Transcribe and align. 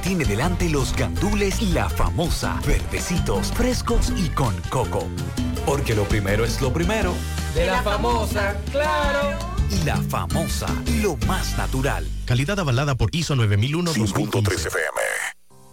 tiene 0.00 0.24
delante 0.24 0.68
los 0.68 0.94
gandules 0.96 1.60
y 1.60 1.72
la 1.72 1.88
famosa, 1.88 2.60
verdecitos, 2.66 3.52
frescos 3.52 4.12
y 4.16 4.28
con 4.30 4.54
coco. 4.68 5.06
Porque 5.66 5.94
lo 5.94 6.04
primero 6.04 6.44
es 6.44 6.60
lo 6.60 6.72
primero. 6.72 7.14
De 7.54 7.66
la 7.66 7.82
famosa, 7.82 8.56
claro. 8.70 9.38
Y 9.70 9.84
la 9.84 9.96
famosa, 9.96 10.66
lo 11.02 11.16
más 11.26 11.56
natural. 11.56 12.06
Calidad 12.24 12.58
avalada 12.58 12.94
por 12.94 13.14
ISO 13.14 13.36
9001 13.36 13.92
5.3 13.92 14.66
FM. 14.66 15.19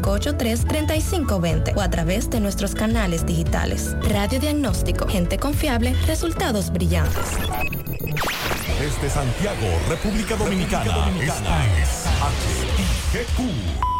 583-3520 0.00 1.76
o 1.76 1.80
a 1.80 1.90
través 1.90 2.30
de 2.30 2.40
nuestros 2.40 2.74
canales 2.74 3.24
digitales. 3.26 3.96
Radio 4.02 4.40
Diagnóstico, 4.40 5.06
gente 5.06 5.38
confiable, 5.38 5.94
resultados 6.06 6.70
brillantes. 6.70 7.38
Desde 8.78 9.10
Santiago, 9.10 9.66
República 9.88 10.36
Dominicana, 10.36 11.10
esta 11.20 11.66
es 11.80 12.06
HIGQ 13.12 13.99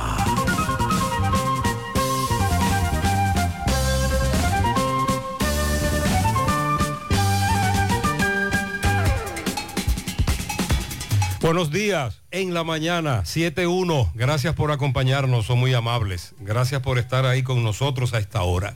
Buenos 11.41 11.71
días, 11.71 12.21
en 12.29 12.53
la 12.53 12.63
mañana, 12.63 13.23
7.1. 13.23 14.11
Gracias 14.13 14.53
por 14.53 14.71
acompañarnos, 14.71 15.47
son 15.47 15.57
muy 15.57 15.73
amables. 15.73 16.35
Gracias 16.39 16.83
por 16.83 16.99
estar 16.99 17.25
ahí 17.25 17.41
con 17.41 17.63
nosotros 17.63 18.13
a 18.13 18.19
esta 18.19 18.43
hora. 18.43 18.75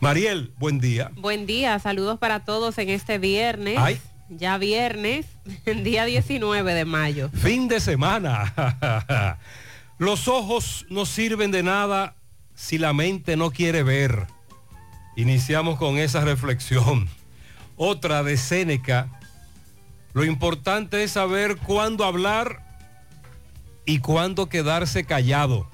Mariel, 0.00 0.52
buen 0.58 0.80
día. 0.80 1.10
Buen 1.16 1.46
día, 1.46 1.78
saludos 1.78 2.18
para 2.18 2.44
todos 2.44 2.76
en 2.76 2.90
este 2.90 3.16
viernes. 3.16 3.78
Ay. 3.78 3.98
Ya 4.28 4.58
viernes, 4.58 5.24
día 5.82 6.04
19 6.04 6.74
de 6.74 6.84
mayo. 6.84 7.30
Fin 7.30 7.68
de 7.68 7.80
semana. 7.80 9.38
Los 9.98 10.28
ojos 10.28 10.84
no 10.90 11.06
sirven 11.06 11.50
de 11.52 11.62
nada 11.62 12.16
si 12.54 12.76
la 12.76 12.92
mente 12.92 13.38
no 13.38 13.50
quiere 13.50 13.82
ver. 13.82 14.26
Iniciamos 15.16 15.78
con 15.78 15.96
esa 15.96 16.20
reflexión. 16.20 17.08
Otra 17.76 18.22
de 18.22 18.36
Séneca. 18.36 19.08
Lo 20.14 20.24
importante 20.24 21.02
es 21.02 21.10
saber 21.10 21.56
cuándo 21.56 22.04
hablar 22.04 22.62
y 23.84 23.98
cuándo 23.98 24.48
quedarse 24.48 25.04
callado. 25.04 25.68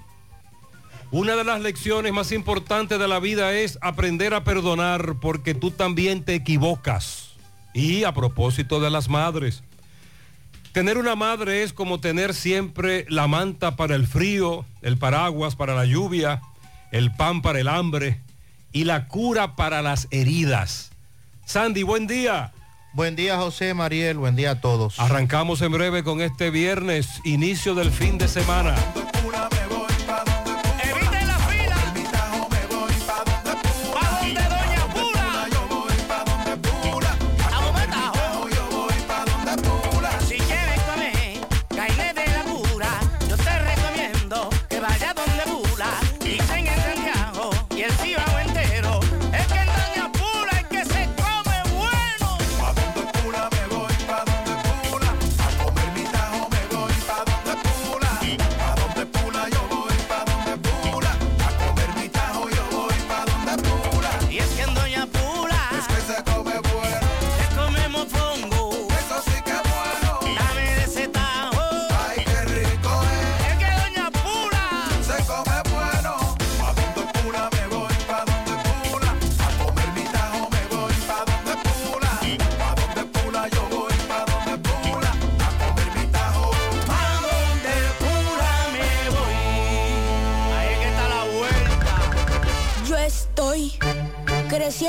Una 1.13 1.37
de 1.37 1.45
las 1.45 1.61
lecciones 1.61 2.13
más 2.15 2.33
importantes 2.33 2.99
de 2.99 3.07
la 3.07 3.21
vida 3.21 3.53
es 3.53 3.79
aprender 3.83 4.33
a 4.33 4.43
perdonar 4.43 5.17
porque 5.21 5.55
tú 5.55 5.71
también 5.71 6.25
te 6.25 6.35
equivocas. 6.35 7.33
Y 7.75 8.05
a 8.05 8.15
propósito 8.15 8.81
de 8.81 8.89
las 8.89 9.11
madres, 9.11 9.63
tener 10.73 10.97
una 10.97 11.17
madre 11.17 11.63
es 11.63 11.75
como 11.75 12.01
tener 12.01 12.33
siempre 12.33 13.05
la 13.11 13.29
manta 13.29 13.77
para 13.77 13.95
el 13.95 14.07
frío, 14.07 14.65
el 14.81 14.97
paraguas 14.97 15.55
para 15.55 15.75
la 15.75 15.85
lluvia, 15.85 16.41
el 16.93 17.13
pan 17.13 17.43
para 17.43 17.61
el 17.61 17.69
hambre 17.69 18.23
y 18.73 18.85
la 18.85 19.07
cura 19.07 19.55
para 19.55 19.83
las 19.83 20.09
heridas. 20.11 20.93
Sandy, 21.45 21.83
buen 21.83 22.07
día. 22.07 22.53
Buen 22.93 23.15
día 23.15 23.37
José 23.37 23.73
Mariel, 23.73 24.19
buen 24.19 24.35
día 24.35 24.53
a 24.53 24.61
todos. 24.61 24.99
Arrancamos 24.99 25.63
en 25.63 25.71
breve 25.71 26.03
con 26.03 26.21
este 26.21 26.51
viernes, 26.51 27.21
inicio 27.23 27.77
del 27.77 27.93
fin 27.93 28.19
de 28.19 28.27
semana. 28.27 28.75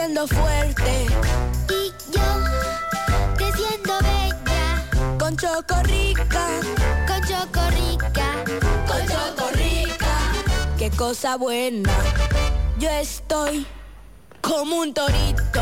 Creciendo 0.02 0.28
fuerte. 0.28 1.06
Y 1.70 1.94
yo, 2.12 2.22
creciendo 3.38 4.00
bella. 4.02 5.18
Con 5.20 5.38
Chocorrica. 5.38 6.48
Con 7.08 7.22
Chocorrica. 7.22 8.44
Con 8.88 9.08
Chocorrica. 9.08 10.18
Qué 10.78 10.90
cosa 10.92 11.38
buena. 11.38 11.92
Yo 12.80 12.90
estoy 12.90 13.68
como 14.42 14.78
un 14.78 14.94
torito. 14.94 15.62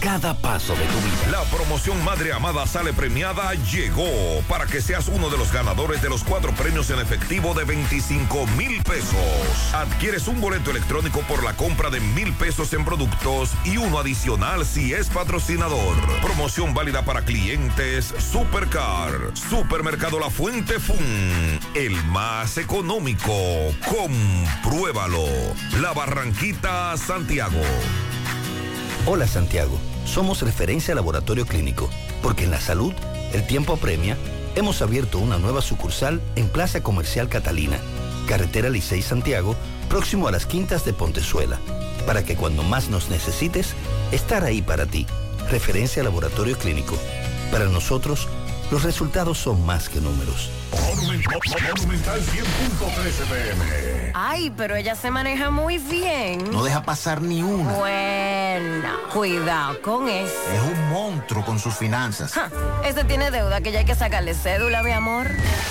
cada 0.00 0.34
paso 0.34 0.74
de 0.74 0.84
tu 0.84 0.98
vida. 0.98 1.30
La 1.30 1.42
promoción 1.44 2.02
Madre 2.04 2.32
Amada 2.32 2.66
Sale 2.66 2.92
Premiada 2.92 3.54
llegó 3.54 4.42
para 4.48 4.66
que 4.66 4.80
seas 4.80 5.08
uno 5.08 5.30
de 5.30 5.38
los 5.38 5.52
ganadores 5.52 6.02
de 6.02 6.08
los 6.08 6.24
cuatro 6.24 6.52
premios 6.52 6.90
en 6.90 7.00
efectivo 7.00 7.54
de 7.54 7.64
25 7.64 8.46
mil 8.58 8.82
pesos. 8.82 9.74
Adquieres 9.74 10.28
un 10.28 10.40
boleto 10.40 10.70
electrónico 10.70 11.20
por 11.22 11.42
la 11.42 11.56
compra 11.56 11.90
de 11.90 12.00
mil 12.00 12.32
pesos 12.34 12.72
en 12.72 12.84
productos 12.84 13.52
y 13.64 13.76
uno 13.76 13.98
adicional 13.98 14.64
si 14.64 14.92
es 14.92 15.08
patrocinador. 15.08 15.96
Promoción 16.22 16.74
válida 16.74 17.04
para 17.04 17.22
clientes 17.22 18.14
Supercar, 18.18 19.12
Supermercado 19.34 20.18
La 20.18 20.30
Fuente 20.30 20.78
Fun, 20.78 21.58
el 21.74 21.94
más 22.06 22.58
económico. 22.58 23.32
Compruébalo. 23.88 25.26
La 25.80 25.92
Barranquita, 25.92 26.96
Santiago. 26.96 27.62
Hola 29.08 29.28
Santiago, 29.28 29.78
somos 30.04 30.42
referencia 30.42 30.92
laboratorio 30.92 31.46
clínico, 31.46 31.88
porque 32.22 32.42
en 32.42 32.50
la 32.50 32.60
salud 32.60 32.92
el 33.32 33.46
tiempo 33.46 33.74
apremia. 33.74 34.16
Hemos 34.56 34.82
abierto 34.82 35.20
una 35.20 35.38
nueva 35.38 35.62
sucursal 35.62 36.20
en 36.34 36.48
Plaza 36.48 36.82
Comercial 36.82 37.28
Catalina, 37.28 37.78
Carretera 38.26 38.68
Licey 38.68 39.02
Santiago, 39.02 39.54
próximo 39.88 40.26
a 40.26 40.32
las 40.32 40.44
Quintas 40.44 40.84
de 40.84 40.92
Pontezuela, 40.92 41.60
para 42.04 42.24
que 42.24 42.34
cuando 42.34 42.64
más 42.64 42.88
nos 42.88 43.08
necesites, 43.08 43.74
estar 44.10 44.42
ahí 44.42 44.60
para 44.60 44.86
ti. 44.86 45.06
Referencia 45.52 46.02
laboratorio 46.02 46.58
clínico. 46.58 46.98
Para 47.52 47.66
nosotros, 47.66 48.26
los 48.70 48.82
resultados 48.82 49.38
son 49.38 49.64
más 49.64 49.88
que 49.88 50.00
números. 50.00 50.50
Monumental 50.72 52.20
100.13 52.20 53.24
pm. 53.28 54.12
Ay, 54.14 54.52
pero 54.56 54.76
ella 54.76 54.94
se 54.94 55.10
maneja 55.10 55.50
muy 55.50 55.78
bien. 55.78 56.50
No 56.50 56.64
deja 56.64 56.82
pasar 56.82 57.22
ni 57.22 57.42
una. 57.42 57.72
Buena. 57.72 58.96
Cuidado 59.12 59.80
con 59.82 60.08
eso. 60.08 60.32
Es 60.52 60.62
un 60.62 60.90
monstruo 60.90 61.44
con 61.44 61.58
sus 61.58 61.74
finanzas. 61.74 62.32
Ja, 62.32 62.50
ese 62.84 63.04
tiene 63.04 63.30
deuda 63.30 63.60
que 63.60 63.72
ya 63.72 63.80
hay 63.80 63.84
que 63.84 63.94
sacarle 63.94 64.34
cédula, 64.34 64.82
mi 64.82 64.90
amor. 64.90 65.28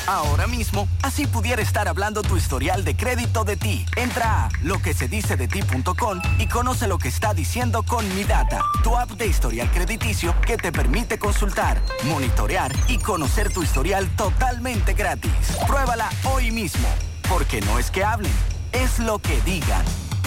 Ahora 0.08 0.48
mismo, 0.48 0.88
así 1.02 1.28
pudiera 1.28 1.62
estar 1.62 1.88
hablando 1.88 2.22
tu 2.22 2.38
historial 2.38 2.86
de 2.86 2.96
crédito 2.96 3.44
de 3.44 3.58
ti. 3.58 3.86
Entra 3.96 4.46
a 4.46 4.50
loquesedicedeti.com 4.62 6.22
y 6.38 6.48
conoce 6.48 6.88
lo 6.88 6.98
que 6.98 7.08
está 7.08 7.34
diciendo 7.34 7.84
con 7.84 8.08
Mi 8.16 8.24
Data, 8.24 8.62
tu 8.84 8.96
app 8.96 9.12
de 9.12 9.28
historial 9.28 9.70
crediticio 9.72 10.36
que 10.42 10.58
te 10.58 10.72
permite 10.72 11.18
consultar, 11.18 11.82
monitorear 12.04 12.72
y 12.88 12.98
conocer 12.98 13.52
tu 13.52 13.64
historial 13.64 14.08
totalmente 14.16 14.94
gratis. 14.94 15.32
Pruébala 15.68 16.10
hoy 16.24 16.52
mismo, 16.52 16.88
porque 17.30 17.62
no 17.62 17.80
es 17.80 17.92
que 17.92 18.04
hablen, 18.04 18.32
es 18.72 19.00
lo 19.00 19.20
que 19.20 19.40
digan. 19.42 19.84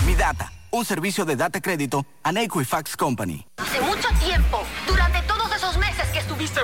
Mi 0.07 0.15
Data, 0.15 0.53
un 0.71 0.85
servicio 0.85 1.25
de 1.25 1.37
data 1.37 1.61
crédito 1.61 2.07
a 2.23 2.31
Equifax 2.31 2.97
Company. 2.97 3.47
Hace 3.59 3.81
mucho 3.81 4.09
tiempo, 4.25 4.63
durante 4.87 5.23
todos 5.23 5.55
esos 5.55 5.77
meses 5.79 6.07
que 6.13 6.19
estuviste... 6.21 6.61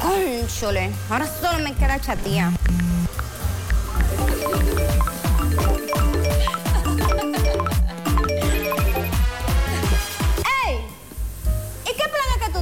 Cónchole, 0.00 0.90
ahora 1.10 1.26
solo 1.26 1.58
me 1.58 1.74
queda 1.74 2.00
chatía. 2.00 2.50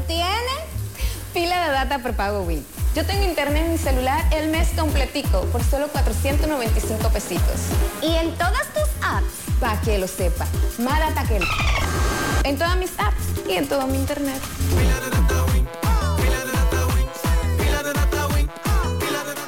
Tienes? 0.08 0.64
Pila 1.32 1.66
de 1.66 1.72
data 1.72 1.98
prepago 2.00 2.40
Wii. 2.40 2.64
Yo 2.96 3.06
tengo 3.06 3.22
internet 3.24 3.66
en 3.66 3.72
mi 3.72 3.78
celular 3.78 4.24
el 4.32 4.48
mes 4.48 4.70
completico 4.76 5.42
por 5.52 5.62
solo 5.62 5.86
495 5.88 7.10
pesitos. 7.10 7.60
¿Y 8.02 8.16
en 8.16 8.32
todas 8.32 8.66
tus 8.74 8.88
apps? 9.02 9.60
Para 9.60 9.80
que 9.82 9.98
lo 9.98 10.08
sepa. 10.08 10.46
Más 10.78 10.98
data. 10.98 11.24
En 12.42 12.56
todas 12.56 12.76
mis 12.76 12.90
apps 12.98 13.46
y 13.48 13.52
en 13.52 13.68
todo 13.68 13.86
mi 13.86 13.98
internet. 13.98 14.40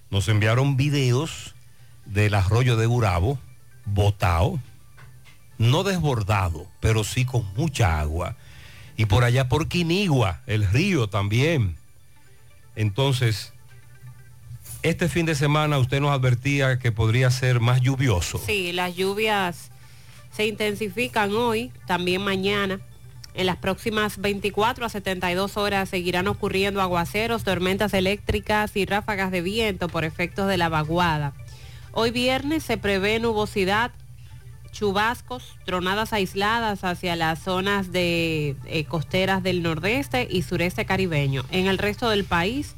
nos 0.10 0.28
enviaron 0.30 0.78
videos 0.78 1.56
del 2.06 2.36
arroyo 2.36 2.78
de 2.78 2.86
Burabo, 2.86 3.40
botado, 3.86 4.60
no 5.58 5.84
desbordado, 5.84 6.68
pero 6.80 7.04
sí 7.04 7.26
con 7.26 7.46
mucha 7.56 8.00
agua. 8.00 8.36
Y 8.96 9.06
por 9.06 9.24
allá 9.24 9.50
por 9.50 9.68
Quinigua, 9.68 10.42
el 10.48 10.68
río 10.68 11.08
también. 11.08 11.78
Entonces, 12.76 13.54
este 14.84 15.10
fin 15.10 15.26
de 15.26 15.36
semana 15.36 15.78
usted 15.78 16.00
nos 16.00 16.12
advertía 16.12 16.80
que 16.80 16.92
podría 16.92 17.30
ser 17.32 17.60
más 17.60 17.82
lluvioso. 17.82 18.42
Sí, 18.46 18.72
las 18.72 18.96
lluvias 18.96 19.72
se 20.32 20.46
intensifican 20.46 21.34
hoy, 21.36 21.72
también 21.86 22.22
mañana. 22.22 22.80
En 23.34 23.46
las 23.46 23.58
próximas 23.58 24.20
24 24.20 24.86
a 24.86 24.90
72 24.90 25.58
horas 25.58 25.90
seguirán 25.90 26.28
ocurriendo 26.28 26.82
aguaceros, 26.82 27.44
tormentas 27.44 27.94
eléctricas 27.94 28.76
y 28.76 28.86
ráfagas 28.86 29.32
de 29.32 29.42
viento 29.42 29.90
por 29.90 30.04
efectos 30.04 30.48
de 30.48 30.58
la 30.58 30.70
vaguada. 30.70 31.34
Hoy 31.92 32.12
viernes 32.12 32.64
se 32.64 32.78
prevé 32.78 33.20
nubosidad, 33.20 33.92
chubascos, 34.72 35.56
tronadas 35.66 36.14
aisladas 36.14 36.84
hacia 36.84 37.16
las 37.16 37.40
zonas 37.40 37.92
de 37.92 38.56
eh, 38.66 38.86
costeras 38.86 39.44
del 39.44 39.64
nordeste 39.64 40.28
y 40.30 40.42
sureste 40.44 40.86
caribeño. 40.86 41.44
En 41.52 41.68
el 41.68 41.78
resto 41.78 42.10
del 42.10 42.24
país 42.24 42.76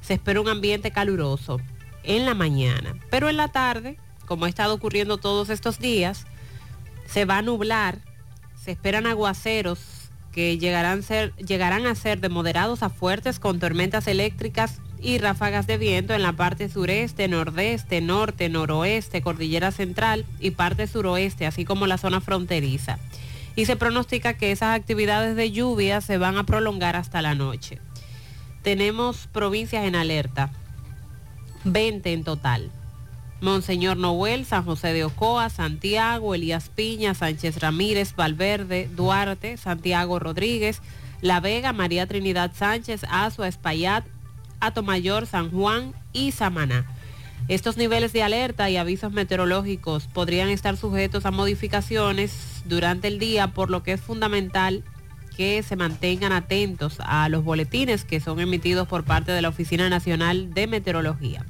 se 0.00 0.14
espera 0.14 0.40
un 0.40 0.48
ambiente 0.48 0.90
caluroso 0.90 1.60
en 2.02 2.24
la 2.24 2.34
mañana, 2.34 2.94
pero 3.10 3.28
en 3.28 3.36
la 3.36 3.48
tarde, 3.48 3.98
como 4.26 4.44
ha 4.44 4.48
estado 4.48 4.74
ocurriendo 4.74 5.18
todos 5.18 5.50
estos 5.50 5.78
días, 5.78 6.26
se 7.06 7.24
va 7.24 7.38
a 7.38 7.42
nublar, 7.42 7.98
se 8.54 8.70
esperan 8.70 9.06
aguaceros 9.06 9.80
que 10.32 10.58
llegarán, 10.58 11.00
a 11.86 11.94
ser 11.94 12.20
de 12.20 12.28
moderados 12.28 12.82
a 12.82 12.88
fuertes 12.88 13.40
con 13.40 13.58
tormentas 13.58 14.06
eléctricas 14.06 14.80
y 15.02 15.18
ráfagas 15.18 15.66
de 15.66 15.78
viento 15.78 16.14
en 16.14 16.22
la 16.22 16.34
parte 16.34 16.68
sureste, 16.68 17.26
nordeste, 17.26 18.00
norte, 18.00 18.48
noroeste, 18.48 19.22
cordillera 19.22 19.72
central 19.72 20.26
y 20.38 20.52
parte 20.52 20.86
suroeste, 20.86 21.46
así 21.46 21.64
como 21.64 21.86
la 21.86 21.98
zona 21.98 22.20
fronteriza. 22.20 22.98
Y 23.56 23.64
se 23.64 23.76
pronostica 23.76 24.34
que 24.34 24.52
esas 24.52 24.78
actividades 24.78 25.34
de 25.36 25.50
lluvia 25.50 26.00
se 26.00 26.18
van 26.18 26.38
a 26.38 26.44
prolongar 26.44 26.96
hasta 26.96 27.22
la 27.22 27.34
noche. 27.34 27.80
Tenemos 28.62 29.26
provincias 29.26 29.86
en 29.86 29.96
alerta, 29.96 30.50
20 31.64 32.12
en 32.12 32.24
total. 32.24 32.70
Monseñor 33.40 33.96
Noel, 33.96 34.44
San 34.44 34.64
José 34.64 34.92
de 34.92 35.04
Ocoa, 35.04 35.48
Santiago, 35.48 36.34
Elías 36.34 36.68
Piña, 36.68 37.14
Sánchez 37.14 37.58
Ramírez, 37.60 38.14
Valverde, 38.14 38.90
Duarte, 38.94 39.56
Santiago 39.56 40.18
Rodríguez, 40.18 40.82
La 41.22 41.40
Vega, 41.40 41.72
María 41.72 42.06
Trinidad 42.06 42.52
Sánchez, 42.54 43.00
Azua, 43.08 43.48
Espaillat, 43.48 44.04
Atomayor, 44.60 45.26
San 45.26 45.50
Juan 45.50 45.94
y 46.12 46.32
Samaná. 46.32 46.84
Estos 47.48 47.78
niveles 47.78 48.12
de 48.12 48.22
alerta 48.22 48.68
y 48.68 48.76
avisos 48.76 49.10
meteorológicos 49.10 50.06
podrían 50.06 50.50
estar 50.50 50.76
sujetos 50.76 51.24
a 51.24 51.30
modificaciones 51.30 52.62
durante 52.66 53.08
el 53.08 53.18
día, 53.18 53.48
por 53.48 53.70
lo 53.70 53.82
que 53.82 53.92
es 53.92 54.02
fundamental 54.02 54.84
que 55.36 55.62
se 55.62 55.76
mantengan 55.76 56.32
atentos 56.32 56.98
a 57.00 57.28
los 57.28 57.44
boletines 57.44 58.04
que 58.04 58.20
son 58.20 58.40
emitidos 58.40 58.86
por 58.88 59.04
parte 59.04 59.32
de 59.32 59.42
la 59.42 59.48
Oficina 59.48 59.88
Nacional 59.88 60.52
de 60.52 60.66
Meteorología. 60.66 61.44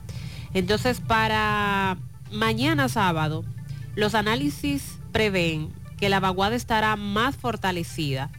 Entonces, 0.55 1.01
para 1.01 1.97
mañana 2.31 2.89
sábado, 2.89 3.45
los 3.95 4.15
análisis 4.15 4.99
prevén 5.13 5.71
que 5.99 6.09
la 6.09 6.21
vaguada 6.21 6.57
estará 6.57 6.97
más 6.97 7.37
fortalecida 7.37 8.31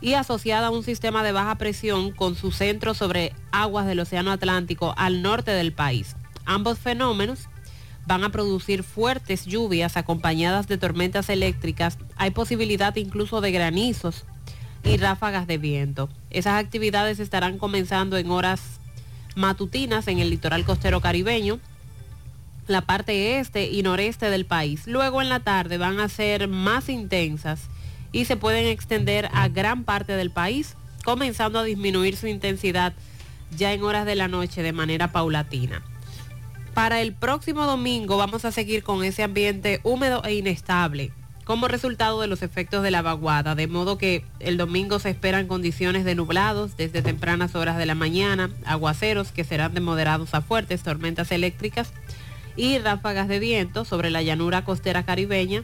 y 0.00 0.14
asociada 0.14 0.68
a 0.68 0.70
un 0.70 0.82
sistema 0.82 1.22
de 1.22 1.32
baja 1.32 1.54
presión 1.56 2.10
con 2.10 2.34
su 2.34 2.50
centro 2.50 2.94
sobre 2.94 3.32
aguas 3.52 3.86
del 3.86 4.00
Océano 4.00 4.32
Atlántico 4.32 4.94
al 4.96 5.22
norte 5.22 5.52
del 5.52 5.72
país. 5.72 6.16
Ambos 6.44 6.78
fenómenos 6.78 7.48
van 8.06 8.22
a 8.22 8.30
producir 8.30 8.82
fuertes 8.82 9.46
lluvias 9.46 9.96
acompañadas 9.96 10.68
de 10.68 10.78
tormentas 10.78 11.28
eléctricas. 11.28 11.98
Hay 12.16 12.30
posibilidad 12.30 12.94
incluso 12.96 13.40
de 13.40 13.50
granizos 13.50 14.24
y 14.86 14.96
ráfagas 14.98 15.46
de 15.46 15.58
viento. 15.58 16.08
Esas 16.30 16.62
actividades 16.62 17.18
estarán 17.18 17.58
comenzando 17.58 18.16
en 18.16 18.30
horas 18.30 18.60
matutinas 19.34 20.06
en 20.06 20.20
el 20.20 20.30
litoral 20.30 20.64
costero 20.64 21.00
caribeño, 21.00 21.58
la 22.68 22.82
parte 22.82 23.38
este 23.38 23.66
y 23.70 23.82
noreste 23.82 24.30
del 24.30 24.46
país. 24.46 24.86
Luego 24.86 25.20
en 25.20 25.28
la 25.28 25.40
tarde 25.40 25.78
van 25.78 25.98
a 25.98 26.08
ser 26.08 26.48
más 26.48 26.88
intensas 26.88 27.62
y 28.12 28.26
se 28.26 28.36
pueden 28.36 28.66
extender 28.66 29.28
a 29.32 29.48
gran 29.48 29.84
parte 29.84 30.12
del 30.16 30.30
país, 30.30 30.76
comenzando 31.04 31.58
a 31.58 31.64
disminuir 31.64 32.16
su 32.16 32.28
intensidad 32.28 32.92
ya 33.56 33.72
en 33.72 33.82
horas 33.82 34.06
de 34.06 34.14
la 34.14 34.28
noche 34.28 34.62
de 34.62 34.72
manera 34.72 35.12
paulatina. 35.12 35.82
Para 36.74 37.00
el 37.00 37.12
próximo 37.12 37.66
domingo 37.66 38.16
vamos 38.16 38.44
a 38.44 38.52
seguir 38.52 38.82
con 38.82 39.02
ese 39.02 39.22
ambiente 39.22 39.80
húmedo 39.82 40.22
e 40.24 40.34
inestable 40.34 41.12
como 41.46 41.68
resultado 41.68 42.20
de 42.20 42.26
los 42.26 42.42
efectos 42.42 42.82
de 42.82 42.90
la 42.90 43.02
vaguada, 43.02 43.54
de 43.54 43.68
modo 43.68 43.98
que 43.98 44.24
el 44.40 44.56
domingo 44.56 44.98
se 44.98 45.10
esperan 45.10 45.46
condiciones 45.46 46.04
de 46.04 46.16
nublados 46.16 46.76
desde 46.76 47.02
tempranas 47.02 47.54
horas 47.54 47.78
de 47.78 47.86
la 47.86 47.94
mañana, 47.94 48.50
aguaceros 48.64 49.30
que 49.30 49.44
serán 49.44 49.72
de 49.72 49.80
moderados 49.80 50.34
a 50.34 50.40
fuertes, 50.40 50.82
tormentas 50.82 51.30
eléctricas 51.30 51.92
y 52.56 52.78
ráfagas 52.78 53.28
de 53.28 53.38
viento 53.38 53.84
sobre 53.84 54.10
la 54.10 54.22
llanura 54.22 54.64
costera 54.64 55.04
caribeña, 55.04 55.62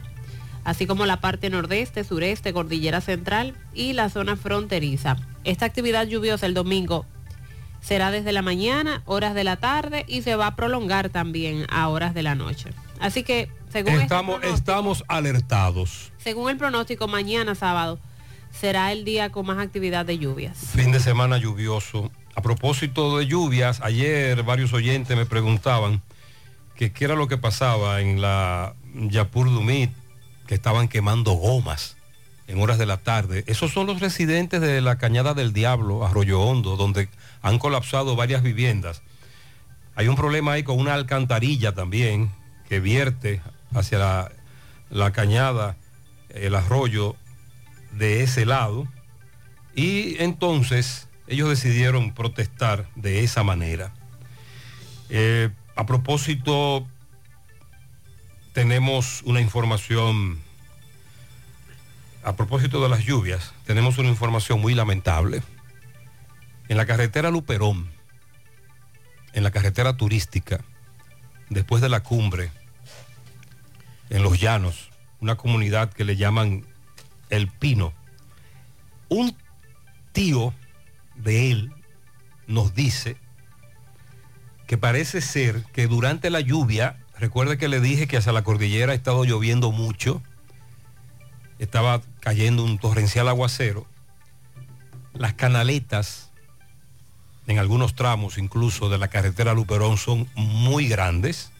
así 0.63 0.87
como 0.87 1.05
la 1.05 1.19
parte 1.19 1.49
nordeste, 1.49 2.05
sureste, 2.05 2.53
cordillera 2.53 3.01
central 3.01 3.53
y 3.73 3.91
la 3.91 4.09
zona 4.09 4.37
fronteriza. 4.37 5.17
Esta 5.43 5.65
actividad 5.65 6.07
lluviosa 6.07 6.45
el 6.45 6.53
domingo 6.53 7.05
será 7.81 8.09
desde 8.09 8.31
la 8.31 8.41
mañana, 8.41 9.03
horas 9.05 9.35
de 9.35 9.43
la 9.43 9.57
tarde 9.57 10.05
y 10.07 10.21
se 10.21 10.37
va 10.37 10.47
a 10.47 10.55
prolongar 10.55 11.09
también 11.09 11.65
a 11.69 11.89
horas 11.89 12.13
de 12.13 12.23
la 12.23 12.35
noche. 12.35 12.69
Así 13.01 13.23
que 13.23 13.49
según 13.73 13.93
este 13.93 14.03
Estamos, 14.03 14.43
estamos 14.43 15.03
alertados. 15.07 16.11
según 16.19 16.51
el 16.51 16.57
pronóstico, 16.57 17.07
mañana 17.07 17.55
sábado 17.55 17.99
será 18.51 18.91
el 18.91 19.03
día 19.03 19.31
con 19.31 19.47
más 19.47 19.57
actividad 19.57 20.05
de 20.05 20.19
lluvias. 20.19 20.57
Fin 20.75 20.91
de 20.91 20.99
semana 20.99 21.39
lluvioso. 21.39 22.11
A 22.35 22.41
propósito 22.41 23.17
de 23.17 23.25
lluvias, 23.25 23.81
ayer 23.81 24.43
varios 24.43 24.73
oyentes 24.73 25.17
me 25.17 25.25
preguntaban 25.25 26.03
que 26.75 26.91
qué 26.91 27.05
era 27.05 27.15
lo 27.15 27.27
que 27.27 27.37
pasaba 27.37 27.99
en 28.01 28.21
la 28.21 28.75
Yapur 28.93 29.49
Dumit, 29.49 29.91
que 30.45 30.53
estaban 30.53 30.87
quemando 30.87 31.31
gomas 31.31 31.97
en 32.47 32.61
horas 32.61 32.77
de 32.77 32.85
la 32.85 32.97
tarde. 32.97 33.43
Esos 33.47 33.71
son 33.71 33.87
los 33.87 33.99
residentes 34.01 34.61
de 34.61 34.81
la 34.81 34.99
Cañada 34.99 35.33
del 35.33 35.51
Diablo, 35.51 36.05
Arroyo 36.05 36.41
Hondo, 36.41 36.75
donde 36.77 37.09
han 37.41 37.57
colapsado 37.57 38.15
varias 38.15 38.43
viviendas. 38.43 39.01
Hay 39.95 40.07
un 40.07 40.15
problema 40.15 40.53
ahí 40.53 40.63
con 40.63 40.79
una 40.79 40.93
alcantarilla 40.93 41.73
también 41.73 42.31
que 42.69 42.79
vierte 42.79 43.41
hacia 43.73 44.29
la, 44.89 45.11
cañada, 45.11 45.77
el 46.29 46.55
arroyo 46.55 47.15
de 47.91 48.23
ese 48.23 48.45
lado. 48.45 48.87
Y 49.75 50.21
entonces 50.21 51.07
ellos 51.27 51.49
decidieron 51.49 52.13
protestar 52.13 52.87
de 52.95 53.23
esa 53.23 53.43
manera. 53.43 53.93
Eh, 55.09 55.49
a 55.75 55.85
propósito, 55.85 56.87
tenemos 58.53 59.23
una 59.23 59.41
información, 59.41 60.39
a 62.23 62.35
propósito 62.35 62.81
de 62.83 62.89
las 62.89 63.03
lluvias, 63.03 63.53
tenemos 63.65 63.97
una 63.97 64.09
información 64.09 64.61
muy 64.61 64.75
lamentable. 64.75 65.41
En 66.69 66.77
la 66.77 66.85
carretera 66.85 67.31
Luperón, 67.31 67.89
en 69.33 69.43
la 69.43 69.51
carretera 69.51 69.97
turística, 69.97 70.61
después 71.49 71.81
de 71.81 71.89
la 71.89 72.01
cumbre, 72.01 72.51
en 74.09 74.23
los 74.23 74.39
llanos, 74.39 74.89
una 75.19 75.35
comunidad 75.35 75.91
que 75.91 76.03
le 76.03 76.15
llaman 76.15 76.65
El 77.29 77.47
Pino, 77.47 77.93
un 79.09 79.35
tío 80.11 80.53
de 81.15 81.51
él 81.51 81.71
nos 82.47 82.73
dice 82.75 83.17
que 84.67 84.77
parece 84.77 85.21
ser 85.21 85.63
que 85.73 85.87
durante 85.87 86.29
la 86.29 86.39
lluvia, 86.39 86.97
recuerde 87.17 87.57
que 87.57 87.67
le 87.67 87.79
dije 87.79 88.07
que 88.07 88.17
hacia 88.17 88.31
la 88.31 88.43
cordillera 88.43 88.93
ha 88.93 88.95
estado 88.95 89.23
lloviendo 89.23 89.71
mucho, 89.71 90.21
estaba 91.59 92.01
cayendo 92.19 92.63
un 92.63 92.77
torrencial 92.77 93.27
aguacero, 93.27 93.85
las 95.13 95.33
canaletas 95.33 96.31
en 97.47 97.59
algunos 97.59 97.93
tramos 97.95 98.37
incluso 98.37 98.89
de 98.89 98.97
la 98.97 99.09
carretera 99.09 99.53
Luperón 99.53 99.97
son 99.97 100.27
muy 100.35 100.87
grandes 100.87 101.52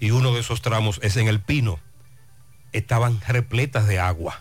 y 0.00 0.10
uno 0.10 0.32
de 0.32 0.40
esos 0.40 0.62
tramos 0.62 1.00
es 1.02 1.16
en 1.16 1.28
el 1.28 1.40
Pino. 1.40 1.78
Estaban 2.72 3.20
repletas 3.26 3.86
de 3.86 3.98
agua, 3.98 4.40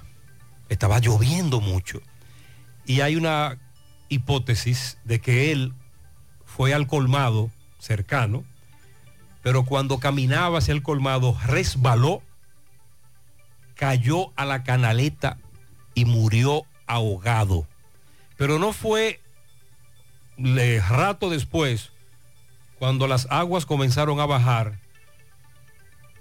estaba 0.70 1.00
lloviendo 1.00 1.62
mucho 1.62 2.02
y 2.86 3.02
hay 3.02 3.16
una 3.16 3.58
hipótesis 4.10 4.98
de 5.04 5.20
que 5.20 5.52
él 5.52 5.74
fue 6.46 6.74
al 6.74 6.88
colmado 6.88 7.52
cercano, 7.80 8.44
pero 9.42 9.66
cuando 9.66 10.00
caminaba 10.00 10.60
hacia 10.60 10.74
el 10.74 10.84
colmado 10.84 11.38
resbaló, 11.46 12.22
cayó 13.76 14.32
a 14.36 14.46
la 14.46 14.64
canaleta 14.64 15.38
y 15.94 16.06
murió 16.06 16.64
ahogado. 16.88 17.68
Pero 18.38 18.60
no 18.60 18.74
fue 18.74 19.20
le, 20.38 20.80
rato 20.82 21.30
después, 21.30 21.92
cuando 22.80 23.08
las 23.08 23.28
aguas 23.30 23.66
comenzaron 23.66 24.20
a 24.20 24.26
bajar, 24.26 24.80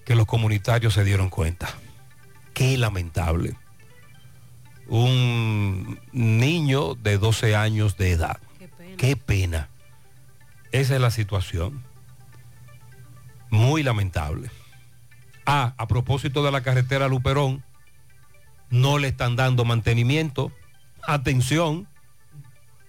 que 0.05 0.15
los 0.15 0.27
comunitarios 0.27 0.95
se 0.95 1.05
dieron 1.05 1.31
cuenta. 1.31 1.69
Qué 2.53 2.77
lamentable. 2.77 3.57
Un 4.87 5.99
niño 6.13 6.95
de 6.95 7.19
12 7.19 7.57
años 7.57 7.97
de 7.97 8.13
edad. 8.13 8.39
Qué 8.59 8.69
pena. 8.69 8.97
Qué 8.97 9.17
pena. 9.17 9.69
Esa 10.73 10.95
es 10.95 11.01
la 11.01 11.11
situación. 11.11 11.83
Muy 13.51 13.83
lamentable. 13.83 14.51
Ah, 15.47 15.75
a 15.77 15.87
propósito 15.89 16.43
de 16.43 16.51
la 16.51 16.63
carretera 16.63 17.09
Luperón, 17.09 17.63
no 18.71 18.99
le 18.99 19.09
están 19.09 19.37
dando 19.37 19.65
mantenimiento. 19.65 20.51
Atención, 21.07 21.87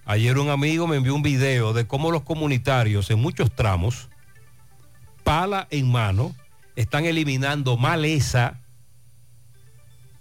ayer 0.06 0.38
un 0.38 0.50
amigo 0.50 0.88
me 0.88 0.98
envió 0.98 1.16
un 1.16 1.22
video 1.22 1.74
de 1.74 1.86
cómo 1.86 2.12
los 2.12 2.24
comunitarios 2.24 3.10
en 3.12 3.20
muchos 3.20 3.54
tramos, 3.54 4.10
pala 5.24 5.68
en 5.70 5.92
mano, 5.92 6.34
están 6.76 7.06
eliminando 7.06 7.78
maleza, 7.78 8.60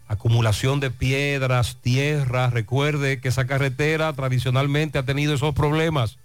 acumulación 0.07 0.81
de 0.81 0.91
piedras, 0.91 1.79
tierra. 1.81 2.51
Recuerde 2.51 3.21
que 3.21 3.29
esa 3.29 3.47
carretera 3.47 4.13
tradicionalmente 4.13 4.99
ha 4.99 5.05
tenido 5.05 5.35
esos 5.35 5.55
problemas 5.55 6.19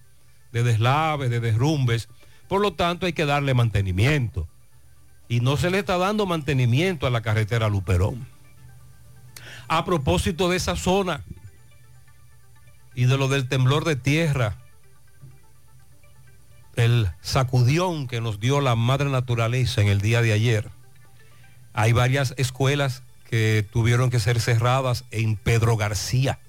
de 0.52 0.64
deslaves, 0.64 1.30
de 1.30 1.40
derrumbes. 1.40 2.10
Por 2.48 2.62
lo 2.62 2.74
tanto, 2.74 3.06
hay 3.06 3.14
que 3.14 3.26
darle 3.26 3.54
mantenimiento. 3.54 4.48
Y 5.28 5.42
no 5.42 5.58
se 5.58 5.70
le 5.70 5.80
está 5.80 5.98
dando 5.98 6.26
mantenimiento 6.26 7.06
a 7.06 7.12
la 7.12 7.22
carretera 7.22 7.70
Luperón. 7.70 8.28
A 9.68 9.86
propósito 9.86 10.50
de 10.50 10.58
esa 10.58 10.76
zona 10.76 11.24
y 12.96 13.06
de 13.06 13.18
lo 13.18 13.28
del 13.28 13.48
temblor 13.48 13.86
de 13.86 13.96
tierra, 13.96 14.58
el 16.80 17.10
sacudión 17.22 18.08
que 18.08 18.22
nos 18.22 18.40
dio 18.40 18.62
la 18.62 18.76
madre 18.76 19.10
naturaleza 19.10 19.82
en 19.82 19.88
el 19.88 20.02
día 20.02 20.22
de 20.22 20.34
ayer, 20.34 20.70
hay 21.74 21.94
varias 21.94 22.34
escuelas 22.38 23.04
que 23.30 23.66
tuvieron 23.72 24.10
que 24.10 24.20
ser 24.20 24.42
cerradas 24.42 25.06
en 25.12 25.36
Pedro 25.36 25.78
García, 25.78 26.40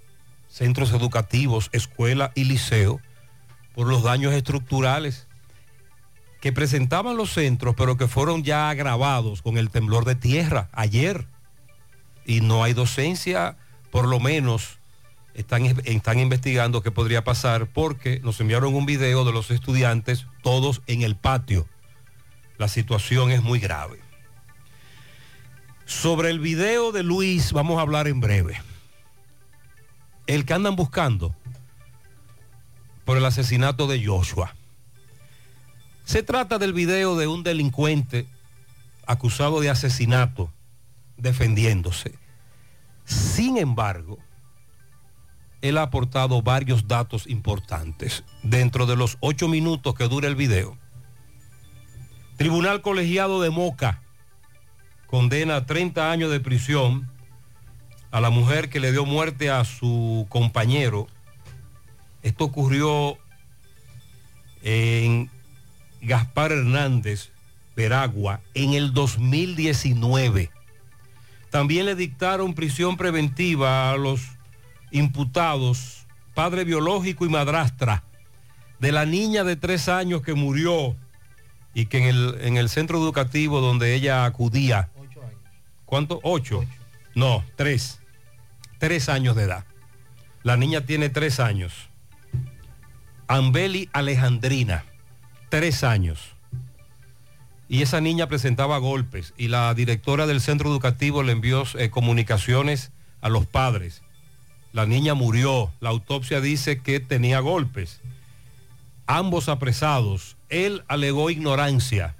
centros 0.49 0.93
educativos, 0.93 1.69
escuela 1.73 2.33
y 2.35 2.45
liceo, 2.45 3.01
por 3.75 3.87
los 3.87 4.03
daños 4.03 4.33
estructurales 4.33 5.29
que 6.41 6.53
presentaban 6.53 7.17
los 7.17 7.33
centros, 7.33 7.75
pero 7.77 7.97
que 7.97 8.09
fueron 8.09 8.43
ya 8.43 8.71
agravados 8.71 9.43
con 9.43 9.59
el 9.59 9.71
temblor 9.71 10.05
de 10.05 10.17
tierra 10.17 10.69
ayer. 10.73 11.27
Y 12.25 12.41
no 12.41 12.65
hay 12.65 12.73
docencia, 12.73 13.57
por 13.91 14.09
lo 14.09 14.21
menos 14.21 14.80
están, 15.40 15.64
están 15.85 16.18
investigando 16.18 16.82
qué 16.82 16.90
podría 16.90 17.25
pasar 17.25 17.66
porque 17.66 18.20
nos 18.20 18.40
enviaron 18.40 18.75
un 18.75 18.87
video 18.87 19.25
de 19.25 19.32
los 19.32 19.50
estudiantes, 19.50 20.26
todos 20.42 20.82
en 20.87 21.02
el 21.02 21.16
patio. 21.16 21.66
La 22.59 22.68
situación 22.68 23.30
es 23.30 23.42
muy 23.42 23.59
grave. 23.59 24.00
Sobre 25.87 26.30
el 26.30 26.38
video 26.38 26.92
de 26.92 27.02
Luis 27.02 27.52
vamos 27.52 27.78
a 27.78 27.82
hablar 27.82 28.06
en 28.06 28.20
breve. 28.20 28.61
El 30.26 30.44
que 30.44 30.54
andan 30.54 30.76
buscando 30.76 31.35
por 33.04 33.16
el 33.16 33.25
asesinato 33.25 33.88
de 33.88 34.04
Joshua. 34.06 34.54
Se 36.04 36.23
trata 36.23 36.59
del 36.59 36.73
video 36.73 37.16
de 37.16 37.26
un 37.26 37.42
delincuente 37.42 38.26
acusado 39.06 39.61
de 39.61 39.70
asesinato 39.70 40.52
defendiéndose. 41.16 42.14
Sin 43.04 43.56
embargo, 43.56 44.18
él 45.62 45.79
ha 45.79 45.83
aportado 45.83 46.43
varios 46.43 46.88
datos 46.88 47.26
importantes 47.26 48.25
dentro 48.43 48.87
de 48.87 48.97
los 48.97 49.19
ocho 49.21 49.49
minutos 49.49 49.95
que 49.95 50.09
dura 50.09 50.29
el 50.29 50.37
video. 50.37 50.76
Tribunal 52.37 52.81
Colegiado 52.81 53.43
de 53.43 53.50
Moca 53.50 54.02
condena 55.07 55.57
a 55.57 55.67
30 55.67 56.11
años 56.11 56.31
de 56.31 56.40
prisión 56.40 57.11
a 58.11 58.21
la 58.21 58.31
mujer 58.31 58.71
que 58.71 58.81
le 58.81 58.93
dio 58.93 59.05
muerte 59.05 59.50
a 59.50 59.64
su 59.64 60.26
compañero. 60.29 61.07
Esto 62.23 62.45
ocurrió 62.45 63.19
en 64.62 65.31
Gaspar 66.00 66.52
Hernández, 66.52 67.31
Veragua, 67.76 68.40
en 68.55 68.75
el 68.75 68.94
2019. 68.94 70.51
También 71.51 71.87
le 71.87 71.94
dictaron 71.94 72.55
prisión 72.55 72.96
preventiva 72.96 73.90
a 73.90 73.96
los 73.96 74.23
imputados, 74.90 76.07
padre 76.35 76.64
biológico 76.64 77.24
y 77.26 77.29
madrastra, 77.29 78.03
de 78.79 78.92
la 78.92 79.07
niña 79.07 79.44
de 79.44 79.57
tres 79.57 79.88
años 79.88 80.22
que 80.22 80.35
murió 80.35 80.96
y 81.74 81.87
que 81.87 81.98
en 81.98 82.05
el, 82.05 82.38
en 82.40 82.57
el 82.57 82.68
centro 82.68 82.98
educativo 82.98 83.61
donde 83.61 83.94
ella 83.94 84.24
acudía. 84.24 84.88
¿Cuánto? 85.85 86.20
Ocho. 86.22 86.64
No, 87.14 87.44
tres. 87.57 88.00
Tres 88.79 89.09
años 89.09 89.37
de 89.37 89.44
edad. 89.44 89.64
La 90.42 90.57
niña 90.57 90.87
tiene 90.87 91.11
tres 91.11 91.38
años. 91.40 91.90
Ambeli 93.29 93.88
Alejandrina, 93.92 94.85
tres 95.50 95.85
años. 95.85 96.35
Y 97.68 97.83
esa 97.83 98.00
niña 98.00 98.26
presentaba 98.26 98.79
golpes 98.79 99.35
y 99.37 99.48
la 99.48 99.72
directora 99.74 100.26
del 100.26 100.40
centro 100.40 100.70
educativo 100.70 101.22
le 101.22 101.33
envió 101.33 101.64
eh, 101.79 101.90
comunicaciones 101.90 102.90
a 103.20 103.29
los 103.29 103.46
padres. 103.46 104.03
La 104.72 104.87
niña 104.87 105.14
murió. 105.14 105.72
La 105.80 105.90
autopsia 105.90 106.40
dice 106.40 106.80
que 106.80 107.00
tenía 107.00 107.40
golpes. 107.40 108.00
Ambos 109.06 109.48
apresados. 109.48 110.37
Él 110.48 110.85
alegó 110.88 111.30
ignorancia. 111.30 112.16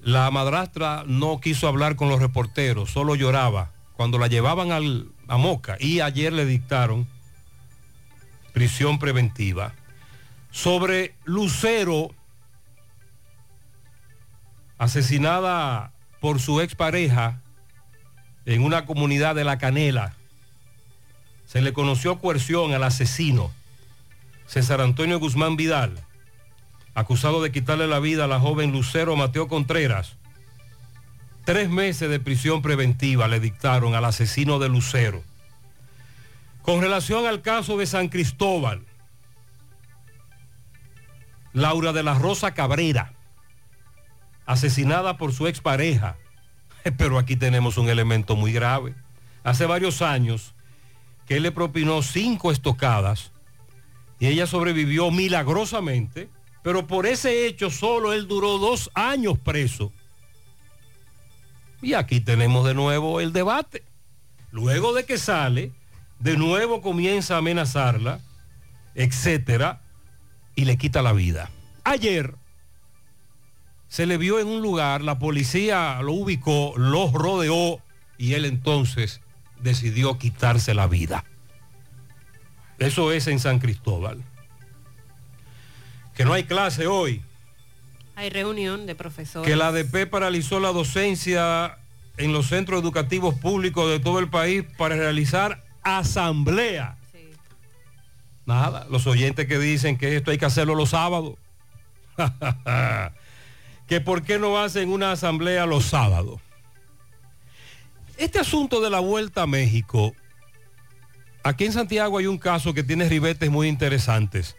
La 0.00 0.30
madrastra 0.32 1.04
no 1.06 1.40
quiso 1.40 1.68
hablar 1.68 1.94
con 1.94 2.08
los 2.08 2.20
reporteros, 2.20 2.90
solo 2.90 3.14
lloraba. 3.14 3.70
Cuando 3.94 4.18
la 4.18 4.26
llevaban 4.26 4.72
al, 4.72 5.12
a 5.28 5.36
Moca 5.36 5.76
y 5.78 6.00
ayer 6.00 6.32
le 6.32 6.44
dictaron 6.44 7.06
prisión 8.52 8.98
preventiva. 8.98 9.74
Sobre 10.50 11.14
Lucero, 11.24 12.10
asesinada 14.76 15.92
por 16.20 16.40
su 16.40 16.60
expareja 16.60 17.40
en 18.44 18.64
una 18.64 18.86
comunidad 18.86 19.36
de 19.36 19.44
La 19.44 19.58
Canela. 19.58 20.16
Se 21.52 21.60
le 21.60 21.74
conoció 21.74 22.18
coerción 22.18 22.72
al 22.72 22.82
asesino, 22.82 23.50
César 24.46 24.80
Antonio 24.80 25.18
Guzmán 25.20 25.54
Vidal, 25.54 26.02
acusado 26.94 27.42
de 27.42 27.52
quitarle 27.52 27.86
la 27.86 27.98
vida 27.98 28.24
a 28.24 28.26
la 28.26 28.40
joven 28.40 28.72
Lucero 28.72 29.16
Mateo 29.16 29.48
Contreras. 29.48 30.16
Tres 31.44 31.68
meses 31.68 32.08
de 32.08 32.20
prisión 32.20 32.62
preventiva 32.62 33.28
le 33.28 33.38
dictaron 33.38 33.94
al 33.94 34.06
asesino 34.06 34.58
de 34.60 34.70
Lucero. 34.70 35.22
Con 36.62 36.80
relación 36.80 37.26
al 37.26 37.42
caso 37.42 37.76
de 37.76 37.84
San 37.84 38.08
Cristóbal, 38.08 38.86
Laura 41.52 41.92
de 41.92 42.02
la 42.02 42.14
Rosa 42.14 42.54
Cabrera, 42.54 43.12
asesinada 44.46 45.18
por 45.18 45.34
su 45.34 45.46
expareja. 45.48 46.16
Pero 46.96 47.18
aquí 47.18 47.36
tenemos 47.36 47.76
un 47.76 47.90
elemento 47.90 48.36
muy 48.36 48.54
grave. 48.54 48.94
Hace 49.44 49.66
varios 49.66 50.00
años 50.00 50.54
que 51.32 51.38
él 51.38 51.44
le 51.44 51.50
propinó 51.50 52.02
cinco 52.02 52.52
estocadas 52.52 53.32
y 54.20 54.26
ella 54.26 54.46
sobrevivió 54.46 55.10
milagrosamente, 55.10 56.28
pero 56.62 56.86
por 56.86 57.06
ese 57.06 57.46
hecho 57.46 57.70
solo 57.70 58.12
él 58.12 58.28
duró 58.28 58.58
dos 58.58 58.90
años 58.92 59.38
preso. 59.38 59.94
Y 61.80 61.94
aquí 61.94 62.20
tenemos 62.20 62.66
de 62.66 62.74
nuevo 62.74 63.18
el 63.18 63.32
debate. 63.32 63.82
Luego 64.50 64.92
de 64.92 65.06
que 65.06 65.16
sale, 65.16 65.72
de 66.18 66.36
nuevo 66.36 66.82
comienza 66.82 67.36
a 67.36 67.38
amenazarla, 67.38 68.20
etcétera, 68.94 69.80
y 70.54 70.66
le 70.66 70.76
quita 70.76 71.00
la 71.00 71.14
vida. 71.14 71.48
Ayer 71.82 72.34
se 73.88 74.04
le 74.04 74.18
vio 74.18 74.38
en 74.38 74.48
un 74.48 74.60
lugar, 74.60 75.00
la 75.00 75.18
policía 75.18 75.98
lo 76.02 76.12
ubicó, 76.12 76.74
lo 76.76 77.10
rodeó 77.10 77.80
y 78.18 78.34
él 78.34 78.44
entonces 78.44 79.22
decidió 79.62 80.18
quitarse 80.18 80.74
la 80.74 80.86
vida. 80.86 81.24
Eso 82.78 83.12
es 83.12 83.26
en 83.26 83.38
San 83.38 83.58
Cristóbal. 83.58 84.22
Que 86.14 86.24
no 86.24 86.32
hay 86.32 86.44
clase 86.44 86.86
hoy. 86.86 87.22
Hay 88.16 88.28
reunión 88.28 88.86
de 88.86 88.94
profesores. 88.94 89.48
Que 89.48 89.56
la 89.56 89.68
ADP 89.68 90.08
paralizó 90.10 90.60
la 90.60 90.72
docencia 90.72 91.78
en 92.16 92.32
los 92.32 92.48
centros 92.48 92.82
educativos 92.82 93.34
públicos 93.34 93.88
de 93.88 94.00
todo 94.00 94.18
el 94.18 94.28
país 94.28 94.64
para 94.76 94.96
realizar 94.96 95.64
asamblea. 95.82 96.96
Nada, 98.44 98.86
los 98.90 99.06
oyentes 99.06 99.46
que 99.46 99.58
dicen 99.58 99.96
que 99.96 100.16
esto 100.16 100.30
hay 100.30 100.38
que 100.38 100.44
hacerlo 100.44 100.74
los 100.74 100.90
sábados. 100.90 101.36
que 103.86 104.00
por 104.00 104.22
qué 104.22 104.38
no 104.38 104.58
hacen 104.58 104.90
una 104.90 105.12
asamblea 105.12 105.64
los 105.66 105.84
sábados. 105.84 106.40
Este 108.22 108.38
asunto 108.38 108.80
de 108.80 108.88
la 108.88 109.00
vuelta 109.00 109.42
a 109.42 109.46
México, 109.48 110.14
aquí 111.42 111.64
en 111.64 111.72
Santiago 111.72 112.18
hay 112.18 112.28
un 112.28 112.38
caso 112.38 112.72
que 112.72 112.84
tiene 112.84 113.08
ribetes 113.08 113.50
muy 113.50 113.66
interesantes. 113.66 114.54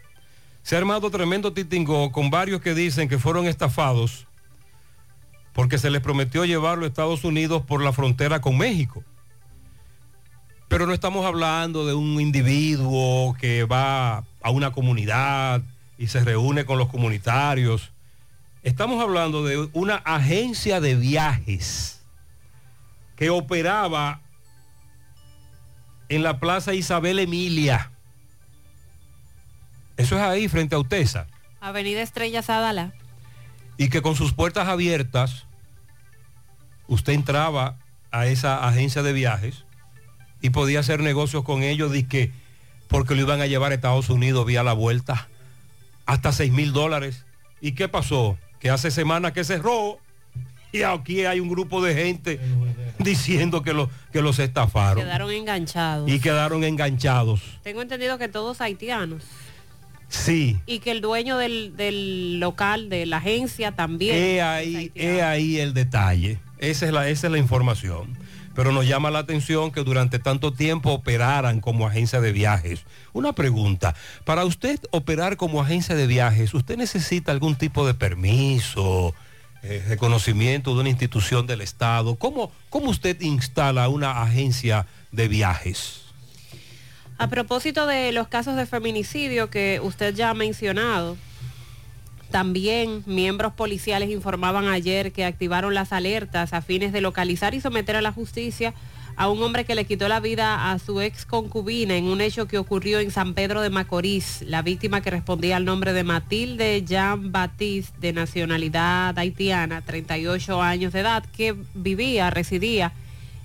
Se 0.62 0.74
ha 0.74 0.78
armado 0.78 1.10
tremendo 1.10 1.54
titingó 1.54 2.12
con 2.12 2.28
varios 2.28 2.60
que 2.60 2.74
dicen 2.74 3.08
que 3.08 3.18
fueron 3.18 3.46
estafados 3.46 4.26
porque 5.54 5.78
se 5.78 5.88
les 5.88 6.02
prometió 6.02 6.44
llevarlo 6.44 6.84
a 6.84 6.88
Estados 6.88 7.24
Unidos 7.24 7.62
por 7.62 7.82
la 7.82 7.94
frontera 7.94 8.42
con 8.42 8.58
México. 8.58 9.02
Pero 10.68 10.84
no 10.86 10.92
estamos 10.92 11.24
hablando 11.24 11.86
de 11.86 11.94
un 11.94 12.20
individuo 12.20 13.34
que 13.40 13.64
va 13.64 14.24
a 14.42 14.50
una 14.50 14.72
comunidad 14.72 15.62
y 15.96 16.08
se 16.08 16.22
reúne 16.22 16.66
con 16.66 16.76
los 16.76 16.90
comunitarios. 16.90 17.92
Estamos 18.62 19.02
hablando 19.02 19.42
de 19.42 19.70
una 19.72 19.94
agencia 19.94 20.82
de 20.82 20.96
viajes 20.96 21.93
que 23.16 23.30
operaba 23.30 24.20
en 26.08 26.22
la 26.22 26.38
Plaza 26.38 26.74
Isabel 26.74 27.18
Emilia. 27.18 27.90
Eso 29.96 30.16
es 30.16 30.22
ahí, 30.22 30.48
frente 30.48 30.74
a 30.74 30.78
Utesa. 30.78 31.26
Avenida 31.60 32.02
Estrella 32.02 32.42
Sadala. 32.42 32.92
Y 33.76 33.88
que 33.88 34.02
con 34.02 34.16
sus 34.16 34.32
puertas 34.32 34.68
abiertas, 34.68 35.46
usted 36.86 37.12
entraba 37.12 37.78
a 38.10 38.26
esa 38.26 38.66
agencia 38.66 39.02
de 39.02 39.12
viajes 39.12 39.64
y 40.40 40.50
podía 40.50 40.80
hacer 40.80 41.00
negocios 41.00 41.42
con 41.42 41.62
ellos 41.62 41.90
de 41.90 42.06
que 42.06 42.32
porque 42.86 43.14
lo 43.14 43.22
iban 43.22 43.40
a 43.40 43.46
llevar 43.46 43.72
a 43.72 43.74
Estados 43.74 44.10
Unidos 44.10 44.46
vía 44.46 44.62
la 44.62 44.72
vuelta 44.72 45.28
hasta 46.06 46.32
6 46.32 46.52
mil 46.52 46.72
dólares. 46.72 47.24
¿Y 47.60 47.72
qué 47.72 47.88
pasó? 47.88 48.38
Que 48.60 48.70
hace 48.70 48.90
semanas 48.90 49.32
que 49.32 49.42
cerró 49.42 49.98
y 50.74 50.82
aquí 50.82 51.24
hay 51.24 51.38
un 51.40 51.48
grupo 51.48 51.82
de 51.82 51.94
gente 51.94 52.40
diciendo 52.98 53.62
que, 53.62 53.72
lo- 53.72 53.88
que 54.12 54.20
los 54.22 54.38
estafaron 54.38 55.04
Quedaron 55.04 55.30
enganchados. 55.30 56.10
y 56.10 56.18
quedaron 56.20 56.64
enganchados. 56.64 57.40
Tengo 57.62 57.80
entendido 57.82 58.18
que 58.18 58.28
todos 58.28 58.60
haitianos. 58.60 59.22
Sí, 60.08 60.58
Y 60.66 60.78
que 60.80 60.90
el 60.92 61.00
dueño 61.00 61.38
del, 61.38 61.76
del 61.76 62.38
local, 62.38 62.88
de 62.88 63.06
la 63.06 63.16
agencia 63.16 63.72
también. 63.72 64.14
he 64.16 64.42
ahí, 64.42 64.92
he 64.94 65.22
ahí 65.22 65.58
el 65.58 65.74
detalle. 65.74 66.38
Esa 66.58 66.86
es, 66.86 66.92
la, 66.92 67.08
esa 67.08 67.26
es 67.26 67.32
la 67.32 67.38
información. 67.38 68.16
Pero 68.54 68.70
nos 68.70 68.86
llama 68.86 69.10
la 69.10 69.18
atención 69.20 69.72
que 69.72 69.82
durante 69.82 70.20
tanto 70.20 70.52
tiempo 70.52 70.92
operaran 70.92 71.60
como 71.60 71.88
agencia 71.88 72.20
de 72.20 72.30
viajes. 72.30 72.84
Una 73.12 73.32
pregunta, 73.32 73.96
para 74.24 74.44
usted 74.44 74.78
operar 74.92 75.36
como 75.36 75.60
agencia 75.60 75.96
de 75.96 76.06
viajes, 76.06 76.54
¿usted 76.54 76.76
necesita 76.76 77.32
algún 77.32 77.56
tipo 77.56 77.84
de 77.84 77.94
permiso, 77.94 79.12
eh, 79.66 79.82
reconocimiento 79.88 80.74
de 80.74 80.80
una 80.80 80.90
institución 80.90 81.46
del 81.46 81.62
Estado? 81.62 82.16
¿Cómo, 82.16 82.52
¿Cómo 82.68 82.90
usted 82.90 83.18
instala 83.22 83.88
una 83.88 84.22
agencia 84.22 84.86
de 85.10 85.26
viajes? 85.26 86.02
A 87.16 87.28
propósito 87.28 87.86
de 87.86 88.12
los 88.12 88.28
casos 88.28 88.56
de 88.56 88.66
feminicidio 88.66 89.48
que 89.48 89.80
usted 89.82 90.14
ya 90.14 90.28
ha 90.28 90.34
mencionado, 90.34 91.16
también 92.30 93.04
miembros 93.06 93.54
policiales 93.54 94.10
informaban 94.10 94.68
ayer 94.68 95.12
que 95.12 95.24
activaron 95.24 95.72
las 95.72 95.92
alertas 95.92 96.52
a 96.52 96.60
fines 96.60 96.92
de 96.92 97.00
localizar 97.00 97.54
y 97.54 97.60
someter 97.60 97.96
a 97.96 98.02
la 98.02 98.12
justicia 98.12 98.74
a 99.16 99.28
un 99.28 99.42
hombre 99.42 99.64
que 99.64 99.74
le 99.74 99.84
quitó 99.84 100.08
la 100.08 100.20
vida 100.20 100.72
a 100.72 100.78
su 100.78 101.00
ex 101.00 101.24
concubina 101.24 101.96
en 101.96 102.04
un 102.04 102.20
hecho 102.20 102.46
que 102.46 102.58
ocurrió 102.58 102.98
en 102.98 103.10
San 103.10 103.34
Pedro 103.34 103.60
de 103.60 103.70
Macorís. 103.70 104.42
La 104.42 104.62
víctima 104.62 105.00
que 105.00 105.10
respondía 105.10 105.56
al 105.56 105.64
nombre 105.64 105.92
de 105.92 106.04
Matilde 106.04 106.84
Jean 106.84 107.30
Baptiste, 107.30 107.98
de 108.00 108.12
nacionalidad 108.12 109.18
haitiana, 109.18 109.82
38 109.82 110.62
años 110.62 110.92
de 110.92 111.00
edad, 111.00 111.24
que 111.36 111.54
vivía, 111.74 112.30
residía 112.30 112.92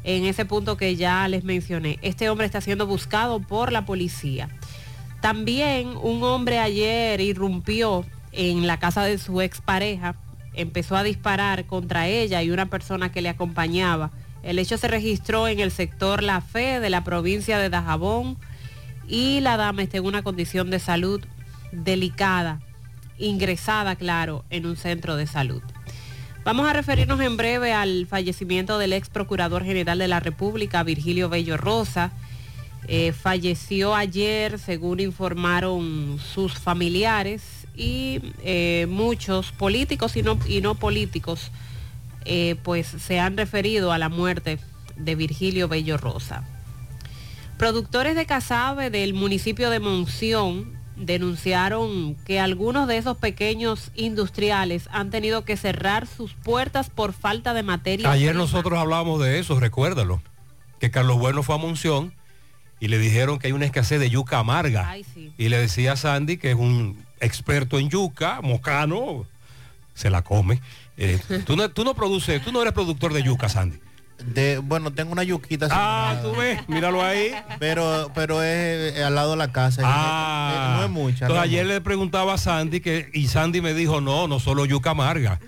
en 0.03 0.25
ese 0.25 0.45
punto 0.45 0.77
que 0.77 0.95
ya 0.95 1.27
les 1.27 1.43
mencioné. 1.43 1.99
Este 2.01 2.29
hombre 2.29 2.45
está 2.45 2.61
siendo 2.61 2.87
buscado 2.87 3.39
por 3.39 3.71
la 3.71 3.85
policía. 3.85 4.49
También 5.21 5.89
un 6.01 6.23
hombre 6.23 6.59
ayer 6.59 7.19
irrumpió 7.19 8.05
en 8.31 8.67
la 8.67 8.77
casa 8.77 9.03
de 9.03 9.17
su 9.17 9.41
expareja, 9.41 10.15
empezó 10.53 10.95
a 10.95 11.03
disparar 11.03 11.65
contra 11.65 12.07
ella 12.07 12.41
y 12.41 12.51
una 12.51 12.67
persona 12.67 13.11
que 13.11 13.21
le 13.21 13.29
acompañaba. 13.29 14.11
El 14.43 14.59
hecho 14.59 14.77
se 14.77 14.87
registró 14.87 15.47
en 15.47 15.59
el 15.59 15.71
sector 15.71 16.23
La 16.23 16.41
Fe 16.41 16.79
de 16.79 16.89
la 16.89 17.03
provincia 17.03 17.57
de 17.57 17.69
Dajabón 17.69 18.37
y 19.07 19.41
la 19.41 19.57
dama 19.57 19.83
está 19.83 19.97
en 19.97 20.05
una 20.05 20.23
condición 20.23 20.69
de 20.69 20.79
salud 20.79 21.21
delicada, 21.71 22.61
ingresada, 23.17 23.95
claro, 23.95 24.45
en 24.49 24.65
un 24.65 24.77
centro 24.77 25.15
de 25.15 25.27
salud. 25.27 25.61
Vamos 26.45 26.67
a 26.69 26.73
referirnos 26.73 27.19
en 27.19 27.37
breve 27.37 27.73
al 27.73 28.07
fallecimiento 28.07 28.77
del 28.77 28.93
ex 28.93 29.09
procurador 29.09 29.63
general 29.63 29.99
de 29.99 30.07
la 30.07 30.19
República, 30.19 30.83
Virgilio 30.83 31.27
Bello 31.29 31.57
Rosa. 31.57 32.11
Eh, 32.87 33.11
falleció 33.11 33.93
ayer, 33.93 34.57
según 34.57 34.99
informaron 34.99 36.17
sus 36.17 36.53
familiares 36.53 37.43
y 37.75 38.21
eh, 38.43 38.87
muchos 38.89 39.51
políticos 39.51 40.15
y 40.15 40.23
no, 40.23 40.39
y 40.47 40.61
no 40.61 40.75
políticos, 40.75 41.51
eh, 42.25 42.55
pues 42.63 42.87
se 42.87 43.19
han 43.19 43.37
referido 43.37 43.91
a 43.91 43.97
la 43.97 44.09
muerte 44.09 44.59
de 44.95 45.15
Virgilio 45.15 45.67
Bello 45.67 45.97
Rosa. 45.97 46.43
Productores 47.57 48.15
de 48.15 48.25
casabe 48.25 48.89
del 48.89 49.13
municipio 49.13 49.69
de 49.69 49.79
Monción 49.79 50.79
denunciaron 50.95 52.15
que 52.25 52.39
algunos 52.39 52.87
de 52.87 52.97
esos 52.97 53.17
pequeños 53.17 53.91
industriales 53.95 54.89
han 54.91 55.09
tenido 55.09 55.45
que 55.45 55.57
cerrar 55.57 56.07
sus 56.07 56.33
puertas 56.33 56.89
por 56.89 57.13
falta 57.13 57.53
de 57.53 57.63
materia. 57.63 58.11
Ayer 58.11 58.29
prima. 58.29 58.43
nosotros 58.43 58.79
hablábamos 58.79 59.21
de 59.21 59.39
eso, 59.39 59.59
recuérdalo, 59.59 60.21
que 60.79 60.91
Carlos 60.91 61.17
Bueno 61.17 61.43
fue 61.43 61.55
a 61.55 61.57
Monción 61.57 62.13
y 62.79 62.87
le 62.87 62.97
dijeron 62.97 63.39
que 63.39 63.47
hay 63.47 63.53
una 63.53 63.65
escasez 63.65 63.99
de 63.99 64.09
yuca 64.09 64.39
amarga. 64.39 64.89
Ay, 64.89 65.05
sí. 65.13 65.33
Y 65.37 65.49
le 65.49 65.57
decía 65.57 65.93
a 65.93 65.95
Sandy, 65.95 66.37
que 66.37 66.51
es 66.51 66.57
un 66.57 67.03
experto 67.19 67.79
en 67.79 67.89
yuca, 67.89 68.39
mocano, 68.41 69.25
se 69.93 70.09
la 70.09 70.21
come. 70.21 70.61
Eh, 71.01 71.17
tú, 71.45 71.55
no, 71.55 71.69
tú 71.69 71.85
no 71.85 71.93
produces, 71.95 72.43
tú 72.43 72.51
no 72.51 72.61
eres 72.61 72.73
productor 72.73 73.13
de 73.13 73.23
yuca, 73.23 73.47
Sandy. 73.47 73.79
De, 74.25 74.57
bueno, 74.57 74.91
tengo 74.91 75.13
una 75.13 75.23
yuquita. 75.23 75.67
Ah, 75.71 76.11
sembrada, 76.15 76.21
tú 76.23 76.37
ves, 76.41 76.59
míralo 76.67 77.01
ahí. 77.01 77.31
Pero, 77.57 78.11
pero 78.13 78.43
es 78.43 78.97
eh, 78.97 79.03
al 79.05 79.15
lado 79.15 79.31
de 79.31 79.37
la 79.37 79.53
casa. 79.53 79.81
Ah, 79.85 80.75
no 80.79 80.83
es 80.83 80.89
mucha. 80.91 81.25
Entonces 81.25 81.41
ayer 81.41 81.65
le 81.65 81.79
preguntaba 81.79 82.33
a 82.33 82.37
Sandy 82.37 82.81
que, 82.81 83.09
y 83.13 83.27
Sandy 83.29 83.61
me 83.61 83.73
dijo, 83.73 84.01
no, 84.01 84.27
no 84.27 84.41
solo 84.41 84.65
yuca 84.65 84.89
amarga. 84.89 85.39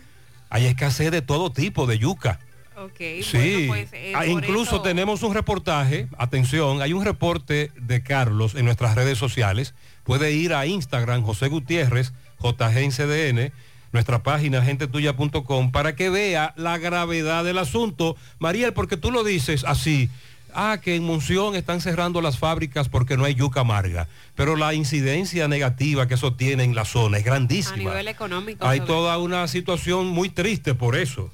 Hay 0.49 0.67
escasez 0.67 1.11
de 1.11 1.21
todo 1.21 1.51
tipo 1.51 1.85
de 1.85 1.99
yuca. 1.99 2.39
Ok, 2.77 2.97
Sí, 3.21 3.67
bueno, 3.67 3.89
pues, 3.89 3.89
eh, 3.93 4.13
Ah, 4.15 4.25
incluso 4.25 4.75
eso- 4.77 4.81
tenemos 4.81 5.21
un 5.21 5.33
reportaje, 5.33 6.07
atención, 6.17 6.81
hay 6.81 6.93
un 6.93 7.03
reporte 7.03 7.71
de 7.75 8.01
Carlos 8.01 8.55
en 8.55 8.63
nuestras 8.65 8.95
redes 8.95 9.17
sociales. 9.17 9.75
Puede 10.05 10.31
ir 10.31 10.53
a 10.53 10.65
Instagram, 10.65 11.23
José 11.23 11.49
Gutiérrez, 11.49 12.13
JGNCDN, 12.41 13.51
nuestra 13.91 14.23
página 14.23 14.61
gentetuya.com, 14.63 15.71
para 15.71 15.95
que 15.95 16.09
vea 16.09 16.53
la 16.57 16.77
gravedad 16.77 17.43
del 17.43 17.57
asunto. 17.57 18.15
Mariel, 18.39 18.73
porque 18.73 18.97
tú 18.97 19.11
lo 19.11 19.23
dices 19.23 19.63
así, 19.67 20.09
ah, 20.53 20.79
que 20.81 20.95
en 20.95 21.03
Monción 21.03 21.55
están 21.55 21.81
cerrando 21.81 22.21
las 22.21 22.37
fábricas 22.37 22.89
porque 22.89 23.17
no 23.17 23.25
hay 23.25 23.35
yuca 23.35 23.61
amarga, 23.61 24.07
pero 24.35 24.55
la 24.55 24.73
incidencia 24.73 25.47
negativa 25.47 26.07
que 26.07 26.13
eso 26.15 26.33
tiene 26.33 26.63
en 26.63 26.75
la 26.75 26.85
zona 26.85 27.17
es 27.17 27.23
a 27.23 27.29
grandísima. 27.31 27.77
nivel 27.77 28.07
económico. 28.07 28.65
Hay 28.65 28.79
sobre- 28.79 28.87
toda 28.93 29.17
una 29.17 29.47
situación 29.47 30.07
muy 30.07 30.29
triste 30.29 30.73
por 30.75 30.95
eso. 30.95 31.29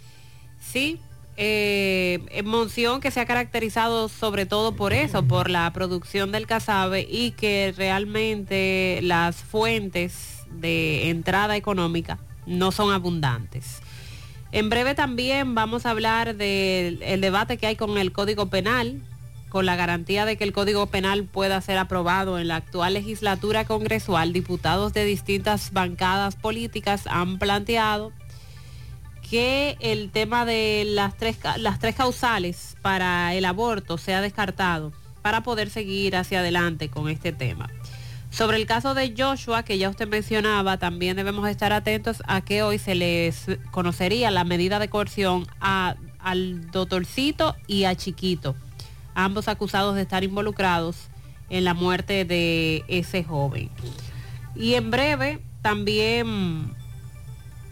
Sí, 0.60 1.00
eh, 1.38 2.20
en 2.32 2.48
Monción 2.48 3.00
que 3.00 3.12
se 3.12 3.20
ha 3.20 3.26
caracterizado 3.26 4.10
sobre 4.10 4.46
todo 4.48 4.76
por 4.76 4.92
eso, 4.94 5.24
por 5.24 5.50
la 5.52 5.72
producción 5.72 6.32
del 6.32 6.48
casabe 6.48 7.08
y 7.10 7.32
que 7.32 7.74
realmente 7.78 9.00
las 9.04 9.38
fuentes 9.38 10.40
de 10.52 11.10
entrada 11.10 11.56
económica 11.56 12.18
no 12.48 12.72
son 12.72 12.92
abundantes. 12.92 13.82
En 14.52 14.70
breve 14.70 14.96
también 14.96 15.54
vamos 15.56 15.86
a 15.86 15.92
hablar 15.92 16.36
del 16.36 17.02
el 17.04 17.22
debate 17.22 17.58
que 17.58 17.68
hay 17.68 17.76
con 17.76 17.98
el 17.98 18.12
Código 18.12 18.48
Penal, 18.48 19.02
con 19.50 19.66
la 19.66 19.76
garantía 19.76 20.26
de 20.26 20.38
que 20.38 20.46
el 20.46 20.54
Código 20.54 20.88
Penal 20.88 21.26
pueda 21.26 21.60
ser 21.62 21.78
aprobado 21.78 22.40
en 22.40 22.48
la 22.48 22.58
actual 22.58 22.94
legislatura 22.94 23.66
congresual. 23.66 24.34
Diputados 24.34 24.94
de 24.94 25.06
distintas 25.06 25.74
bancadas 25.74 26.36
políticas 26.36 27.08
han 27.08 27.40
planteado 27.40 28.14
que 29.30 29.78
el 29.82 30.10
tema 30.12 30.46
de 30.46 30.86
las 30.88 31.18
tres, 31.18 31.38
las 31.58 31.80
tres 31.80 31.96
causales 31.96 32.78
para 32.82 33.34
el 33.34 33.44
aborto 33.44 33.98
sea 33.98 34.22
descartado 34.22 34.94
para 35.22 35.44
poder 35.44 35.70
seguir 35.70 36.16
hacia 36.16 36.40
adelante 36.40 36.88
con 36.88 37.10
este 37.10 37.34
tema. 37.34 37.70
Sobre 38.38 38.58
el 38.58 38.68
caso 38.68 38.94
de 38.94 39.16
Joshua, 39.18 39.64
que 39.64 39.80
ya 39.80 39.90
usted 39.90 40.08
mencionaba, 40.08 40.78
también 40.78 41.16
debemos 41.16 41.50
estar 41.50 41.74
atentos 41.74 42.22
a 42.28 42.42
que 42.42 42.62
hoy 42.62 42.78
se 42.78 42.94
les 42.94 43.46
conocería 43.72 44.30
la 44.30 44.44
medida 44.44 44.78
de 44.78 44.90
coerción 44.90 45.48
a- 45.60 45.96
al 46.20 46.70
doctorcito 46.70 47.56
y 47.66 47.86
a 47.86 47.96
Chiquito, 47.96 48.56
ambos 49.16 49.48
acusados 49.48 49.96
de 49.96 50.04
estar 50.04 50.24
involucrados 50.24 51.08
en 51.50 51.64
la 51.64 51.74
muerte 51.74 52.26
de 52.26 52.84
ese 52.88 53.24
joven. 53.24 53.72
Y 54.56 54.76
en 54.76 54.92
breve 54.92 55.40
también 55.64 56.76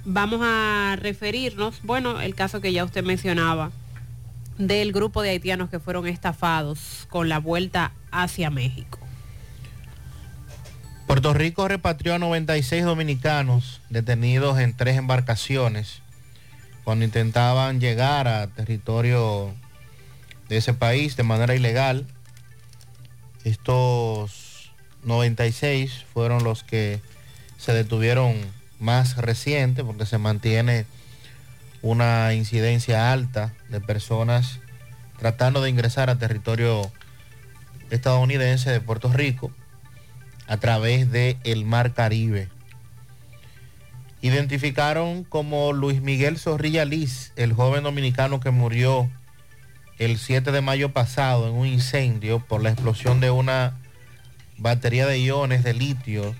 vamos 0.03 0.39
a 0.43 0.95
referirnos, 0.99 1.79
bueno, 1.83 2.19
el 2.21 2.33
caso 2.33 2.59
que 2.59 2.73
ya 2.73 2.85
usted 2.85 3.03
mencionaba, 3.03 3.71
del 4.57 4.93
grupo 4.93 5.21
de 5.21 5.29
haitianos 5.29 5.69
que 5.69 5.79
fueron 5.79 6.07
estafados 6.07 7.05
con 7.11 7.29
la 7.29 7.37
vuelta 7.37 7.91
hacia 8.09 8.49
México. 8.49 9.04
Puerto 11.07 11.35
Rico 11.35 11.67
repatrió 11.67 12.15
a 12.15 12.19
96 12.19 12.83
dominicanos 12.83 13.79
detenidos 13.91 14.57
en 14.57 14.75
tres 14.75 14.97
embarcaciones 14.97 16.01
cuando 16.83 17.05
intentaban 17.05 17.79
llegar 17.79 18.27
a 18.27 18.47
territorio 18.47 19.53
de 20.49 20.57
ese 20.57 20.73
país 20.73 21.15
de 21.15 21.21
manera 21.21 21.53
ilegal. 21.53 22.07
Estos 23.43 24.71
96 25.03 26.05
fueron 26.11 26.43
los 26.43 26.63
que 26.63 26.99
se 27.57 27.73
detuvieron 27.73 28.35
más 28.79 29.17
reciente 29.17 29.83
porque 29.83 30.07
se 30.07 30.17
mantiene 30.17 30.87
una 31.83 32.33
incidencia 32.33 33.11
alta 33.11 33.53
de 33.69 33.79
personas 33.79 34.59
tratando 35.19 35.61
de 35.61 35.69
ingresar 35.69 36.09
a 36.09 36.17
territorio 36.17 36.91
estadounidense 37.91 38.71
de 38.71 38.81
Puerto 38.81 39.13
Rico 39.13 39.51
a 40.47 40.57
través 40.57 41.11
del 41.11 41.37
el 41.43 41.65
Mar 41.65 41.93
Caribe. 41.93 42.49
Identificaron 44.21 45.23
como 45.23 45.73
Luis 45.73 46.01
Miguel 46.01 46.37
Zorrilla 46.37 46.85
Liz, 46.85 47.31
el 47.35 47.53
joven 47.53 47.83
dominicano 47.83 48.39
que 48.39 48.51
murió 48.51 49.09
el 49.99 50.17
7 50.17 50.51
de 50.51 50.61
mayo 50.61 50.91
pasado 50.91 51.47
en 51.47 51.53
un 51.53 51.67
incendio 51.67 52.39
por 52.39 52.61
la 52.61 52.69
explosión 52.69 53.19
de 53.19 53.31
una 53.31 53.77
batería 54.57 55.05
de 55.05 55.19
iones 55.19 55.63
de 55.63 55.73
litio 55.73 56.35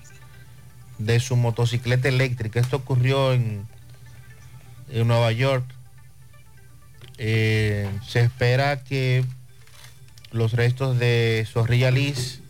de 0.98 1.20
su 1.20 1.36
motocicleta 1.36 2.08
eléctrica. 2.08 2.60
Esto 2.60 2.76
ocurrió 2.76 3.32
en, 3.32 3.66
en 4.90 5.08
Nueva 5.08 5.32
York. 5.32 5.64
Eh, 7.18 7.88
se 8.06 8.20
espera 8.20 8.82
que 8.82 9.24
los 10.32 10.52
restos 10.52 10.98
de 10.98 11.46
Zorrilla 11.50 11.90
Liz 11.90 12.40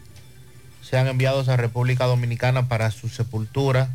sean 0.89 1.09
enviados 1.09 1.49
a 1.49 1.57
República 1.57 2.07
Dominicana 2.07 2.69
para 2.69 2.93
su 2.93 3.09
sepultura. 3.09 3.89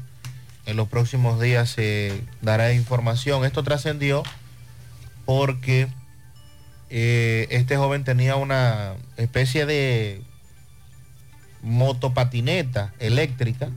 En 0.65 0.75
los 0.75 0.89
próximos 0.89 1.39
días 1.39 1.69
se 1.69 2.21
dará 2.41 2.73
información. 2.73 3.45
Esto 3.45 3.63
trascendió 3.63 4.23
porque 5.25 5.87
eh, 6.89 7.47
este 7.49 7.77
joven 7.77 8.03
tenía 8.03 8.35
una 8.35 8.95
especie 9.15 9.65
de 9.65 10.21
motopatineta 11.63 12.93
eléctrica 12.99 13.69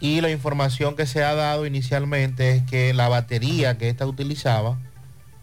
y 0.00 0.20
la 0.20 0.30
información 0.30 0.96
que 0.96 1.06
se 1.06 1.24
ha 1.24 1.34
dado 1.34 1.64
inicialmente 1.64 2.56
es 2.56 2.62
que 2.64 2.92
la 2.92 3.08
batería 3.08 3.78
que 3.78 3.88
ésta 3.88 4.06
utilizaba 4.06 4.76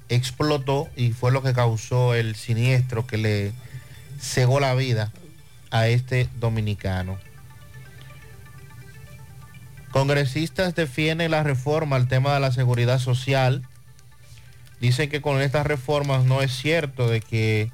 explotó 0.10 0.88
y 0.96 1.14
fue 1.14 1.32
lo 1.32 1.42
que 1.42 1.54
causó 1.54 2.14
el 2.14 2.36
siniestro 2.36 3.08
que 3.08 3.18
le 3.18 3.54
cegó 4.20 4.60
la 4.60 4.76
vida 4.76 5.12
a 5.72 5.88
este 5.88 6.30
dominicano. 6.40 7.18
Congresistas 9.92 10.76
defienden 10.76 11.32
la 11.32 11.44
reforma 11.44 11.96
al 11.96 12.08
tema 12.08 12.34
de 12.34 12.40
la 12.40 12.52
seguridad 12.52 13.00
social. 13.00 13.64
Dicen 14.80 15.10
que 15.10 15.22
con 15.22 15.42
estas 15.42 15.66
reformas 15.66 16.26
no 16.26 16.42
es 16.42 16.52
cierto 16.56 17.10
de 17.10 17.22
que 17.22 17.72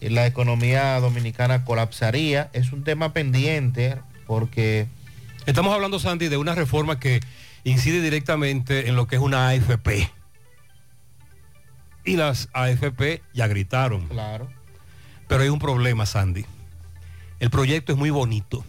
la 0.00 0.26
economía 0.26 0.98
dominicana 1.00 1.64
colapsaría. 1.64 2.48
Es 2.52 2.72
un 2.72 2.84
tema 2.84 3.12
pendiente 3.12 3.98
porque... 4.26 4.86
Estamos 5.46 5.74
hablando, 5.74 5.98
Sandy, 5.98 6.28
de 6.28 6.38
una 6.38 6.54
reforma 6.54 6.98
que 6.98 7.20
incide 7.64 8.00
directamente 8.00 8.88
en 8.88 8.96
lo 8.96 9.06
que 9.06 9.16
es 9.16 9.22
una 9.22 9.48
AFP. 9.48 10.10
Y 12.04 12.16
las 12.16 12.48
AFP 12.52 13.22
ya 13.34 13.46
gritaron. 13.46 14.08
Claro. 14.08 14.48
Pero 15.28 15.42
hay 15.42 15.48
un 15.48 15.58
problema, 15.58 16.06
Sandy. 16.06 16.46
El 17.38 17.50
proyecto 17.50 17.92
es 17.92 17.98
muy 17.98 18.10
bonito, 18.10 18.64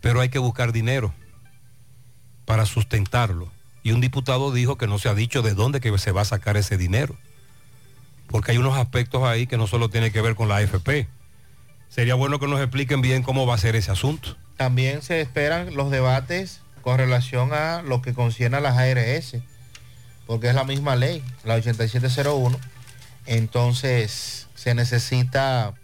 pero 0.00 0.20
hay 0.20 0.28
que 0.28 0.38
buscar 0.38 0.72
dinero 0.72 1.14
para 2.44 2.66
sustentarlo. 2.66 3.50
Y 3.82 3.92
un 3.92 4.00
diputado 4.00 4.52
dijo 4.52 4.76
que 4.76 4.86
no 4.86 4.98
se 4.98 5.08
ha 5.08 5.14
dicho 5.14 5.42
de 5.42 5.54
dónde 5.54 5.80
que 5.80 5.96
se 5.98 6.10
va 6.10 6.22
a 6.22 6.24
sacar 6.26 6.56
ese 6.56 6.76
dinero. 6.76 7.16
Porque 8.28 8.52
hay 8.52 8.58
unos 8.58 8.76
aspectos 8.76 9.22
ahí 9.22 9.46
que 9.46 9.56
no 9.56 9.66
solo 9.66 9.88
tiene 9.88 10.10
que 10.10 10.20
ver 10.20 10.34
con 10.34 10.48
la 10.48 10.56
AFP. 10.56 11.06
Sería 11.90 12.14
bueno 12.14 12.40
que 12.40 12.48
nos 12.48 12.60
expliquen 12.60 13.02
bien 13.02 13.22
cómo 13.22 13.46
va 13.46 13.54
a 13.54 13.58
ser 13.58 13.76
ese 13.76 13.92
asunto. 13.92 14.36
También 14.56 15.02
se 15.02 15.20
esperan 15.20 15.74
los 15.74 15.90
debates 15.90 16.60
con 16.80 16.98
relación 16.98 17.52
a 17.52 17.82
lo 17.82 18.02
que 18.02 18.14
concierne 18.14 18.56
a 18.56 18.60
las 18.60 18.76
ARS, 18.76 19.36
porque 20.26 20.48
es 20.48 20.54
la 20.54 20.64
misma 20.64 20.96
ley, 20.96 21.22
la 21.44 21.54
8701. 21.54 22.58
Entonces 23.26 24.48
se 24.54 24.74
necesita 24.74 25.74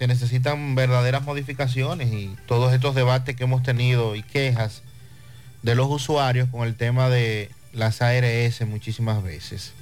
se 0.00 0.06
necesitan 0.06 0.74
verdaderas 0.74 1.24
modificaciones 1.24 2.10
y 2.10 2.34
todos 2.46 2.72
estos 2.72 2.94
debates 2.94 3.36
que 3.36 3.44
hemos 3.44 3.62
tenido 3.62 4.16
y 4.16 4.22
quejas 4.22 4.82
de 5.62 5.74
los 5.74 5.90
usuarios 5.90 6.48
con 6.48 6.66
el 6.66 6.74
tema 6.74 7.10
de 7.10 7.50
las 7.74 8.00
ARS 8.00 8.66
muchísimas 8.66 9.22
veces. 9.22 9.74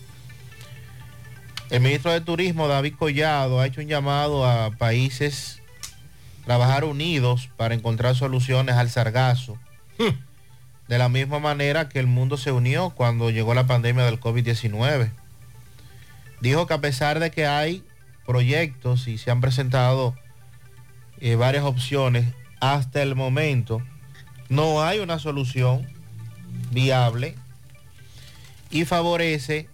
El 1.70 1.82
ministro 1.82 2.10
de 2.10 2.20
Turismo, 2.20 2.66
David 2.66 2.94
Collado, 2.98 3.60
ha 3.60 3.66
hecho 3.68 3.80
un 3.80 3.86
llamado 3.86 4.44
a 4.44 4.72
países 4.72 5.62
trabajar 6.44 6.82
unidos 6.82 7.48
para 7.56 7.76
encontrar 7.76 8.16
soluciones 8.16 8.74
al 8.74 8.90
sargazo. 8.90 9.56
De 10.88 10.98
la 10.98 11.08
misma 11.08 11.38
manera 11.38 11.88
que 11.88 12.00
el 12.00 12.08
mundo 12.08 12.36
se 12.38 12.50
unió 12.50 12.90
cuando 12.90 13.30
llegó 13.30 13.54
la 13.54 13.68
pandemia 13.68 14.04
del 14.04 14.18
COVID-19. 14.18 15.12
Dijo 16.40 16.66
que 16.66 16.74
a 16.74 16.80
pesar 16.80 17.20
de 17.20 17.30
que 17.30 17.46
hay 17.46 17.84
proyectos 18.28 19.08
y 19.08 19.16
se 19.16 19.30
han 19.30 19.40
presentado 19.40 20.14
eh, 21.18 21.34
varias 21.34 21.64
opciones, 21.64 22.26
hasta 22.60 23.00
el 23.00 23.14
momento 23.14 23.80
no 24.50 24.82
hay 24.82 24.98
una 24.98 25.18
solución 25.18 25.88
viable 26.70 27.34
y 28.70 28.84
favorece 28.84 29.66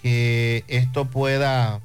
que 0.00 0.62
esto 0.68 1.06
pueda 1.06 1.80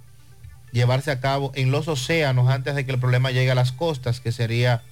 llevarse 0.71 1.09
a 1.09 1.19
cabo 1.19 1.51
en 1.55 1.71
los 1.71 1.87
océanos 1.87 2.49
antes 2.49 2.75
de 2.75 2.85
que 2.85 2.91
el 2.91 2.99
problema 2.99 3.31
llegue 3.31 3.49
a 3.49 3.55
las 3.55 3.71
costas, 3.71 4.19
que 4.19 4.31
sería 4.31 4.83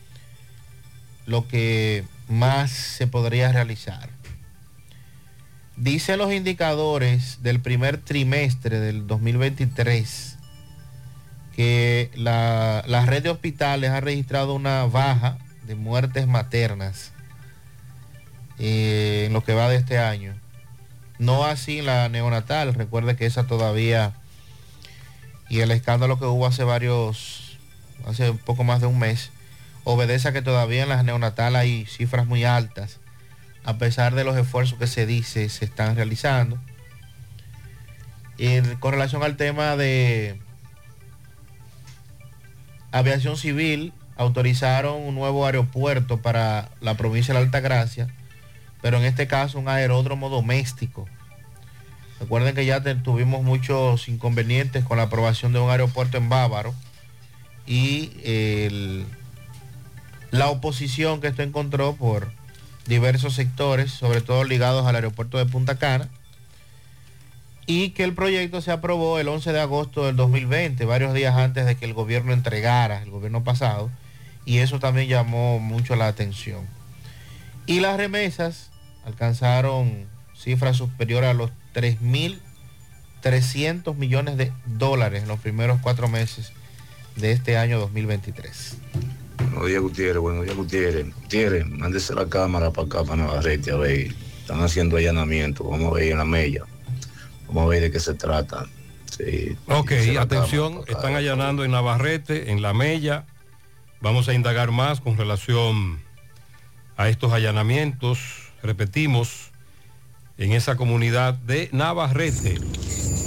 lo 1.27 1.47
que 1.47 2.05
más 2.27 2.71
se 2.71 3.05
podría 3.05 3.51
realizar. 3.51 4.09
Dicen 5.77 6.17
los 6.17 6.33
indicadores 6.33 7.43
del 7.43 7.59
primer 7.59 7.99
trimestre 7.99 8.79
del 8.79 9.05
2023 9.05 10.32
que 11.55 12.11
la, 12.15 12.83
red 13.05 13.23
de 13.23 13.29
hospitales 13.29 13.91
ha 13.91 14.01
registrado 14.01 14.53
una 14.53 14.85
baja 14.85 15.37
de 15.65 15.75
muertes 15.75 16.27
maternas 16.27 17.11
eh, 18.59 19.25
en 19.27 19.33
lo 19.33 19.43
que 19.43 19.53
va 19.53 19.69
de 19.69 19.77
este 19.77 19.99
año. 19.99 20.35
No 21.19 21.45
así 21.45 21.81
la 21.81 22.09
neonatal, 22.09 22.73
recuerde 22.73 23.15
que 23.15 23.25
esa 23.25 23.45
todavía, 23.45 24.13
y 25.47 25.59
el 25.59 25.71
escándalo 25.71 26.17
que 26.17 26.25
hubo 26.25 26.47
hace 26.47 26.63
varios, 26.63 27.57
hace 28.07 28.31
un 28.31 28.39
poco 28.39 28.63
más 28.63 28.81
de 28.81 28.87
un 28.87 28.97
mes, 28.97 29.29
obedece 29.83 30.29
a 30.29 30.33
que 30.33 30.41
todavía 30.41 30.83
en 30.83 30.89
las 30.89 31.03
neonatales 31.03 31.61
hay 31.61 31.85
cifras 31.85 32.25
muy 32.25 32.43
altas, 32.45 32.99
a 33.63 33.77
pesar 33.77 34.15
de 34.15 34.23
los 34.23 34.35
esfuerzos 34.35 34.79
que 34.79 34.87
se 34.87 35.05
dice 35.05 35.47
se 35.49 35.65
están 35.65 35.95
realizando. 35.95 36.59
Y 38.37 38.59
con 38.79 38.93
relación 38.93 39.21
al 39.21 39.37
tema 39.37 39.77
de 39.77 40.41
Aviación 42.93 43.37
Civil 43.37 43.91
autorizaron 44.15 45.01
un 45.01 45.15
nuevo 45.15 45.47
aeropuerto 45.47 46.21
para 46.21 46.69
la 46.79 46.95
provincia 46.95 47.33
de 47.33 47.39
la 47.39 47.45
Altagracia, 47.45 48.07
pero 48.83 48.97
en 48.97 49.03
este 49.03 49.25
caso 49.25 49.57
un 49.57 49.67
aeródromo 49.67 50.29
doméstico. 50.29 51.07
Recuerden 52.19 52.53
que 52.53 52.65
ya 52.65 52.83
tuvimos 53.01 53.43
muchos 53.43 54.07
inconvenientes 54.07 54.85
con 54.85 54.97
la 54.97 55.05
aprobación 55.05 55.53
de 55.53 55.59
un 55.59 55.71
aeropuerto 55.71 56.17
en 56.17 56.29
Bávaro 56.29 56.75
y 57.65 58.11
la 60.29 60.49
oposición 60.49 61.19
que 61.19 61.27
esto 61.27 61.41
encontró 61.41 61.95
por 61.95 62.31
diversos 62.85 63.33
sectores, 63.33 63.91
sobre 63.91 64.21
todo 64.21 64.43
ligados 64.43 64.85
al 64.85 64.95
aeropuerto 64.95 65.39
de 65.39 65.47
Punta 65.47 65.79
Cana 65.79 66.09
y 67.65 67.91
que 67.91 68.03
el 68.03 68.13
proyecto 68.13 68.61
se 68.61 68.71
aprobó 68.71 69.19
el 69.19 69.27
11 69.27 69.53
de 69.53 69.61
agosto 69.61 70.05
del 70.05 70.15
2020, 70.15 70.85
varios 70.85 71.13
días 71.13 71.35
antes 71.35 71.65
de 71.65 71.75
que 71.75 71.85
el 71.85 71.93
gobierno 71.93 72.33
entregara, 72.33 73.01
el 73.01 73.11
gobierno 73.11 73.43
pasado, 73.43 73.89
y 74.45 74.57
eso 74.57 74.79
también 74.79 75.07
llamó 75.07 75.59
mucho 75.59 75.95
la 75.95 76.07
atención. 76.07 76.67
Y 77.65 77.79
las 77.79 77.97
remesas 77.97 78.71
alcanzaron 79.05 80.07
cifras 80.35 80.77
superiores 80.77 81.29
a 81.29 81.33
los 81.33 81.51
3.300 81.73 83.95
millones 83.95 84.37
de 84.37 84.51
dólares 84.65 85.23
en 85.23 85.29
los 85.29 85.39
primeros 85.39 85.79
cuatro 85.81 86.09
meses 86.09 86.51
de 87.15 87.31
este 87.31 87.57
año 87.57 87.79
2023. 87.79 88.77
Buenos 89.37 89.67
días, 89.67 89.81
Gutiérrez. 89.81 90.21
Buenos 90.21 90.43
días, 90.43 90.57
Gutiérrez. 90.57 91.15
Gutiérrez, 91.15 91.65
mándese 91.67 92.13
la 92.13 92.27
cámara 92.27 92.71
para 92.71 92.87
acá, 92.87 93.03
para 93.03 93.23
Navarrete, 93.23 93.71
a 93.71 93.77
ver. 93.77 94.13
Están 94.41 94.61
haciendo 94.61 94.97
allanamiento. 94.97 95.63
Vamos 95.63 95.93
a 95.93 95.95
ver 95.95 96.11
en 96.11 96.17
la 96.17 96.25
mella. 96.25 96.65
Vamos 97.53 97.67
a 97.67 97.69
ver 97.69 97.81
de 97.81 97.91
qué 97.91 97.99
se 97.99 98.15
trata. 98.15 98.65
Sí, 99.15 99.55
Ok, 99.67 99.91
atención, 100.19 100.81
están 100.87 101.15
allanando 101.15 101.63
en 101.63 101.71
Navarrete, 101.71 102.51
en 102.51 102.63
La 102.63 102.73
Mella. 102.73 103.25
Vamos 104.01 104.27
a 104.27 104.33
indagar 104.33 104.71
más 104.71 105.01
con 105.01 105.17
relación 105.17 106.01
a 106.97 107.09
estos 107.09 107.31
allanamientos. 107.31 108.19
Repetimos, 108.63 109.51
en 110.39 110.51
esa 110.53 110.75
comunidad 110.77 111.35
de 111.35 111.69
Navarrete. 111.71 112.59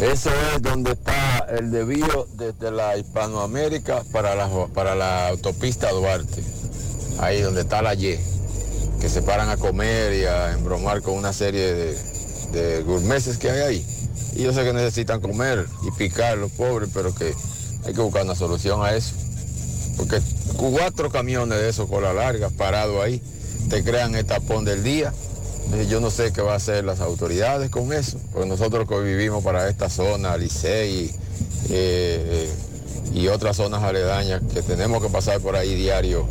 Ese 0.01 0.31
es 0.55 0.61
donde 0.61 0.93
está 0.93 1.47
el 1.57 1.71
desvío 1.71 2.27
desde 2.35 2.73
la 2.73 2.97
Hispanoamérica 2.99 4.03
para 4.13 4.35
la, 4.35 4.49
para 4.75 4.97
la 4.97 5.29
autopista 5.29 5.93
Duarte. 5.93 6.43
Ahí 7.21 7.43
donde 7.43 7.61
está 7.61 7.81
la 7.81 7.95
Y. 7.95 8.19
Que 9.01 9.09
se 9.09 9.23
paran 9.23 9.51
a 9.51 9.57
comer 9.57 10.15
y 10.15 10.25
a 10.25 10.53
embromar 10.53 11.01
con 11.01 11.15
una 11.15 11.33
serie 11.33 11.75
de, 11.75 11.95
de 12.53 12.83
gourmeses 12.83 13.39
que 13.39 13.51
hay 13.51 13.61
ahí. 13.61 13.96
Y 14.35 14.43
yo 14.43 14.53
sé 14.53 14.65
que 14.65 14.73
necesitan 14.73 15.21
comer 15.21 15.67
y 15.87 15.91
picar 15.93 16.37
los 16.39 16.53
pobres, 16.53 16.91
pero 16.93 17.15
que 17.15 17.35
Hay 17.85 17.95
que 17.95 18.01
buscar 18.01 18.25
una 18.25 18.35
solución 18.35 18.85
a 18.85 18.95
eso. 18.95 19.15
Porque 19.97 20.21
cuatro 20.57 21.11
camiones 21.11 21.59
de 21.59 21.69
esos 21.69 21.89
con 21.89 22.03
la 22.03 22.13
larga 22.13 22.51
parados 22.51 23.03
ahí 23.03 23.23
te 23.71 23.83
crean 23.83 24.15
el 24.15 24.27
tapón 24.27 24.65
del 24.65 24.83
día. 24.83 25.13
Yo 25.89 26.01
no 26.01 26.11
sé 26.11 26.33
qué 26.33 26.43
va 26.43 26.53
a 26.53 26.57
hacer 26.57 26.85
las 26.85 27.01
autoridades 27.01 27.71
con 27.71 27.93
eso, 27.93 28.21
porque 28.33 28.49
nosotros 28.49 28.89
que 28.89 29.01
vivimos 29.01 29.43
para 29.43 29.69
esta 29.69 29.91
zona, 29.91 30.37
Licey 30.37 31.11
eh, 31.71 32.49
y 33.13 33.27
otras 33.29 33.57
zonas 33.57 33.83
aledañas, 33.83 34.43
que 34.55 34.63
tenemos 34.63 35.03
que 35.03 35.09
pasar 35.09 35.41
por 35.41 35.57
ahí 35.57 35.75
diario 35.75 36.27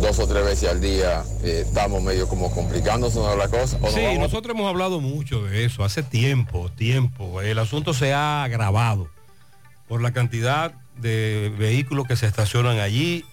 dos 0.00 0.18
o 0.18 0.26
tres 0.26 0.44
veces 0.44 0.70
al 0.70 0.80
día, 0.80 1.24
eh, 1.42 1.64
estamos 1.66 2.02
medio 2.02 2.28
como 2.28 2.50
complicándose 2.50 3.18
la 3.36 3.48
cosa. 3.48 3.78
o 3.80 3.90
Sí, 3.90 4.18
nosotros 4.18 4.54
hemos 4.54 4.68
hablado 4.68 5.00
mucho 5.00 5.44
de 5.44 5.64
eso, 5.64 5.84
hace 5.84 6.02
tiempo, 6.02 6.70
tiempo. 6.70 7.40
El 7.40 7.58
asunto 7.58 7.94
se 7.94 8.12
ha 8.12 8.44
agravado 8.44 9.08
por 9.86 10.02
la 10.02 10.12
cantidad 10.12 10.72
de 10.96 11.52
vehículos 11.58 12.06
que 12.06 12.16
se 12.16 12.26
estacionan 12.26 12.78
allí, 12.78 13.24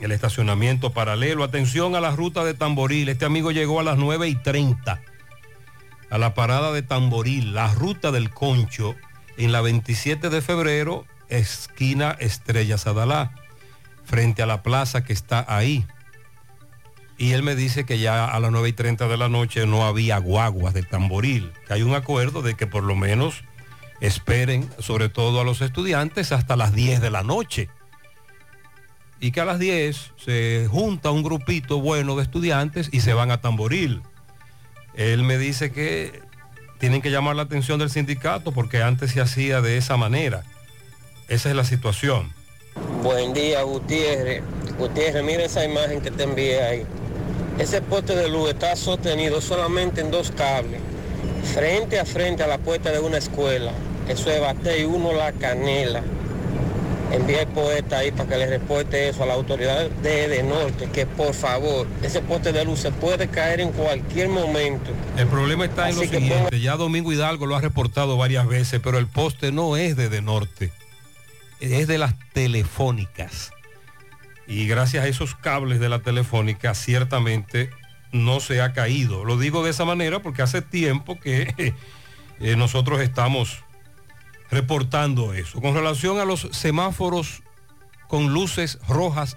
el 0.00 0.12
estacionamiento 0.12 0.92
paralelo. 0.92 1.44
Atención 1.44 1.94
a 1.94 2.00
la 2.00 2.10
ruta 2.10 2.44
de 2.44 2.54
Tamboril. 2.54 3.08
Este 3.08 3.24
amigo 3.24 3.50
llegó 3.50 3.80
a 3.80 3.82
las 3.82 3.98
9 3.98 4.28
y 4.28 4.34
30 4.34 5.00
a 6.10 6.18
la 6.18 6.34
parada 6.34 6.72
de 6.72 6.82
Tamboril, 6.82 7.54
la 7.54 7.72
ruta 7.72 8.10
del 8.10 8.30
Concho, 8.30 8.96
en 9.36 9.52
la 9.52 9.60
27 9.60 10.28
de 10.28 10.42
febrero, 10.42 11.06
esquina 11.28 12.16
Estrella 12.18 12.76
Sadalá, 12.78 13.32
frente 14.10 14.42
a 14.42 14.46
la 14.46 14.64
plaza 14.64 15.04
que 15.04 15.12
está 15.12 15.46
ahí. 15.48 15.86
Y 17.16 17.32
él 17.32 17.44
me 17.44 17.54
dice 17.54 17.86
que 17.86 18.00
ya 18.00 18.24
a 18.24 18.40
las 18.40 18.50
9 18.50 18.70
y 18.70 18.72
30 18.72 19.06
de 19.06 19.16
la 19.16 19.28
noche 19.28 19.66
no 19.66 19.86
había 19.86 20.18
guaguas 20.18 20.74
de 20.74 20.82
tamboril, 20.82 21.52
que 21.66 21.74
hay 21.74 21.82
un 21.82 21.94
acuerdo 21.94 22.42
de 22.42 22.54
que 22.54 22.66
por 22.66 22.82
lo 22.82 22.96
menos 22.96 23.44
esperen, 24.00 24.68
sobre 24.80 25.10
todo 25.10 25.40
a 25.40 25.44
los 25.44 25.60
estudiantes, 25.60 26.32
hasta 26.32 26.56
las 26.56 26.74
10 26.74 27.00
de 27.00 27.10
la 27.10 27.22
noche. 27.22 27.68
Y 29.20 29.30
que 29.30 29.42
a 29.42 29.44
las 29.44 29.60
10 29.60 30.12
se 30.16 30.66
junta 30.68 31.12
un 31.12 31.22
grupito 31.22 31.80
bueno 31.80 32.16
de 32.16 32.24
estudiantes 32.24 32.88
y 32.90 33.00
se 33.00 33.12
van 33.12 33.30
a 33.30 33.40
tamboril. 33.40 34.02
Él 34.94 35.22
me 35.22 35.38
dice 35.38 35.70
que 35.70 36.20
tienen 36.78 37.00
que 37.00 37.12
llamar 37.12 37.36
la 37.36 37.42
atención 37.42 37.78
del 37.78 37.90
sindicato 37.90 38.50
porque 38.50 38.82
antes 38.82 39.12
se 39.12 39.20
hacía 39.20 39.60
de 39.60 39.76
esa 39.76 39.96
manera. 39.96 40.42
Esa 41.28 41.50
es 41.50 41.54
la 41.54 41.64
situación. 41.64 42.39
Buen 43.02 43.32
día, 43.32 43.62
Gutiérrez. 43.62 44.42
Gutiérrez, 44.78 45.24
mira 45.24 45.44
esa 45.44 45.64
imagen 45.64 46.00
que 46.00 46.10
te 46.10 46.24
envié 46.24 46.62
ahí. 46.62 46.86
Ese 47.58 47.82
poste 47.82 48.14
de 48.14 48.28
luz 48.28 48.50
está 48.50 48.74
sostenido 48.76 49.40
solamente 49.40 50.00
en 50.00 50.10
dos 50.10 50.30
cables, 50.30 50.80
frente 51.54 51.98
a 51.98 52.04
frente 52.04 52.42
a 52.42 52.46
la 52.46 52.58
puerta 52.58 52.90
de 52.90 53.00
una 53.00 53.18
escuela. 53.18 53.72
Eso 54.08 54.30
es 54.30 54.40
bate 54.40 54.80
y 54.80 54.84
uno 54.84 55.12
la 55.12 55.32
canela. 55.32 56.02
Envía 57.12 57.42
el 57.42 57.48
poeta 57.48 57.98
ahí 57.98 58.12
para 58.12 58.28
que 58.28 58.36
le 58.36 58.46
reporte 58.46 59.08
eso 59.08 59.24
a 59.24 59.26
la 59.26 59.34
autoridad 59.34 59.90
de, 59.90 60.28
de 60.28 60.42
Norte, 60.42 60.88
que 60.92 61.06
por 61.06 61.34
favor, 61.34 61.86
ese 62.02 62.20
poste 62.20 62.52
de 62.52 62.64
luz 62.64 62.80
se 62.80 62.92
puede 62.92 63.28
caer 63.28 63.60
en 63.60 63.72
cualquier 63.72 64.28
momento. 64.28 64.90
El 65.16 65.26
problema 65.26 65.64
está 65.64 65.90
en 65.90 65.96
lo 65.96 66.02
siguiente, 66.02 66.60
ya 66.60 66.76
Domingo 66.76 67.12
Hidalgo 67.12 67.46
lo 67.46 67.56
ha 67.56 67.60
reportado 67.60 68.16
varias 68.16 68.46
veces, 68.46 68.80
pero 68.82 68.98
el 68.98 69.08
poste 69.08 69.50
no 69.50 69.76
es 69.76 69.96
de 69.96 70.08
De 70.08 70.22
Norte, 70.22 70.70
es 71.60 71.86
de 71.86 71.98
las 71.98 72.14
telefónicas. 72.32 73.52
Y 74.46 74.66
gracias 74.66 75.04
a 75.04 75.08
esos 75.08 75.34
cables 75.34 75.78
de 75.80 75.88
la 75.88 76.00
telefónica 76.00 76.74
ciertamente 76.74 77.70
no 78.12 78.40
se 78.40 78.60
ha 78.60 78.72
caído. 78.72 79.24
Lo 79.24 79.36
digo 79.38 79.62
de 79.62 79.70
esa 79.70 79.84
manera 79.84 80.20
porque 80.20 80.42
hace 80.42 80.62
tiempo 80.62 81.20
que 81.20 81.74
eh, 82.40 82.56
nosotros 82.56 83.00
estamos 83.00 83.62
reportando 84.50 85.32
eso. 85.32 85.60
Con 85.60 85.74
relación 85.74 86.18
a 86.18 86.24
los 86.24 86.48
semáforos 86.50 87.42
con 88.08 88.32
luces 88.32 88.78
rojas 88.88 89.36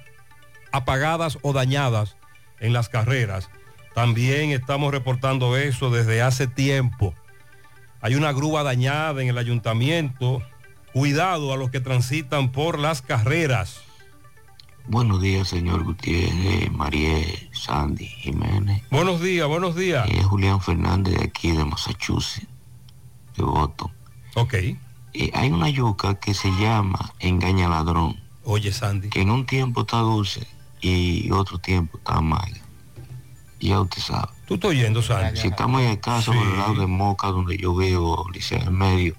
apagadas 0.71 1.37
o 1.43 1.53
dañadas 1.53 2.17
en 2.59 2.73
las 2.73 2.89
carreras, 2.89 3.49
también 3.93 4.49
estamos 4.49 4.91
reportando 4.91 5.55
eso 5.55 5.91
desde 5.91 6.23
hace 6.23 6.47
tiempo. 6.47 7.13
Hay 8.01 8.15
una 8.15 8.31
grúa 8.33 8.63
dañada 8.63 9.21
en 9.21 9.29
el 9.29 9.37
ayuntamiento. 9.37 10.41
Cuidado 10.93 11.51
a 11.51 11.57
los 11.57 11.71
que 11.71 11.79
transitan 11.79 12.51
por 12.51 12.77
las 12.77 13.01
carreras. 13.01 13.81
Buenos 14.85 15.23
días, 15.23 15.47
señor 15.47 15.83
Gutiérrez, 15.83 16.71
Mariel, 16.71 17.49
Sandy, 17.51 18.05
Jiménez. 18.05 18.83
Buenos 18.91 19.19
días, 19.19 19.47
buenos 19.47 19.75
días. 19.75 20.07
Es 20.11 20.23
Julián 20.23 20.61
Fernández 20.61 21.17
de 21.17 21.23
aquí 21.23 21.51
de 21.51 21.65
Massachusetts, 21.65 22.47
de 23.35 23.43
Boston. 23.43 23.91
Ok. 24.35 24.53
Eh, 24.53 24.77
hay 25.33 25.49
una 25.49 25.67
yuca 25.67 26.13
que 26.19 26.35
se 26.35 26.51
llama 26.59 27.13
Engaña 27.19 27.67
Ladrón. 27.67 28.21
Oye, 28.43 28.71
Sandy. 28.71 29.09
Que 29.09 29.21
en 29.21 29.31
un 29.31 29.47
tiempo 29.47 29.81
está 29.81 29.97
dulce 29.97 30.45
y 30.79 31.31
otro 31.31 31.57
tiempo 31.57 31.97
está 31.97 32.17
amarga. 32.17 32.61
Ya 33.59 33.81
usted 33.81 33.99
sabe. 33.99 34.27
Tú 34.47 34.55
estás 34.55 34.69
oyendo, 34.69 35.01
Sandy. 35.01 35.39
Si 35.39 35.47
estamos 35.47 35.81
en 35.81 35.87
el 35.87 35.99
caso, 35.99 36.33
por 36.33 36.45
el 36.45 36.57
lado 36.57 36.75
de 36.75 36.85
Moca, 36.85 37.29
donde 37.29 37.57
yo 37.57 37.73
veo 37.73 38.25
Liceo 38.31 38.59
en 38.59 38.77
medio, 38.77 39.15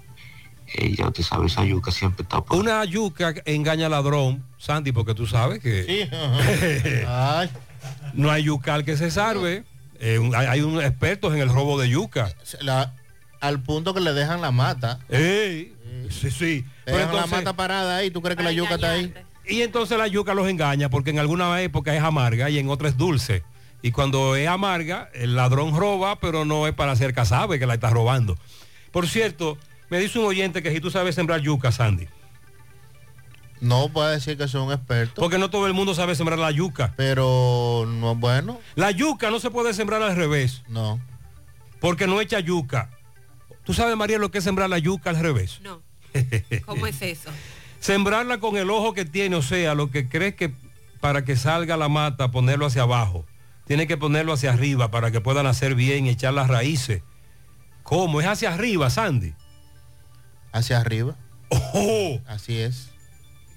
eh, 0.77 0.95
ya 0.95 1.07
usted 1.07 1.23
sabe, 1.23 1.47
esa 1.47 1.63
yuca 1.65 1.91
siempre 1.91 2.23
está 2.23 2.41
por 2.41 2.57
Una 2.59 2.83
yuca 2.85 3.33
engaña 3.45 3.89
ladrón, 3.89 4.43
Sandy, 4.57 4.91
porque 4.91 5.13
tú 5.13 5.25
sabes 5.27 5.59
que 5.59 6.07
no 8.13 8.31
hay 8.31 8.43
yucal 8.43 8.83
que 8.85 8.97
se 8.97 9.11
salve. 9.11 9.63
Eh, 9.99 10.19
hay, 10.35 10.45
hay 10.47 10.61
un 10.61 10.81
expertos 10.81 11.33
en 11.33 11.39
el 11.41 11.49
robo 11.49 11.79
de 11.79 11.89
yuca. 11.89 12.33
La- 12.61 12.93
al 13.41 13.61
punto 13.61 13.93
que 13.93 13.99
le 14.01 14.13
dejan 14.13 14.41
la 14.41 14.51
mata. 14.51 14.99
Ey, 15.09 15.73
sí, 16.09 16.31
sí. 16.31 16.65
Te 16.83 16.91
Pero 16.91 16.97
dejan 16.97 17.15
la 17.15 17.25
mata 17.27 17.53
parada 17.55 17.97
ahí, 17.97 18.09
¿tú 18.09 18.21
crees 18.21 18.37
que 18.37 18.43
la 18.43 18.51
yuca 18.51 18.75
está 18.75 18.91
ahí? 18.91 19.13
Y 19.47 19.61
entonces 19.61 19.97
la 19.97 20.07
yuca 20.07 20.33
los 20.33 20.47
engaña 20.49 20.89
porque 20.89 21.11
en 21.11 21.19
alguna 21.19 21.61
época 21.61 21.95
es 21.95 22.01
amarga 22.01 22.49
y 22.49 22.57
en 22.57 22.69
otra 22.69 22.89
es 22.89 22.97
dulce. 22.97 23.43
Y 23.83 23.91
cuando 23.91 24.35
es 24.35 24.47
amarga, 24.47 25.09
el 25.13 25.35
ladrón 25.35 25.75
roba, 25.77 26.19
pero 26.19 26.43
no 26.45 26.65
es 26.65 26.73
para 26.73 26.93
hacer 26.93 27.13
casabe 27.13 27.59
que 27.59 27.67
la 27.67 27.75
está 27.75 27.91
robando. 27.91 28.35
Por 28.91 29.07
cierto, 29.07 29.59
me 29.89 29.99
dice 29.99 30.19
un 30.19 30.25
oyente 30.25 30.63
que 30.63 30.71
si 30.71 30.79
tú 30.79 30.91
sabes 30.91 31.15
sembrar 31.15 31.41
yuca, 31.41 31.71
Sandy. 31.71 32.07
No 33.61 33.89
puede 33.89 34.15
decir 34.15 34.37
que 34.37 34.47
son 34.47 34.71
expertos. 34.71 35.15
Porque 35.21 35.37
no 35.37 35.49
todo 35.49 35.67
el 35.67 35.73
mundo 35.73 35.93
sabe 35.93 36.15
sembrar 36.15 36.37
la 36.37 36.51
yuca. 36.51 36.93
Pero 36.97 37.85
no 37.87 38.11
es 38.11 38.17
bueno. 38.17 38.59
La 38.75 38.91
yuca 38.91 39.31
no 39.31 39.39
se 39.39 39.49
puede 39.49 39.73
sembrar 39.73 40.01
al 40.01 40.15
revés. 40.15 40.63
No. 40.67 40.99
Porque 41.79 42.05
no 42.05 42.19
echa 42.21 42.39
yuca. 42.39 42.89
¿Tú 43.63 43.73
sabes, 43.73 43.95
María, 43.95 44.19
lo 44.19 44.29
que 44.29 44.39
es 44.39 44.43
sembrar 44.43 44.69
la 44.69 44.77
yuca 44.77 45.09
al 45.09 45.19
revés? 45.19 45.61
No. 45.61 45.81
¿Cómo 46.65 46.85
es 46.85 47.01
eso? 47.01 47.29
Sembrarla 47.79 48.39
con 48.39 48.57
el 48.57 48.69
ojo 48.69 48.93
que 48.93 49.05
tiene, 49.05 49.35
o 49.35 49.41
sea, 49.41 49.73
lo 49.73 49.89
que 49.89 50.09
crees 50.09 50.35
que 50.35 50.53
para 50.99 51.23
que 51.23 51.35
salga 51.35 51.77
la 51.77 51.89
mata, 51.89 52.31
ponerlo 52.31 52.65
hacia 52.65 52.83
abajo. 52.83 53.25
Tiene 53.65 53.87
que 53.87 53.97
ponerlo 53.97 54.33
hacia 54.33 54.51
arriba 54.51 54.91
para 54.91 55.11
que 55.11 55.21
puedan 55.21 55.47
hacer 55.47 55.75
bien 55.75 56.05
y 56.05 56.09
echar 56.09 56.33
las 56.33 56.47
raíces. 56.47 57.01
¿Cómo? 57.83 58.21
¿Es 58.21 58.27
hacia 58.27 58.53
arriba, 58.53 58.89
Sandy? 58.89 59.33
Hacia 60.55 60.79
arriba. 60.79 61.17
Oh, 61.49 62.21
Así 62.27 62.57
es. 62.59 62.89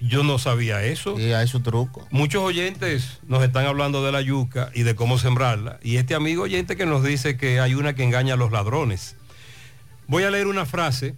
yo 0.01 0.23
no 0.23 0.37
sabía 0.37 0.83
eso. 0.83 1.17
Y 1.17 1.31
hay 1.31 1.47
su 1.47 1.61
truco. 1.61 2.05
Muchos 2.11 2.43
oyentes 2.43 3.19
nos 3.23 3.41
están 3.41 3.65
hablando 3.65 4.03
de 4.03 4.11
la 4.11 4.21
yuca 4.21 4.69
y 4.75 4.83
de 4.83 4.95
cómo 4.95 5.17
sembrarla. 5.17 5.79
Y 5.81 5.95
este 5.95 6.13
amigo 6.13 6.43
oyente 6.43 6.75
que 6.75 6.85
nos 6.85 7.01
dice 7.01 7.37
que 7.37 7.61
hay 7.61 7.73
una 7.73 7.95
que 7.95 8.03
engaña 8.03 8.33
a 8.33 8.37
los 8.37 8.51
ladrones. 8.51 9.15
Voy 10.07 10.23
a 10.23 10.29
leer 10.29 10.47
una 10.47 10.65
frase. 10.65 11.15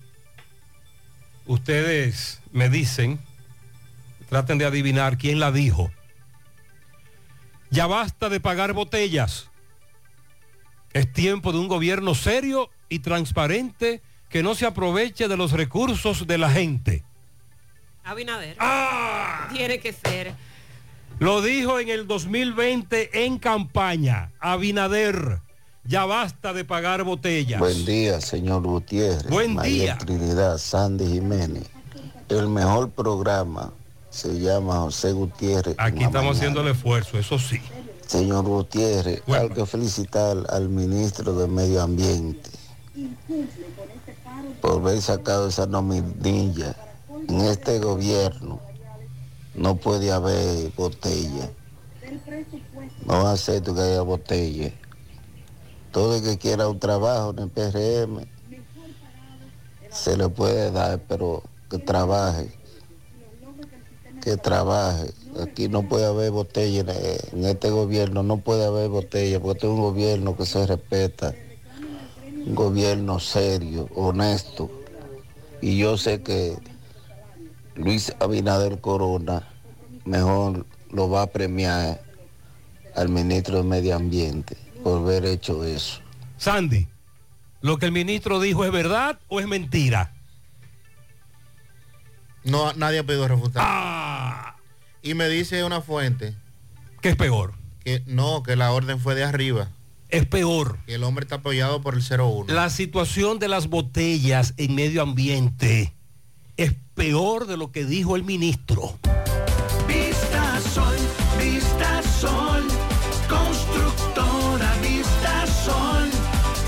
Ustedes 1.48 2.42
me 2.52 2.70
dicen, 2.70 3.20
traten 4.30 4.60
de 4.60 4.66
adivinar 4.66 5.18
quién 5.18 5.40
la 5.40 5.52
dijo. 5.52 5.92
Ya 7.72 7.88
basta 7.88 8.30
de 8.30 8.40
pagar 8.40 8.74
botellas. 8.74 9.50
Es 10.94 11.12
tiempo 11.12 11.52
de 11.52 11.58
un 11.58 11.68
gobierno 11.68 12.14
serio 12.14 12.70
y 12.88 13.00
transparente 13.00 14.04
que 14.32 14.42
no 14.42 14.56
se 14.56 14.66
aproveche 14.66 15.28
de 15.28 15.36
los 15.38 15.52
recursos 15.52 16.26
de 16.26 16.38
la 16.38 16.50
gente. 16.50 17.04
Abinader. 18.04 18.56
Ah. 18.60 19.50
Tiene 19.54 19.80
que 19.80 19.92
ser. 19.92 20.34
Lo 21.20 21.42
dijo 21.42 21.80
en 21.80 21.90
el 21.90 22.08
2020 22.08 23.26
en 23.26 23.38
campaña. 23.38 24.32
Abinader, 24.40 25.42
ya 25.84 26.06
basta 26.06 26.54
de 26.54 26.64
pagar 26.64 27.04
botellas. 27.04 27.60
Buen 27.60 27.86
día, 27.86 28.22
señor 28.22 28.64
Gutiérrez. 28.64 29.30
Buen 29.30 29.56
María 29.56 29.84
día. 29.84 29.98
Trinidad, 29.98 30.58
Sandy 30.58 31.06
Jiménez. 31.08 31.70
El 32.30 32.48
mejor 32.48 32.90
programa 32.90 33.74
se 34.10 34.40
llama 34.40 34.78
José 34.78 35.12
Gutiérrez. 35.12 35.76
Aquí 35.78 36.04
estamos 36.04 36.14
mañana. 36.14 36.32
haciendo 36.32 36.62
el 36.62 36.68
esfuerzo, 36.70 37.20
eso 37.20 37.38
sí. 37.38 37.60
Señor 38.08 38.46
Gutiérrez, 38.46 39.22
hay 39.28 39.50
que 39.50 39.66
felicitar 39.66 40.38
al 40.50 40.70
ministro 40.70 41.34
de 41.34 41.48
Medio 41.48 41.82
Ambiente 41.82 42.50
por 44.62 44.80
haber 44.82 45.02
sacado 45.02 45.48
esa 45.48 45.66
nominilla. 45.66 46.76
En 47.28 47.42
este 47.42 47.80
gobierno 47.80 48.60
no 49.56 49.76
puede 49.76 50.12
haber 50.12 50.72
botella. 50.76 51.50
No 53.06 53.28
acepto 53.28 53.74
que 53.76 53.82
haya 53.82 54.02
botella. 54.02 54.72
Todo 55.92 56.16
el 56.16 56.24
que 56.24 56.38
quiera 56.38 56.68
un 56.68 56.80
trabajo 56.80 57.32
en 57.32 57.40
el 57.40 57.50
PRM 57.50 58.26
se 59.92 60.16
le 60.18 60.30
puede 60.30 60.72
dar, 60.72 61.00
pero 61.08 61.44
que 61.70 61.78
trabaje. 61.80 62.52
que 64.22 64.38
trabaje. 64.38 65.12
Aquí 65.42 65.68
no 65.68 65.82
puede 65.90 66.06
haber 66.06 66.30
botella, 66.30 66.86
en- 67.34 67.46
este 67.46 67.72
gobierno 67.72 68.22
no 68.22 68.38
puede 68.38 68.66
haber 68.66 68.88
botella, 68.90 69.40
porque 69.40 69.58
este 69.58 69.68
es 69.68 69.74
un 69.74 69.82
gobierno 69.82 70.38
que 70.38 70.46
se 70.46 70.68
respeta, 70.68 71.34
un 72.46 72.56
gobierno 72.56 73.20
serio, 73.20 73.90
honesto. 73.96 74.70
Y 75.62 75.78
yo 75.78 75.98
sé 75.98 76.22
que 76.22 76.58
Luis 77.76 78.14
Abinader 78.20 78.80
Corona 78.82 79.48
mejor 80.06 80.66
lo 80.90 81.10
va 81.10 81.24
a 81.24 81.28
premiar 81.28 82.02
al 82.96 83.10
ministro 83.10 83.58
de 83.58 83.64
Medio 83.64 83.96
Ambiente 83.96 84.58
por 84.84 85.02
haber 85.02 85.26
hecho 85.26 85.64
eso. 85.64 86.02
Sandy, 86.38 86.88
¿lo 87.62 87.78
que 87.78 87.86
el 87.86 87.92
ministro 87.92 88.40
dijo 88.40 88.66
es 88.66 88.72
verdad 88.72 89.20
o 89.28 89.40
es 89.40 89.48
mentira? 89.48 90.14
No, 92.44 92.74
nadie 92.74 93.00
ha 93.00 93.04
pedido 93.04 93.28
refutar. 93.28 94.56
Y 95.04 95.14
me 95.14 95.30
dice 95.30 95.64
una 95.64 95.82
fuente. 95.82 96.36
¿Qué 97.02 97.10
es 97.10 97.16
peor? 97.16 97.54
Que 97.84 98.04
no, 98.08 98.44
que 98.44 98.56
la 98.56 98.72
orden 98.72 99.00
fue 99.00 99.16
de 99.16 99.24
arriba. 99.24 99.70
Es 100.12 100.26
peor. 100.26 100.78
Que 100.86 100.96
el 100.96 101.06
hombre 101.06 101.24
está 101.24 101.36
apoyado 101.36 101.82
por 101.82 101.96
el 101.96 102.04
01. 102.04 102.54
La 102.54 102.70
situación 102.70 103.40
de 103.40 103.48
las 103.48 103.68
botellas 103.68 104.54
en 104.58 104.76
medio 104.76 105.02
ambiente 105.02 105.96
es 106.58 106.74
peor 106.96 107.48
de 107.48 107.56
lo 107.56 107.72
que 107.72 107.86
dijo 107.86 108.18
el 108.18 108.24
ministro. 108.26 109.00
Vista 109.88 110.60
Sol, 110.74 110.96
Vista 111.40 112.04
Sol, 112.20 112.64
constructora 113.30 114.76
Vista 114.82 115.48
Sol, 115.48 116.10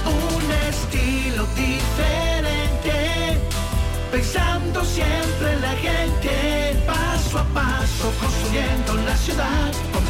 un 0.06 0.52
estilo 0.70 1.46
diferente, 1.58 3.38
pensando 4.10 4.86
siempre 4.86 5.52
en 5.52 5.62
la 5.62 5.76
gente, 5.76 6.82
paso 6.88 7.39
a 7.39 7.46
paso 7.54 8.14
construyendo 8.22 8.94
la 9.06 9.18
ciudad, 9.18 9.74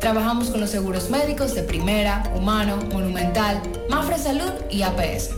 Trabajamos 0.00 0.50
con 0.50 0.60
los 0.60 0.70
seguros 0.70 1.10
médicos 1.10 1.54
de 1.54 1.62
Primera, 1.62 2.22
Humano, 2.36 2.78
Monumental, 2.92 3.62
Mafre 3.88 4.18
Salud 4.18 4.52
y 4.70 4.82
APS. 4.82 5.30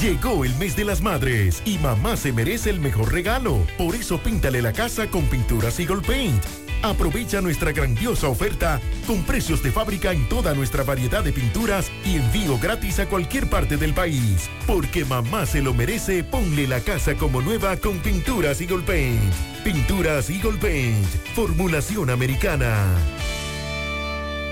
Llegó 0.00 0.44
el 0.44 0.52
mes 0.56 0.74
de 0.74 0.84
las 0.84 1.00
madres 1.00 1.62
y 1.64 1.78
mamá 1.78 2.16
se 2.16 2.32
merece 2.32 2.70
el 2.70 2.80
mejor 2.80 3.12
regalo. 3.12 3.64
Por 3.78 3.94
eso 3.94 4.18
píntale 4.18 4.60
la 4.60 4.72
casa 4.72 5.06
con 5.06 5.22
pinturas 5.26 5.78
Eagle 5.78 6.02
Paint. 6.04 6.42
Aprovecha 6.82 7.40
nuestra 7.40 7.70
grandiosa 7.70 8.28
oferta 8.28 8.80
con 9.06 9.22
precios 9.22 9.62
de 9.62 9.70
fábrica 9.70 10.12
en 10.12 10.28
toda 10.28 10.52
nuestra 10.52 10.82
variedad 10.82 11.22
de 11.22 11.32
pinturas 11.32 11.90
y 12.04 12.16
envío 12.16 12.58
gratis 12.58 12.98
a 12.98 13.06
cualquier 13.06 13.48
parte 13.48 13.76
del 13.76 13.94
país. 13.94 14.50
Porque 14.66 15.04
mamá 15.04 15.46
se 15.46 15.62
lo 15.62 15.74
merece, 15.74 16.24
ponle 16.24 16.66
la 16.66 16.80
casa 16.80 17.14
como 17.14 17.40
nueva 17.40 17.76
con 17.76 17.98
pinturas 17.98 18.60
Eagle 18.60 18.82
Paint. 18.82 19.32
Pinturas 19.62 20.28
Eagle 20.28 20.58
Paint, 20.58 21.06
formulación 21.34 22.10
americana. 22.10 22.88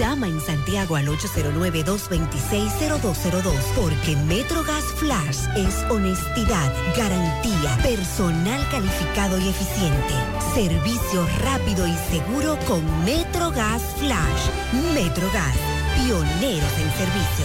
Llama 0.00 0.26
en 0.28 0.40
Santiago 0.40 0.96
al 0.96 1.08
809-226-0202 1.08 3.52
porque 3.76 4.16
MetroGas 4.16 4.84
Flash 4.96 5.40
es 5.58 5.84
honestidad, 5.90 6.72
garantía, 6.96 7.76
personal 7.82 8.66
calificado 8.70 9.38
y 9.38 9.50
eficiente, 9.50 10.14
servicio 10.54 11.28
rápido 11.42 11.86
y 11.86 11.92
seguro 12.10 12.58
con 12.66 12.82
MetroGas 13.04 13.82
Flash. 13.98 14.48
MetroGas, 14.94 15.54
pioneros 15.96 16.78
en 16.78 16.90
servicio. 16.92 17.44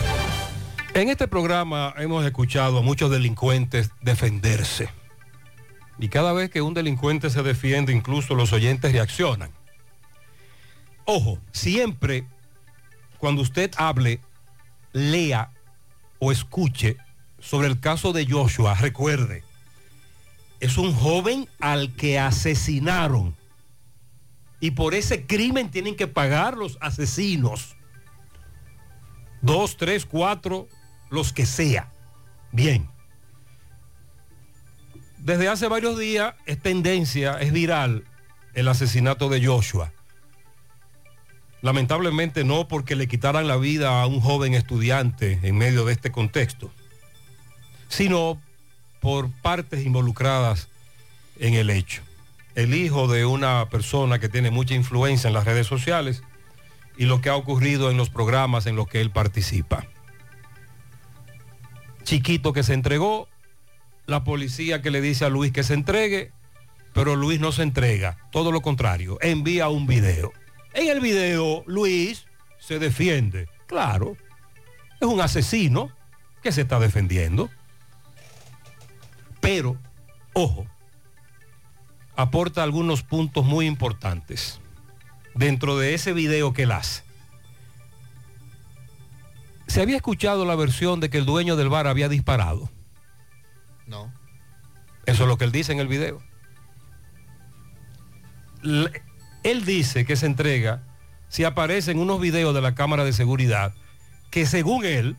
En 0.93 1.09
este 1.09 1.27
programa 1.27 1.93
hemos 1.97 2.25
escuchado 2.25 2.77
a 2.77 2.81
muchos 2.81 3.11
delincuentes 3.11 3.91
defenderse. 4.01 4.87
Y 5.99 6.07
cada 6.07 6.31
vez 6.31 6.49
que 6.49 6.61
un 6.61 6.73
delincuente 6.73 7.29
se 7.29 7.43
defiende, 7.43 7.91
incluso 7.91 8.33
los 8.33 8.53
oyentes 8.53 8.93
reaccionan. 8.93 9.51
Ojo, 11.03 11.37
siempre 11.51 12.23
cuando 13.17 13.41
usted 13.41 13.71
hable, 13.77 14.19
lea 14.93 15.51
o 16.19 16.31
escuche 16.31 16.97
sobre 17.39 17.67
el 17.67 17.79
caso 17.79 18.13
de 18.13 18.25
Joshua, 18.25 18.73
recuerde, 18.75 19.43
es 20.59 20.77
un 20.77 20.93
joven 20.93 21.47
al 21.59 21.93
que 21.95 22.17
asesinaron. 22.19 23.35
Y 24.59 24.71
por 24.71 24.95
ese 24.95 25.25
crimen 25.25 25.69
tienen 25.69 25.95
que 25.95 26.07
pagar 26.07 26.57
los 26.57 26.77
asesinos. 26.81 27.75
Dos, 29.41 29.77
tres, 29.77 30.05
cuatro, 30.05 30.67
los 31.11 31.33
que 31.33 31.45
sea. 31.45 31.91
Bien. 32.51 32.89
Desde 35.19 35.49
hace 35.49 35.67
varios 35.67 35.99
días 35.99 36.33
es 36.45 36.59
tendencia, 36.59 37.39
es 37.39 37.51
viral 37.51 38.05
el 38.53 38.67
asesinato 38.67 39.29
de 39.29 39.45
Joshua. 39.45 39.91
Lamentablemente 41.65 42.43
no 42.43 42.67
porque 42.67 42.95
le 42.95 43.07
quitaran 43.07 43.47
la 43.47 43.57
vida 43.57 43.99
a 43.99 44.05
un 44.05 44.21
joven 44.21 44.53
estudiante 44.53 45.39
en 45.41 45.57
medio 45.57 45.83
de 45.83 45.93
este 45.93 46.11
contexto, 46.11 46.69
sino 47.87 48.39
por 48.99 49.31
partes 49.41 49.83
involucradas 49.83 50.67
en 51.39 51.55
el 51.55 51.71
hecho. 51.71 52.03
El 52.53 52.75
hijo 52.75 53.07
de 53.07 53.25
una 53.25 53.67
persona 53.67 54.19
que 54.19 54.29
tiene 54.29 54.51
mucha 54.51 54.75
influencia 54.75 55.27
en 55.27 55.33
las 55.33 55.45
redes 55.45 55.65
sociales 55.65 56.21
y 56.97 57.05
lo 57.05 57.19
que 57.19 57.29
ha 57.29 57.35
ocurrido 57.35 57.89
en 57.89 57.97
los 57.97 58.11
programas 58.11 58.67
en 58.67 58.75
los 58.75 58.87
que 58.87 59.01
él 59.01 59.09
participa. 59.09 59.87
Chiquito 62.03 62.53
que 62.53 62.61
se 62.61 62.75
entregó, 62.75 63.27
la 64.05 64.23
policía 64.23 64.83
que 64.83 64.91
le 64.91 65.01
dice 65.01 65.25
a 65.25 65.29
Luis 65.29 65.51
que 65.51 65.63
se 65.63 65.73
entregue, 65.73 66.31
pero 66.93 67.15
Luis 67.15 67.39
no 67.39 67.51
se 67.51 67.63
entrega, 67.63 68.19
todo 68.31 68.51
lo 68.51 68.61
contrario, 68.61 69.17
envía 69.19 69.67
un 69.67 69.87
video. 69.87 70.31
En 70.75 70.89
el 70.89 70.99
video, 70.99 71.63
Luis 71.67 72.25
se 72.59 72.79
defiende. 72.79 73.47
Claro, 73.65 74.17
es 74.99 75.07
un 75.07 75.21
asesino 75.21 75.89
que 76.43 76.51
se 76.51 76.61
está 76.61 76.79
defendiendo. 76.79 77.49
Pero, 79.39 79.77
ojo, 80.33 80.67
aporta 82.17 82.61
algunos 82.61 83.03
puntos 83.03 83.45
muy 83.45 83.67
importantes 83.67 84.59
dentro 85.33 85.77
de 85.77 85.93
ese 85.93 86.11
video 86.11 86.51
que 86.51 86.63
él 86.63 86.73
hace. 86.73 87.03
¿Se 89.67 89.81
había 89.81 89.95
escuchado 89.95 90.43
la 90.43 90.55
versión 90.55 90.99
de 90.99 91.09
que 91.09 91.17
el 91.17 91.25
dueño 91.25 91.55
del 91.55 91.69
bar 91.69 91.87
había 91.87 92.09
disparado? 92.09 92.69
No. 93.87 94.13
Eso 95.05 95.23
es 95.23 95.29
lo 95.29 95.37
que 95.37 95.45
él 95.45 95.53
dice 95.53 95.71
en 95.71 95.79
el 95.79 95.87
video. 95.87 96.21
Él 99.45 99.63
dice 99.63 100.05
que 100.05 100.15
se 100.15 100.25
entrega 100.25 100.81
si 101.29 101.43
aparecen 101.43 101.99
unos 101.99 102.19
videos 102.19 102.55
de 102.55 102.61
la 102.61 102.73
cámara 102.73 103.03
de 103.03 103.13
seguridad 103.13 103.75
que 104.31 104.47
según 104.47 104.85
él 104.85 105.15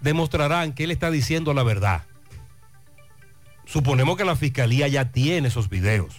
demostrarán 0.00 0.72
que 0.72 0.84
él 0.84 0.90
está 0.90 1.10
diciendo 1.10 1.52
la 1.52 1.62
verdad. 1.62 2.04
Suponemos 3.66 4.16
que 4.16 4.24
la 4.24 4.36
fiscalía 4.36 4.88
ya 4.88 5.12
tiene 5.12 5.48
esos 5.48 5.68
videos. 5.68 6.16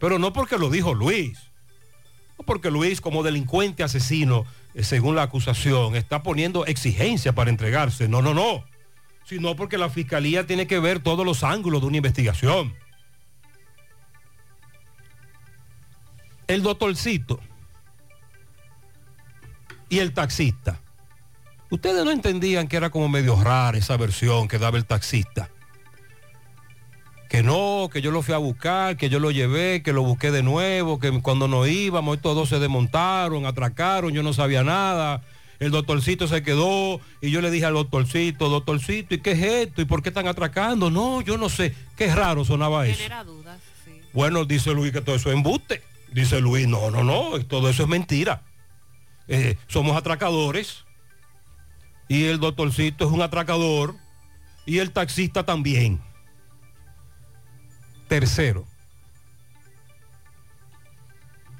Pero 0.00 0.18
no 0.18 0.32
porque 0.32 0.58
lo 0.58 0.70
dijo 0.70 0.92
Luis. 0.92 1.38
No 2.36 2.44
porque 2.44 2.72
Luis 2.72 3.00
como 3.00 3.22
delincuente 3.22 3.84
asesino, 3.84 4.44
eh, 4.74 4.82
según 4.82 5.14
la 5.14 5.22
acusación, 5.22 5.94
está 5.94 6.24
poniendo 6.24 6.66
exigencia 6.66 7.32
para 7.32 7.50
entregarse. 7.50 8.08
No, 8.08 8.22
no, 8.22 8.34
no. 8.34 8.64
Sino 9.24 9.54
porque 9.54 9.78
la 9.78 9.88
fiscalía 9.88 10.48
tiene 10.48 10.66
que 10.66 10.80
ver 10.80 10.98
todos 10.98 11.24
los 11.24 11.44
ángulos 11.44 11.80
de 11.80 11.86
una 11.86 11.98
investigación. 11.98 12.74
El 16.46 16.62
doctorcito 16.62 17.40
y 19.88 19.98
el 19.98 20.12
taxista. 20.12 20.80
Ustedes 21.70 22.04
no 22.04 22.10
entendían 22.10 22.68
que 22.68 22.76
era 22.76 22.90
como 22.90 23.08
medio 23.08 23.42
rara 23.42 23.76
esa 23.76 23.96
versión 23.96 24.46
que 24.48 24.58
daba 24.58 24.78
el 24.78 24.84
taxista. 24.84 25.50
Que 27.28 27.42
no, 27.42 27.88
que 27.92 28.00
yo 28.00 28.12
lo 28.12 28.22
fui 28.22 28.34
a 28.34 28.38
buscar, 28.38 28.96
que 28.96 29.08
yo 29.08 29.18
lo 29.18 29.32
llevé, 29.32 29.82
que 29.82 29.92
lo 29.92 30.02
busqué 30.02 30.30
de 30.30 30.44
nuevo, 30.44 31.00
que 31.00 31.10
cuando 31.22 31.48
nos 31.48 31.68
íbamos 31.68 32.20
todos 32.20 32.48
se 32.48 32.60
desmontaron, 32.60 33.46
atracaron, 33.46 34.12
yo 34.12 34.22
no 34.22 34.32
sabía 34.32 34.62
nada. 34.62 35.22
El 35.58 35.72
doctorcito 35.72 36.28
se 36.28 36.42
quedó 36.42 37.00
y 37.20 37.30
yo 37.30 37.40
le 37.40 37.50
dije 37.50 37.66
al 37.66 37.74
doctorcito, 37.74 38.48
doctorcito, 38.48 39.16
¿y 39.16 39.18
qué 39.18 39.32
es 39.32 39.42
esto? 39.42 39.82
¿Y 39.82 39.86
por 39.86 40.02
qué 40.02 40.10
están 40.10 40.28
atracando? 40.28 40.90
No, 40.90 41.20
yo 41.22 41.36
no 41.36 41.48
sé. 41.48 41.74
Qué 41.96 42.14
raro 42.14 42.44
sonaba 42.44 42.86
eso. 42.86 42.98
Genera 42.98 43.24
dudas, 43.24 43.58
sí. 43.84 44.00
Bueno, 44.12 44.44
dice 44.44 44.72
Luis 44.72 44.92
que 44.92 45.00
todo 45.00 45.16
eso 45.16 45.30
es 45.30 45.36
embuste. 45.36 45.82
Dice 46.12 46.40
Luis, 46.40 46.66
no, 46.66 46.90
no, 46.90 47.04
no, 47.04 47.44
todo 47.46 47.68
eso 47.68 47.82
es 47.82 47.88
mentira. 47.88 48.42
Eh, 49.28 49.56
somos 49.66 49.96
atracadores. 49.96 50.84
Y 52.08 52.24
el 52.24 52.38
doctorcito 52.38 53.06
es 53.06 53.12
un 53.12 53.22
atracador. 53.22 53.96
Y 54.64 54.78
el 54.78 54.92
taxista 54.92 55.44
también. 55.44 56.00
Tercero. 58.08 58.66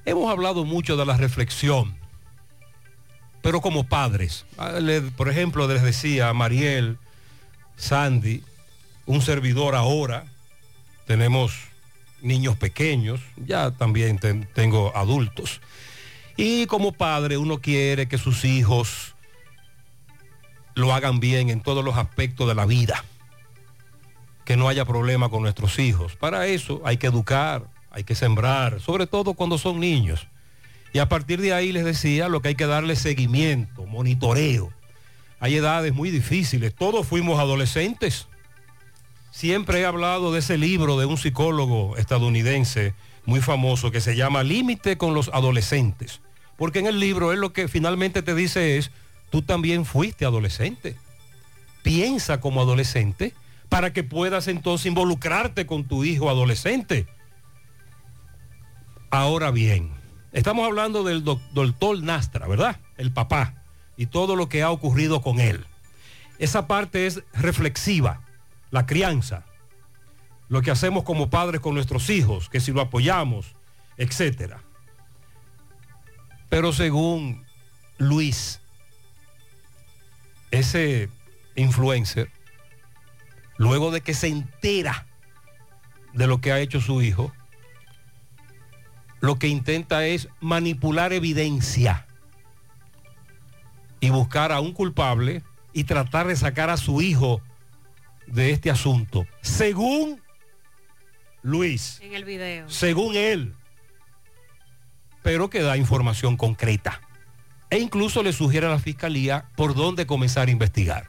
Hemos 0.04 0.30
hablado 0.30 0.64
mucho 0.64 0.96
de 0.96 1.04
la 1.04 1.16
reflexión. 1.16 1.96
Pero 3.42 3.60
como 3.60 3.88
padres. 3.88 4.46
Ah, 4.56 4.78
Por 5.16 5.28
ejemplo, 5.28 5.68
les 5.68 5.82
decía 5.82 6.28
a 6.28 6.34
Mariel, 6.34 6.98
Sandy, 7.76 8.42
un 9.04 9.20
servidor 9.22 9.74
ahora. 9.74 10.24
Tenemos 11.06 11.52
niños 12.26 12.56
pequeños, 12.56 13.20
ya 13.36 13.70
también 13.70 14.18
ten- 14.18 14.48
tengo 14.54 14.94
adultos. 14.96 15.60
Y 16.36 16.66
como 16.66 16.92
padre 16.92 17.38
uno 17.38 17.58
quiere 17.60 18.08
que 18.08 18.18
sus 18.18 18.44
hijos 18.44 19.14
lo 20.74 20.92
hagan 20.92 21.20
bien 21.20 21.48
en 21.48 21.60
todos 21.60 21.84
los 21.84 21.96
aspectos 21.96 22.46
de 22.48 22.54
la 22.54 22.66
vida. 22.66 23.04
Que 24.44 24.56
no 24.56 24.68
haya 24.68 24.84
problema 24.84 25.28
con 25.28 25.42
nuestros 25.42 25.78
hijos. 25.78 26.14
Para 26.16 26.46
eso 26.46 26.82
hay 26.84 26.98
que 26.98 27.06
educar, 27.06 27.64
hay 27.90 28.04
que 28.04 28.14
sembrar, 28.14 28.80
sobre 28.80 29.06
todo 29.06 29.34
cuando 29.34 29.58
son 29.58 29.80
niños. 29.80 30.26
Y 30.92 30.98
a 30.98 31.08
partir 31.08 31.40
de 31.40 31.52
ahí 31.52 31.72
les 31.72 31.84
decía 31.84 32.28
lo 32.28 32.40
que 32.42 32.48
hay 32.48 32.54
que 32.54 32.66
darle 32.66 32.96
seguimiento, 32.96 33.86
monitoreo. 33.86 34.72
Hay 35.40 35.56
edades 35.56 35.92
muy 35.94 36.10
difíciles, 36.10 36.74
todos 36.74 37.06
fuimos 37.06 37.38
adolescentes. 37.40 38.28
Siempre 39.36 39.80
he 39.80 39.84
hablado 39.84 40.32
de 40.32 40.38
ese 40.38 40.56
libro 40.56 40.98
de 40.98 41.04
un 41.04 41.18
psicólogo 41.18 41.98
estadounidense 41.98 42.94
muy 43.26 43.42
famoso 43.42 43.90
que 43.90 44.00
se 44.00 44.16
llama 44.16 44.42
Límite 44.42 44.96
con 44.96 45.12
los 45.12 45.28
adolescentes. 45.28 46.22
Porque 46.56 46.78
en 46.78 46.86
el 46.86 47.00
libro 47.00 47.32
él 47.34 47.40
lo 47.40 47.52
que 47.52 47.68
finalmente 47.68 48.22
te 48.22 48.34
dice 48.34 48.78
es, 48.78 48.90
tú 49.28 49.42
también 49.42 49.84
fuiste 49.84 50.24
adolescente. 50.24 50.96
piensa 51.82 52.40
como 52.40 52.62
adolescente 52.62 53.34
para 53.68 53.92
que 53.92 54.02
puedas 54.02 54.48
entonces 54.48 54.86
involucrarte 54.86 55.66
con 55.66 55.84
tu 55.84 56.02
hijo 56.02 56.30
adolescente. 56.30 57.06
Ahora 59.10 59.50
bien, 59.50 59.90
estamos 60.32 60.66
hablando 60.66 61.04
del 61.04 61.24
doc- 61.24 61.42
doctor 61.52 62.02
Nastra, 62.02 62.48
¿verdad? 62.48 62.80
El 62.96 63.12
papá 63.12 63.52
y 63.98 64.06
todo 64.06 64.34
lo 64.34 64.48
que 64.48 64.62
ha 64.62 64.70
ocurrido 64.70 65.20
con 65.20 65.40
él. 65.40 65.66
Esa 66.38 66.66
parte 66.66 67.06
es 67.06 67.22
reflexiva, 67.34 68.22
la 68.70 68.86
crianza, 68.86 69.44
lo 70.48 70.62
que 70.62 70.70
hacemos 70.70 71.04
como 71.04 71.30
padres 71.30 71.60
con 71.60 71.74
nuestros 71.74 72.10
hijos, 72.10 72.48
que 72.48 72.60
si 72.60 72.72
lo 72.72 72.80
apoyamos, 72.80 73.54
etcétera. 73.96 74.62
Pero 76.48 76.72
según 76.72 77.44
Luis, 77.98 78.60
ese 80.50 81.08
influencer, 81.56 82.30
luego 83.56 83.90
de 83.90 84.00
que 84.00 84.14
se 84.14 84.28
entera 84.28 85.06
de 86.12 86.26
lo 86.26 86.40
que 86.40 86.52
ha 86.52 86.60
hecho 86.60 86.80
su 86.80 87.02
hijo, 87.02 87.32
lo 89.20 89.38
que 89.38 89.48
intenta 89.48 90.06
es 90.06 90.28
manipular 90.40 91.12
evidencia 91.12 92.06
y 94.00 94.10
buscar 94.10 94.52
a 94.52 94.60
un 94.60 94.72
culpable 94.72 95.42
y 95.72 95.84
tratar 95.84 96.26
de 96.28 96.36
sacar 96.36 96.70
a 96.70 96.76
su 96.76 97.02
hijo 97.02 97.40
de 98.26 98.50
este 98.50 98.70
asunto. 98.70 99.26
Según 99.42 100.20
Luis, 101.42 102.00
En 102.02 102.14
el 102.14 102.24
video. 102.24 102.68
según 102.68 103.14
él, 103.16 103.54
pero 105.22 105.50
que 105.50 105.60
da 105.62 105.76
información 105.76 106.36
concreta. 106.36 107.00
E 107.70 107.78
incluso 107.78 108.22
le 108.22 108.32
sugiere 108.32 108.66
a 108.66 108.70
la 108.70 108.78
fiscalía 108.78 109.48
por 109.56 109.74
dónde 109.74 110.06
comenzar 110.06 110.48
a 110.48 110.50
investigar. 110.52 111.08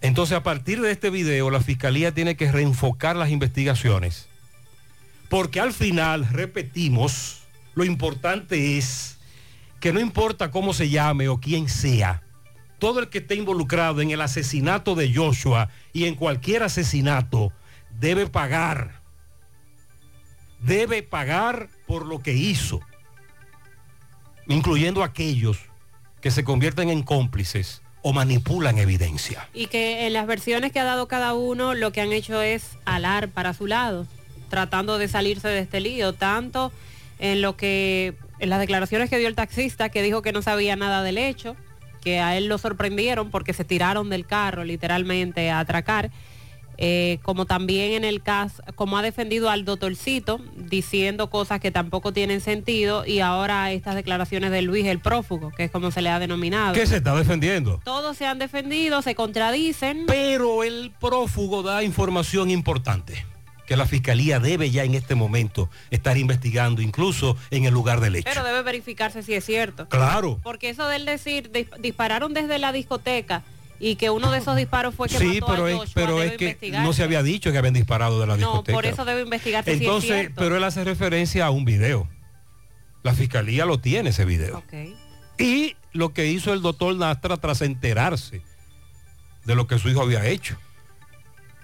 Entonces, 0.00 0.36
a 0.36 0.42
partir 0.42 0.80
de 0.80 0.92
este 0.92 1.10
video, 1.10 1.50
la 1.50 1.60
fiscalía 1.60 2.14
tiene 2.14 2.36
que 2.36 2.50
reenfocar 2.50 3.16
las 3.16 3.30
investigaciones. 3.30 4.28
Porque 5.28 5.60
al 5.60 5.72
final, 5.72 6.26
repetimos, 6.28 7.42
lo 7.74 7.84
importante 7.84 8.78
es 8.78 9.18
que 9.78 9.92
no 9.92 10.00
importa 10.00 10.50
cómo 10.50 10.72
se 10.72 10.88
llame 10.88 11.28
o 11.28 11.38
quién 11.38 11.68
sea, 11.68 12.22
todo 12.80 12.98
el 12.98 13.08
que 13.08 13.18
esté 13.18 13.36
involucrado 13.36 14.00
en 14.00 14.10
el 14.10 14.20
asesinato 14.20 14.96
de 14.96 15.14
Joshua 15.14 15.68
y 15.92 16.06
en 16.06 16.16
cualquier 16.16 16.64
asesinato 16.64 17.52
debe 18.00 18.26
pagar. 18.26 19.02
Debe 20.60 21.02
pagar 21.02 21.68
por 21.86 22.06
lo 22.06 22.18
que 22.18 22.32
hizo, 22.32 22.80
incluyendo 24.48 25.04
aquellos 25.04 25.58
que 26.20 26.30
se 26.30 26.42
convierten 26.42 26.90
en 26.90 27.02
cómplices 27.02 27.82
o 28.02 28.12
manipulan 28.12 28.78
evidencia. 28.78 29.48
Y 29.54 29.66
que 29.66 30.06
en 30.06 30.12
las 30.12 30.26
versiones 30.26 30.72
que 30.72 30.80
ha 30.80 30.84
dado 30.84 31.06
cada 31.06 31.34
uno 31.34 31.74
lo 31.74 31.92
que 31.92 32.00
han 32.00 32.12
hecho 32.12 32.42
es 32.42 32.70
alar 32.84 33.28
para 33.28 33.54
su 33.54 33.66
lado, 33.66 34.06
tratando 34.48 34.98
de 34.98 35.08
salirse 35.08 35.48
de 35.48 35.60
este 35.60 35.80
lío, 35.80 36.14
tanto 36.14 36.72
en 37.18 37.42
lo 37.42 37.56
que, 37.56 38.14
en 38.38 38.48
las 38.48 38.58
declaraciones 38.58 39.10
que 39.10 39.18
dio 39.18 39.28
el 39.28 39.34
taxista, 39.34 39.90
que 39.90 40.02
dijo 40.02 40.22
que 40.22 40.32
no 40.32 40.40
sabía 40.42 40.76
nada 40.76 41.02
del 41.02 41.18
hecho, 41.18 41.56
que 42.00 42.20
a 42.20 42.36
él 42.36 42.46
lo 42.46 42.58
sorprendieron 42.58 43.30
porque 43.30 43.52
se 43.52 43.64
tiraron 43.64 44.10
del 44.10 44.26
carro 44.26 44.64
literalmente 44.64 45.50
a 45.50 45.60
atracar. 45.60 46.10
eh, 46.82 47.18
como 47.22 47.44
también 47.44 47.92
en 47.92 48.04
el 48.04 48.22
caso, 48.22 48.62
como 48.74 48.96
ha 48.96 49.02
defendido 49.02 49.50
al 49.50 49.66
doctorcito, 49.66 50.40
diciendo 50.56 51.28
cosas 51.28 51.60
que 51.60 51.70
tampoco 51.70 52.12
tienen 52.14 52.40
sentido, 52.40 53.04
y 53.04 53.20
ahora 53.20 53.70
estas 53.70 53.94
declaraciones 53.94 54.50
de 54.50 54.62
Luis 54.62 54.86
el 54.86 54.98
prófugo, 54.98 55.50
que 55.54 55.64
es 55.64 55.70
como 55.70 55.90
se 55.90 56.00
le 56.00 56.08
ha 56.08 56.18
denominado. 56.18 56.72
¿Qué 56.72 56.86
se 56.86 56.96
está 56.96 57.14
defendiendo? 57.14 57.82
Todos 57.84 58.16
se 58.16 58.24
han 58.24 58.38
defendido, 58.38 59.02
se 59.02 59.14
contradicen. 59.14 60.04
Pero 60.06 60.64
el 60.64 60.90
prófugo 60.98 61.62
da 61.62 61.84
información 61.84 62.48
importante 62.50 63.26
que 63.70 63.76
la 63.76 63.86
fiscalía 63.86 64.40
debe 64.40 64.68
ya 64.72 64.82
en 64.82 64.96
este 64.96 65.14
momento 65.14 65.70
estar 65.92 66.18
investigando, 66.18 66.82
incluso 66.82 67.36
en 67.52 67.66
el 67.66 67.72
lugar 67.72 68.00
del 68.00 68.16
hecho. 68.16 68.28
Pero 68.28 68.42
debe 68.42 68.62
verificarse 68.62 69.22
si 69.22 69.32
es 69.34 69.44
cierto. 69.44 69.88
Claro. 69.88 70.40
Porque 70.42 70.70
eso 70.70 70.88
del 70.88 71.06
decir, 71.06 71.52
dis- 71.52 71.70
dispararon 71.78 72.34
desde 72.34 72.58
la 72.58 72.72
discoteca 72.72 73.44
y 73.78 73.94
que 73.94 74.10
uno 74.10 74.32
de 74.32 74.38
esos 74.38 74.56
disparos 74.56 74.92
fue 74.96 75.08
que 75.08 75.18
Sí, 75.18 75.40
mató 75.40 75.52
pero 75.52 75.66
a 75.66 75.70
es, 75.70 75.76
Joshua, 75.76 75.92
pero 75.94 76.18
debe 76.18 76.34
es 76.50 76.56
que 76.56 76.70
no 76.72 76.92
se 76.92 77.04
había 77.04 77.22
dicho 77.22 77.52
que 77.52 77.58
habían 77.58 77.74
disparado 77.74 78.18
de 78.20 78.26
la 78.26 78.32
No, 78.32 78.38
discoteca. 78.38 78.74
por 78.74 78.86
eso 78.86 79.04
debe 79.04 79.20
investigarse 79.22 79.70
si 79.70 79.76
es 79.76 79.82
Entonces, 79.82 80.10
cierto. 80.10 80.34
pero 80.36 80.56
él 80.56 80.64
hace 80.64 80.82
referencia 80.82 81.46
a 81.46 81.50
un 81.50 81.64
video. 81.64 82.08
La 83.04 83.14
fiscalía 83.14 83.66
lo 83.66 83.78
tiene 83.78 84.10
ese 84.10 84.24
video. 84.24 84.58
Ok. 84.58 84.74
Y 85.38 85.76
lo 85.92 86.12
que 86.12 86.26
hizo 86.26 86.52
el 86.52 86.60
doctor 86.60 86.96
Nastra 86.96 87.36
tras 87.36 87.62
enterarse 87.62 88.42
de 89.44 89.54
lo 89.54 89.68
que 89.68 89.78
su 89.78 89.88
hijo 89.88 90.02
había 90.02 90.26
hecho. 90.26 90.56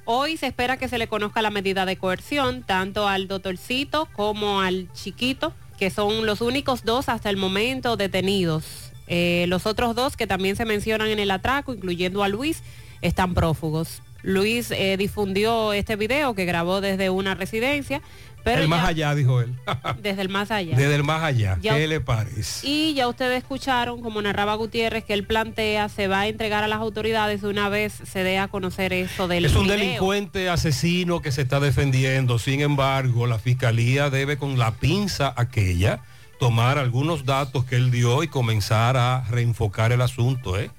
Hoy 0.08 0.36
se 0.36 0.46
espera 0.46 0.76
que 0.76 0.86
se 0.86 0.98
le 0.98 1.08
conozca 1.08 1.42
la 1.42 1.50
medida 1.50 1.84
de 1.84 1.96
coerción, 1.96 2.62
tanto 2.62 3.08
al 3.08 3.26
doctorcito 3.26 4.06
como 4.12 4.60
al 4.60 4.88
chiquito, 4.92 5.52
que 5.80 5.90
son 5.90 6.26
los 6.26 6.40
únicos 6.40 6.84
dos 6.84 7.08
hasta 7.08 7.28
el 7.28 7.36
momento 7.36 7.96
detenidos. 7.96 8.92
Eh, 9.08 9.46
los 9.48 9.66
otros 9.66 9.96
dos 9.96 10.16
que 10.16 10.28
también 10.28 10.54
se 10.54 10.64
mencionan 10.64 11.08
en 11.08 11.18
el 11.18 11.32
atraco, 11.32 11.74
incluyendo 11.74 12.22
a 12.22 12.28
Luis, 12.28 12.62
están 13.02 13.34
prófugos. 13.34 14.00
Luis 14.22 14.70
eh, 14.70 14.96
difundió 14.96 15.72
este 15.72 15.96
video 15.96 16.34
que 16.34 16.44
grabó 16.44 16.80
desde 16.80 17.10
una 17.10 17.34
residencia, 17.34 18.00
pero 18.46 18.62
el 18.62 18.68
más 18.68 18.88
allá, 18.88 19.14
dijo 19.14 19.40
él. 19.40 19.54
desde 20.02 20.22
el 20.22 20.28
más 20.28 20.50
allá. 20.50 20.76
Desde 20.76 20.94
el 20.94 21.02
más 21.04 21.22
allá. 21.22 21.58
Ya- 21.60 21.74
¿Qué 21.76 21.86
le 21.86 22.00
parece? 22.00 22.66
Y 22.66 22.94
ya 22.94 23.08
ustedes 23.08 23.38
escucharon, 23.38 24.00
como 24.00 24.22
narraba 24.22 24.54
Gutiérrez, 24.54 25.04
que 25.04 25.12
él 25.14 25.26
plantea, 25.26 25.88
se 25.88 26.06
va 26.08 26.20
a 26.20 26.26
entregar 26.28 26.64
a 26.64 26.68
las 26.68 26.78
autoridades 26.78 27.42
una 27.42 27.68
vez 27.68 27.92
se 27.92 28.22
dé 28.22 28.38
a 28.38 28.48
conocer 28.48 28.92
eso 28.92 29.26
del 29.28 29.44
Es 29.46 29.54
un 29.56 29.64
video. 29.64 29.76
delincuente 29.78 30.48
asesino 30.48 31.20
que 31.20 31.32
se 31.32 31.42
está 31.42 31.60
defendiendo. 31.60 32.38
Sin 32.38 32.60
embargo, 32.60 33.26
la 33.26 33.38
fiscalía 33.38 34.10
debe 34.10 34.36
con 34.38 34.58
la 34.58 34.72
pinza 34.76 35.34
aquella 35.36 36.00
tomar 36.38 36.78
algunos 36.78 37.24
datos 37.24 37.64
que 37.64 37.76
él 37.76 37.90
dio 37.90 38.22
y 38.22 38.28
comenzar 38.28 38.96
a 38.96 39.24
reenfocar 39.30 39.90
el 39.92 40.02
asunto, 40.02 40.58
¿eh? 40.58 40.70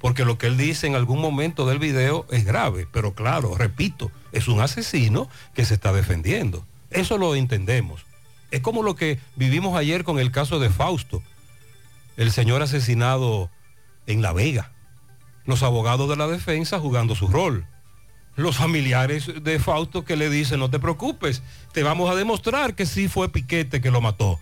Porque 0.00 0.24
lo 0.24 0.36
que 0.38 0.48
él 0.48 0.56
dice 0.56 0.86
en 0.88 0.96
algún 0.96 1.20
momento 1.20 1.66
del 1.66 1.78
video 1.78 2.26
es 2.30 2.44
grave, 2.44 2.88
pero 2.92 3.14
claro, 3.14 3.56
repito, 3.56 4.10
es 4.32 4.48
un 4.48 4.60
asesino 4.60 5.28
que 5.54 5.64
se 5.64 5.74
está 5.74 5.92
defendiendo. 5.92 6.64
Eso 6.92 7.18
lo 7.18 7.34
entendemos. 7.34 8.04
Es 8.50 8.60
como 8.60 8.82
lo 8.82 8.96
que 8.96 9.18
vivimos 9.36 9.76
ayer 9.76 10.04
con 10.04 10.18
el 10.18 10.30
caso 10.30 10.58
de 10.58 10.70
Fausto, 10.70 11.22
el 12.16 12.30
señor 12.32 12.62
asesinado 12.62 13.50
en 14.06 14.22
La 14.22 14.32
Vega. 14.32 14.72
Los 15.44 15.62
abogados 15.62 16.08
de 16.08 16.16
la 16.16 16.28
defensa 16.28 16.78
jugando 16.78 17.14
su 17.14 17.28
rol 17.28 17.66
los 18.36 18.56
familiares 18.56 19.30
de 19.42 19.58
Fausto 19.58 20.04
que 20.04 20.16
le 20.16 20.30
dicen, 20.30 20.60
no 20.60 20.70
te 20.70 20.78
preocupes, 20.78 21.42
te 21.72 21.82
vamos 21.82 22.10
a 22.10 22.14
demostrar 22.14 22.74
que 22.74 22.86
sí 22.86 23.08
fue 23.08 23.30
Piquete 23.30 23.80
que 23.80 23.90
lo 23.90 24.00
mató. 24.00 24.40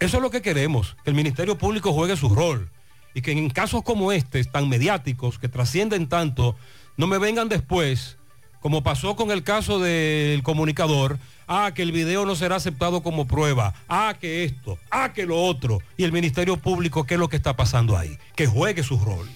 Eso 0.00 0.16
es 0.16 0.22
lo 0.22 0.30
que 0.30 0.42
queremos, 0.42 0.96
que 1.04 1.10
el 1.10 1.16
Ministerio 1.16 1.58
Público 1.58 1.92
juegue 1.92 2.16
su 2.16 2.34
rol 2.34 2.68
y 3.14 3.22
que 3.22 3.32
en 3.32 3.50
casos 3.50 3.82
como 3.82 4.12
este, 4.12 4.42
tan 4.44 4.68
mediáticos, 4.68 5.38
que 5.38 5.48
trascienden 5.48 6.08
tanto, 6.08 6.56
no 6.96 7.06
me 7.06 7.18
vengan 7.18 7.48
después, 7.48 8.16
como 8.60 8.82
pasó 8.82 9.14
con 9.14 9.30
el 9.30 9.42
caso 9.42 9.78
del 9.78 10.42
comunicador, 10.42 11.18
ah, 11.50 11.72
que 11.74 11.82
el 11.82 11.90
video 11.92 12.24
no 12.24 12.36
será 12.36 12.56
aceptado 12.56 13.02
como 13.02 13.26
prueba, 13.26 13.74
ah, 13.88 14.14
que 14.18 14.44
esto, 14.44 14.78
ah, 14.90 15.12
que 15.12 15.26
lo 15.26 15.42
otro, 15.42 15.82
y 15.96 16.04
el 16.04 16.12
Ministerio 16.12 16.56
Público, 16.56 17.04
¿qué 17.04 17.14
es 17.14 17.20
lo 17.20 17.28
que 17.28 17.36
está 17.36 17.56
pasando 17.56 17.98
ahí? 17.98 18.16
Que 18.36 18.46
juegue 18.46 18.84
su 18.84 18.98
rol. 18.98 19.28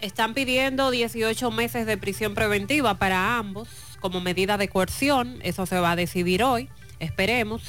Están 0.00 0.34
pidiendo 0.34 0.90
18 0.90 1.50
meses 1.50 1.86
de 1.86 1.96
prisión 1.96 2.34
preventiva 2.34 2.94
para 2.98 3.38
ambos 3.38 3.68
como 3.98 4.20
medida 4.20 4.58
de 4.58 4.68
coerción. 4.68 5.38
Eso 5.42 5.66
se 5.66 5.80
va 5.80 5.92
a 5.92 5.96
decidir 5.96 6.44
hoy, 6.44 6.68
esperemos. 7.00 7.62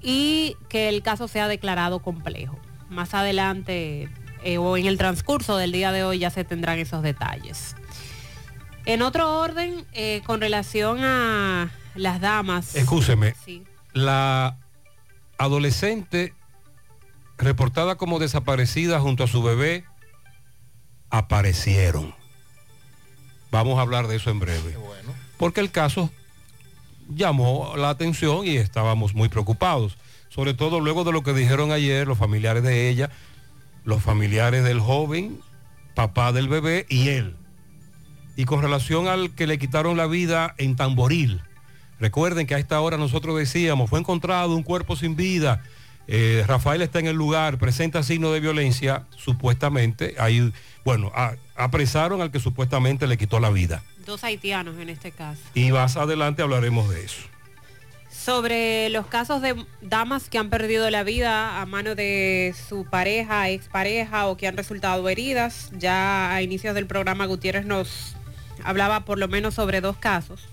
Y 0.00 0.56
que 0.70 0.88
el 0.88 1.02
caso 1.02 1.28
sea 1.28 1.48
declarado 1.48 1.98
complejo. 1.98 2.58
Más 2.88 3.12
adelante 3.12 4.08
eh, 4.44 4.58
o 4.58 4.76
en 4.78 4.86
el 4.86 4.96
transcurso 4.96 5.58
del 5.58 5.72
día 5.72 5.92
de 5.92 6.04
hoy 6.04 6.20
ya 6.20 6.30
se 6.30 6.44
tendrán 6.44 6.78
esos 6.78 7.02
detalles. 7.02 7.76
En 8.86 9.02
otro 9.02 9.38
orden, 9.38 9.84
eh, 9.92 10.22
con 10.24 10.40
relación 10.40 11.00
a 11.02 11.70
las 11.94 12.20
damas. 12.20 12.74
Escúcheme. 12.74 13.34
Sí. 13.44 13.64
La 13.92 14.58
adolescente 15.38 16.34
reportada 17.38 17.96
como 17.96 18.18
desaparecida 18.18 19.00
junto 19.00 19.24
a 19.24 19.28
su 19.28 19.42
bebé 19.42 19.84
aparecieron. 21.10 22.14
Vamos 23.50 23.78
a 23.78 23.82
hablar 23.82 24.06
de 24.08 24.16
eso 24.16 24.30
en 24.30 24.40
breve. 24.40 24.76
Porque 25.36 25.60
el 25.60 25.70
caso 25.70 26.10
llamó 27.08 27.74
la 27.76 27.90
atención 27.90 28.46
y 28.46 28.56
estábamos 28.56 29.14
muy 29.14 29.28
preocupados. 29.28 29.98
Sobre 30.30 30.54
todo 30.54 30.80
luego 30.80 31.04
de 31.04 31.12
lo 31.12 31.22
que 31.22 31.34
dijeron 31.34 31.72
ayer 31.72 32.08
los 32.08 32.16
familiares 32.16 32.62
de 32.62 32.88
ella, 32.88 33.10
los 33.84 34.02
familiares 34.02 34.64
del 34.64 34.80
joven, 34.80 35.40
papá 35.94 36.32
del 36.32 36.48
bebé 36.48 36.86
y 36.88 37.08
él. 37.08 37.36
Y 38.36 38.46
con 38.46 38.62
relación 38.62 39.08
al 39.08 39.34
que 39.34 39.46
le 39.46 39.58
quitaron 39.58 39.98
la 39.98 40.06
vida 40.06 40.54
en 40.56 40.76
Tamboril. 40.76 41.42
Recuerden 42.02 42.48
que 42.48 42.56
a 42.56 42.58
esta 42.58 42.80
hora 42.80 42.96
nosotros 42.96 43.38
decíamos, 43.38 43.88
fue 43.88 44.00
encontrado 44.00 44.56
un 44.56 44.64
cuerpo 44.64 44.96
sin 44.96 45.14
vida. 45.14 45.62
eh, 46.08 46.42
Rafael 46.48 46.82
está 46.82 46.98
en 46.98 47.06
el 47.06 47.14
lugar, 47.14 47.58
presenta 47.58 48.02
signos 48.02 48.32
de 48.32 48.40
violencia, 48.40 49.04
supuestamente. 49.16 50.16
Hay, 50.18 50.52
bueno, 50.84 51.12
apresaron 51.54 52.20
al 52.20 52.32
que 52.32 52.40
supuestamente 52.40 53.06
le 53.06 53.16
quitó 53.16 53.38
la 53.38 53.50
vida. 53.50 53.84
Dos 54.04 54.24
haitianos 54.24 54.80
en 54.80 54.88
este 54.88 55.12
caso. 55.12 55.40
Y 55.54 55.70
más 55.70 55.96
adelante 55.96 56.42
hablaremos 56.42 56.90
de 56.90 57.04
eso. 57.04 57.22
Sobre 58.10 58.88
los 58.88 59.06
casos 59.06 59.40
de 59.40 59.64
damas 59.80 60.28
que 60.28 60.38
han 60.38 60.50
perdido 60.50 60.90
la 60.90 61.04
vida 61.04 61.60
a 61.60 61.66
mano 61.66 61.94
de 61.94 62.52
su 62.68 62.84
pareja, 62.84 63.48
expareja 63.48 64.26
o 64.26 64.36
que 64.36 64.48
han 64.48 64.56
resultado 64.56 65.08
heridas, 65.08 65.70
ya 65.78 66.34
a 66.34 66.42
inicios 66.42 66.74
del 66.74 66.88
programa 66.88 67.26
Gutiérrez 67.26 67.64
nos 67.64 68.16
hablaba 68.64 69.04
por 69.04 69.20
lo 69.20 69.28
menos 69.28 69.54
sobre 69.54 69.80
dos 69.80 69.96
casos. 69.98 70.48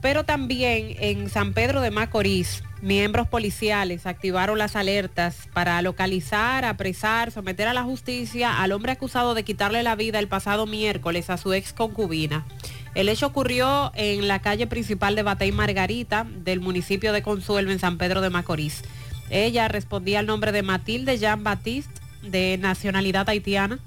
Pero 0.00 0.24
también 0.24 0.96
en 0.98 1.28
San 1.28 1.52
Pedro 1.52 1.82
de 1.82 1.90
Macorís, 1.90 2.62
miembros 2.80 3.28
policiales 3.28 4.06
activaron 4.06 4.56
las 4.56 4.74
alertas 4.74 5.48
para 5.52 5.82
localizar, 5.82 6.64
apresar, 6.64 7.30
someter 7.30 7.68
a 7.68 7.74
la 7.74 7.82
justicia 7.82 8.62
al 8.62 8.72
hombre 8.72 8.92
acusado 8.92 9.34
de 9.34 9.44
quitarle 9.44 9.82
la 9.82 9.96
vida 9.96 10.18
el 10.18 10.28
pasado 10.28 10.66
miércoles 10.66 11.28
a 11.28 11.36
su 11.36 11.52
ex 11.52 11.74
concubina. 11.74 12.46
El 12.94 13.08
hecho 13.08 13.26
ocurrió 13.26 13.92
en 13.94 14.26
la 14.26 14.40
calle 14.40 14.66
principal 14.66 15.14
de 15.14 15.22
Batey 15.22 15.52
Margarita 15.52 16.26
del 16.28 16.60
municipio 16.60 17.12
de 17.12 17.22
Consuelo 17.22 17.70
en 17.70 17.78
San 17.78 17.98
Pedro 17.98 18.22
de 18.22 18.30
Macorís. 18.30 18.82
Ella 19.28 19.68
respondía 19.68 20.18
al 20.20 20.26
nombre 20.26 20.50
de 20.50 20.62
Matilde 20.62 21.18
Jean 21.18 21.44
Baptiste, 21.44 22.00
de 22.22 22.58
nacionalidad 22.58 23.28
haitiana, 23.28 23.78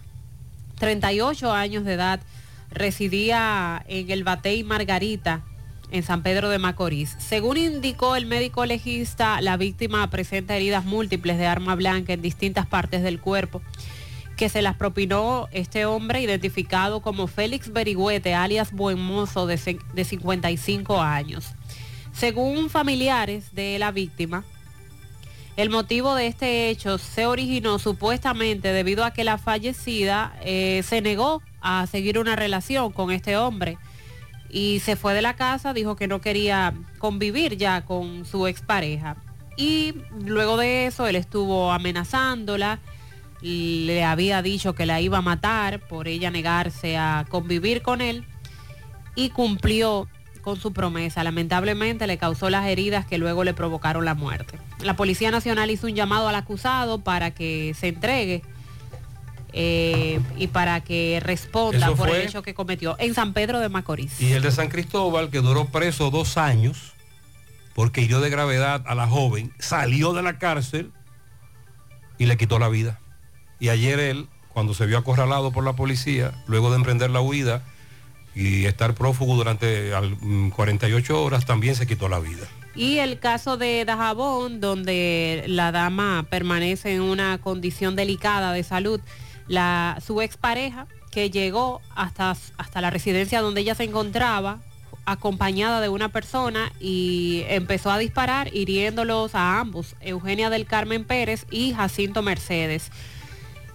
38 0.80 1.52
años 1.52 1.86
de 1.86 1.94
edad, 1.94 2.20
residía 2.72 3.84
en 3.88 4.10
el 4.10 4.24
Batey 4.24 4.64
Margarita, 4.64 5.42
en 5.94 6.04
San 6.04 6.24
Pedro 6.24 6.50
de 6.50 6.58
Macorís. 6.58 7.16
Según 7.20 7.56
indicó 7.56 8.18
el 8.18 8.26
médico 8.26 8.66
legista, 8.66 9.40
la 9.42 9.56
víctima 9.56 10.10
presenta 10.10 10.58
heridas 10.58 10.84
múltiples 10.84 11.38
de 11.38 11.46
arma 11.46 11.76
blanca 11.76 12.12
en 12.12 12.22
distintas 12.22 12.66
partes 12.66 13.04
del 13.04 13.22
cuerpo 13.22 13.62
que 14.36 14.50
se 14.50 14.64
las 14.64 14.76
propinó 14.76 15.48
este 15.52 15.86
hombre 15.86 16.20
identificado 16.20 17.02
como 17.02 17.28
Félix 17.28 17.72
Berigüete, 17.72 18.34
alias 18.34 18.72
Buen 18.72 19.00
Mozo, 19.00 19.46
de, 19.46 19.80
de 19.94 20.04
55 20.04 21.00
años. 21.00 21.54
Según 22.12 22.72
familiares 22.72 23.54
de 23.54 23.78
la 23.78 23.92
víctima, 23.92 24.44
el 25.56 25.70
motivo 25.70 26.16
de 26.16 26.26
este 26.26 26.70
hecho 26.70 26.98
se 26.98 27.28
originó 27.28 27.78
supuestamente 27.78 28.74
debido 28.74 29.06
a 29.06 29.12
que 29.12 29.24
la 29.24 29.38
fallecida 29.38 30.36
eh, 30.44 30.82
se 30.84 31.02
negó 31.02 31.44
a 31.62 31.86
seguir 31.86 32.18
una 32.18 32.36
relación 32.36 32.92
con 32.92 33.12
este 33.12 33.38
hombre 33.38 33.78
y 34.54 34.80
se 34.82 34.96
fue 34.96 35.16
de 35.16 35.24
la 35.24 35.36
casa, 35.36 35.74
dijo 35.74 35.96
que 35.96 36.08
no 36.08 36.22
quería 36.22 36.76
convivir 37.00 37.58
ya 37.58 37.82
con 37.82 38.24
su 38.24 38.46
expareja. 38.46 39.18
Y 39.58 39.96
luego 40.24 40.58
de 40.58 40.86
eso 40.86 41.08
él 41.08 41.16
estuvo 41.16 41.72
amenazándola, 41.72 42.80
le 43.42 44.04
había 44.04 44.42
dicho 44.44 44.74
que 44.74 44.86
la 44.86 45.02
iba 45.02 45.18
a 45.18 45.22
matar 45.22 45.80
por 45.80 46.08
ella 46.08 46.30
negarse 46.30 46.96
a 46.98 47.26
convivir 47.28 47.82
con 47.82 48.00
él 48.00 48.26
y 49.16 49.32
cumplió 49.32 50.08
con 50.44 50.60
su 50.60 50.72
promesa. 50.72 51.24
Lamentablemente 51.24 52.06
le 52.06 52.20
causó 52.20 52.52
las 52.52 52.68
heridas 52.68 53.08
que 53.08 53.18
luego 53.18 53.44
le 53.44 53.56
provocaron 53.56 54.06
la 54.06 54.14
muerte. 54.14 54.60
La 54.84 54.96
Policía 54.96 55.32
Nacional 55.32 55.72
hizo 55.72 55.88
un 55.88 55.96
llamado 55.96 56.28
al 56.28 56.36
acusado 56.36 57.00
para 57.00 57.32
que 57.32 57.74
se 57.74 57.88
entregue 57.88 58.44
eh, 59.54 60.20
y 60.38 60.48
para 60.48 60.82
que 60.82 61.20
responda 61.24 61.88
Eso 61.88 61.96
por 61.96 62.10
el 62.10 62.22
hecho 62.28 62.42
que 62.42 62.54
cometió 62.54 62.96
en 63.00 63.14
San 63.14 63.34
Pedro 63.34 63.60
de 63.60 63.70
Macorís. 63.70 64.20
Y 64.20 64.32
el 64.34 64.42
de 64.42 64.52
San 64.52 64.70
Cristóbal, 64.70 65.30
que 65.30 65.40
duró 65.40 65.66
preso 65.66 66.10
dos 66.10 66.38
años, 66.38 66.94
porque 67.76 68.02
hirió 68.02 68.20
de 68.20 68.30
gravedad 68.30 68.84
a 68.88 68.96
la 68.96 69.08
joven, 69.08 69.52
salió 69.60 70.14
de 70.14 70.22
la 70.24 70.38
cárcel 70.40 70.92
y 72.18 72.26
le 72.26 72.38
quitó 72.38 72.60
la 72.60 72.70
vida. 72.70 73.00
Y 73.60 73.70
ayer 73.70 74.00
él, 74.00 74.28
cuando 74.50 74.74
se 74.74 74.86
vio 74.86 74.98
acorralado 74.98 75.52
por 75.52 75.64
la 75.64 75.74
policía, 75.74 76.32
luego 76.48 76.70
de 76.70 76.78
emprender 76.78 77.10
la 77.10 77.22
huida 77.22 77.64
y 78.36 78.66
estar 78.66 78.94
prófugo 78.96 79.36
durante 79.36 79.94
al- 79.94 80.18
mm, 80.20 80.50
48 80.52 81.24
horas, 81.24 81.46
también 81.46 81.76
se 81.76 81.86
quitó 81.88 82.10
la 82.10 82.20
vida. 82.20 82.46
Y 82.76 82.98
el 82.98 83.20
caso 83.20 83.58
de 83.58 83.86
Dajabón, 83.86 84.60
donde 84.60 85.44
la 85.48 85.72
dama 85.72 86.26
permanece 86.30 86.96
en 86.96 87.02
una 87.02 87.38
condición 87.38 87.96
delicada 87.96 88.52
de 88.52 88.64
salud, 88.64 89.00
la, 89.48 90.00
su 90.06 90.22
expareja, 90.22 90.88
que 91.12 91.30
llegó 91.30 91.82
hasta, 91.96 92.36
hasta 92.58 92.82
la 92.82 92.90
residencia 92.90 93.42
donde 93.42 93.62
ella 93.62 93.76
se 93.76 93.84
encontraba, 93.84 94.60
acompañada 95.06 95.82
de 95.82 95.90
una 95.90 96.10
persona, 96.10 96.72
y 96.80 97.44
empezó 97.48 97.92
a 97.92 97.98
disparar, 97.98 98.54
hiriéndolos 98.54 99.36
a 99.36 99.60
ambos, 99.60 99.96
Eugenia 100.02 100.50
del 100.50 100.66
Carmen 100.66 101.04
Pérez 101.04 101.46
y 101.52 101.74
Jacinto 101.74 102.22
Mercedes. 102.22 102.92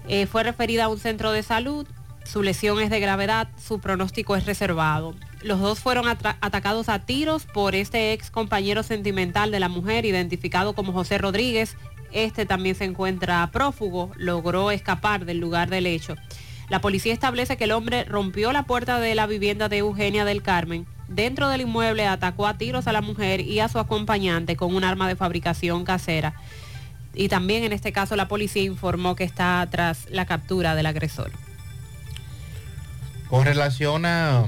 Eh, 0.09 0.27
fue 0.27 0.43
referida 0.43 0.85
a 0.85 0.89
un 0.89 0.99
centro 0.99 1.33
de 1.33 1.43
salud, 1.43 1.87
su 2.25 2.43
lesión 2.43 2.79
es 2.81 2.91
de 2.91 3.01
gravedad, 3.01 3.49
su 3.57 3.81
pronóstico 3.81 4.37
es 4.37 4.45
reservado. 4.45 5.15
Los 5.41 5.61
dos 5.61 5.79
fueron 5.79 6.07
atacados 6.09 6.91
a 6.91 6.99
tiros 6.99 7.47
por 7.47 7.75
este 7.75 8.13
ex 8.13 8.31
compañero 8.31 8.83
sentimental 8.83 9.51
de 9.51 9.61
la 9.61 9.71
mujer, 9.71 10.05
identificado 10.05 10.75
como 10.75 10.93
José 10.93 11.17
Rodríguez. 11.17 11.77
Este 12.13 12.47
también 12.47 12.75
se 12.75 12.85
encuentra 12.85 13.49
prófugo, 13.53 14.13
logró 14.17 14.71
escapar 14.71 15.25
del 15.25 15.39
lugar 15.39 15.69
del 15.71 15.87
hecho. 15.87 16.17
La 16.69 16.81
policía 16.81 17.13
establece 17.13 17.57
que 17.57 17.65
el 17.65 17.73
hombre 17.73 18.05
rompió 18.05 18.53
la 18.53 18.65
puerta 18.65 19.01
de 19.01 19.15
la 19.15 19.27
vivienda 19.27 19.69
de 19.69 19.79
Eugenia 19.79 20.25
del 20.25 20.43
Carmen. 20.43 20.87
Dentro 21.09 21.49
del 21.49 21.63
inmueble 21.63 22.07
atacó 22.07 22.47
a 22.47 22.59
tiros 22.59 22.87
a 22.87 22.93
la 22.93 23.01
mujer 23.01 23.41
y 23.41 23.61
a 23.61 23.69
su 23.69 23.79
acompañante 23.79 24.57
con 24.57 24.75
un 24.75 24.85
arma 24.85 25.09
de 25.09 25.17
fabricación 25.17 25.85
casera. 25.85 26.35
Y 27.15 27.29
también 27.29 27.65
en 27.65 27.73
este 27.73 27.93
caso 27.93 28.17
la 28.17 28.29
policía 28.29 28.63
informó 28.63 29.17
que 29.17 29.25
está 29.25 29.67
tras 29.71 30.11
la 30.11 30.27
captura 30.27 30.75
del 30.75 30.87
agresor. 30.87 31.33
Con 33.29 33.45
relación 33.45 34.05
a 34.05 34.47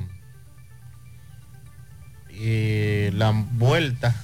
eh, 2.31 3.11
la 3.15 3.33
vuelta, 3.33 4.15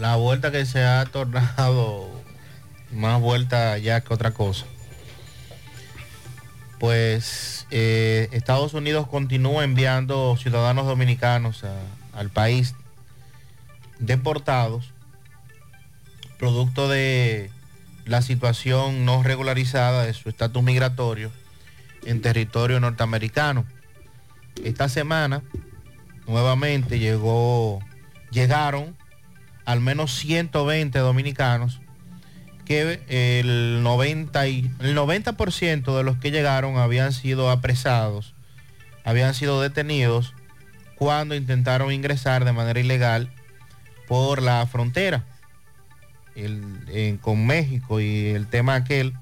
la 0.00 0.16
vuelta 0.16 0.50
que 0.50 0.64
se 0.64 0.82
ha 0.82 1.04
tornado 1.04 2.08
más 2.90 3.20
vuelta 3.20 3.76
ya 3.76 4.00
que 4.00 4.14
otra 4.14 4.32
cosa. 4.32 4.64
Pues 6.78 7.66
eh, 7.70 8.28
Estados 8.32 8.72
Unidos 8.72 9.06
continúa 9.06 9.62
enviando 9.62 10.36
ciudadanos 10.38 10.86
dominicanos 10.86 11.64
al 12.14 12.30
país 12.30 12.74
deportados 13.98 14.94
producto 16.38 16.88
de 16.88 17.50
la 18.06 18.22
situación 18.22 19.04
no 19.04 19.22
regularizada 19.22 20.04
de 20.04 20.14
su 20.14 20.30
estatus 20.30 20.62
migratorio 20.62 21.30
en 22.06 22.22
territorio 22.22 22.80
norteamericano. 22.80 23.66
Esta 24.64 24.88
semana 24.88 25.42
nuevamente 26.26 26.98
llegó, 26.98 27.80
llegaron 28.30 28.96
al 29.70 29.80
menos 29.80 30.14
120 30.16 30.98
dominicanos 30.98 31.80
que 32.64 33.00
el 33.40 33.82
90, 33.82 34.46
y- 34.48 34.70
el 34.80 34.94
90% 34.94 35.96
de 35.96 36.04
los 36.04 36.16
que 36.18 36.30
llegaron 36.30 36.76
habían 36.76 37.12
sido 37.12 37.50
apresados, 37.50 38.34
habían 39.04 39.34
sido 39.34 39.60
detenidos 39.60 40.34
cuando 40.94 41.34
intentaron 41.34 41.92
ingresar 41.92 42.44
de 42.44 42.52
manera 42.52 42.78
ilegal 42.80 43.30
por 44.06 44.42
la 44.42 44.66
frontera 44.66 45.24
con 47.22 47.46
México 47.46 48.00
y 48.00 48.26
el 48.28 48.46
tema 48.46 48.74
aquel 48.76 49.14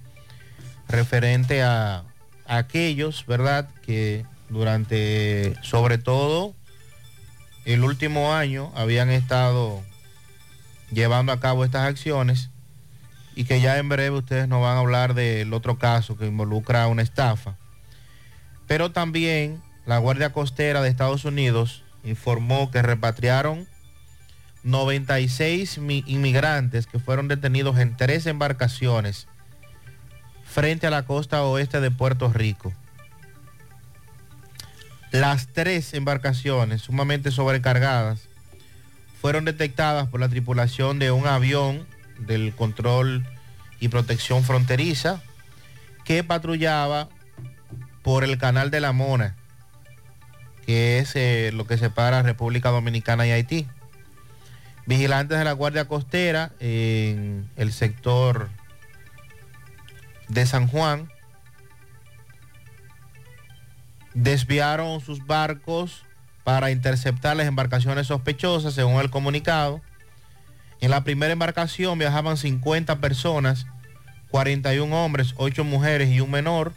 referente 0.88 1.62
a, 1.62 2.05
a 2.46 2.57
aquellos, 2.59 3.24
¿verdad? 3.26 3.68
Que 3.84 4.24
durante, 4.49 5.55
sobre 5.62 5.99
todo, 5.99 6.55
el 7.64 7.82
último 7.84 8.34
año 8.34 8.72
habían 8.76 9.11
estado 9.11 9.82
llevando 10.91 11.32
a 11.32 11.41
cabo 11.41 11.64
estas 11.64 11.86
acciones 11.86 12.51
y 13.34 13.45
que 13.45 13.61
ya 13.61 13.78
en 13.78 13.89
breve 13.89 14.16
ustedes 14.16 14.49
nos 14.49 14.62
van 14.62 14.76
a 14.76 14.80
hablar 14.80 15.14
del 15.14 15.53
otro 15.55 15.78
caso 15.78 16.16
que 16.16 16.26
involucra 16.26 16.86
una 16.89 17.03
estafa. 17.03 17.57
Pero 18.66 18.91
también 18.91 19.62
la 19.86 19.99
Guardia 19.99 20.32
Costera 20.32 20.82
de 20.82 20.89
Estados 20.89 21.24
Unidos 21.24 21.82
informó 22.05 22.70
que 22.70 22.82
repatriaron 22.82 23.66
96 24.64 25.78
mi- 25.78 26.05
inmigrantes 26.07 26.86
que 26.86 26.99
fueron 26.99 27.28
detenidos 27.28 27.78
en 27.78 27.97
tres 27.97 28.26
embarcaciones 28.26 29.26
frente 30.45 30.86
a 30.86 30.91
la 30.91 31.05
costa 31.05 31.43
oeste 31.45 31.80
de 31.80 31.91
Puerto 31.91 32.32
Rico. 32.32 32.72
Las 35.11 35.49
tres 35.49 35.95
embarcaciones 35.95 36.82
sumamente 36.82 37.30
sobrecargadas 37.30 38.28
fueron 39.20 39.44
detectadas 39.44 40.08
por 40.08 40.20
la 40.20 40.28
tripulación 40.28 40.98
de 40.98 41.10
un 41.10 41.26
avión 41.26 41.86
del 42.18 42.54
control 42.54 43.26
y 43.80 43.88
protección 43.88 44.44
fronteriza 44.44 45.22
que 46.04 46.24
patrullaba 46.24 47.08
por 48.02 48.24
el 48.24 48.38
canal 48.38 48.70
de 48.70 48.80
la 48.80 48.92
Mona, 48.92 49.36
que 50.64 50.98
es 50.98 51.14
eh, 51.16 51.50
lo 51.52 51.66
que 51.66 51.78
separa 51.78 52.22
República 52.22 52.70
Dominicana 52.70 53.26
y 53.26 53.30
Haití. 53.30 53.66
Vigilantes 54.86 55.38
de 55.38 55.44
la 55.44 55.52
Guardia 55.52 55.86
Costera 55.86 56.52
en 56.60 57.50
el 57.56 57.72
sector 57.72 58.48
de 60.28 60.46
San 60.46 60.66
Juan 60.66 61.10
desviaron 64.14 65.00
sus 65.00 65.26
barcos 65.26 66.04
para 66.49 66.70
interceptar 66.70 67.36
las 67.36 67.46
embarcaciones 67.46 68.07
sospechosas, 68.07 68.72
según 68.72 69.03
el 69.03 69.11
comunicado. 69.11 69.82
En 70.80 70.90
la 70.90 71.05
primera 71.05 71.30
embarcación 71.30 71.99
viajaban 71.99 72.38
50 72.38 73.03
personas, 73.03 73.66
41 74.30 75.05
hombres, 75.05 75.34
8 75.36 75.62
mujeres 75.64 76.09
y 76.09 76.22
un 76.22 76.30
menor. 76.30 76.72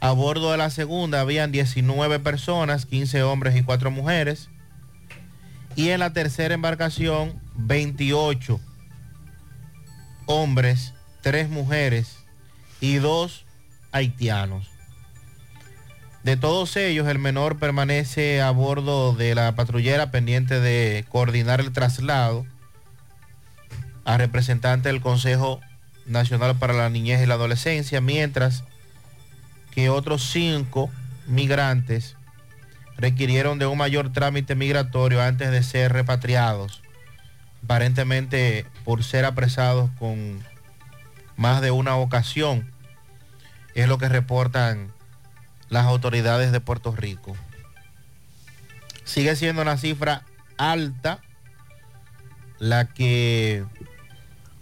A 0.00 0.12
bordo 0.12 0.52
de 0.52 0.56
la 0.56 0.70
segunda 0.70 1.20
habían 1.20 1.52
19 1.52 2.18
personas, 2.20 2.86
15 2.86 3.24
hombres 3.24 3.56
y 3.56 3.62
4 3.62 3.90
mujeres. 3.90 4.48
Y 5.74 5.90
en 5.90 6.00
la 6.00 6.14
tercera 6.14 6.54
embarcación, 6.54 7.38
28 7.56 8.58
hombres, 10.24 10.94
3 11.20 11.50
mujeres 11.50 12.20
y 12.80 12.94
2 12.94 13.44
haitianos. 13.92 14.75
De 16.26 16.36
todos 16.36 16.76
ellos, 16.76 17.06
el 17.06 17.20
menor 17.20 17.56
permanece 17.56 18.42
a 18.42 18.50
bordo 18.50 19.12
de 19.12 19.36
la 19.36 19.54
patrullera 19.54 20.10
pendiente 20.10 20.58
de 20.58 21.04
coordinar 21.08 21.60
el 21.60 21.70
traslado 21.70 22.44
a 24.04 24.16
representante 24.16 24.88
del 24.88 25.00
Consejo 25.00 25.60
Nacional 26.04 26.58
para 26.58 26.72
la 26.72 26.90
Niñez 26.90 27.22
y 27.22 27.26
la 27.26 27.34
Adolescencia, 27.34 28.00
mientras 28.00 28.64
que 29.70 29.88
otros 29.88 30.28
cinco 30.28 30.90
migrantes 31.28 32.16
requirieron 32.96 33.60
de 33.60 33.66
un 33.66 33.78
mayor 33.78 34.12
trámite 34.12 34.56
migratorio 34.56 35.22
antes 35.22 35.52
de 35.52 35.62
ser 35.62 35.92
repatriados, 35.92 36.82
aparentemente 37.62 38.66
por 38.84 39.04
ser 39.04 39.26
apresados 39.26 39.90
con 40.00 40.42
más 41.36 41.60
de 41.60 41.70
una 41.70 41.94
ocasión, 41.94 42.68
es 43.76 43.86
lo 43.86 43.98
que 43.98 44.08
reportan 44.08 44.95
las 45.68 45.86
autoridades 45.86 46.52
de 46.52 46.60
Puerto 46.60 46.94
Rico. 46.94 47.36
Sigue 49.04 49.36
siendo 49.36 49.62
una 49.62 49.76
cifra 49.76 50.22
alta 50.56 51.20
la 52.58 52.86
que 52.86 53.64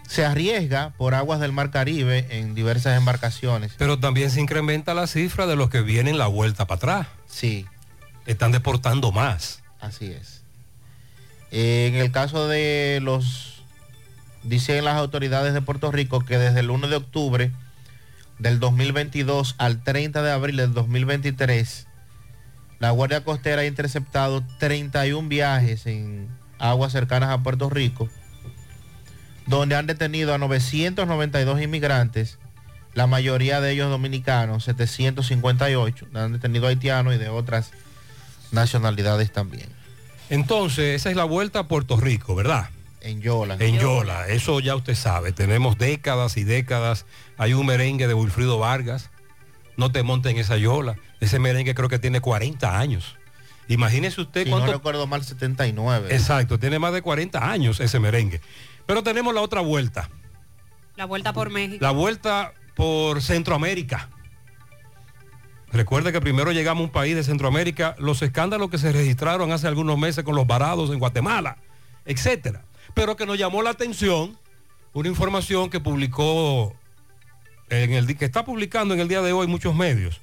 se 0.09 0.25
arriesga 0.25 0.91
por 0.97 1.15
aguas 1.15 1.41
del 1.41 1.53
Mar 1.53 1.71
Caribe 1.71 2.27
en 2.31 2.55
diversas 2.55 2.97
embarcaciones. 2.97 3.73
Pero 3.79 3.99
también 3.99 4.31
se 4.31 4.41
incrementa 4.41 4.95
la 4.95 5.07
cifra 5.07 5.47
de 5.47 5.57
los 5.57 5.71
que 5.71 5.81
vienen 5.81 6.19
la 6.19 6.27
vuelta 6.27 6.67
para 6.67 6.77
atrás. 6.77 7.07
Sí. 7.27 7.67
Están 8.27 8.53
deportando 8.53 9.13
más. 9.13 9.63
Así 9.81 10.07
es. 10.07 10.43
Eh, 11.51 11.89
en 11.89 11.95
el 11.97 12.11
caso 12.11 12.49
de 12.49 12.99
los, 13.03 13.63
dicen 14.43 14.85
las 14.85 14.97
autoridades 14.97 15.55
de 15.55 15.63
Puerto 15.63 15.91
Rico 15.91 16.21
que 16.25 16.39
desde 16.39 16.61
el 16.61 16.71
1 16.71 16.89
de 16.89 16.97
octubre 16.97 17.53
del 18.45 18.61
2022 18.61 19.55
al 19.57 19.83
30 19.83 20.23
de 20.23 20.31
abril 20.31 20.57
del 20.59 20.75
2023, 20.75 21.87
la 22.79 22.91
Guardia 22.91 23.25
Costera 23.25 23.63
ha 23.63 23.67
interceptado 23.67 24.45
31 24.59 25.29
viajes 25.29 25.87
en 25.87 26.29
aguas 26.59 26.93
cercanas 26.93 27.31
a 27.31 27.43
Puerto 27.43 27.71
Rico 27.71 28.11
donde 29.47 29.77
han 29.77 29.87
detenido 29.87 30.35
a 30.35 30.39
992 30.39 31.63
inmigrantes, 31.63 32.39
la 32.93 33.07
mayoría 33.07 33.63
de 33.63 33.73
ellos 33.73 33.89
dominicanos, 33.89 34.65
758, 34.65 36.07
han 36.15 36.33
detenido 36.35 36.67
haitianos 36.67 37.15
y 37.15 37.19
de 37.19 37.31
otras 37.31 37.71
nacionalidades 38.53 39.33
también. 39.33 39.69
Entonces, 40.29 40.97
esa 40.97 41.11
es 41.11 41.17
la 41.17 41.25
vuelta 41.25 41.61
a 41.61 41.69
Puerto 41.69 41.97
Rico, 41.97 42.35
¿verdad? 42.35 42.69
En 43.05 43.21
Yola. 43.21 43.59
En 43.61 43.79
Yola, 43.79 44.29
eso 44.29 44.61
ya 44.61 44.75
usted 44.75 44.95
sabe, 44.95 45.33
tenemos 45.33 45.77
décadas 45.77 46.39
y 46.39 46.45
décadas, 46.45 47.05
hay 47.37 47.53
un 47.53 47.67
merengue 47.67 48.09
de 48.09 48.15
Wilfrido 48.15 48.59
Vargas, 48.59 49.11
no 49.77 49.93
te 49.93 50.03
montes 50.03 50.33
en 50.33 50.39
esa 50.39 50.57
Yola, 50.57 50.97
ese 51.21 51.39
merengue 51.39 51.75
creo 51.75 51.91
que 51.91 51.99
tiene 51.99 52.23
40 52.23 52.79
años. 52.79 53.17
Imagínese 53.69 54.23
usted 54.23 54.45
si 54.45 54.51
cuánto... 54.51 54.69
no 54.69 54.73
recuerdo 54.73 55.07
mal, 55.07 55.23
79. 55.23 56.15
Exacto, 56.15 56.59
tiene 56.59 56.79
más 56.79 56.95
de 56.95 57.03
40 57.03 57.51
años 57.51 57.79
ese 57.79 58.01
merengue. 58.01 58.41
Pero 58.87 59.03
tenemos 59.03 59.35
la 59.35 59.43
otra 59.43 59.61
vuelta. 59.61 60.09
La 60.97 61.05
vuelta 61.05 61.35
por 61.35 61.51
México. 61.51 61.85
La 61.85 61.91
vuelta 61.91 62.55
por 62.75 63.21
Centroamérica. 63.21 64.09
Recuerde 65.73 66.11
que 66.11 66.23
primero 66.23 66.53
llegamos 66.53 66.81
a 66.81 66.85
un 66.85 66.91
país 66.91 67.15
de 67.15 67.23
Centroamérica, 67.23 67.97
los 67.99 68.23
escándalos 68.23 68.71
que 68.71 68.79
se 68.79 68.93
registraron 68.93 69.53
hace 69.53 69.67
algunos 69.67 69.99
meses 69.99 70.25
con 70.25 70.37
los 70.37 70.47
varados 70.47 70.91
en 70.91 70.99
Guatemala, 70.99 71.59
etcétera. 72.07 72.65
Pero 72.95 73.17
que 73.17 73.27
nos 73.27 73.39
llamó 73.39 73.63
la 73.63 73.71
atención 73.71 74.39
una 74.93 75.09
información 75.09 75.71
que 75.71 75.81
publicó 75.81 76.75
en 77.69 77.93
el 77.93 78.17
que 78.17 78.25
está 78.25 78.45
publicando 78.45 78.95
en 78.95 79.01
el 79.01 79.09
día 79.09 79.23
de 79.23 79.33
hoy 79.33 79.47
muchos 79.47 79.75
medios. 79.75 80.21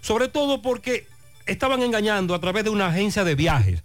Sobre 0.00 0.28
todo 0.28 0.62
porque 0.62 1.06
estaban 1.46 1.82
engañando 1.82 2.34
a 2.34 2.40
través 2.40 2.64
de 2.64 2.70
una 2.70 2.86
agencia 2.86 3.24
de 3.24 3.34
viajes. 3.34 3.82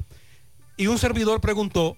Y 0.77 0.87
un 0.87 0.97
servidor 0.97 1.41
preguntó, 1.41 1.97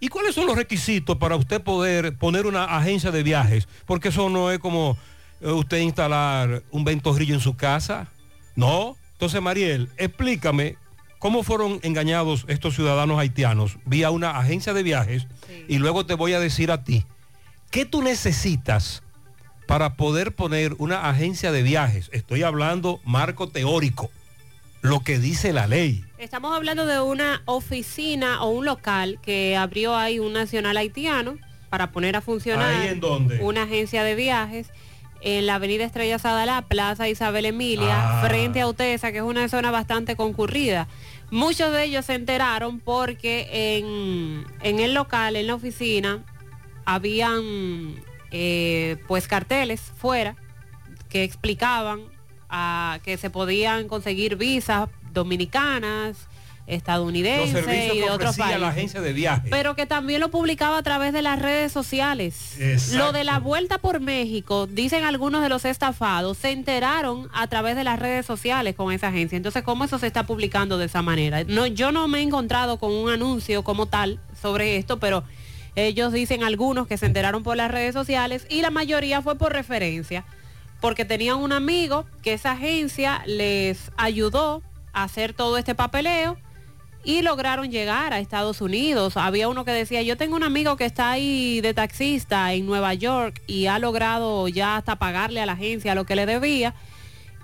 ¿y 0.00 0.08
cuáles 0.08 0.34
son 0.34 0.46
los 0.46 0.56
requisitos 0.56 1.16
para 1.16 1.36
usted 1.36 1.62
poder 1.62 2.16
poner 2.18 2.46
una 2.46 2.64
agencia 2.64 3.10
de 3.10 3.22
viajes? 3.22 3.66
Porque 3.86 4.08
eso 4.08 4.28
no 4.28 4.50
es 4.50 4.58
como 4.58 4.98
eh, 5.40 5.50
usted 5.50 5.78
instalar 5.78 6.62
un 6.70 6.84
ventorrillo 6.84 7.34
en 7.34 7.40
su 7.40 7.56
casa. 7.56 8.08
No. 8.56 8.96
Entonces, 9.12 9.40
Mariel, 9.40 9.88
explícame 9.96 10.76
cómo 11.24 11.42
fueron 11.42 11.80
engañados 11.82 12.44
estos 12.48 12.74
ciudadanos 12.74 13.18
haitianos 13.18 13.78
vía 13.86 14.10
una 14.10 14.32
agencia 14.38 14.74
de 14.74 14.82
viajes 14.82 15.26
y 15.68 15.78
luego 15.78 16.04
te 16.04 16.12
voy 16.12 16.34
a 16.34 16.38
decir 16.38 16.70
a 16.70 16.84
ti, 16.84 17.06
¿qué 17.70 17.86
tú 17.86 18.02
necesitas 18.02 19.02
para 19.66 19.94
poder 19.94 20.34
poner 20.34 20.74
una 20.76 21.08
agencia 21.08 21.50
de 21.50 21.62
viajes? 21.62 22.10
Estoy 22.12 22.42
hablando 22.42 23.00
marco 23.06 23.48
teórico, 23.48 24.10
lo 24.82 25.00
que 25.00 25.18
dice 25.18 25.54
la 25.54 25.66
ley. 25.66 26.04
Estamos 26.18 26.54
hablando 26.54 26.84
de 26.84 27.00
una 27.00 27.40
oficina 27.46 28.42
o 28.42 28.50
un 28.50 28.66
local 28.66 29.18
que 29.22 29.56
abrió 29.56 29.96
ahí 29.96 30.18
un 30.18 30.34
nacional 30.34 30.76
haitiano 30.76 31.38
para 31.70 31.90
poner 31.90 32.16
a 32.16 32.20
funcionar 32.20 32.70
¿Ahí 32.70 32.88
en 32.88 33.00
dónde? 33.00 33.38
una 33.40 33.62
agencia 33.62 34.04
de 34.04 34.14
viajes 34.14 34.66
en 35.26 35.46
la 35.46 35.54
avenida 35.54 35.84
Estrella 35.84 36.18
Sadalá, 36.18 36.60
Plaza 36.68 37.08
Isabel 37.08 37.46
Emilia, 37.46 38.20
Ah. 38.20 38.26
frente 38.28 38.60
a 38.60 38.68
Utesa, 38.68 39.10
que 39.10 39.16
es 39.18 39.24
una 39.24 39.48
zona 39.48 39.70
bastante 39.70 40.16
concurrida. 40.16 40.86
Muchos 41.34 41.72
de 41.72 41.82
ellos 41.82 42.04
se 42.04 42.14
enteraron 42.14 42.78
porque 42.78 43.48
en, 43.50 44.46
en 44.60 44.78
el 44.78 44.94
local, 44.94 45.34
en 45.34 45.48
la 45.48 45.56
oficina, 45.56 46.22
habían 46.84 47.96
eh, 48.30 48.98
pues 49.08 49.26
carteles 49.26 49.80
fuera 49.80 50.36
que 51.08 51.24
explicaban 51.24 52.02
ah, 52.48 53.00
que 53.02 53.16
se 53.16 53.30
podían 53.30 53.88
conseguir 53.88 54.36
visas 54.36 54.88
dominicanas, 55.12 56.28
Los 56.66 57.50
servicios 57.50 57.96
y 57.96 58.00
que 58.00 58.04
de 58.06 58.10
otros 58.10 58.36
países. 58.36 58.60
la 58.60 58.68
agencia 58.68 59.00
de 59.00 59.12
viajes. 59.12 59.50
Pero 59.50 59.76
que 59.76 59.86
también 59.86 60.20
lo 60.20 60.30
publicaba 60.30 60.78
a 60.78 60.82
través 60.82 61.12
de 61.12 61.20
las 61.20 61.38
redes 61.38 61.72
sociales. 61.72 62.58
Exacto. 62.58 62.98
Lo 62.98 63.12
de 63.12 63.24
la 63.24 63.38
vuelta 63.38 63.78
por 63.78 64.00
México, 64.00 64.66
dicen 64.66 65.04
algunos 65.04 65.42
de 65.42 65.48
los 65.48 65.64
estafados, 65.64 66.38
se 66.38 66.52
enteraron 66.52 67.28
a 67.34 67.46
través 67.48 67.76
de 67.76 67.84
las 67.84 67.98
redes 67.98 68.24
sociales 68.24 68.74
con 68.74 68.92
esa 68.92 69.08
agencia. 69.08 69.36
Entonces, 69.36 69.62
¿cómo 69.62 69.84
eso 69.84 69.98
se 69.98 70.06
está 70.06 70.26
publicando 70.26 70.78
de 70.78 70.86
esa 70.86 71.02
manera? 71.02 71.44
No, 71.44 71.66
yo 71.66 71.92
no 71.92 72.08
me 72.08 72.20
he 72.20 72.22
encontrado 72.22 72.78
con 72.78 72.92
un 72.92 73.10
anuncio 73.10 73.62
como 73.62 73.86
tal 73.86 74.20
sobre 74.40 74.76
esto, 74.76 74.98
pero 74.98 75.24
ellos 75.76 76.12
dicen 76.12 76.44
algunos 76.44 76.86
que 76.86 76.96
se 76.96 77.06
enteraron 77.06 77.42
por 77.42 77.56
las 77.56 77.70
redes 77.70 77.94
sociales 77.94 78.46
y 78.48 78.62
la 78.62 78.70
mayoría 78.70 79.20
fue 79.20 79.36
por 79.36 79.52
referencia, 79.52 80.24
porque 80.80 81.04
tenían 81.04 81.38
un 81.38 81.52
amigo 81.52 82.06
que 82.22 82.32
esa 82.32 82.52
agencia 82.52 83.22
les 83.26 83.90
ayudó 83.96 84.62
a 84.92 85.02
hacer 85.02 85.34
todo 85.34 85.58
este 85.58 85.74
papeleo 85.74 86.38
y 87.04 87.22
lograron 87.22 87.70
llegar 87.70 88.12
a 88.12 88.18
Estados 88.20 88.60
Unidos. 88.60 89.16
Había 89.16 89.48
uno 89.48 89.64
que 89.64 89.72
decía, 89.72 90.02
yo 90.02 90.16
tengo 90.16 90.36
un 90.36 90.42
amigo 90.42 90.76
que 90.76 90.84
está 90.86 91.10
ahí 91.10 91.60
de 91.60 91.74
taxista 91.74 92.52
en 92.54 92.66
Nueva 92.66 92.94
York 92.94 93.42
y 93.46 93.66
ha 93.66 93.78
logrado 93.78 94.48
ya 94.48 94.76
hasta 94.76 94.96
pagarle 94.96 95.40
a 95.40 95.46
la 95.46 95.52
agencia 95.52 95.94
lo 95.94 96.04
que 96.06 96.16
le 96.16 96.26
debía 96.26 96.74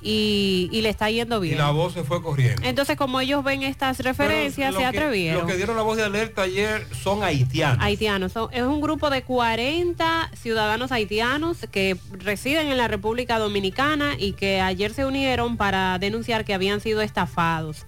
y, 0.03 0.71
y 0.73 0.81
le 0.81 0.89
está 0.89 1.11
yendo 1.11 1.45
y 1.45 1.49
bien. 1.49 1.59
la 1.59 1.73
voz 1.73 1.93
se 1.93 2.05
fue 2.05 2.23
corriendo. 2.23 2.63
Entonces, 2.65 2.97
como 2.97 3.21
ellos 3.21 3.45
ven 3.45 3.63
estas 3.63 3.99
referencias, 3.99 4.73
se 4.73 4.81
que- 4.81 4.87
atrevieron. 4.87 5.43
Los 5.43 5.51
que 5.51 5.59
dieron 5.59 5.77
la 5.77 5.83
voz 5.83 5.99
de 5.99 6.05
alerta 6.05 6.41
ayer 6.43 6.87
son 7.03 7.23
haitianos. 7.23 7.85
Haitianos. 7.85 8.33
Son- 8.33 8.49
es 8.53 8.63
un 8.63 8.81
grupo 8.81 9.11
de 9.11 9.23
40 9.23 10.31
ciudadanos 10.41 10.91
haitianos 10.91 11.59
que 11.71 11.99
residen 12.13 12.69
en 12.69 12.79
la 12.79 12.89
República 12.89 13.39
Dominicana 13.39 14.15
y 14.19 14.33
que 14.33 14.63
ayer 14.63 14.95
se 14.95 15.05
unieron 15.05 15.59
para 15.59 15.99
denunciar 15.99 16.47
que 16.47 16.55
habían 16.55 16.81
sido 16.81 17.03
estafados. 17.03 17.85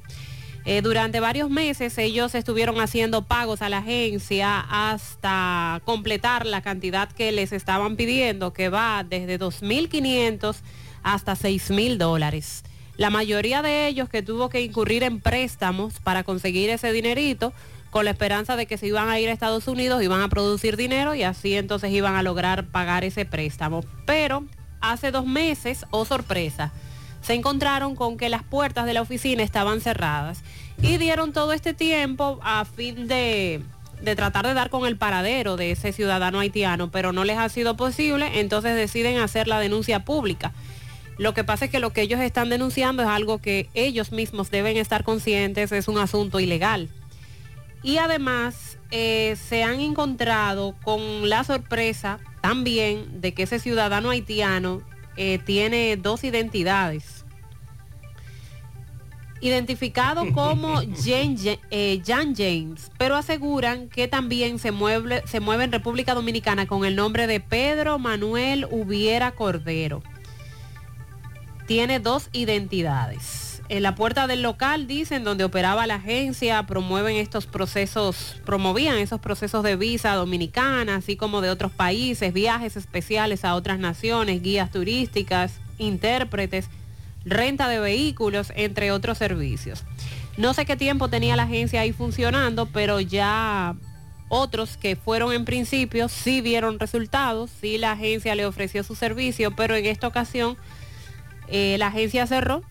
Eh, 0.65 0.81
durante 0.81 1.19
varios 1.19 1.51
meses 1.51 1.99
ellos 1.99 2.35
estuvieron 2.37 2.81
haciendo 2.81 3.23
pagos 3.23 3.63
a 3.63 3.69
la 3.69 3.79
agencia 3.79 4.61
hasta 4.61 5.83
completar 5.85 6.47
la 6.47 6.63
cantidad 6.63 7.11
que 7.11 7.33
les 7.33 7.53
estaban 7.53 7.97
pidiendo, 7.97 8.53
que 8.53 8.69
va 8.69 9.05
desde 9.09 9.41
2.500 9.41 10.57
hasta 11.03 11.33
6.000 11.33 11.97
dólares. 11.97 12.63
La 12.97 13.11
mayoría 13.11 13.63
de 13.63 13.89
ellos 13.89 14.09
que 14.09 14.23
tuvo 14.23 14.49
que 14.51 14.61
incurrir 14.61 15.03
en 15.03 15.21
préstamos 15.21 15.99
para 15.99 16.23
conseguir 16.23 16.71
ese 16.71 16.93
dinerito, 16.93 17.53
con 17.91 18.05
la 18.05 18.13
esperanza 18.13 18.57
de 18.57 18.67
que 18.67 18.79
se 18.79 18.87
iban 18.87 19.09
a 19.09 19.19
ir 19.19 19.29
a 19.29 19.33
Estados 19.33 19.69
Unidos, 19.69 20.03
iban 20.03 20.23
a 20.23 20.29
producir 20.29 20.77
dinero 20.77 21.15
y 21.15 21.25
así 21.25 21.55
entonces 21.55 21.91
iban 21.91 22.15
a 22.15 22.23
lograr 22.23 22.67
pagar 22.69 23.05
ese 23.05 23.25
préstamo. 23.25 23.85
Pero 24.07 24.45
hace 24.81 25.11
dos 25.11 25.27
meses, 25.27 25.85
oh 25.91 26.05
sorpresa, 26.05 26.73
se 27.23 27.35
encontraron 27.35 27.97
con 27.97 28.17
que 28.17 28.29
las 28.29 28.43
puertas 28.43 28.85
de 28.85 28.95
la 28.95 29.03
oficina 29.03 29.43
estaban 29.43 29.81
cerradas 29.81 30.43
y 30.83 30.99
dieron 30.99 31.33
todo 31.33 31.53
este 31.53 31.73
tiempo 31.73 32.41
a 32.43 32.65
fin 32.65 33.07
de, 33.07 33.63
de 34.03 34.17
tratar 34.17 34.47
de 34.47 34.55
dar 34.55 34.69
con 34.69 34.87
el 34.87 34.97
paradero 34.97 35.57
de 35.57 35.71
ese 35.71 35.93
ciudadano 35.93 36.41
haitiano, 36.41 36.91
pero 36.91 37.13
no 37.13 37.25
les 37.25 37.39
ha 37.39 37.49
sido 37.49 37.77
posible, 37.77 38.41
entonces 38.41 38.75
deciden 38.75 39.19
hacer 39.19 39.47
la 39.47 39.61
denuncia 39.61 40.05
pública. 40.05 40.53
Lo 41.19 41.35
que 41.35 41.45
pasa 41.45 41.67
es 41.67 41.71
que 41.71 41.79
lo 41.79 41.93
que 41.93 42.03
ellos 42.03 42.21
están 42.21 42.49
denunciando 42.49 43.03
es 43.03 43.09
algo 43.09 43.39
que 43.39 43.69
ellos 43.75 44.13
mismos 44.13 44.51
deben 44.51 44.77
estar 44.77 45.05
conscientes, 45.05 45.71
es 45.71 45.87
un 45.87 45.99
asunto 45.99 46.41
ilegal. 46.41 46.89
Y 47.85 47.99
además 47.99 48.79
eh, 48.91 49.37
se 49.49 49.63
han 49.63 49.81
encontrado 49.81 50.75
con 50.83 51.29
la 51.29 51.45
sorpresa 51.45 52.19
también 52.41 53.21
de 53.21 53.35
que 53.35 53.45
ese 53.45 53.59
ciudadano 53.59 54.11
haitiano 54.11 54.83
eh, 55.17 55.39
tiene 55.39 55.97
dos 55.97 56.25
identidades. 56.25 57.25
Identificado 59.41 60.33
como 60.33 60.77
Jane- 61.05 61.59
eh, 61.71 62.01
Jan 62.07 62.35
James, 62.37 62.93
pero 62.97 63.17
aseguran 63.17 63.89
que 63.89 64.07
también 64.07 64.59
se 64.61 64.71
mueve, 64.71 65.23
se 65.27 65.41
mueve 65.41 65.65
en 65.65 65.73
República 65.73 66.15
Dominicana 66.15 66.67
con 66.67 66.85
el 66.85 66.95
nombre 66.95 67.27
de 67.27 67.41
Pedro 67.41 67.99
Manuel 67.99 68.69
Hubiera 68.71 69.33
Cordero. 69.33 70.03
Tiene 71.67 71.99
dos 71.99 72.29
identidades. 72.33 73.52
En 73.73 73.83
la 73.83 73.95
puerta 73.95 74.27
del 74.27 74.43
local, 74.43 74.87
dicen, 74.87 75.25
donde 75.25 75.45
operaba 75.45 75.87
la 75.87 75.95
agencia, 75.95 76.63
promueven 76.65 77.17
estos 77.17 77.47
procesos, 77.47 78.37
promovían 78.45 78.99
esos 78.99 79.19
procesos 79.19 79.63
de 79.63 79.77
visa 79.77 80.13
dominicana, 80.13 80.97
así 80.97 81.17
como 81.17 81.41
de 81.41 81.49
otros 81.49 81.73
países, 81.73 82.35
viajes 82.35 82.77
especiales 82.77 83.47
a 83.47 83.55
otras 83.55 83.79
naciones, 83.79 84.43
guías 84.43 84.71
turísticas, 84.71 85.55
intérpretes, 85.79 86.69
renta 87.25 87.67
de 87.67 87.79
vehículos, 87.79 88.53
entre 88.57 88.93
otros 88.93 89.17
servicios. 89.17 89.85
No 90.37 90.53
sé 90.53 90.67
qué 90.67 90.77
tiempo 90.77 91.09
tenía 91.09 91.35
la 91.35 91.45
agencia 91.45 91.81
ahí 91.81 91.95
funcionando, 91.95 92.67
pero 92.67 93.01
ya 93.01 93.75
otros 94.29 94.77
que 94.77 94.97
fueron 94.97 95.33
en 95.33 95.47
principio 95.47 96.11
sí 96.11 96.43
vieron 96.43 96.79
resultados, 96.79 97.51
sí 97.63 97.79
la 97.79 97.93
agencia 97.93 98.35
le 98.35 98.45
ofreció 98.45 98.83
su 98.83 98.97
servicio, 98.97 99.57
pero 99.57 99.75
en 99.77 99.87
esta 99.87 100.09
ocasión 100.09 100.59
eh, 101.49 101.77
la 101.79 101.87
agencia 101.87 102.27
cerró 102.27 102.63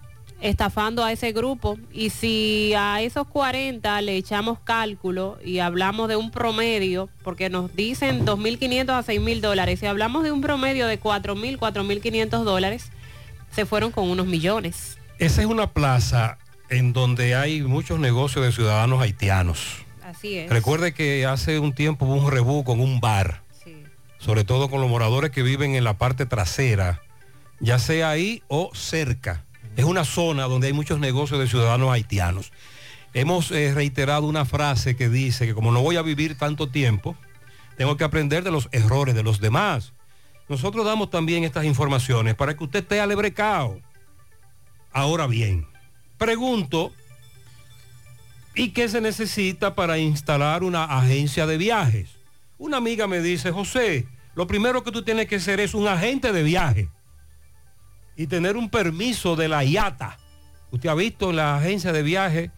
estafando 0.41 1.03
a 1.03 1.11
ese 1.11 1.31
grupo 1.31 1.77
y 1.93 2.09
si 2.09 2.73
a 2.75 3.01
esos 3.01 3.27
40 3.27 4.01
le 4.01 4.17
echamos 4.17 4.59
cálculo 4.59 5.37
y 5.45 5.59
hablamos 5.59 6.09
de 6.09 6.15
un 6.15 6.31
promedio, 6.31 7.09
porque 7.23 7.49
nos 7.49 7.73
dicen 7.75 8.25
2.500 8.25 8.89
a 8.89 9.03
6.000 9.03 9.39
dólares, 9.39 9.79
si 9.79 9.85
hablamos 9.85 10.23
de 10.23 10.31
un 10.31 10.41
promedio 10.41 10.87
de 10.87 10.99
4.000, 10.99 11.57
4.500 11.57 12.43
dólares, 12.43 12.91
se 13.51 13.65
fueron 13.65 13.91
con 13.91 14.09
unos 14.09 14.25
millones. 14.25 14.97
Esa 15.19 15.41
es 15.41 15.47
una 15.47 15.71
plaza 15.71 16.39
en 16.69 16.93
donde 16.93 17.35
hay 17.35 17.61
muchos 17.61 17.99
negocios 17.99 18.43
de 18.43 18.51
ciudadanos 18.51 19.01
haitianos. 19.01 19.85
Así 20.03 20.37
es. 20.37 20.49
Recuerde 20.49 20.93
que 20.93 21.25
hace 21.25 21.59
un 21.59 21.73
tiempo 21.73 22.05
hubo 22.05 22.15
un 22.15 22.31
rebú 22.31 22.63
con 22.63 22.79
un 22.79 22.99
bar, 22.99 23.43
sobre 24.17 24.43
todo 24.43 24.69
con 24.69 24.81
los 24.81 24.89
moradores 24.89 25.31
que 25.31 25.43
viven 25.43 25.75
en 25.75 25.83
la 25.83 25.97
parte 25.97 26.25
trasera, 26.25 27.01
ya 27.59 27.77
sea 27.77 28.09
ahí 28.09 28.41
o 28.47 28.71
cerca. 28.73 29.45
Es 29.75 29.85
una 29.85 30.03
zona 30.03 30.43
donde 30.43 30.67
hay 30.67 30.73
muchos 30.73 30.99
negocios 30.99 31.39
de 31.39 31.47
ciudadanos 31.47 31.91
haitianos. 31.91 32.51
Hemos 33.13 33.51
eh, 33.51 33.73
reiterado 33.73 34.25
una 34.25 34.45
frase 34.45 34.95
que 34.95 35.09
dice 35.09 35.45
que 35.45 35.53
como 35.53 35.71
no 35.71 35.81
voy 35.81 35.95
a 35.95 36.01
vivir 36.01 36.37
tanto 36.37 36.69
tiempo, 36.69 37.15
tengo 37.77 37.97
que 37.97 38.03
aprender 38.03 38.43
de 38.43 38.51
los 38.51 38.69
errores 38.71 39.15
de 39.15 39.23
los 39.23 39.39
demás. 39.39 39.93
Nosotros 40.49 40.85
damos 40.85 41.09
también 41.09 41.43
estas 41.43 41.65
informaciones 41.65 42.35
para 42.35 42.55
que 42.55 42.63
usted 42.63 42.79
esté 42.79 42.99
alebrecado. 42.99 43.79
Ahora 44.91 45.25
bien, 45.27 45.65
pregunto, 46.17 46.91
¿y 48.53 48.69
qué 48.69 48.89
se 48.89 48.99
necesita 48.99 49.73
para 49.73 49.97
instalar 49.97 50.63
una 50.63 50.83
agencia 50.83 51.47
de 51.47 51.57
viajes? 51.57 52.09
Una 52.57 52.77
amiga 52.77 53.07
me 53.07 53.21
dice, 53.21 53.51
José, 53.51 54.05
lo 54.35 54.47
primero 54.47 54.83
que 54.83 54.91
tú 54.91 55.03
tienes 55.03 55.27
que 55.27 55.39
ser 55.39 55.61
es 55.61 55.73
un 55.73 55.87
agente 55.87 56.33
de 56.33 56.43
viaje 56.43 56.89
y 58.15 58.27
tener 58.27 58.57
un 58.57 58.69
permiso 58.69 59.35
de 59.35 59.47
la 59.47 59.63
IATA. 59.63 60.17
Usted 60.71 60.89
ha 60.89 60.95
visto 60.95 61.31
en 61.31 61.37
la 61.37 61.57
agencia 61.57 61.91
de 61.91 62.03
viaje 62.03 62.51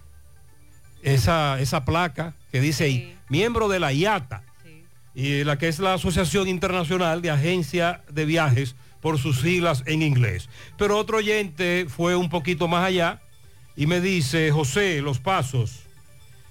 esa, 1.01 1.59
esa 1.59 1.85
placa 1.85 2.33
que 2.51 2.61
dice 2.61 2.85
ahí, 2.85 3.17
miembro 3.29 3.67
de 3.67 3.79
la 3.79 3.93
IATA, 3.93 4.43
y 5.15 5.43
la 5.43 5.57
que 5.57 5.67
es 5.67 5.79
la 5.79 5.93
Asociación 5.93 6.47
Internacional 6.47 7.21
de 7.21 7.31
Agencia 7.31 8.03
de 8.11 8.25
Viajes 8.25 8.75
por 9.01 9.19
sus 9.19 9.41
siglas 9.41 9.83
en 9.85 10.01
inglés. 10.01 10.49
Pero 10.77 10.97
otro 10.97 11.17
oyente 11.17 11.85
fue 11.87 12.15
un 12.15 12.29
poquito 12.29 12.67
más 12.67 12.85
allá 12.85 13.21
y 13.75 13.85
me 13.85 14.01
dice, 14.01 14.51
José, 14.51 15.01
los 15.01 15.19
pasos, 15.19 15.83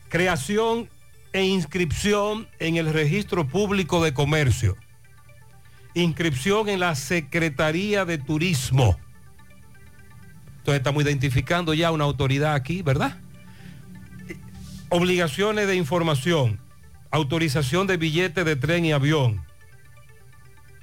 creación 0.09 0.89
e 1.33 1.45
inscripción 1.45 2.47
en 2.59 2.77
el 2.77 2.93
registro 2.93 3.49
público 3.49 4.05
de 4.05 4.13
comercio, 4.13 4.77
inscripción 5.95 6.69
en 6.69 6.81
la 6.81 6.95
Secretaría 6.95 8.05
de 8.05 8.19
Turismo. 8.19 8.99
Entonces 10.59 10.79
estamos 10.79 11.03
identificando 11.03 11.75
ya 11.75 11.91
una 11.91 12.05
autoridad 12.05 12.55
aquí, 12.55 12.83
¿verdad? 12.83 13.19
Obligaciones 14.89 15.67
de 15.67 15.77
información, 15.77 16.61
autorización 17.11 17.87
de 17.87 17.97
billete 17.97 18.45
de 18.45 18.57
tren 18.57 18.85
y 18.85 18.93
avión, 18.93 19.45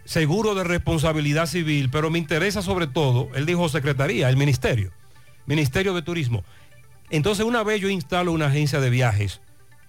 seguro 0.05 0.55
de 0.55 0.63
responsabilidad 0.63 1.45
civil, 1.45 1.89
pero 1.89 2.09
me 2.09 2.19
interesa 2.19 2.61
sobre 2.61 2.87
todo, 2.87 3.29
él 3.35 3.45
dijo 3.45 3.69
secretaría, 3.69 4.29
el 4.29 4.37
ministerio, 4.37 4.91
Ministerio 5.45 5.93
de 5.93 6.01
Turismo. 6.01 6.43
Entonces 7.09 7.45
una 7.45 7.63
vez 7.63 7.81
yo 7.81 7.89
instalo 7.89 8.31
una 8.31 8.47
agencia 8.47 8.79
de 8.79 8.89
viajes, 8.89 9.41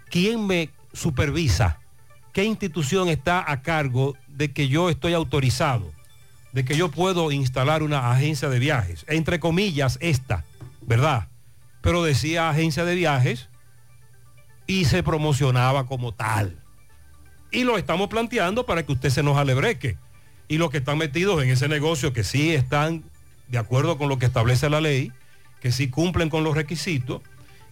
¿quién 0.09 0.47
me 0.47 0.71
supervisa? 0.93 1.81
¿Qué 2.33 2.45
institución 2.45 3.09
está 3.09 3.51
a 3.51 3.63
cargo 3.63 4.17
de 4.41 4.53
que 4.53 4.69
yo 4.69 4.89
estoy 4.89 5.13
autorizado? 5.13 5.93
De 6.53 6.65
que 6.65 6.75
yo 6.75 6.91
puedo 6.91 7.31
instalar 7.31 7.83
una 7.83 8.11
agencia 8.11 8.49
de 8.49 8.59
viajes. 8.59 9.05
Entre 9.07 9.39
comillas, 9.39 9.99
esta, 10.01 10.45
¿verdad? 10.81 11.29
Pero 11.83 12.03
decía 12.03 12.49
agencia 12.49 12.87
de 12.87 12.95
viajes 12.95 13.51
y 14.67 14.87
se 14.87 15.03
promocionaba 15.03 15.87
como 15.87 16.13
tal. 16.13 16.59
Y 17.51 17.65
lo 17.65 17.77
estamos 17.77 18.09
planteando 18.09 18.65
para 18.65 18.87
que 18.87 18.93
usted 18.93 19.11
se 19.11 19.23
nos 19.23 19.37
alebreque. 19.37 19.99
Y 20.49 20.57
los 20.57 20.71
que 20.71 20.79
están 20.79 20.97
metidos 20.97 21.43
en 21.43 21.51
ese 21.51 21.69
negocio, 21.69 22.15
que 22.15 22.25
sí 22.25 22.55
están 22.55 23.05
de 23.49 23.59
acuerdo 23.59 23.99
con 23.99 24.09
lo 24.09 24.19
que 24.19 24.25
establece 24.25 24.71
la 24.71 24.81
ley, 24.81 25.13
que 25.61 25.71
sí 25.71 25.91
cumplen 25.91 26.31
con 26.31 26.45
los 26.45 26.55
requisitos, 26.55 27.21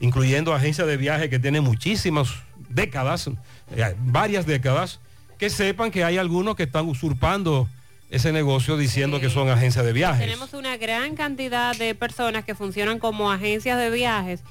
incluyendo 0.00 0.52
agencias 0.52 0.86
de 0.86 0.98
viaje 0.98 1.30
que 1.30 1.38
tienen 1.38 1.64
muchísimas 1.64 2.28
décadas, 2.68 3.30
eh, 3.74 3.96
varias 4.00 4.44
décadas, 4.44 5.00
que 5.38 5.50
sepan 5.50 5.90
que 5.90 6.04
hay 6.04 6.18
algunos 6.18 6.56
que 6.56 6.64
están 6.64 6.86
usurpando 6.86 7.68
ese 8.10 8.32
negocio 8.32 8.76
diciendo 8.76 9.20
que 9.20 9.30
son 9.30 9.48
agencias 9.48 9.84
de 9.84 9.92
viajes. 9.92 10.20
Tenemos 10.20 10.54
una 10.54 10.76
gran 10.76 11.14
cantidad 11.14 11.76
de 11.76 11.94
personas 11.94 12.44
que 12.44 12.54
funcionan 12.54 12.98
como 12.98 13.30
agencias 13.30 13.78
de 13.78 13.90
viajes 13.90 14.42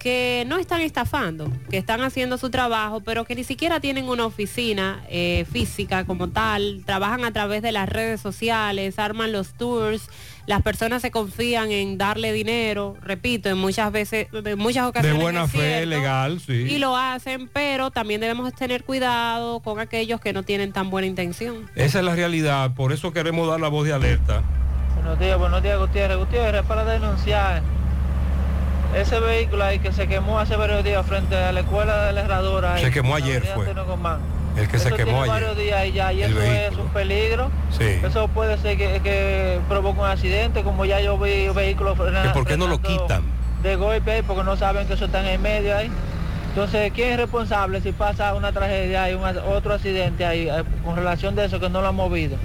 que 0.00 0.44
no 0.48 0.56
están 0.56 0.80
estafando, 0.80 1.52
que 1.70 1.76
están 1.76 2.00
haciendo 2.00 2.38
su 2.38 2.48
trabajo, 2.50 3.00
pero 3.00 3.24
que 3.24 3.34
ni 3.34 3.44
siquiera 3.44 3.80
tienen 3.80 4.08
una 4.08 4.24
oficina 4.24 5.04
eh, 5.10 5.46
física 5.52 6.04
como 6.04 6.30
tal, 6.30 6.82
trabajan 6.86 7.24
a 7.24 7.32
través 7.32 7.60
de 7.60 7.70
las 7.70 7.86
redes 7.88 8.20
sociales, 8.20 8.98
arman 8.98 9.30
los 9.30 9.52
tours, 9.52 10.08
las 10.46 10.62
personas 10.62 11.02
se 11.02 11.10
confían 11.10 11.70
en 11.70 11.98
darle 11.98 12.32
dinero, 12.32 12.96
repito, 13.02 13.50
en 13.50 13.58
muchas 13.58 13.92
veces, 13.92 14.28
en 14.32 14.58
muchas 14.58 14.84
De 14.84 14.88
ocasiones. 14.88 15.22
buena 15.22 15.44
es 15.44 15.52
fe, 15.52 15.58
cierto, 15.58 15.90
legal, 15.90 16.40
sí. 16.40 16.52
Y 16.54 16.78
lo 16.78 16.96
hacen, 16.96 17.46
pero 17.48 17.90
también 17.90 18.22
debemos 18.22 18.54
tener 18.54 18.84
cuidado 18.84 19.60
con 19.60 19.80
aquellos 19.80 20.18
que 20.20 20.32
no 20.32 20.42
tienen 20.42 20.72
tan 20.72 20.88
buena 20.88 21.06
intención. 21.08 21.70
Esa 21.76 21.98
es 21.98 22.04
la 22.04 22.14
realidad, 22.14 22.74
por 22.74 22.94
eso 22.94 23.12
queremos 23.12 23.46
dar 23.48 23.60
la 23.60 23.68
voz 23.68 23.86
de 23.86 23.92
alerta. 23.92 24.42
Buenos 24.94 25.18
días, 25.20 25.38
buenos 25.38 25.62
días 25.62 25.78
Gutiérrez. 25.78 26.16
Gutiérrez, 26.16 26.62
para 26.64 26.84
denunciar 26.84 27.62
ese 28.96 29.20
vehículo 29.20 29.64
ahí 29.64 29.78
que 29.78 29.92
se 29.92 30.06
quemó 30.08 30.38
hace 30.38 30.56
varios 30.56 30.82
días 30.84 31.04
frente 31.06 31.36
a 31.36 31.52
la 31.52 31.60
escuela 31.60 32.06
de 32.06 32.12
la 32.12 32.20
herradura. 32.22 32.74
ahí, 32.74 32.84
Se 32.84 32.90
quemó 32.90 33.14
ayer, 33.14 33.42
fue. 33.54 33.66
El 34.56 34.66
que 34.68 34.78
se 34.80 34.90
quemó 34.90 34.96
tiene 35.04 35.20
ayer. 35.20 35.28
varios 35.32 35.56
días 35.56 35.86
y 35.86 35.92
ya, 35.92 36.12
y 36.12 36.22
El 36.22 36.32
eso 36.32 36.42
es 36.42 36.48
vehículo. 36.50 36.82
un 36.82 36.88
peligro. 36.90 37.50
Sí. 37.70 37.84
Eso 38.04 38.28
puede 38.28 38.58
ser 38.58 38.76
que, 38.76 39.00
que 39.00 39.60
provoque 39.68 40.00
un 40.00 40.06
accidente, 40.06 40.62
como 40.62 40.84
ya 40.84 41.00
yo 41.00 41.16
vi 41.18 41.48
vehículos 41.48 41.96
¿Que 41.98 42.28
¿Por 42.30 42.46
qué 42.46 42.56
no 42.56 42.66
lo 42.66 42.80
quitan? 42.82 43.22
de 43.62 43.76
golpe 43.76 44.22
porque 44.22 44.42
no 44.42 44.56
saben 44.56 44.86
que 44.86 44.94
eso 44.94 45.04
está 45.04 45.20
en 45.20 45.26
el 45.26 45.38
medio 45.38 45.76
ahí. 45.76 45.90
Entonces, 46.48 46.90
¿quién 46.92 47.10
es 47.12 47.16
responsable 47.18 47.80
si 47.80 47.92
pasa 47.92 48.34
una 48.34 48.50
tragedia 48.52 49.08
y 49.10 49.14
un 49.14 49.22
otro 49.54 49.74
accidente 49.74 50.24
ahí 50.26 50.48
eh, 50.48 50.64
con 50.84 50.96
relación 50.96 51.36
de 51.36 51.44
eso 51.44 51.60
que 51.60 51.68
no 51.70 51.80
lo 51.80 51.88
han 51.88 51.94
movido? 51.94 52.36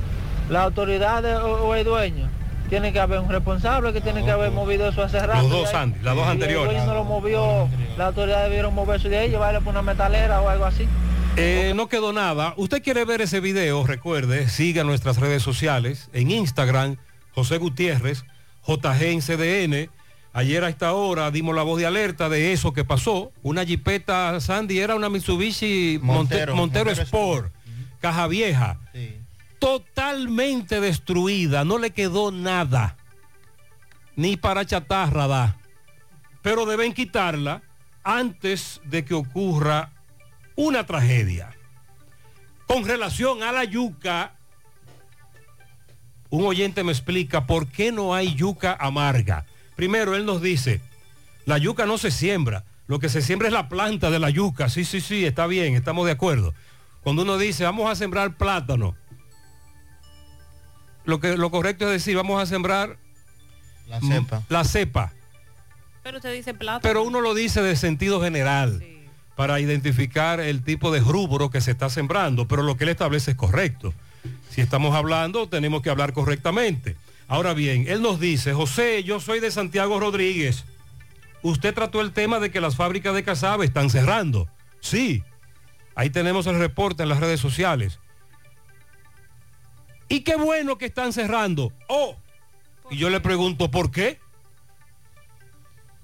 ¿La 0.49 0.61
autoridad 0.63 1.25
o, 1.43 1.67
o 1.69 1.73
el 1.75 1.85
dueño? 1.85 2.29
Tiene 2.69 2.91
que 2.91 2.99
haber 2.99 3.19
un 3.19 3.29
responsable 3.29 3.93
que 3.93 4.01
tiene 4.01 4.25
que 4.25 4.31
haber 4.31 4.51
movido 4.51 4.89
eso 4.89 5.03
hace 5.03 5.19
rato. 5.25 5.41
Los 5.43 5.51
dos. 5.51 5.73
Andy, 5.73 5.99
las 6.01 6.15
dos 6.15 6.27
anteriores. 6.27 6.83
No 6.85 6.93
lo 6.95 7.03
movió, 7.03 7.69
la 7.97 8.07
autoridad 8.07 8.43
debieron 8.43 8.73
moverse 8.73 9.07
de 9.09 9.19
ahí, 9.19 9.29
llevarlo 9.29 9.61
por 9.61 9.71
una 9.71 9.81
metalera 9.83 10.41
o 10.41 10.49
algo 10.49 10.65
así. 10.65 10.87
Eh, 11.37 11.73
no 11.75 11.87
quedó 11.89 12.11
nada. 12.13 12.53
Usted 12.57 12.81
quiere 12.81 13.05
ver 13.05 13.21
ese 13.21 13.39
video, 13.39 13.85
recuerde, 13.85 14.47
siga 14.49 14.83
nuestras 14.83 15.17
redes 15.17 15.43
sociales. 15.43 16.09
En 16.13 16.31
Instagram, 16.31 16.95
José 17.33 17.57
Gutiérrez, 17.57 18.23
JG 18.65 19.03
en 19.11 19.21
CDN. 19.21 19.89
Ayer 20.33 20.63
a 20.63 20.69
esta 20.69 20.91
hora 20.93 21.29
dimos 21.31 21.55
la 21.55 21.61
voz 21.63 21.79
de 21.79 21.85
alerta 21.85 22.29
de 22.29 22.51
eso 22.51 22.73
que 22.73 22.83
pasó. 22.83 23.31
Una 23.43 23.63
jipeta 23.65 24.39
Sandy 24.41 24.79
era 24.79 24.95
una 24.95 25.07
Mitsubishi 25.09 25.99
Monte- 26.01 26.03
Montero, 26.35 26.55
Montero, 26.55 26.85
Montero 26.85 27.03
Sport, 27.03 27.53
caja 28.01 28.27
vieja, 28.27 28.79
totalmente 29.65 30.79
destruida, 30.79 31.65
no 31.65 31.79
le 31.79 31.89
quedó 31.89 32.29
nada, 32.29 32.97
ni 34.15 34.37
para 34.37 34.63
chatarra 34.63 35.25
da. 35.25 35.57
Pero 36.43 36.67
deben 36.67 36.93
quitarla 36.93 37.63
antes 38.03 38.79
de 38.83 39.03
que 39.03 39.15
ocurra 39.15 39.91
una 40.55 40.85
tragedia. 40.85 41.49
Con 42.67 42.85
relación 42.85 43.41
a 43.41 43.51
la 43.51 43.63
yuca, 43.63 44.35
un 46.29 46.45
oyente 46.45 46.83
me 46.83 46.91
explica 46.91 47.47
por 47.47 47.67
qué 47.67 47.91
no 47.91 48.13
hay 48.13 48.35
yuca 48.35 48.77
amarga. 48.79 49.47
Primero, 49.75 50.15
él 50.15 50.27
nos 50.27 50.43
dice, 50.43 50.79
la 51.47 51.57
yuca 51.57 51.87
no 51.87 51.97
se 51.97 52.11
siembra, 52.11 52.65
lo 52.85 52.99
que 52.99 53.09
se 53.09 53.23
siembra 53.23 53.47
es 53.47 53.53
la 53.55 53.67
planta 53.67 54.11
de 54.11 54.19
la 54.19 54.29
yuca. 54.29 54.69
Sí, 54.69 54.85
sí, 54.85 55.01
sí, 55.01 55.25
está 55.25 55.47
bien, 55.47 55.73
estamos 55.73 56.05
de 56.05 56.11
acuerdo. 56.11 56.53
Cuando 57.01 57.23
uno 57.23 57.39
dice, 57.39 57.63
vamos 57.63 57.89
a 57.89 57.95
sembrar 57.95 58.37
plátano, 58.37 58.95
lo, 61.05 61.19
que, 61.19 61.37
lo 61.37 61.51
correcto 61.51 61.85
es 61.85 61.91
decir, 61.91 62.15
vamos 62.15 62.41
a 62.41 62.45
sembrar 62.45 62.97
La 63.87 64.01
cepa. 64.01 64.43
La 64.49 64.63
cepa. 64.63 65.13
Pero 66.03 66.17
usted 66.17 66.33
dice 66.33 66.53
plata. 66.53 66.81
Pero 66.81 67.03
uno 67.03 67.21
lo 67.21 67.33
dice 67.33 67.61
de 67.61 67.75
sentido 67.75 68.21
general 68.21 68.83
para 69.35 69.59
identificar 69.59 70.39
el 70.39 70.63
tipo 70.63 70.91
de 70.91 71.01
rubro 71.01 71.49
que 71.49 71.61
se 71.61 71.71
está 71.71 71.89
sembrando, 71.89 72.47
pero 72.47 72.63
lo 72.63 72.77
que 72.77 72.85
él 72.85 72.91
establece 72.91 73.31
es 73.31 73.37
correcto. 73.37 73.93
Si 74.49 74.61
estamos 74.61 74.95
hablando, 74.95 75.49
tenemos 75.49 75.81
que 75.81 75.89
hablar 75.89 76.13
correctamente. 76.13 76.95
Ahora 77.27 77.53
bien, 77.53 77.85
él 77.87 78.01
nos 78.01 78.19
dice, 78.19 78.53
José, 78.53 79.03
yo 79.03 79.19
soy 79.19 79.39
de 79.39 79.51
Santiago 79.51 79.99
Rodríguez. 79.99 80.63
Usted 81.41 81.73
trató 81.73 82.01
el 82.01 82.11
tema 82.11 82.39
de 82.39 82.49
que 82.51 82.61
las 82.61 82.75
fábricas 82.75 83.13
de 83.13 83.23
casabe 83.23 83.65
están 83.65 83.89
cerrando. 83.89 84.47
Sí, 84.79 85.23
ahí 85.95 86.09
tenemos 86.09 86.47
el 86.47 86.57
reporte 86.57 87.03
en 87.03 87.09
las 87.09 87.19
redes 87.19 87.39
sociales. 87.39 87.99
Y 90.07 90.21
qué 90.21 90.35
bueno 90.35 90.77
que 90.77 90.85
están 90.85 91.13
cerrando. 91.13 91.71
Oh, 91.87 92.15
y 92.89 92.97
yo 92.97 93.09
le 93.09 93.19
pregunto, 93.19 93.71
¿por 93.71 93.91
qué? 93.91 94.19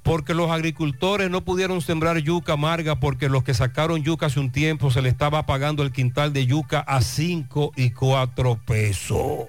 porque 0.03 0.33
los 0.33 0.49
agricultores 0.49 1.29
no 1.29 1.41
pudieron 1.41 1.81
sembrar 1.81 2.17
yuca 2.17 2.53
amarga 2.53 2.99
porque 2.99 3.29
los 3.29 3.43
que 3.43 3.53
sacaron 3.53 4.03
yuca 4.03 4.27
hace 4.27 4.39
un 4.39 4.51
tiempo 4.51 4.91
se 4.91 5.01
le 5.01 5.09
estaba 5.09 5.45
pagando 5.45 5.83
el 5.83 5.91
quintal 5.91 6.33
de 6.33 6.45
yuca 6.45 6.79
a 6.79 7.01
5 7.01 7.73
y 7.75 7.91
4 7.91 8.59
pesos. 8.65 9.47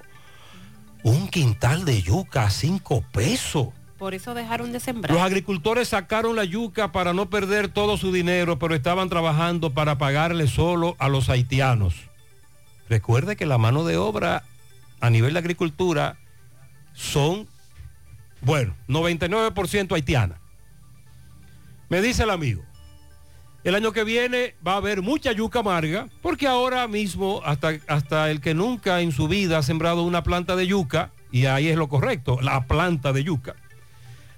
Un 1.02 1.28
quintal 1.28 1.84
de 1.84 2.02
yuca 2.02 2.44
a 2.44 2.50
5 2.50 3.04
pesos. 3.12 3.68
Por 3.98 4.14
eso 4.14 4.34
dejaron 4.34 4.72
de 4.72 4.80
sembrar. 4.80 5.12
Los 5.12 5.22
agricultores 5.22 5.88
sacaron 5.88 6.36
la 6.36 6.44
yuca 6.44 6.92
para 6.92 7.12
no 7.12 7.30
perder 7.30 7.68
todo 7.68 7.96
su 7.96 8.12
dinero, 8.12 8.58
pero 8.58 8.74
estaban 8.74 9.08
trabajando 9.08 9.70
para 9.70 9.96
pagarle 9.96 10.48
solo 10.48 10.96
a 10.98 11.08
los 11.08 11.28
haitianos. 11.28 11.94
Recuerde 12.92 13.36
que 13.36 13.46
la 13.46 13.56
mano 13.56 13.84
de 13.84 13.96
obra 13.96 14.44
a 15.00 15.08
nivel 15.08 15.32
de 15.32 15.38
agricultura 15.38 16.18
son, 16.92 17.48
bueno, 18.42 18.76
99% 18.86 19.94
haitiana. 19.94 20.38
Me 21.88 22.02
dice 22.02 22.24
el 22.24 22.28
amigo, 22.28 22.62
el 23.64 23.76
año 23.76 23.92
que 23.92 24.04
viene 24.04 24.56
va 24.64 24.74
a 24.74 24.76
haber 24.76 25.00
mucha 25.00 25.32
yuca 25.32 25.60
amarga, 25.60 26.10
porque 26.20 26.46
ahora 26.46 26.86
mismo 26.86 27.40
hasta, 27.46 27.78
hasta 27.88 28.30
el 28.30 28.42
que 28.42 28.52
nunca 28.52 29.00
en 29.00 29.12
su 29.12 29.26
vida 29.26 29.56
ha 29.56 29.62
sembrado 29.62 30.02
una 30.02 30.22
planta 30.22 30.54
de 30.54 30.66
yuca, 30.66 31.12
y 31.30 31.46
ahí 31.46 31.68
es 31.68 31.78
lo 31.78 31.88
correcto, 31.88 32.42
la 32.42 32.66
planta 32.66 33.14
de 33.14 33.24
yuca, 33.24 33.54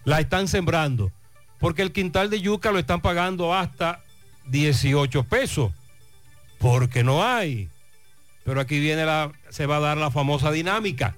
la 0.05 0.21
están 0.21 0.47
sembrando, 0.47 1.11
porque 1.59 1.83
el 1.83 1.91
quintal 1.91 2.31
de 2.31 2.41
yuca 2.41 2.71
lo 2.71 2.79
están 2.79 3.01
pagando 3.01 3.53
hasta 3.53 4.05
18 4.47 5.25
pesos, 5.25 5.73
porque 6.61 7.03
no 7.03 7.25
hay. 7.25 7.69
Pero 8.45 8.61
aquí 8.61 8.79
viene 8.79 9.05
la, 9.07 9.33
se 9.51 9.67
va 9.67 9.79
a 9.79 9.81
dar 9.81 9.97
la 9.97 10.11
famosa 10.11 10.51
dinámica. 10.53 11.17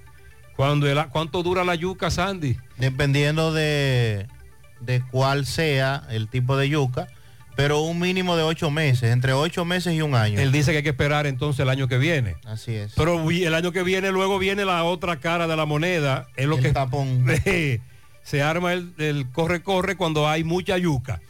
Cuando 0.57 0.89
el- 0.89 1.07
¿Cuánto 1.09 1.43
dura 1.43 1.64
la 1.64 1.74
yuca, 1.74 2.11
Sandy? 2.11 2.57
Dependiendo 2.79 3.53
de, 3.53 4.27
de 4.81 5.03
cuál 5.11 5.45
sea 5.47 6.05
el 6.11 6.29
tipo 6.29 6.57
de 6.57 6.68
yuca, 6.68 7.09
pero 7.57 7.81
un 7.81 7.99
mínimo 7.99 8.37
de 8.37 8.43
ocho 8.43 8.70
meses, 8.70 9.11
entre 9.12 9.33
ocho 9.33 9.64
meses 9.64 9.95
y 9.95 10.03
un 10.03 10.14
año. 10.14 10.39
Él 10.41 10.53
dice 10.53 10.70
que 10.72 10.79
hay 10.79 10.83
que 10.83 10.91
esperar 10.91 11.27
entonces 11.27 11.61
el 11.61 11.68
año 11.68 11.89
que 11.89 11.99
viene. 11.99 12.37
Así 12.45 12.74
es. 12.74 12.93
Pero 12.97 13.29
el 13.31 13.55
año 13.55 13.72
que 13.72 13.83
viene 13.83 14.12
luego 14.12 14.39
viene 14.39 14.64
la 14.64 14.85
otra 14.85 15.20
cara 15.20 15.47
de 15.47 15.57
la 15.57 15.66
moneda. 15.66 16.27
Es 16.37 16.47
lo 16.47 16.57
El 16.57 16.62
que 16.62 16.72
tapón. 16.72 17.24
se 18.22 18.43
arma 18.43 18.72
el, 18.72 19.27
corre-corre 19.33 19.97
cuando 19.97 20.29
hay 20.29 20.45
mucha 20.45 20.79
yuca. 20.79 21.20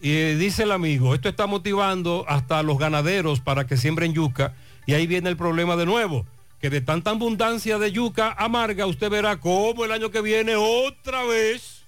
Y 0.00 0.34
dice 0.34 0.62
el 0.62 0.70
amigo, 0.72 1.14
esto 1.14 1.28
está 1.28 1.46
motivando 1.46 2.24
hasta 2.28 2.60
a 2.60 2.62
los 2.62 2.78
ganaderos 2.78 3.40
para 3.40 3.66
que 3.66 3.76
siembren 3.76 4.14
yuca. 4.14 4.54
Y 4.88 4.94
ahí 4.94 5.06
viene 5.06 5.28
el 5.28 5.36
problema 5.36 5.76
de 5.76 5.84
nuevo, 5.84 6.24
que 6.62 6.70
de 6.70 6.80
tanta 6.80 7.10
abundancia 7.10 7.78
de 7.78 7.92
yuca 7.92 8.34
amarga, 8.38 8.86
usted 8.86 9.10
verá 9.10 9.38
cómo 9.38 9.84
el 9.84 9.92
año 9.92 10.10
que 10.10 10.22
viene 10.22 10.56
otra 10.56 11.24
vez 11.24 11.82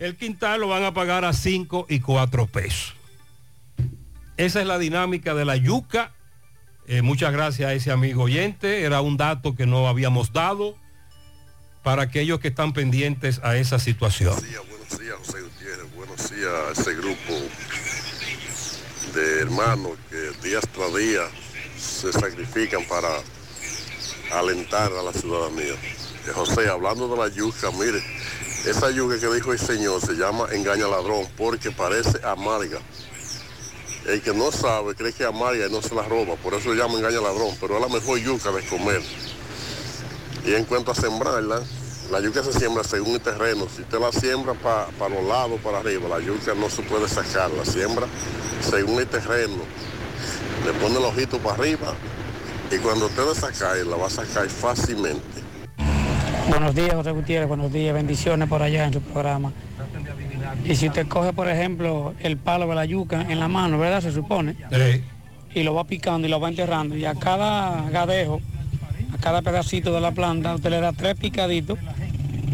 el 0.00 0.16
quintal 0.16 0.62
lo 0.62 0.66
van 0.66 0.82
a 0.82 0.92
pagar 0.92 1.24
a 1.24 1.34
5 1.34 1.86
y 1.88 2.00
4 2.00 2.48
pesos. 2.48 2.96
Esa 4.36 4.60
es 4.60 4.66
la 4.66 4.80
dinámica 4.80 5.34
de 5.34 5.44
la 5.44 5.54
yuca. 5.54 6.14
Eh, 6.88 7.00
muchas 7.00 7.32
gracias 7.32 7.68
a 7.70 7.74
ese 7.74 7.92
amigo 7.92 8.24
oyente. 8.24 8.82
Era 8.82 9.02
un 9.02 9.16
dato 9.16 9.54
que 9.54 9.64
no 9.64 9.86
habíamos 9.86 10.32
dado 10.32 10.76
para 11.84 12.02
aquellos 12.02 12.40
que 12.40 12.48
están 12.48 12.72
pendientes 12.72 13.40
a 13.44 13.56
esa 13.56 13.78
situación. 13.78 14.34
Buenos 14.34 14.98
días, 14.98 15.14
José 15.18 15.42
Gutiérrez. 15.42 15.94
Buenos 15.94 16.28
días 16.28 16.52
a 16.52 16.72
ese 16.72 16.92
grupo 16.96 17.34
de 19.14 19.42
hermanos 19.42 19.92
que 20.10 20.48
día 20.48 20.58
tras 20.60 20.92
día 20.96 21.22
se 21.82 22.12
sacrifican 22.12 22.84
para 22.86 23.08
alentar 24.32 24.92
a 24.92 25.02
la 25.02 25.12
ciudadanía. 25.12 25.74
Eh, 25.74 26.32
José, 26.34 26.68
hablando 26.68 27.08
de 27.08 27.16
la 27.16 27.28
yuca, 27.28 27.70
mire, 27.72 28.02
esa 28.66 28.90
yuca 28.90 29.18
que 29.18 29.26
dijo 29.34 29.52
el 29.52 29.58
señor 29.58 30.00
se 30.00 30.14
llama 30.14 30.46
engaña 30.52 30.86
ladrón 30.86 31.26
porque 31.36 31.70
parece 31.70 32.24
amarga. 32.24 32.78
El 34.06 34.20
que 34.22 34.32
no 34.32 34.50
sabe 34.50 34.94
cree 34.94 35.12
que 35.12 35.24
es 35.24 35.28
amarga 35.28 35.66
y 35.66 35.70
no 35.70 35.82
se 35.82 35.94
la 35.94 36.02
roba, 36.02 36.36
por 36.36 36.54
eso 36.54 36.70
se 36.70 36.76
llama 36.76 36.94
engaña 36.94 37.20
ladrón, 37.20 37.56
pero 37.60 37.76
es 37.76 37.80
la 37.80 37.88
mejor 37.88 38.18
yuca 38.18 38.50
de 38.52 38.64
comer. 38.66 39.02
Y 40.44 40.54
en 40.54 40.64
cuanto 40.64 40.90
a 40.90 40.94
sembrarla, 40.94 41.62
la 42.10 42.20
yuca 42.20 42.42
se 42.42 42.52
siembra 42.52 42.84
según 42.84 43.14
el 43.14 43.20
terreno. 43.20 43.68
Si 43.74 43.82
usted 43.82 43.98
la 43.98 44.12
siembra 44.12 44.54
para 44.54 45.14
los 45.14 45.24
lados, 45.24 45.60
para 45.62 45.78
arriba, 45.78 46.08
la 46.08 46.20
yuca 46.20 46.54
no 46.54 46.68
se 46.68 46.82
puede 46.82 47.08
sacar. 47.08 47.50
La 47.52 47.64
siembra 47.64 48.06
según 48.68 48.98
el 49.00 49.06
terreno. 49.06 49.62
Le 50.64 50.72
pone 50.74 50.98
el 50.98 51.04
ojito 51.04 51.38
para 51.38 51.56
arriba 51.56 51.94
y 52.70 52.78
cuando 52.78 53.06
usted 53.06 53.22
la 53.26 53.34
saca, 53.34 53.74
la 53.74 53.96
va 53.96 54.06
a 54.06 54.10
sacar 54.10 54.48
fácilmente. 54.48 55.42
Buenos 56.48 56.74
días, 56.74 56.94
José 56.94 57.10
Gutiérrez. 57.10 57.48
Buenos 57.48 57.72
días. 57.72 57.94
Bendiciones 57.94 58.48
por 58.48 58.62
allá 58.62 58.86
en 58.86 58.92
su 58.92 59.00
programa. 59.00 59.52
Y 60.64 60.76
si 60.76 60.88
usted 60.88 61.06
coge, 61.08 61.32
por 61.32 61.48
ejemplo, 61.48 62.14
el 62.20 62.36
palo 62.36 62.66
de 62.66 62.74
la 62.74 62.84
yuca 62.84 63.22
en 63.28 63.40
la 63.40 63.48
mano, 63.48 63.78
¿verdad? 63.78 64.00
Se 64.00 64.12
supone. 64.12 64.56
Y 65.54 65.64
lo 65.64 65.74
va 65.74 65.84
picando 65.84 66.26
y 66.26 66.30
lo 66.30 66.40
va 66.40 66.48
enterrando. 66.48 66.96
Y 66.96 67.04
a 67.04 67.14
cada 67.14 67.90
gadejo, 67.90 68.40
a 69.12 69.18
cada 69.18 69.42
pedacito 69.42 69.92
de 69.92 70.00
la 70.00 70.12
planta, 70.12 70.54
usted 70.54 70.70
le 70.70 70.80
da 70.80 70.92
tres 70.92 71.16
picaditos. 71.16 71.78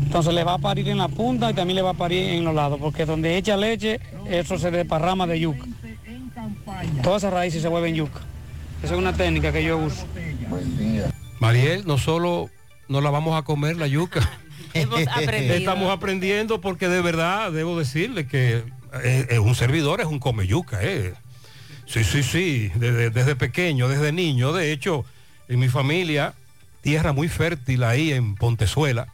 Entonces 0.02 0.32
le 0.32 0.42
va 0.42 0.54
a 0.54 0.58
parir 0.58 0.88
en 0.88 0.98
la 0.98 1.08
punta 1.08 1.50
y 1.50 1.54
también 1.54 1.76
le 1.76 1.82
va 1.82 1.90
a 1.90 1.94
parir 1.94 2.30
en 2.30 2.44
los 2.44 2.54
lados. 2.54 2.78
Porque 2.80 3.04
donde 3.04 3.36
echa 3.36 3.56
leche, 3.56 4.00
eso 4.28 4.58
se 4.58 4.70
desparrama 4.70 5.26
de 5.26 5.40
yuca. 5.40 5.64
Todas 7.02 7.22
esas 7.22 7.32
raíces 7.32 7.62
se 7.62 7.68
vuelven 7.68 7.94
yuca. 7.94 8.20
Esa 8.82 8.94
es 8.94 8.98
una 8.98 9.12
técnica 9.12 9.52
que 9.52 9.64
yo 9.64 9.78
uso. 9.78 10.06
Mariel, 11.40 11.86
no 11.86 11.98
solo 11.98 12.50
no 12.88 13.00
la 13.00 13.10
vamos 13.10 13.38
a 13.38 13.42
comer 13.42 13.76
la 13.76 13.86
yuca. 13.86 14.28
Hemos. 14.74 15.00
Estamos 15.00 15.90
aprendiendo 15.90 16.60
porque 16.60 16.88
de 16.88 17.00
verdad 17.00 17.52
debo 17.52 17.78
decirle 17.78 18.26
que 18.26 18.64
eh, 19.02 19.26
eh, 19.30 19.38
un 19.38 19.54
servidor 19.54 20.00
es 20.00 20.06
un 20.06 20.18
come 20.18 20.46
yuca. 20.46 20.78
Eh. 20.82 21.14
Sí, 21.86 22.04
sí, 22.04 22.22
sí, 22.22 22.70
desde, 22.74 23.10
desde 23.10 23.34
pequeño, 23.34 23.88
desde 23.88 24.12
niño. 24.12 24.52
De 24.52 24.72
hecho, 24.72 25.04
en 25.48 25.58
mi 25.58 25.68
familia, 25.68 26.34
tierra 26.82 27.12
muy 27.12 27.28
fértil 27.28 27.82
ahí 27.82 28.12
en 28.12 28.34
Pontezuela, 28.34 29.08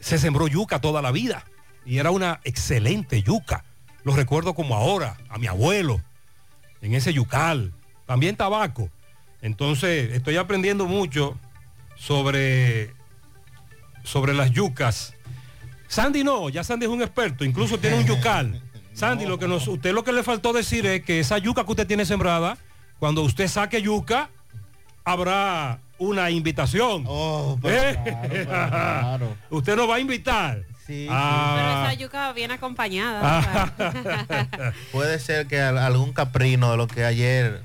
se 0.00 0.18
sembró 0.18 0.46
yuca 0.46 0.80
toda 0.80 1.02
la 1.02 1.10
vida. 1.10 1.44
Y 1.84 1.98
era 1.98 2.10
una 2.10 2.40
excelente 2.44 3.22
yuca. 3.22 3.64
Lo 4.06 4.14
recuerdo 4.14 4.54
como 4.54 4.76
ahora, 4.76 5.16
a 5.28 5.36
mi 5.36 5.48
abuelo, 5.48 6.00
en 6.80 6.94
ese 6.94 7.12
yucal. 7.12 7.72
También 8.06 8.36
tabaco. 8.36 8.88
Entonces, 9.42 10.12
estoy 10.12 10.36
aprendiendo 10.36 10.86
mucho 10.86 11.36
sobre, 11.96 12.94
sobre 14.04 14.32
las 14.32 14.52
yucas. 14.52 15.14
Sandy 15.88 16.22
no, 16.22 16.48
ya 16.50 16.62
Sandy 16.62 16.86
es 16.86 16.92
un 16.92 17.02
experto, 17.02 17.44
incluso 17.44 17.78
tiene 17.78 17.98
un 17.98 18.06
yucal. 18.06 18.62
Sandy, 18.94 19.26
lo 19.26 19.40
que 19.40 19.48
nos, 19.48 19.66
usted 19.66 19.92
lo 19.92 20.04
que 20.04 20.12
le 20.12 20.22
faltó 20.22 20.52
decir 20.52 20.86
es 20.86 21.02
que 21.02 21.18
esa 21.18 21.38
yuca 21.38 21.64
que 21.64 21.72
usted 21.72 21.88
tiene 21.88 22.06
sembrada, 22.06 22.58
cuando 23.00 23.22
usted 23.22 23.48
saque 23.48 23.82
yuca, 23.82 24.30
habrá 25.04 25.80
una 25.98 26.30
invitación. 26.30 27.02
Oh, 27.08 27.58
¿Eh? 27.64 28.46
Usted 29.50 29.74
nos 29.74 29.90
va 29.90 29.96
a 29.96 30.00
invitar. 30.00 30.62
Pero 30.86 31.10
Ah. 31.12 31.84
esa 31.88 31.94
yuca 32.00 32.32
viene 32.32 32.54
acompañada. 32.54 33.72
Puede 34.92 35.18
ser 35.18 35.46
que 35.46 35.60
al- 35.60 35.78
algún 35.78 36.12
caprino 36.12 36.70
de 36.70 36.76
lo 36.76 36.86
que 36.86 37.04
ayer 37.04 37.62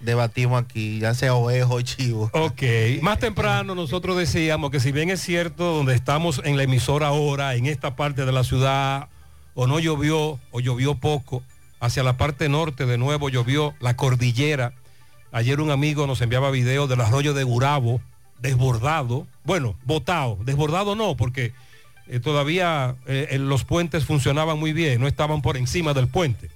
debatimos 0.00 0.62
aquí, 0.62 0.98
ya 0.98 1.14
sea 1.14 1.34
ovejo 1.34 1.74
o 1.74 1.80
chivo. 1.82 2.30
Ok, 2.32 2.62
más 3.02 3.18
temprano 3.18 3.74
nosotros 3.74 4.16
decíamos 4.16 4.70
que 4.70 4.80
si 4.80 4.92
bien 4.92 5.10
es 5.10 5.20
cierto 5.20 5.74
donde 5.74 5.94
estamos 5.94 6.40
en 6.44 6.56
la 6.56 6.62
emisora 6.62 7.08
ahora, 7.08 7.54
en 7.54 7.66
esta 7.66 7.96
parte 7.96 8.24
de 8.24 8.32
la 8.32 8.42
ciudad, 8.44 9.08
o 9.54 9.66
no 9.66 9.78
llovió, 9.78 10.38
o 10.50 10.60
llovió 10.60 10.94
poco, 10.94 11.42
hacia 11.80 12.02
la 12.02 12.16
parte 12.16 12.48
norte 12.48 12.86
de 12.86 12.98
nuevo 12.98 13.28
llovió 13.28 13.74
la 13.80 13.94
cordillera. 13.94 14.72
Ayer 15.32 15.60
un 15.60 15.70
amigo 15.70 16.06
nos 16.06 16.20
enviaba 16.22 16.50
videos 16.50 16.88
del 16.88 17.00
arroyo 17.02 17.34
de 17.34 17.44
Gurabo, 17.44 18.00
desbordado, 18.40 19.26
bueno, 19.44 19.76
botado, 19.84 20.38
desbordado 20.44 20.94
no, 20.96 21.14
porque 21.16 21.52
eh, 22.10 22.18
todavía 22.18 22.96
eh, 23.06 23.38
los 23.38 23.64
puentes 23.64 24.04
funcionaban 24.04 24.58
muy 24.58 24.72
bien, 24.72 25.00
no 25.00 25.06
estaban 25.06 25.42
por 25.42 25.56
encima 25.56 25.94
del 25.94 26.08
puente. 26.08 26.50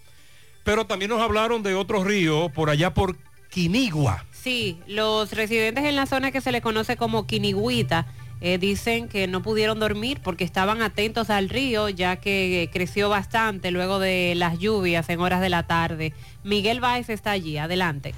Pero 0.65 0.85
también 0.85 1.11
nos 1.11 1.23
hablaron 1.23 1.63
de 1.63 1.75
otro 1.75 2.03
río 2.03 2.49
por 2.49 2.71
allá 2.71 2.93
por 2.93 3.17
Quinigua. 3.51 4.25
Sí, 4.33 4.81
los 4.89 5.31
residentes 5.31 5.85
en 5.85 5.95
la 5.95 6.07
zona 6.07 6.33
que 6.33 6.41
se 6.41 6.51
le 6.51 6.61
conoce 6.61 6.97
como 6.97 7.29
Quinigüita 7.29 8.07
eh, 8.41 8.59
dicen 8.59 9.09
que 9.09 9.29
no 9.29 9.43
pudieron 9.43 9.79
dormir 9.79 10.21
porque 10.25 10.43
estaban 10.43 10.83
atentos 10.83 11.31
al 11.31 11.49
río 11.49 11.89
ya 11.89 12.17
que 12.17 12.69
creció 12.73 13.09
bastante 13.09 13.71
luego 13.71 14.01
de 14.01 14.35
las 14.35 14.59
lluvias 14.59 15.09
en 15.09 15.21
horas 15.21 15.41
de 15.41 15.51
la 15.51 15.69
tarde. 15.69 16.13
Miguel 16.45 16.81
Báez 16.81 17.09
está 17.09 17.31
allí, 17.31 17.57
adelante. 17.57 18.15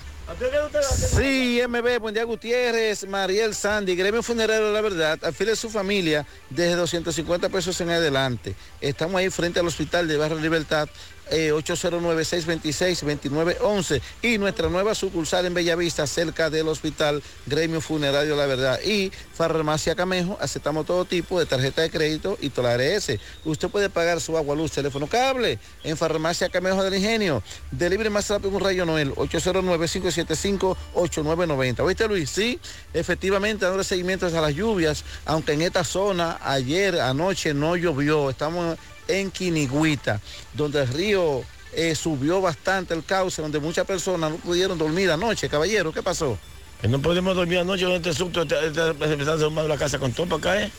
Sí, 1.17 1.61
MB, 1.69 2.01
buen 2.01 2.13
día 2.13 2.25
Gutiérrez, 2.25 3.07
Mariel 3.07 3.55
Sandy, 3.55 3.95
Gremio 3.95 4.23
Funerario 4.23 4.73
La 4.73 4.81
Verdad, 4.81 5.25
afile 5.25 5.55
su 5.55 5.71
familia 5.71 6.27
desde 6.51 6.75
250 6.75 7.49
pesos 7.49 7.81
en 7.81 7.91
adelante. 7.91 8.57
Estamos 8.81 9.15
ahí 9.17 9.31
frente 9.31 9.61
al 9.61 9.69
hospital 9.69 10.09
de 10.09 10.17
Barrio 10.17 10.41
Libertad, 10.41 10.89
eh, 11.31 11.53
809-626-2911 11.53 14.01
y 14.23 14.39
nuestra 14.39 14.69
nueva 14.69 14.95
sucursal 14.95 15.47
en 15.47 15.55
Bellavista, 15.55 16.07
cerca 16.07 16.51
del 16.51 16.69
hospital 16.69 17.23
Gremio 17.47 17.81
Funerario 17.81 18.37
La 18.37 18.47
Verdad. 18.47 18.79
Y 18.85 19.11
Farmacia 19.35 19.95
Camejo, 19.95 20.37
aceptamos 20.41 20.85
todo 20.87 21.05
tipo 21.05 21.39
de 21.39 21.47
tarjeta 21.47 21.83
de 21.83 21.91
crédito 21.91 22.37
y 22.41 22.51
Tolares. 22.51 23.13
Usted 23.45 23.69
puede 23.69 23.91
pagar 23.91 24.21
su 24.21 24.37
agua, 24.37 24.55
luz, 24.55 24.71
teléfono, 24.73 25.07
cable 25.07 25.59
en 25.85 25.97
Farmacia 25.97 26.49
Camejo 26.49 26.83
del 26.83 26.95
Ingenio. 26.95 27.43
Delibre 27.71 28.11
más 28.11 28.29
rápido 28.29 28.57
un 28.57 28.61
rayo 28.61 28.85
Noel, 28.87 29.15
809-575-8990. 29.15 31.81
¿Oíste 31.81 32.09
Luis? 32.09 32.31
Sí, 32.31 32.59
efectivamente, 32.95 33.65
dándole 33.65 33.85
seguimiento 33.85 34.27
a 34.27 34.31
las 34.31 34.55
lluvias, 34.55 35.05
aunque 35.25 35.53
en 35.53 35.63
esta 35.63 35.85
zona 35.85 36.39
ayer, 36.43 37.01
anoche 37.01 37.55
no 37.55 37.77
llovió. 37.77 38.31
Estamos 38.31 38.77
en 39.09 39.31
Quinigüita, 39.31 40.21
donde 40.55 40.83
el 40.83 40.89
río 40.89 41.43
eh, 41.73 41.95
subió 41.95 42.41
bastante 42.41 42.95
el 42.95 43.05
cauce, 43.05 43.43
donde 43.43 43.59
muchas 43.59 43.87
personas 43.87 44.31
no 44.31 44.37
pudieron 44.39 44.79
dormir 44.79 45.11
anoche. 45.11 45.49
Caballero, 45.49 45.93
¿qué 45.93 46.03
pasó? 46.03 46.39
Que 46.81 46.89
no 46.89 47.01
podemos 47.01 47.35
dormir 47.35 47.59
anoche 47.59 47.85
con 47.85 47.93
este 47.93 48.13
susto, 48.13 48.43
está, 48.43 48.65
está, 48.65 48.93
se 48.95 49.15
está 49.15 49.37
derrumbando 49.37 49.69
la 49.69 49.79
casa 49.79 49.99
con 49.99 50.13
todo 50.13 50.27
para 50.39 50.53
acá, 50.55 50.63
¿eh? 50.65 50.71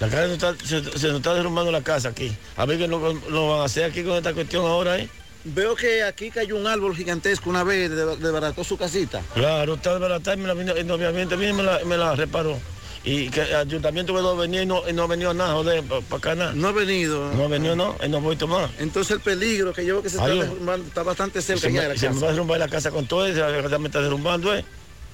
La 0.00 0.08
casa 0.08 0.26
está- 0.32 0.56
se, 0.58 0.82
se 0.98 1.08
nos 1.08 1.16
está 1.16 1.34
derrumbando 1.34 1.72
la 1.72 1.82
casa 1.82 2.08
aquí. 2.10 2.36
A 2.56 2.66
ver 2.66 2.76
qué 2.78 2.86
lo, 2.86 3.12
lo 3.30 3.48
van 3.50 3.60
a 3.60 3.64
hacer 3.64 3.84
aquí 3.84 4.02
con 4.02 4.16
esta 4.16 4.34
cuestión 4.34 4.66
ahora, 4.66 4.98
¿eh? 4.98 5.08
Veo 5.44 5.74
que 5.76 6.02
aquí 6.02 6.30
cayó 6.30 6.56
un 6.56 6.66
árbol 6.66 6.94
gigantesco 6.96 7.48
una 7.48 7.62
vez, 7.62 7.88
de- 7.90 8.16
desbarató 8.16 8.62
su 8.64 8.76
casita. 8.76 9.22
Claro, 9.32 9.74
está 9.74 9.92
desbaratada 9.92 10.36
y 10.36 10.40
me 10.40 10.48
la 10.48 10.54
vino, 10.54 10.74
y 10.76 10.90
obviamente 10.90 11.36
me 11.36 11.52
la, 11.62 11.80
me 11.84 11.96
la 11.96 12.14
reparó. 12.16 12.58
Y 13.06 13.30
que 13.30 13.40
el 13.42 13.54
ayuntamiento 13.54 14.12
puede 14.12 14.36
venir 14.36 14.62
y 14.62 14.66
no, 14.66 14.82
y 14.88 14.92
no 14.92 15.04
ha 15.04 15.06
venido 15.06 15.32
nada, 15.32 15.54
joder, 15.54 15.84
para 15.84 16.16
acá 16.18 16.34
nada. 16.34 16.52
No 16.54 16.68
ha 16.68 16.72
venido. 16.72 17.32
No 17.34 17.44
ha 17.44 17.48
venido, 17.48 17.76
no, 17.76 17.94
y 18.04 18.08
no 18.08 18.16
ha 18.16 18.20
vuelto 18.20 18.48
más. 18.48 18.68
Entonces 18.80 19.12
el 19.12 19.20
peligro 19.20 19.72
que 19.72 19.86
yo 19.86 19.94
veo 19.94 20.02
que 20.02 20.10
se 20.10 20.16
está 20.16 20.28
derrumbando 20.28 20.88
está 20.88 21.04
bastante 21.04 21.40
cerca 21.40 21.60
Se, 21.68 21.72
ya 21.72 21.82
de 21.82 21.88
la 21.88 21.94
me, 21.94 22.00
se 22.00 22.08
me 22.10 22.14
va 22.14 22.16
a 22.16 22.20
casa. 22.20 22.32
derrumbar 22.32 22.58
la 22.58 22.68
casa 22.68 22.90
con 22.90 23.06
todo, 23.06 23.28
y 23.28 23.32
la 23.32 23.62
casa 23.62 23.78
me 23.78 23.86
está 23.86 24.00
derrumbando, 24.02 24.52
¿eh? 24.54 24.64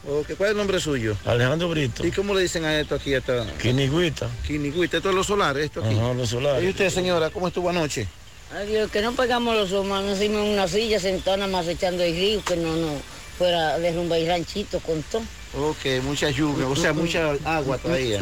Ok, 0.08 0.32
¿Cuál 0.36 0.48
es 0.48 0.50
el 0.52 0.56
nombre 0.56 0.80
suyo? 0.80 1.16
Alejandro 1.26 1.68
Brito. 1.68 2.04
¿Y 2.04 2.10
cómo 2.10 2.34
le 2.34 2.40
dicen 2.40 2.64
a 2.64 2.80
esto 2.80 2.94
aquí? 2.96 3.14
Esta... 3.14 3.46
Quinigüita. 3.60 4.26
Quinigüita, 4.46 4.96
esto 4.96 5.10
es 5.10 5.14
los 5.14 5.26
solares, 5.26 5.66
esto 5.66 5.84
aquí. 5.84 5.94
Ajá, 5.94 6.14
los 6.14 6.28
solares. 6.30 6.64
¿Y 6.64 6.70
usted, 6.70 6.88
señora, 6.90 7.28
cómo 7.30 7.46
estuvo 7.48 7.68
anoche? 7.68 8.08
Adiós, 8.56 8.90
que 8.90 9.00
no 9.02 9.12
pegamos 9.12 9.54
los 9.54 9.70
ojos, 9.72 9.86
nos 10.02 10.18
hicimos 10.18 10.40
en 10.46 10.52
una 10.54 10.66
silla 10.66 10.98
sentada 10.98 11.36
nada 11.36 11.52
más 11.52 11.68
echando 11.68 12.02
el 12.02 12.14
río, 12.14 12.42
que 12.44 12.56
no, 12.56 12.74
no 12.74 12.92
fuera 13.38 13.74
a 13.74 13.78
derrumbar 13.78 14.18
el 14.18 14.26
ranchito 14.28 14.80
con 14.80 15.02
todo. 15.04 15.22
Ok, 15.54 16.02
mucha 16.02 16.30
lluvia, 16.30 16.66
o 16.66 16.76
sea, 16.76 16.92
mucha 16.92 17.32
agua 17.44 17.78
todavía. 17.78 18.20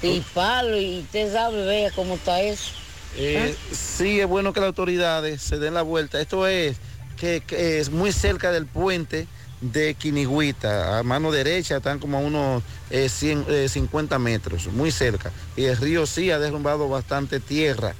Y 0.00 0.20
palo, 0.32 0.80
y 0.80 1.00
usted 1.00 1.32
sabe, 1.32 1.64
vea 1.64 1.90
cómo 1.90 2.14
está 2.14 2.40
eso. 2.40 2.72
Eh, 3.16 3.54
sí, 3.72 4.20
es 4.20 4.26
bueno 4.26 4.52
que 4.52 4.60
las 4.60 4.68
autoridades 4.68 5.42
se 5.42 5.58
den 5.58 5.74
la 5.74 5.82
vuelta. 5.82 6.20
Esto 6.20 6.46
es 6.46 6.76
que, 7.16 7.42
que 7.44 7.80
es 7.80 7.90
muy 7.90 8.12
cerca 8.12 8.52
del 8.52 8.66
puente 8.66 9.26
de 9.60 9.94
Quinigüita. 9.94 10.98
A 10.98 11.02
mano 11.02 11.32
derecha 11.32 11.78
están 11.78 11.98
como 11.98 12.18
a 12.18 12.20
unos 12.20 12.62
eh, 12.90 13.08
100, 13.08 13.46
eh, 13.48 13.68
50 13.68 14.18
metros, 14.18 14.68
muy 14.68 14.92
cerca. 14.92 15.32
Y 15.56 15.64
el 15.64 15.76
río 15.76 16.06
sí 16.06 16.30
ha 16.30 16.38
derrumbado 16.38 16.88
bastante 16.88 17.40
tierra. 17.40 17.94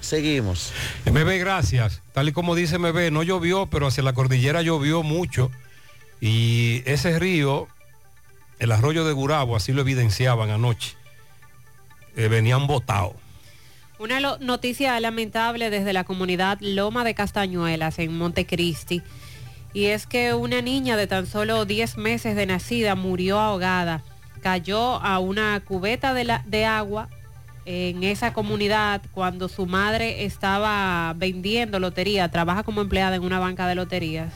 Seguimos. 0.00 0.72
MB, 1.06 1.38
gracias. 1.38 2.02
Tal 2.12 2.28
y 2.28 2.32
como 2.32 2.54
dice 2.54 2.78
MB, 2.78 3.10
no 3.10 3.22
llovió, 3.22 3.66
pero 3.66 3.86
hacia 3.86 4.02
la 4.02 4.12
cordillera 4.12 4.60
llovió 4.60 5.02
mucho. 5.02 5.50
Y 6.24 6.82
ese 6.86 7.18
río, 7.18 7.68
el 8.58 8.72
arroyo 8.72 9.04
de 9.04 9.12
Gurabo, 9.12 9.56
así 9.56 9.74
lo 9.74 9.82
evidenciaban 9.82 10.48
anoche, 10.48 10.96
eh, 12.16 12.28
venían 12.28 12.66
botados. 12.66 13.12
Una 13.98 14.20
noticia 14.38 14.98
lamentable 15.00 15.68
desde 15.68 15.92
la 15.92 16.04
comunidad 16.04 16.56
Loma 16.62 17.04
de 17.04 17.14
Castañuelas 17.14 17.98
en 17.98 18.16
Montecristi. 18.16 19.02
Y 19.74 19.84
es 19.84 20.06
que 20.06 20.32
una 20.32 20.62
niña 20.62 20.96
de 20.96 21.06
tan 21.06 21.26
solo 21.26 21.66
10 21.66 21.98
meses 21.98 22.36
de 22.36 22.46
nacida 22.46 22.94
murió 22.94 23.38
ahogada. 23.38 24.02
Cayó 24.40 25.02
a 25.02 25.18
una 25.18 25.60
cubeta 25.60 26.14
de, 26.14 26.38
de 26.46 26.64
agua 26.64 27.10
en 27.66 28.02
esa 28.02 28.32
comunidad 28.32 29.02
cuando 29.12 29.50
su 29.50 29.66
madre 29.66 30.24
estaba 30.24 31.12
vendiendo 31.18 31.78
lotería, 31.80 32.30
trabaja 32.30 32.62
como 32.62 32.80
empleada 32.80 33.16
en 33.16 33.24
una 33.24 33.40
banca 33.40 33.66
de 33.66 33.74
loterías. 33.74 34.32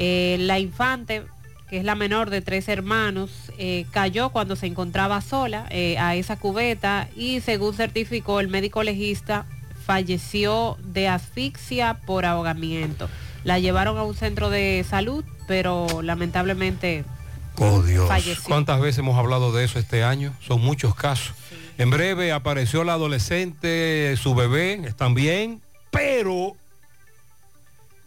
Eh, 0.00 0.36
la 0.38 0.60
infante, 0.60 1.24
que 1.68 1.78
es 1.78 1.84
la 1.84 1.96
menor 1.96 2.30
de 2.30 2.40
tres 2.40 2.68
hermanos, 2.68 3.30
eh, 3.58 3.84
cayó 3.90 4.30
cuando 4.30 4.54
se 4.54 4.66
encontraba 4.66 5.20
sola 5.20 5.66
eh, 5.70 5.98
a 5.98 6.14
esa 6.14 6.36
cubeta 6.36 7.08
y 7.16 7.40
según 7.40 7.74
certificó 7.74 8.38
el 8.38 8.46
médico 8.46 8.84
legista, 8.84 9.44
falleció 9.84 10.76
de 10.84 11.08
asfixia 11.08 11.94
por 12.06 12.26
ahogamiento. 12.26 13.08
La 13.42 13.58
llevaron 13.58 13.98
a 13.98 14.04
un 14.04 14.14
centro 14.14 14.50
de 14.50 14.86
salud, 14.88 15.24
pero 15.48 16.00
lamentablemente 16.02 17.04
Oh 17.60 17.82
Dios. 17.82 18.06
Falleció. 18.06 18.44
¿Cuántas 18.44 18.80
veces 18.80 19.00
hemos 19.00 19.18
hablado 19.18 19.50
de 19.50 19.64
eso 19.64 19.80
este 19.80 20.04
año? 20.04 20.32
Son 20.40 20.60
muchos 20.60 20.94
casos. 20.94 21.34
En 21.76 21.90
breve 21.90 22.30
apareció 22.30 22.84
la 22.84 22.92
adolescente, 22.92 24.16
su 24.16 24.36
bebé, 24.36 24.74
están 24.84 25.14
bien, 25.14 25.60
pero 25.90 26.54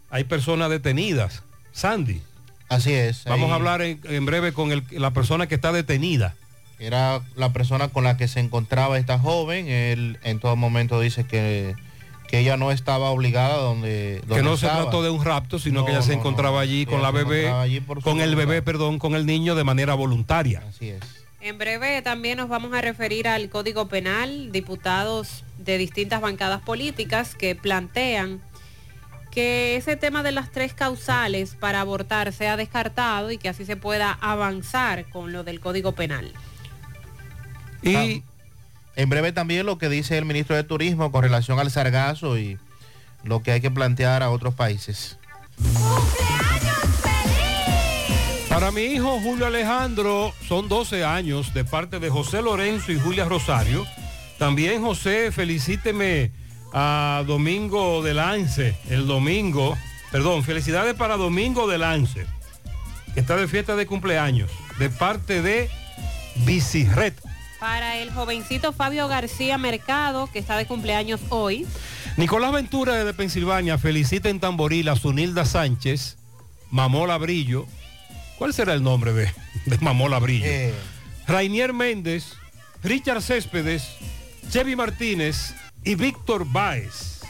hay 0.08 0.24
personas 0.24 0.70
detenidas. 0.70 1.42
Sandy. 1.72 2.20
Así 2.68 2.92
es. 2.92 3.24
Vamos 3.24 3.46
ahí 3.46 3.52
a 3.52 3.54
hablar 3.56 3.82
en, 3.82 4.00
en 4.04 4.24
breve 4.26 4.52
con 4.52 4.72
el- 4.72 4.84
la 4.92 5.10
persona 5.10 5.46
que 5.46 5.54
está 5.54 5.72
detenida. 5.72 6.34
Era 6.78 7.20
la 7.36 7.52
persona 7.52 7.88
con 7.88 8.02
la 8.04 8.16
que 8.16 8.28
se 8.28 8.40
encontraba 8.40 8.98
esta 8.98 9.18
joven. 9.18 9.68
Él 9.68 10.18
en 10.24 10.40
todo 10.40 10.56
momento 10.56 10.98
dice 11.00 11.24
que, 11.24 11.76
que 12.28 12.38
ella 12.40 12.56
no 12.56 12.72
estaba 12.72 13.10
obligada 13.10 13.56
donde, 13.58 14.20
Que 14.32 14.42
no 14.42 14.56
se 14.56 14.66
trató 14.66 15.02
de 15.02 15.10
un 15.10 15.24
rapto, 15.24 15.58
sino 15.58 15.80
No, 15.80 15.86
que 15.86 15.92
ella 15.92 16.02
se 16.02 16.14
encontraba 16.14 16.56
no. 16.56 16.58
allí 16.60 16.84
con 16.86 16.94
Ella 17.00 17.02
la 17.02 17.10
bebé, 17.12 17.52
con 18.02 18.20
el 18.20 18.34
bebé, 18.34 18.62
perdón, 18.62 18.98
con 18.98 19.14
el 19.14 19.26
niño 19.26 19.54
de 19.54 19.64
manera 19.64 19.94
voluntaria. 19.94 20.62
Así 20.68 20.88
es. 20.88 21.00
En 21.40 21.58
breve 21.58 22.02
también 22.02 22.38
nos 22.38 22.48
vamos 22.48 22.72
a 22.72 22.80
referir 22.80 23.28
al 23.28 23.48
Código 23.48 23.86
Penal, 23.88 24.50
diputados 24.52 25.44
de 25.58 25.76
distintas 25.76 26.20
bancadas 26.20 26.62
políticas 26.62 27.34
que 27.34 27.54
plantean 27.54 28.40
que 29.32 29.76
ese 29.76 29.96
tema 29.96 30.22
de 30.22 30.30
las 30.30 30.50
tres 30.50 30.74
causales 30.74 31.56
para 31.58 31.80
abortar 31.80 32.32
sea 32.32 32.56
descartado 32.56 33.30
y 33.30 33.38
que 33.38 33.48
así 33.48 33.64
se 33.64 33.76
pueda 33.76 34.12
avanzar 34.20 35.08
con 35.08 35.32
lo 35.32 35.42
del 35.42 35.58
Código 35.58 35.92
Penal. 35.92 36.32
Y 37.82 38.22
en 38.94 39.08
breve 39.08 39.32
también 39.32 39.64
lo 39.64 39.78
que 39.78 39.88
dice 39.88 40.18
el 40.18 40.26
ministro 40.26 40.54
de 40.54 40.64
Turismo 40.64 41.10
con 41.10 41.22
relación 41.22 41.58
al 41.58 41.70
sargazo 41.70 42.38
y 42.38 42.58
lo 43.24 43.42
que 43.42 43.52
hay 43.52 43.60
que 43.62 43.70
plantear 43.70 44.22
a 44.22 44.30
otros 44.30 44.54
países. 44.54 45.18
Para 48.50 48.70
mi 48.70 48.82
hijo 48.82 49.18
Julio 49.20 49.46
Alejandro 49.46 50.34
son 50.46 50.68
12 50.68 51.06
años 51.06 51.54
de 51.54 51.64
parte 51.64 52.00
de 52.00 52.10
José 52.10 52.42
Lorenzo 52.42 52.92
y 52.92 53.00
Julia 53.00 53.24
Rosario. 53.24 53.86
También 54.38 54.82
José, 54.82 55.32
felicíteme 55.32 56.41
a 56.72 57.22
Domingo 57.26 58.02
de 58.02 58.14
Lance, 58.14 58.76
el 58.88 59.06
domingo, 59.06 59.76
perdón, 60.10 60.42
felicidades 60.42 60.94
para 60.94 61.16
Domingo 61.16 61.68
de 61.68 61.78
Lance. 61.78 62.26
que 63.14 63.20
está 63.20 63.36
de 63.36 63.46
fiesta 63.46 63.76
de 63.76 63.86
cumpleaños, 63.86 64.50
de 64.78 64.88
parte 64.88 65.42
de 65.42 65.68
Bicirret. 66.46 67.14
Para 67.60 67.98
el 67.98 68.10
jovencito 68.10 68.72
Fabio 68.72 69.06
García 69.06 69.58
Mercado, 69.58 70.28
que 70.32 70.38
está 70.38 70.56
de 70.56 70.66
cumpleaños 70.66 71.20
hoy. 71.28 71.66
Nicolás 72.16 72.52
Ventura 72.52 72.94
desde 72.94 73.14
Pensilvania 73.14 73.78
felicita 73.78 74.30
en 74.30 74.40
Tamboril 74.40 74.88
a 74.88 74.96
Sunilda 74.96 75.44
Sánchez, 75.44 76.16
Mamola 76.70 77.18
Brillo. 77.18 77.66
¿Cuál 78.38 78.54
será 78.54 78.72
el 78.72 78.82
nombre 78.82 79.12
de, 79.12 79.32
de 79.66 79.78
Mamola 79.78 80.18
Brillo? 80.18 80.46
Rainier 81.26 81.72
Méndez, 81.72 82.34
Richard 82.82 83.22
Céspedes, 83.22 83.86
Chevy 84.50 84.74
Martínez 84.74 85.54
y 85.84 85.94
Víctor 85.94 86.46
Báez. 86.50 87.20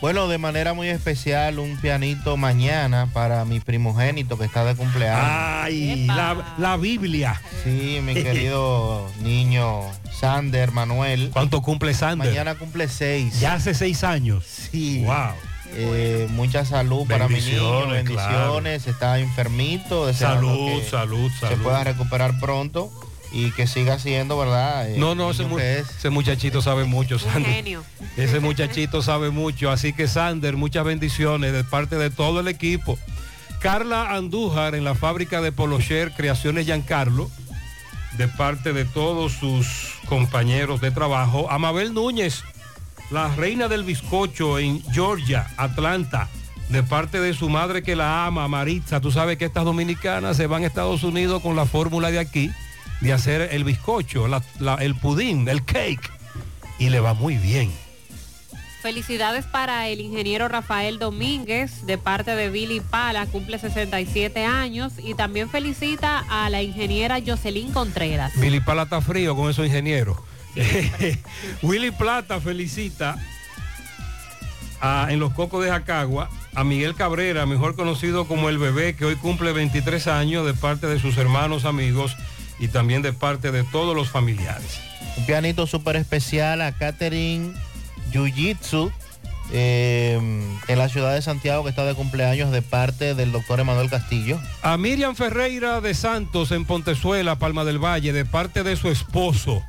Bueno, 0.00 0.28
de 0.28 0.36
manera 0.36 0.74
muy 0.74 0.88
especial, 0.88 1.58
un 1.58 1.78
pianito 1.78 2.36
mañana 2.36 3.08
para 3.12 3.44
mi 3.46 3.60
primogénito 3.60 4.36
que 4.36 4.44
está 4.44 4.64
de 4.64 4.74
cumpleaños. 4.74 5.24
Ay, 5.24 6.04
la, 6.06 6.54
la 6.58 6.76
Biblia. 6.76 7.40
Sí, 7.64 8.00
mi 8.02 8.12
querido 8.14 9.08
niño 9.22 9.80
Sander 10.20 10.70
Manuel. 10.70 11.30
¿Cuánto 11.32 11.62
cumple 11.62 11.94
Sander? 11.94 12.28
Mañana 12.28 12.56
cumple 12.56 12.88
seis. 12.88 13.40
Ya 13.40 13.54
hace 13.54 13.72
seis 13.74 14.04
años. 14.04 14.44
Sí. 14.44 15.02
Wow. 15.04 15.32
Eh, 15.78 16.28
mucha 16.30 16.64
salud 16.64 17.06
para 17.08 17.26
mi 17.28 17.40
niño, 17.40 17.88
Bendiciones, 17.88 18.04
bendiciones, 18.04 18.86
está 18.86 19.18
enfermito, 19.18 20.12
Salud, 20.14 20.80
que 20.82 20.88
salud, 20.88 21.30
se 21.32 21.40
salud. 21.48 21.62
pueda 21.62 21.84
recuperar 21.84 22.38
pronto 22.38 22.90
y 23.32 23.50
que 23.52 23.66
siga 23.66 23.98
siendo, 23.98 24.38
¿verdad? 24.38 24.90
Eh, 24.90 24.96
No, 24.98 25.14
no, 25.14 25.30
ese, 25.30 25.44
mu- 25.44 25.58
es. 25.58 25.88
ese 25.98 26.10
muchachito 26.10 26.62
sabe 26.62 26.84
mucho, 26.84 27.18
Sander. 27.18 27.52
genio. 27.52 27.82
Ese 28.16 28.40
muchachito 28.40 29.02
sabe 29.02 29.30
mucho, 29.30 29.70
así 29.70 29.92
que 29.92 30.08
Sander, 30.08 30.56
muchas 30.56 30.84
bendiciones 30.84 31.52
de 31.52 31.64
parte 31.64 31.96
de 31.96 32.10
todo 32.10 32.40
el 32.40 32.48
equipo. 32.48 32.98
Carla 33.60 34.12
Andújar 34.14 34.74
en 34.74 34.84
la 34.84 34.94
fábrica 34.94 35.40
de 35.40 35.50
Polocher 35.52 36.12
Creaciones 36.12 36.66
Giancarlo, 36.66 37.30
de 38.16 38.28
parte 38.28 38.72
de 38.72 38.84
todos 38.84 39.32
sus 39.32 39.66
compañeros 40.06 40.80
de 40.80 40.90
trabajo. 40.90 41.50
Amabel 41.50 41.92
Núñez, 41.92 42.44
la 43.10 43.28
reina 43.34 43.68
del 43.68 43.84
bizcocho 43.84 44.58
en 44.58 44.82
Georgia, 44.92 45.48
Atlanta, 45.56 46.28
de 46.70 46.82
parte 46.82 47.20
de 47.20 47.34
su 47.34 47.48
madre 47.48 47.82
que 47.82 47.94
la 47.96 48.26
ama, 48.26 48.48
Maritza. 48.48 49.00
Tú 49.00 49.10
sabes 49.10 49.36
que 49.36 49.44
estas 49.44 49.64
dominicanas 49.64 50.36
se 50.36 50.46
van 50.46 50.62
a 50.64 50.66
Estados 50.66 51.02
Unidos 51.02 51.42
con 51.42 51.56
la 51.56 51.66
fórmula 51.66 52.10
de 52.10 52.18
aquí, 52.18 52.50
de 53.00 53.12
hacer 53.12 53.48
el 53.52 53.64
bizcocho, 53.64 54.26
la- 54.28 54.42
la- 54.58 54.76
el 54.76 54.94
pudín, 54.94 55.48
el 55.48 55.64
cake, 55.64 56.10
y 56.78 56.90
le 56.90 57.00
va 57.00 57.14
muy 57.14 57.36
bien. 57.36 57.70
Felicidades 58.82 59.44
para 59.46 59.88
el 59.88 60.00
ingeniero 60.00 60.46
Rafael 60.46 60.98
Domínguez 61.00 61.84
de 61.86 61.98
parte 61.98 62.36
de 62.36 62.50
Billy 62.50 62.80
Pala, 62.80 63.26
cumple 63.26 63.58
67 63.58 64.44
años 64.44 64.92
y 65.02 65.14
también 65.14 65.50
felicita 65.50 66.24
a 66.30 66.48
la 66.50 66.62
ingeniera 66.62 67.18
Jocelyn 67.24 67.72
Contreras. 67.72 68.32
Billy 68.38 68.60
Pala 68.60 68.84
está 68.84 69.00
frío 69.00 69.34
con 69.34 69.50
esos 69.50 69.66
ingenieros. 69.66 70.16
Willy 71.62 71.90
Plata 71.90 72.40
felicita 72.40 73.16
a- 74.80 75.08
en 75.10 75.18
los 75.20 75.32
Cocos 75.32 75.64
de 75.64 75.70
Jacagua 75.70 76.30
a 76.54 76.64
Miguel 76.64 76.94
Cabrera, 76.94 77.44
mejor 77.44 77.74
conocido 77.76 78.26
como 78.26 78.48
el 78.48 78.58
bebé, 78.58 78.94
que 78.94 79.04
hoy 79.04 79.16
cumple 79.16 79.52
23 79.52 80.06
años 80.06 80.46
de 80.46 80.54
parte 80.54 80.86
de 80.86 80.98
sus 81.00 81.16
hermanos, 81.18 81.64
amigos 81.64 82.16
y 82.58 82.68
también 82.68 83.02
de 83.02 83.12
parte 83.12 83.52
de 83.52 83.64
todos 83.64 83.94
los 83.94 84.08
familiares. 84.08 84.80
Un 85.16 85.26
pianito 85.26 85.66
súper 85.66 85.96
especial 85.96 86.62
a 86.62 86.72
Catherine 86.72 87.52
Jiu-Jitsu 88.12 88.92
eh, 89.52 90.18
en 90.68 90.78
la 90.78 90.88
ciudad 90.88 91.14
de 91.14 91.22
Santiago 91.22 91.62
que 91.62 91.70
está 91.70 91.84
de 91.84 91.94
cumpleaños 91.94 92.50
de 92.50 92.62
parte 92.62 93.14
del 93.14 93.32
doctor 93.32 93.60
Emanuel 93.60 93.88
Castillo. 93.88 94.40
A 94.62 94.76
Miriam 94.76 95.14
Ferreira 95.14 95.80
de 95.80 95.94
Santos 95.94 96.50
en 96.50 96.64
Pontezuela, 96.64 97.38
Palma 97.38 97.64
del 97.64 97.78
Valle, 97.78 98.12
de 98.12 98.24
parte 98.24 98.62
de 98.62 98.76
su 98.76 98.88
esposo. 98.88 99.62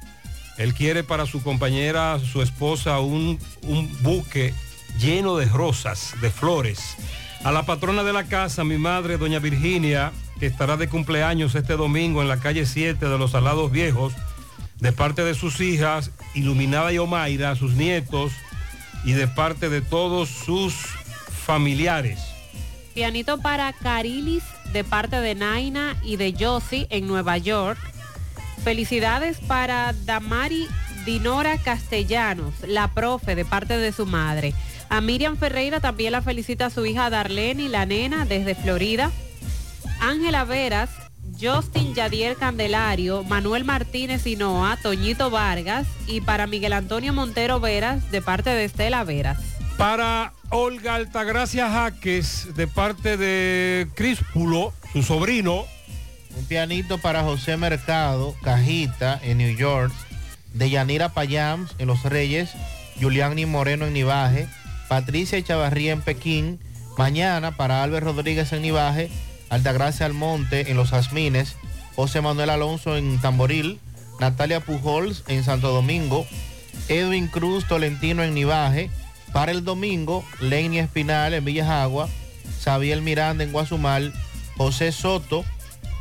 Él 0.57 0.73
quiere 0.73 1.03
para 1.03 1.27
su 1.27 1.43
compañera, 1.43 2.19
su 2.19 2.41
esposa, 2.41 2.99
un, 2.99 3.37
un 3.63 3.95
buque 4.01 4.53
lleno 4.99 5.37
de 5.37 5.45
rosas, 5.45 6.15
de 6.21 6.31
flores. 6.31 6.95
A 7.43 7.51
la 7.51 7.63
patrona 7.63 8.03
de 8.03 8.13
la 8.13 8.23
casa, 8.23 8.63
mi 8.63 8.79
madre, 8.79 9.17
doña 9.17 9.37
Virginia, 9.37 10.11
estará 10.45 10.77
de 10.77 10.87
cumpleaños 10.87 11.55
este 11.55 11.75
domingo 11.75 12.21
en 12.21 12.27
la 12.27 12.39
calle 12.39 12.65
7 12.65 13.07
de 13.07 13.17
los 13.17 13.31
Salados 13.31 13.71
Viejos, 13.71 14.13
de 14.79 14.91
parte 14.91 15.23
de 15.23 15.33
sus 15.33 15.59
hijas, 15.59 16.11
Iluminada 16.35 16.93
y 16.93 16.99
Omaira, 16.99 17.55
sus 17.55 17.73
nietos, 17.73 18.31
y 19.03 19.13
de 19.13 19.27
parte 19.27 19.69
de 19.69 19.81
todos 19.81 20.29
sus 20.29 20.73
familiares. 21.45 22.19
Pianito 22.93 23.39
para 23.39 23.73
Carilis 23.73 24.43
de 24.73 24.83
parte 24.83 25.19
de 25.21 25.35
Naina 25.35 25.95
y 26.03 26.17
de 26.17 26.35
Josie 26.37 26.87
en 26.89 27.07
Nueva 27.07 27.37
York. 27.37 27.79
Felicidades 28.63 29.39
para 29.39 29.93
Damari 30.05 30.67
Dinora 31.05 31.57
Castellanos, 31.57 32.53
la 32.67 32.89
profe 32.93 33.35
de 33.35 33.45
parte 33.45 33.77
de 33.77 33.91
su 33.91 34.05
madre. 34.05 34.53
A 34.89 34.99
Miriam 35.01 35.37
Ferreira 35.37 35.79
también 35.79 36.11
la 36.11 36.21
felicita 36.21 36.69
su 36.69 36.85
hija 36.85 37.09
Darlene, 37.09 37.69
la 37.69 37.85
nena, 37.85 38.25
desde 38.25 38.55
Florida. 38.55 39.11
Ángela 39.99 40.45
Veras, 40.45 40.89
Justin 41.39 41.93
Yadier 41.93 42.35
Candelario, 42.35 43.23
Manuel 43.23 43.63
Martínez 43.63 44.25
Hinoa, 44.25 44.77
Toñito 44.81 45.29
Vargas 45.29 45.87
y 46.07 46.21
para 46.21 46.47
Miguel 46.47 46.73
Antonio 46.73 47.13
Montero 47.13 47.59
Veras 47.59 48.09
de 48.11 48.21
parte 48.21 48.49
de 48.49 48.65
Estela 48.65 49.03
Veras. 49.03 49.37
Para 49.77 50.33
Olga 50.49 50.95
Altagracia 50.95 51.69
Jaques, 51.69 52.55
de 52.55 52.67
parte 52.67 53.17
de 53.17 53.87
Críspulo, 53.93 54.73
su 54.93 55.03
sobrino. 55.03 55.65
Un 56.35 56.45
pianito 56.45 56.97
para 56.97 57.23
José 57.23 57.57
Mercado, 57.57 58.35
Cajita, 58.41 59.19
en 59.23 59.37
New 59.39 59.55
York. 59.55 59.93
De 60.53 60.69
Yanira 60.69 61.09
Payams, 61.09 61.75
en 61.77 61.87
Los 61.87 62.03
Reyes. 62.03 62.51
Juliani 62.99 63.45
Moreno, 63.45 63.85
en 63.85 63.93
Nivaje. 63.93 64.47
Patricia 64.87 65.43
Chavarría, 65.43 65.91
en 65.91 66.01
Pekín. 66.01 66.59
Mañana 66.97 67.55
para 67.55 67.83
Albert 67.83 68.05
Rodríguez, 68.05 68.51
en 68.53 68.63
Nivaje. 68.63 69.11
Altagracia 69.49 70.05
Almonte, 70.05 70.71
en 70.71 70.77
Los 70.77 70.91
Jazmines. 70.91 71.55
José 71.95 72.21
Manuel 72.21 72.49
Alonso, 72.49 72.97
en 72.97 73.19
Tamboril. 73.19 73.79
Natalia 74.19 74.59
Pujols, 74.59 75.23
en 75.27 75.43
Santo 75.43 75.71
Domingo. 75.71 76.25
Edwin 76.89 77.27
Cruz 77.27 77.65
Tolentino, 77.67 78.23
en 78.23 78.33
Nivaje. 78.33 78.89
Para 79.33 79.51
el 79.51 79.63
domingo, 79.63 80.23
Lenny 80.39 80.79
Espinal, 80.79 81.33
en 81.33 81.45
Villas 81.45 81.69
Agua. 81.69 82.07
Xavier 82.63 83.01
Miranda, 83.01 83.43
en 83.43 83.51
Guazumal. 83.51 84.13
José 84.57 84.91
Soto, 84.91 85.45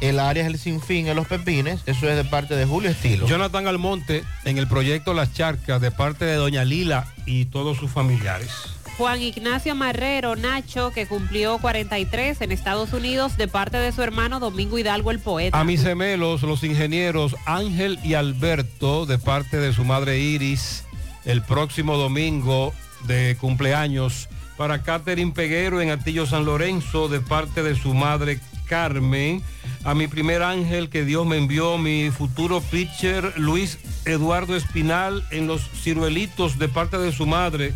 el 0.01 0.19
área 0.19 0.47
el 0.47 0.59
sinfín 0.59 1.09
en 1.09 1.17
los 1.17 1.27
pepines, 1.27 1.81
eso 1.87 2.09
es 2.09 2.17
de 2.17 2.25
parte 2.25 2.57
de 2.57 2.65
Julio 2.65 2.91
Estilo. 2.91 3.27
Jonathan 3.27 3.67
Almonte 3.67 4.25
en 4.45 4.59
el 4.59 4.67
proyecto 4.67 5.15
Las 5.15 5.33
Charcas, 5.33 5.81
de 5.81 5.91
parte 5.91 6.25
de 6.25 6.35
Doña 6.35 6.65
Lila 6.65 7.07
y 7.25 7.47
todos 7.47 7.79
sus 7.79 7.91
familiares. 7.91 8.51
Juan 8.97 9.21
Ignacio 9.21 9.75
Marrero 9.75 10.37
Nacho, 10.37 10.91
que 10.91 11.07
cumplió 11.07 11.59
43 11.59 12.41
en 12.41 12.51
Estados 12.51 12.95
Unidos 12.95 13.37
de 13.37 13.47
parte 13.47 13.77
de 13.77 13.93
su 13.93 14.03
hermano 14.03 14.41
Domingo 14.41 14.79
Hidalgo 14.79 15.11
el 15.11 15.19
poeta. 15.19 15.61
A 15.61 15.65
mis 15.65 15.83
gemelos, 15.83 16.43
los 16.43 16.65
ingenieros 16.65 17.37
Ángel 17.45 17.99
y 18.03 18.15
Alberto, 18.15 19.05
de 19.05 19.19
parte 19.19 19.59
de 19.59 19.75
su 19.75 19.85
madre 19.85 20.19
Iris, 20.19 20.85
el 21.27 21.43
próximo 21.43 21.99
domingo 21.99 22.73
de 23.07 23.37
cumpleaños. 23.39 24.31
Para 24.57 24.83
Catherine 24.83 25.33
Peguero 25.33 25.83
en 25.83 25.91
Atillo 25.91 26.25
San 26.25 26.47
Lorenzo, 26.47 27.09
de 27.09 27.21
parte 27.21 27.63
de 27.63 27.75
su 27.75 27.93
madre 27.93 28.41
Carmen. 28.67 29.43
A 29.85 29.95
mi 29.95 30.09
primer 30.09 30.43
ángel 30.43 30.89
que 30.89 31.05
Dios 31.05 31.27
me 31.27 31.37
envió, 31.37 31.77
mi 31.77 32.11
futuro 32.11 32.63
pitcher 32.63 33.35
Luis 33.37 33.79
Eduardo 34.07 34.57
Espinal 34.57 35.23
en 35.31 35.47
los 35.47 35.69
ciruelitos, 35.71 36.59
de 36.59 36.69
parte 36.69 36.97
de 36.97 37.13
su 37.13 37.27
madre 37.27 37.75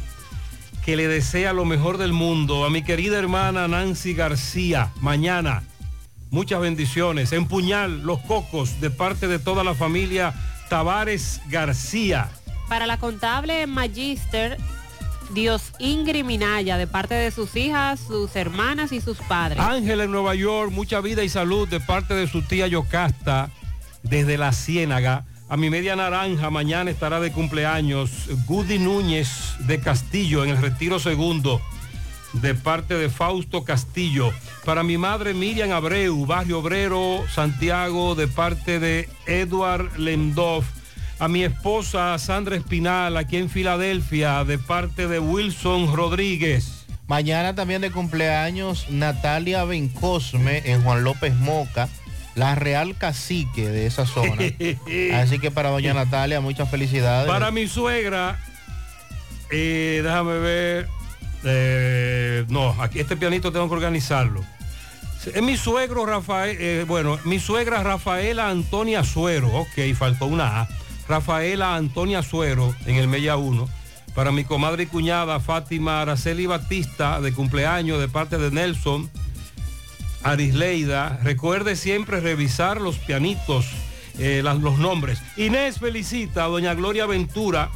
que 0.85 0.97
le 0.97 1.09
desea 1.09 1.53
lo 1.53 1.65
mejor 1.65 1.99
del 1.99 2.13
mundo. 2.13 2.65
A 2.65 2.71
mi 2.71 2.83
querida 2.83 3.19
hermana 3.19 3.69
Nancy 3.69 4.15
García, 4.15 4.93
mañana. 5.01 5.63
Muchas 6.31 6.61
bendiciones. 6.61 7.33
En 7.33 7.47
Puñal, 7.47 8.03
Los 8.03 8.21
Cocos, 8.21 8.81
de 8.81 8.91
parte 8.91 9.29
de 9.29 9.39
toda 9.39 9.65
la 9.65 9.75
familia 9.75 10.33
Tavares 10.69 11.41
García. 11.49 12.29
Para 12.69 12.87
la 12.87 12.99
contable 12.99 13.67
Magister, 13.67 14.57
Dios 15.35 15.73
Ingrid 15.79 16.25
Minaya, 16.25 16.79
de 16.79 16.87
parte 16.87 17.15
de 17.15 17.31
sus 17.31 17.57
hijas, 17.57 18.01
sus 18.01 18.35
hermanas 18.37 18.93
y 18.93 19.01
sus 19.01 19.19
padres. 19.19 19.59
Ángel 19.59 20.01
en 20.01 20.13
Nueva 20.13 20.35
York, 20.35 20.71
mucha 20.71 21.01
vida 21.01 21.25
y 21.25 21.29
salud 21.29 21.69
de 21.69 21.81
parte 21.81 22.15
de 22.15 22.29
su 22.29 22.43
tía 22.43 22.69
Yocasta, 22.69 23.51
desde 24.03 24.39
la 24.39 24.53
Ciénaga. 24.53 25.25
A 25.51 25.57
mi 25.57 25.69
media 25.69 25.97
naranja, 25.97 26.49
mañana 26.49 26.93
estará 26.93 27.19
de 27.19 27.33
cumpleaños 27.33 28.29
Goody 28.47 28.79
Núñez 28.79 29.57
de 29.67 29.81
Castillo 29.81 30.45
en 30.45 30.51
el 30.51 30.59
Retiro 30.59 31.01
Segundo, 31.01 31.61
de 32.35 32.55
parte 32.55 32.95
de 32.95 33.11
Fausto 33.11 33.65
Castillo. 33.65 34.33
Para 34.65 34.85
mi 34.85 34.97
madre 34.97 35.35
Miriam 35.35 35.73
Abreu, 35.73 36.25
Barrio 36.25 36.61
Obrero, 36.61 37.25
Santiago, 37.35 38.15
de 38.15 38.29
parte 38.29 38.79
de 38.79 39.09
Edward 39.27 39.99
Lendorf. 39.99 40.69
A 41.19 41.27
mi 41.27 41.43
esposa 41.43 42.17
Sandra 42.19 42.55
Espinal, 42.55 43.17
aquí 43.17 43.37
en 43.37 43.51
Filadelfia, 43.51 44.45
de 44.45 44.57
parte 44.57 45.09
de 45.09 45.19
Wilson 45.19 45.93
Rodríguez. 45.93 46.87
Mañana 47.09 47.57
también 47.57 47.83
de 47.83 47.91
cumpleaños 47.91 48.87
Natalia 48.89 49.65
Bencosme 49.65 50.63
en 50.65 50.85
Juan 50.85 51.03
López 51.03 51.35
Moca, 51.35 51.89
la 52.35 52.55
Real 52.55 52.97
Cacique 52.97 53.69
de 53.69 53.87
esa 53.87 54.07
zona. 54.07 54.43
Así 55.15 55.39
que 55.39 55.51
para 55.51 55.71
doña 55.71 55.95
Natalia, 55.95 56.41
muchas 56.41 56.71
felicidades. 56.71 57.29
Para 57.29 57.51
mi 57.51 57.67
suegra, 57.69 58.39
eh, 59.51 60.01
déjame 60.03 60.39
ver. 60.39 60.89
eh, 61.45 62.45
no, 62.49 62.71
aquí 62.83 63.01
este 63.01 63.17
pianito 63.17 63.53
tengo 63.53 63.69
que 63.69 63.75
organizarlo. 63.75 64.45
Es 65.27 65.43
mi 65.43 65.59
suegro 65.59 66.07
Rafael, 66.07 66.57
eh, 66.59 66.85
bueno, 66.89 67.19
mi 67.25 67.39
suegra 67.39 67.83
Rafaela 67.83 68.49
Antonia 68.49 69.05
Suero, 69.05 69.49
ok, 69.49 69.95
faltó 69.95 70.25
una 70.25 70.63
A. 70.63 70.69
Rafaela 71.09 71.75
Antonia 71.75 72.23
Suero 72.23 72.75
en 72.87 72.97
el 72.97 73.07
Mella 73.07 73.37
1. 73.37 73.69
Para 74.15 74.33
mi 74.33 74.45
comadre 74.45 74.85
y 74.85 74.87
cuñada 74.87 75.39
Fátima 75.39 76.01
Araceli 76.01 76.47
Batista, 76.47 77.21
de 77.21 77.33
cumpleaños 77.33 78.01
de 78.01 78.09
parte 78.09 78.39
de 78.39 78.51
Nelson 78.51 79.11
Arisleida. 80.23 81.19
Recuerde 81.23 81.77
siempre 81.77 82.21
revisar 82.21 82.81
los 82.81 82.99
pianitos, 82.99 83.67
eh, 84.19 84.43
los 84.45 84.79
nombres. 84.79 85.23
Inés 85.37 85.79
felicita 85.79 86.45
a 86.45 86.49
doña 86.49 86.75
Gloria 86.75 87.07
Ventura, 87.07 87.71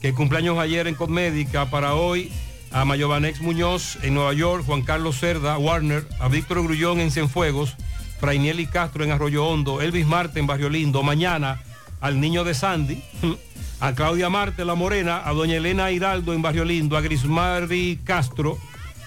que 0.00 0.14
cumpleaños 0.14 0.58
ayer 0.58 0.86
en 0.86 0.94
Conmédica, 0.94 1.70
para 1.70 1.94
hoy 1.94 2.30
a 2.72 2.84
Mayovanex 2.84 3.40
Muñoz 3.40 3.98
en 4.02 4.14
Nueva 4.14 4.32
York, 4.32 4.64
Juan 4.64 4.82
Carlos 4.82 5.18
Cerda, 5.18 5.58
Warner, 5.58 6.06
a 6.20 6.28
Víctor 6.28 6.62
Grullón 6.62 7.00
en 7.00 7.10
Cienfuegos, 7.10 7.76
Frainieli 8.20 8.66
Castro 8.66 9.02
en 9.02 9.10
Arroyo 9.10 9.46
Hondo, 9.46 9.80
Elvis 9.80 10.06
Marte 10.06 10.38
en 10.38 10.46
Barrio 10.46 10.68
Lindo, 10.68 11.02
mañana 11.02 11.60
al 12.00 12.20
niño 12.20 12.44
de 12.44 12.54
Sandy, 12.54 13.02
a 13.80 13.94
Claudia 13.94 14.30
Marte 14.30 14.64
La 14.64 14.74
Morena, 14.74 15.22
a 15.24 15.32
doña 15.32 15.56
Elena 15.56 15.90
Hiraldo 15.90 16.32
en 16.32 16.42
Barrio 16.42 16.64
Lindo, 16.64 16.96
a 16.96 17.00
Grismari 17.00 17.98
Castro, 18.04 18.58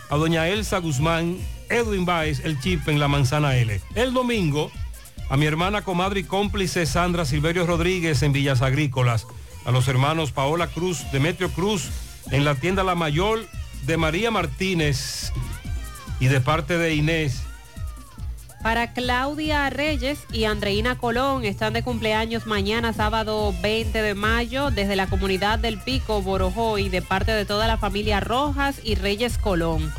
a 0.09 0.17
doña 0.17 0.49
Elsa 0.49 0.79
Guzmán, 0.79 1.37
Edwin 1.73 2.05
Baez, 2.05 2.41
el 2.45 2.59
chip 2.59 2.87
en 2.87 2.99
la 2.99 3.07
manzana 3.07 3.55
L. 3.57 3.81
El 3.95 4.13
domingo, 4.13 4.71
a 5.27 5.37
mi 5.37 5.47
hermana 5.47 5.81
comadre 5.81 6.19
y 6.19 6.23
cómplice 6.23 6.85
Sandra 6.85 7.25
Silverio 7.25 7.65
Rodríguez 7.65 8.21
en 8.21 8.31
Villas 8.31 8.61
Agrícolas, 8.61 9.25
a 9.65 9.71
los 9.71 9.87
hermanos 9.87 10.31
Paola 10.31 10.67
Cruz, 10.67 11.03
Demetrio 11.11 11.49
Cruz, 11.49 11.89
en 12.29 12.45
la 12.45 12.53
tienda 12.53 12.83
La 12.83 12.93
Mayor 12.93 13.39
de 13.87 13.97
María 13.97 14.29
Martínez 14.29 15.31
y 16.19 16.27
de 16.27 16.39
parte 16.41 16.77
de 16.77 16.93
Inés. 16.93 17.41
Para 18.61 18.93
Claudia 18.93 19.67
Reyes 19.71 20.19
y 20.31 20.45
Andreina 20.45 20.99
Colón 20.99 21.43
están 21.43 21.73
de 21.73 21.83
cumpleaños 21.83 22.45
mañana 22.45 22.93
sábado 22.93 23.53
20 23.63 23.99
de 23.99 24.13
mayo 24.13 24.69
desde 24.69 24.95
la 24.95 25.07
comunidad 25.07 25.57
del 25.57 25.79
Pico 25.79 26.21
Borojoy 26.21 26.89
de 26.89 27.01
parte 27.01 27.31
de 27.31 27.45
toda 27.45 27.65
la 27.65 27.77
familia 27.77 28.19
Rojas 28.19 28.79
y 28.83 28.93
Reyes 28.93 29.39
Colón. 29.39 29.91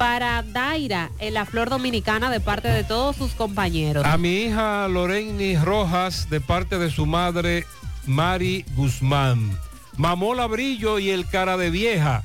Para 0.00 0.42
Daira 0.42 1.10
en 1.18 1.34
la 1.34 1.44
Flor 1.44 1.68
Dominicana 1.68 2.30
de 2.30 2.40
parte 2.40 2.68
de 2.68 2.84
todos 2.84 3.16
sus 3.16 3.32
compañeros. 3.32 4.02
A 4.06 4.16
mi 4.16 4.44
hija 4.44 4.88
Loreni 4.88 5.58
Rojas 5.58 6.30
de 6.30 6.40
parte 6.40 6.78
de 6.78 6.90
su 6.90 7.04
madre 7.04 7.66
Mari 8.06 8.64
Guzmán. 8.74 9.58
Mamola 9.98 10.46
Brillo 10.46 10.98
y 10.98 11.10
el 11.10 11.26
cara 11.26 11.58
de 11.58 11.68
vieja. 11.68 12.22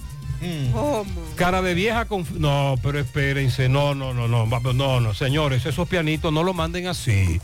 Cara 1.36 1.62
de 1.62 1.74
vieja 1.74 2.06
con... 2.06 2.26
No, 2.40 2.76
pero 2.82 2.98
espérense, 2.98 3.68
no, 3.68 3.94
no, 3.94 4.14
no, 4.14 4.30
no, 4.30 4.46
no, 4.46 5.02
no, 5.02 5.14
señores, 5.14 5.66
esos 5.66 5.86
pianitos 5.90 6.32
no 6.32 6.44
lo 6.44 6.54
manden 6.54 6.88
así. 6.88 7.42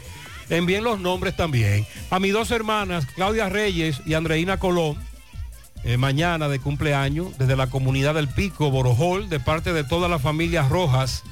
Envíen 0.49 0.86
los 0.86 1.02
nombres 1.02 1.36
también. 1.36 1.86
A 2.10 2.20
mis 2.20 2.32
dos 2.32 2.52
hermanas, 2.52 3.06
Claudia 3.06 3.49
Reyes 3.49 4.02
y 4.06 4.14
Andreina 4.14 4.60
Colón, 4.60 4.95
eh, 5.84 5.98
mañana 5.98 6.48
de 6.48 6.60
cumpleaños, 6.60 7.38
desde 7.38 7.56
la 7.56 7.68
comunidad 7.68 8.16
del 8.16 8.28
Pico, 8.28 8.70
Borojol, 8.70 9.30
de 9.30 9.40
parte 9.40 9.74
de 9.74 9.84
todas 9.84 10.10
las 10.10 10.22
familias 10.22 10.70
Rojas 10.70 11.24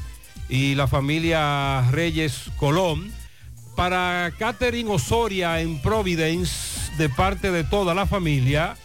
y 0.50 0.76
la 0.76 0.88
familia 0.88 1.90
Reyes 1.92 2.52
Colón. 2.58 3.12
Para 3.76 4.34
Catherine 4.38 4.92
Osoria 4.92 5.62
en 5.62 5.82
Providence, 5.82 6.92
de 6.98 7.08
parte 7.08 7.52
de 7.52 7.64
toda 7.64 7.94
la 7.94 8.06
familia. 8.06 8.76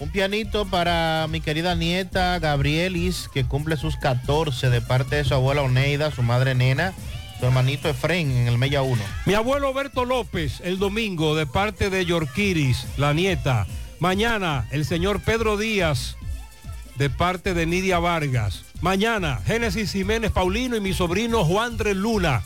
Un 0.00 0.08
pianito 0.10 0.66
para 0.66 1.26
mi 1.28 1.40
querida 1.40 1.74
nieta 1.74 2.38
Gabrielis, 2.38 3.28
que 3.32 3.44
cumple 3.44 3.76
sus 3.76 3.96
14 3.96 4.70
de 4.70 4.80
parte 4.80 5.16
de 5.16 5.24
su 5.24 5.34
abuela 5.34 5.62
Oneida, 5.62 6.10
su 6.10 6.22
madre 6.22 6.54
Nena, 6.54 6.94
su 7.38 7.46
hermanito 7.46 7.88
Efren 7.88 8.30
en 8.32 8.48
el 8.48 8.58
Mella 8.58 8.82
1. 8.82 9.00
Mi 9.26 9.34
abuelo 9.34 9.72
Berto 9.72 10.04
López 10.04 10.60
el 10.64 10.78
domingo 10.78 11.36
de 11.36 11.46
parte 11.46 11.90
de 11.90 12.04
Yorkiris, 12.04 12.86
la 12.96 13.12
nieta. 13.12 13.66
Mañana 14.00 14.66
el 14.70 14.86
señor 14.86 15.20
Pedro 15.20 15.58
Díaz 15.58 16.16
de 16.96 17.10
parte 17.10 17.52
de 17.52 17.66
Nidia 17.66 17.98
Vargas. 17.98 18.64
Mañana 18.80 19.42
Génesis 19.44 19.92
Jiménez 19.92 20.32
Paulino 20.32 20.74
y 20.74 20.80
mi 20.80 20.94
sobrino 20.94 21.44
Juan 21.44 21.72
Andrés 21.72 21.96
Luna. 21.96 22.42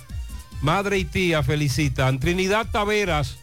Madre 0.62 0.98
y 0.98 1.04
tía 1.04 1.44
felicitan. 1.44 2.18
Trinidad 2.18 2.66
Taveras, 2.72 3.38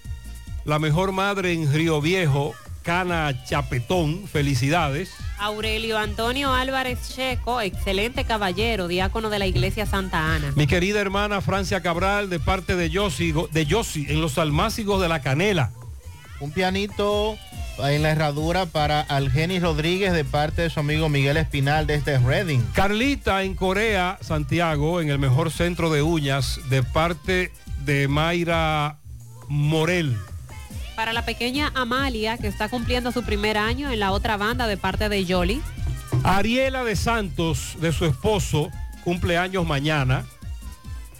la 0.65 0.77
mejor 0.77 1.13
madre 1.13 1.53
en 1.53 1.71
Río 1.71 2.01
Viejo, 2.01 2.53
Cana 2.83 3.45
Chapetón, 3.45 4.27
felicidades. 4.27 5.13
Aurelio 5.39 5.97
Antonio 5.97 6.51
Álvarez 6.53 7.15
Checo, 7.15 7.61
excelente 7.61 8.25
caballero, 8.25 8.89
diácono 8.89 9.29
de 9.29 9.39
la 9.39 9.47
iglesia 9.47 9.85
Santa 9.85 10.35
Ana. 10.35 10.51
Mi 10.57 10.67
querida 10.67 10.99
hermana 10.99 11.39
Francia 11.39 11.81
Cabral 11.81 12.29
de 12.29 12.41
parte 12.41 12.75
de 12.75 12.89
Yossi, 12.89 13.33
de 13.51 13.65
Yossi 13.65 14.07
en 14.09 14.19
los 14.19 14.37
almácigos 14.37 15.01
de 15.01 15.07
la 15.07 15.21
Canela. 15.21 15.71
Un 16.41 16.51
pianito 16.51 17.37
en 17.79 18.03
la 18.03 18.11
herradura 18.11 18.65
para 18.65 19.01
Algenis 19.01 19.61
Rodríguez 19.61 20.13
de 20.13 20.23
parte 20.23 20.63
de 20.63 20.69
su 20.69 20.79
amigo 20.79 21.09
Miguel 21.09 21.37
Espinal 21.37 21.87
desde 21.87 22.19
Reading. 22.19 22.59
Carlita 22.73 23.43
en 23.43 23.55
Corea, 23.55 24.17
Santiago, 24.21 25.01
en 25.01 25.09
el 25.09 25.19
mejor 25.19 25.51
centro 25.51 25.89
de 25.89 26.01
uñas, 26.01 26.59
de 26.69 26.83
parte 26.83 27.51
de 27.83 28.07
Mayra 28.07 28.97
Morel. 29.47 30.15
Para 30.95 31.13
la 31.13 31.25
pequeña 31.25 31.71
Amalia, 31.73 32.37
que 32.37 32.47
está 32.47 32.69
cumpliendo 32.69 33.11
su 33.11 33.23
primer 33.23 33.57
año 33.57 33.89
en 33.91 33.99
la 33.99 34.11
otra 34.11 34.37
banda 34.37 34.67
de 34.67 34.77
parte 34.77 35.09
de 35.09 35.25
Yoli. 35.25 35.61
Ariela 36.23 36.83
de 36.83 36.95
Santos, 36.95 37.77
de 37.79 37.91
su 37.91 38.05
esposo, 38.05 38.69
cumpleaños 39.03 39.65
mañana. 39.65 40.25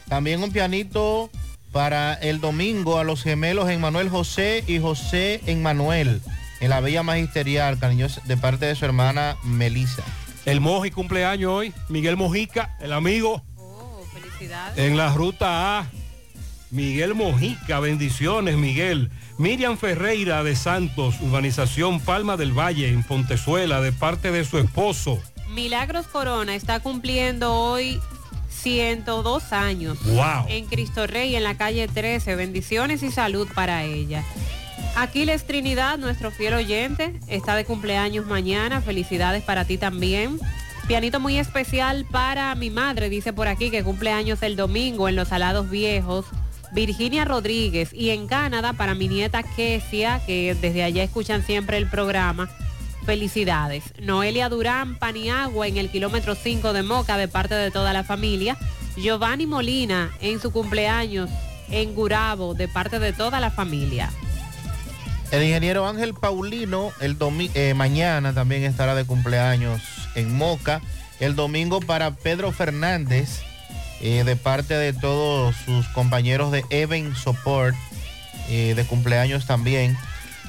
También 0.08 0.44
un 0.44 0.52
pianito 0.52 1.32
para 1.72 2.14
el 2.14 2.42
domingo 2.42 3.00
a 3.00 3.04
los 3.04 3.24
gemelos 3.24 3.70
Emmanuel 3.70 4.10
José 4.10 4.64
y 4.68 4.80
José 4.80 5.42
Emmanuel 5.46 6.22
en 6.62 6.70
la 6.70 6.80
Bella 6.80 7.04
Magisterial, 7.04 7.78
cariños, 7.78 8.22
de 8.26 8.38
parte 8.38 8.68
de 8.68 8.76
su 8.76 8.86
hermana 8.86 9.36
Melissa. 9.44 10.04
El 10.46 10.62
Moji 10.62 10.92
cumpleaños 10.92 11.52
hoy, 11.52 11.74
Miguel 11.90 12.16
Mojica, 12.16 12.78
el 12.80 12.94
amigo. 12.94 13.44
Felicidades. 14.14 14.78
En 14.78 14.96
la 14.96 15.14
ruta 15.14 15.80
A, 15.80 15.90
Miguel 16.70 17.16
Mojica, 17.16 17.80
bendiciones 17.80 18.56
Miguel. 18.58 19.12
Miriam 19.38 19.78
Ferreira 19.78 20.44
de 20.44 20.56
Santos, 20.56 21.16
urbanización 21.20 22.00
Palma 22.00 22.38
del 22.38 22.58
Valle, 22.58 22.90
en 22.90 23.04
Pontezuela, 23.04 23.82
de 23.82 23.92
parte 23.92 24.32
de 24.32 24.46
su 24.46 24.58
esposo. 24.60 25.20
Milagros 25.50 26.08
Corona 26.08 26.56
está 26.56 26.80
cumpliendo 26.80 27.54
hoy 27.54 28.00
102 28.50 29.52
años. 29.52 29.98
Wow. 30.06 30.46
En 30.48 30.66
Cristo 30.66 31.08
Rey, 31.08 31.36
en 31.36 31.44
la 31.44 31.58
calle 31.58 31.88
13. 31.88 32.36
Bendiciones 32.36 33.02
y 33.04 33.12
salud 33.12 33.48
para 33.54 33.84
ella. 33.84 34.24
Aquiles 34.96 35.46
Trinidad, 35.46 35.98
nuestro 35.98 36.32
fiel 36.32 36.54
oyente, 36.54 37.20
está 37.28 37.56
de 37.56 37.66
cumpleaños 37.66 38.26
mañana. 38.26 38.82
Felicidades 38.82 39.44
para 39.44 39.66
ti 39.66 39.78
también. 39.78 40.40
Pianito 40.88 41.20
muy 41.20 41.38
especial 41.38 42.06
para 42.10 42.54
mi 42.56 42.70
madre, 42.70 43.10
dice 43.10 43.34
por 43.34 43.48
aquí, 43.48 43.72
que 43.72 43.84
cumple 43.84 44.12
años 44.12 44.42
el 44.44 44.56
domingo 44.56 45.08
en 45.08 45.16
Los 45.16 45.32
Alados 45.32 45.70
Viejos. 45.70 46.26
Virginia 46.74 47.26
Rodríguez 47.26 47.94
y 47.94 48.12
en 48.12 48.28
Canadá 48.28 48.74
para 48.74 48.96
mi 48.96 49.08
nieta 49.08 49.44
Kesia, 49.44 50.22
que 50.26 50.56
desde 50.60 50.84
allá 50.84 51.04
escuchan 51.04 51.46
siempre 51.46 51.78
el 51.78 51.88
programa. 51.88 52.50
Felicidades. 53.06 53.84
Noelia 54.00 54.48
Durán, 54.48 54.98
Paniagua 54.98 55.68
en 55.68 55.78
el 55.78 55.90
kilómetro 55.90 56.36
5 56.36 56.72
de 56.74 56.84
Moca 56.84 57.18
de 57.18 57.28
parte 57.28 57.56
de 57.56 57.72
toda 57.72 57.94
la 57.94 58.04
familia. 58.04 58.58
Giovanni 58.96 59.48
Molina 59.48 60.12
en 60.22 60.40
su 60.40 60.52
cumpleaños 60.52 61.30
en 61.70 61.96
Gurabo 61.96 62.54
de 62.54 62.68
parte 62.68 63.00
de 63.00 63.14
toda 63.14 63.40
la 63.40 63.50
familia. 63.50 64.12
El 65.32 65.44
ingeniero 65.44 65.88
Ángel 65.88 66.14
Paulino 66.14 66.92
el 67.00 67.18
eh, 67.54 67.74
mañana 67.74 68.34
también 68.34 68.64
estará 68.64 68.96
de 68.96 69.06
cumpleaños 69.06 69.82
en 70.16 70.36
Moca. 70.36 70.82
El 71.22 71.36
domingo 71.36 71.80
para 71.80 72.12
Pedro 72.16 72.52
Fernández 72.52 73.42
eh, 74.02 74.24
de 74.26 74.36
parte 74.36 74.74
de 74.74 74.92
todos 74.92 75.56
sus 75.56 75.88
compañeros 75.90 76.52
de 76.52 76.66
Even 76.70 77.16
Support 77.16 77.76
eh, 78.50 78.74
de 78.76 78.84
cumpleaños 78.86 79.46
también. 79.46 79.98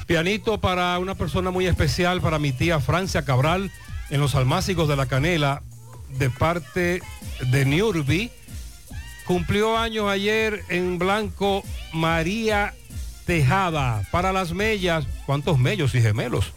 Pianito 0.06 0.60
para 0.60 0.98
una 0.98 1.14
persona 1.14 1.52
muy 1.52 1.66
especial, 1.66 2.20
para 2.20 2.40
mi 2.40 2.50
tía 2.50 2.80
Francia 2.80 3.24
Cabral, 3.24 3.70
en 4.10 4.20
los 4.20 4.34
almácigos 4.34 4.88
de 4.88 4.96
la 4.96 5.06
Canela, 5.06 5.62
de 6.18 6.28
parte 6.28 7.02
de 7.40 7.64
Nurbi. 7.64 8.32
Cumplió 9.26 9.78
años 9.78 10.08
ayer 10.08 10.64
en 10.68 10.98
blanco 10.98 11.62
María 11.92 12.74
Tejada. 13.26 14.02
Para 14.10 14.32
las 14.32 14.52
mellas, 14.52 15.06
¿cuántos 15.26 15.58
mellos 15.58 15.94
y 15.94 16.00
gemelos? 16.00 16.52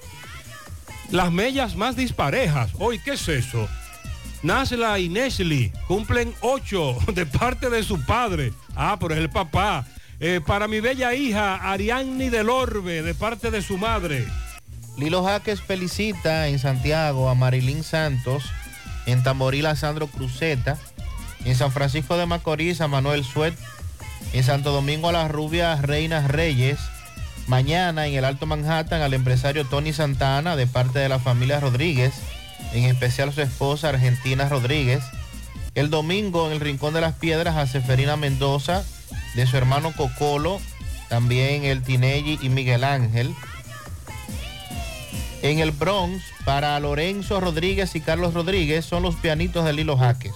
Las 1.11 1.31
mellas 1.31 1.75
más 1.75 1.95
disparejas. 1.95 2.71
Hoy, 2.79 2.99
¿qué 2.99 3.13
es 3.13 3.27
eso? 3.27 3.67
Nasla 4.43 4.99
y 4.99 5.09
Neshley 5.09 5.71
cumplen 5.87 6.33
ocho 6.41 6.97
de 7.13 7.25
parte 7.25 7.69
de 7.69 7.83
su 7.83 7.99
padre. 8.05 8.53
Ah, 8.75 8.97
pero 8.99 9.13
es 9.13 9.19
el 9.19 9.29
papá. 9.29 9.85
Eh, 10.19 10.39
para 10.45 10.67
mi 10.67 10.79
bella 10.79 11.13
hija, 11.13 11.55
Ariadne 11.55 12.29
del 12.29 12.49
Orbe, 12.49 13.01
de 13.01 13.13
parte 13.13 13.51
de 13.51 13.61
su 13.61 13.77
madre. 13.77 14.25
Lilo 14.97 15.23
Jaques 15.23 15.61
felicita 15.61 16.47
en 16.47 16.57
Santiago 16.57 17.29
a 17.29 17.35
Marilyn 17.35 17.83
Santos, 17.83 18.45
en 19.05 19.23
Tamboril 19.23 19.65
a 19.65 19.75
Sandro 19.75 20.07
Cruzeta, 20.07 20.77
en 21.43 21.55
San 21.55 21.71
Francisco 21.71 22.17
de 22.17 22.25
Macorís 22.25 22.79
a 22.79 22.87
Manuel 22.87 23.25
Suet, 23.25 23.55
en 24.33 24.43
Santo 24.43 24.71
Domingo 24.71 25.09
a 25.09 25.13
las 25.13 25.31
rubias 25.31 25.81
Reinas 25.81 26.27
Reyes, 26.27 26.79
mañana 27.47 28.07
en 28.07 28.15
el 28.15 28.25
Alto 28.25 28.45
Manhattan 28.45 29.01
al 29.01 29.13
empresario 29.13 29.65
Tony 29.65 29.93
Santana 29.93 30.55
de 30.55 30.67
parte 30.67 30.99
de 30.99 31.09
la 31.09 31.19
familia 31.19 31.59
Rodríguez, 31.59 32.13
en 32.73 32.85
especial 32.85 33.33
su 33.33 33.41
esposa 33.41 33.89
Argentina 33.89 34.49
Rodríguez, 34.49 35.03
el 35.75 35.89
domingo 35.89 36.47
en 36.47 36.53
el 36.53 36.59
Rincón 36.59 36.93
de 36.93 37.01
las 37.01 37.13
Piedras 37.15 37.55
a 37.55 37.67
Seferina 37.67 38.15
Mendoza, 38.15 38.83
de 39.35 39.45
su 39.45 39.57
hermano 39.57 39.93
Cocolo, 39.93 40.59
también 41.09 41.65
el 41.65 41.83
Tinelli 41.83 42.39
y 42.41 42.49
Miguel 42.49 42.83
Ángel. 42.83 43.33
En 45.41 45.59
el 45.59 45.71
Bronx, 45.71 46.23
para 46.45 46.79
Lorenzo 46.79 47.39
Rodríguez 47.39 47.95
y 47.95 48.01
Carlos 48.01 48.33
Rodríguez, 48.33 48.85
son 48.85 49.03
los 49.03 49.15
pianitos 49.15 49.65
de 49.65 49.73
Lilo 49.73 49.97
Jaques. 49.97 50.33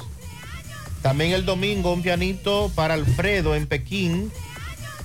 También 1.01 1.31
el 1.31 1.45
domingo 1.45 1.93
un 1.93 2.01
pianito 2.01 2.71
para 2.75 2.93
Alfredo 2.93 3.55
en 3.55 3.67
Pekín. 3.67 4.31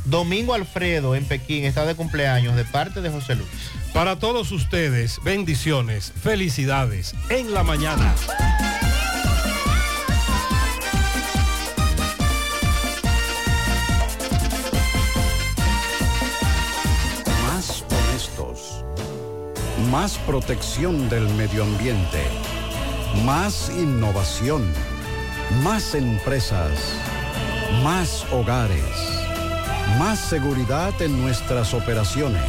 Domingo 0.05 0.55
Alfredo 0.55 1.15
en 1.15 1.25
Pekín 1.25 1.65
está 1.65 1.87
de 1.87 1.95
cumpleaños 1.95 2.57
de 2.57 2.65
parte 2.65 3.01
de 3.01 3.11
José 3.11 3.37
Luis. 3.37 3.49
Para 3.93 4.19
todos 4.19 4.51
ustedes, 4.51 5.21
bendiciones, 5.23 6.12
felicidades 6.21 7.15
en 7.31 7.55
la 7.55 7.62
mañana. 7.62 8.12
Más 17.47 17.85
honestos. 17.89 18.85
Más 19.91 20.19
protección 20.27 21.09
del 21.09 21.29
medio 21.31 21.62
ambiente. 21.62 22.23
Más 23.25 23.71
innovación. 23.71 24.73
Más 25.62 25.95
empresas. 25.95 26.73
Más 27.83 28.27
hogares. 28.33 28.85
Más 29.99 30.19
seguridad 30.19 30.93
en 31.01 31.21
nuestras 31.23 31.75
operaciones. 31.75 32.43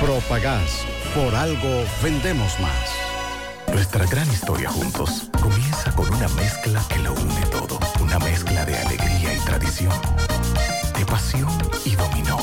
Propagás. 0.00 0.84
Por 1.14 1.34
algo 1.34 1.84
vendemos 2.02 2.58
más. 2.60 3.72
Nuestra 3.72 4.04
gran 4.06 4.28
historia 4.30 4.70
juntos 4.70 5.30
comienza 5.40 5.92
con 5.92 6.12
una 6.12 6.28
mezcla 6.28 6.82
que 6.88 6.98
lo 6.98 7.14
une 7.14 7.46
todo. 7.50 7.78
Una 8.00 8.18
mezcla 8.18 8.64
de 8.64 8.76
alegría 8.76 9.34
y 9.34 9.38
tradición, 9.40 9.92
de 10.96 11.06
pasión 11.06 11.50
y 11.84 11.96
dominó, 11.96 12.38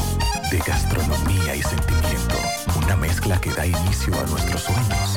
de 0.51 0.57
gastronomía 0.59 1.55
y 1.55 1.61
sentimiento. 1.61 2.35
Una 2.83 2.95
mezcla 2.95 3.39
que 3.39 3.51
da 3.51 3.65
inicio 3.65 4.13
a 4.19 4.23
nuestros 4.23 4.63
sueños, 4.63 5.16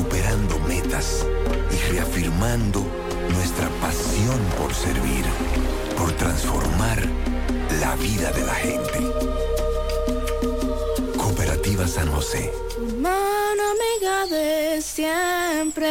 Superando 0.00 0.58
metas 0.60 1.26
y 1.70 1.92
reafirmando 1.92 2.82
nuestra 3.34 3.68
pasión 3.82 4.40
por 4.58 4.72
servir, 4.72 5.26
por 5.94 6.10
transformar 6.12 7.06
la 7.82 7.96
vida 7.96 8.32
de 8.32 8.46
la 8.46 8.54
gente. 8.54 8.98
Cooperativa 11.18 11.86
San 11.86 12.10
José. 12.10 12.50
Mano 12.98 13.62
amiga 13.74 14.26
de 14.26 14.80
siempre. 14.80 15.90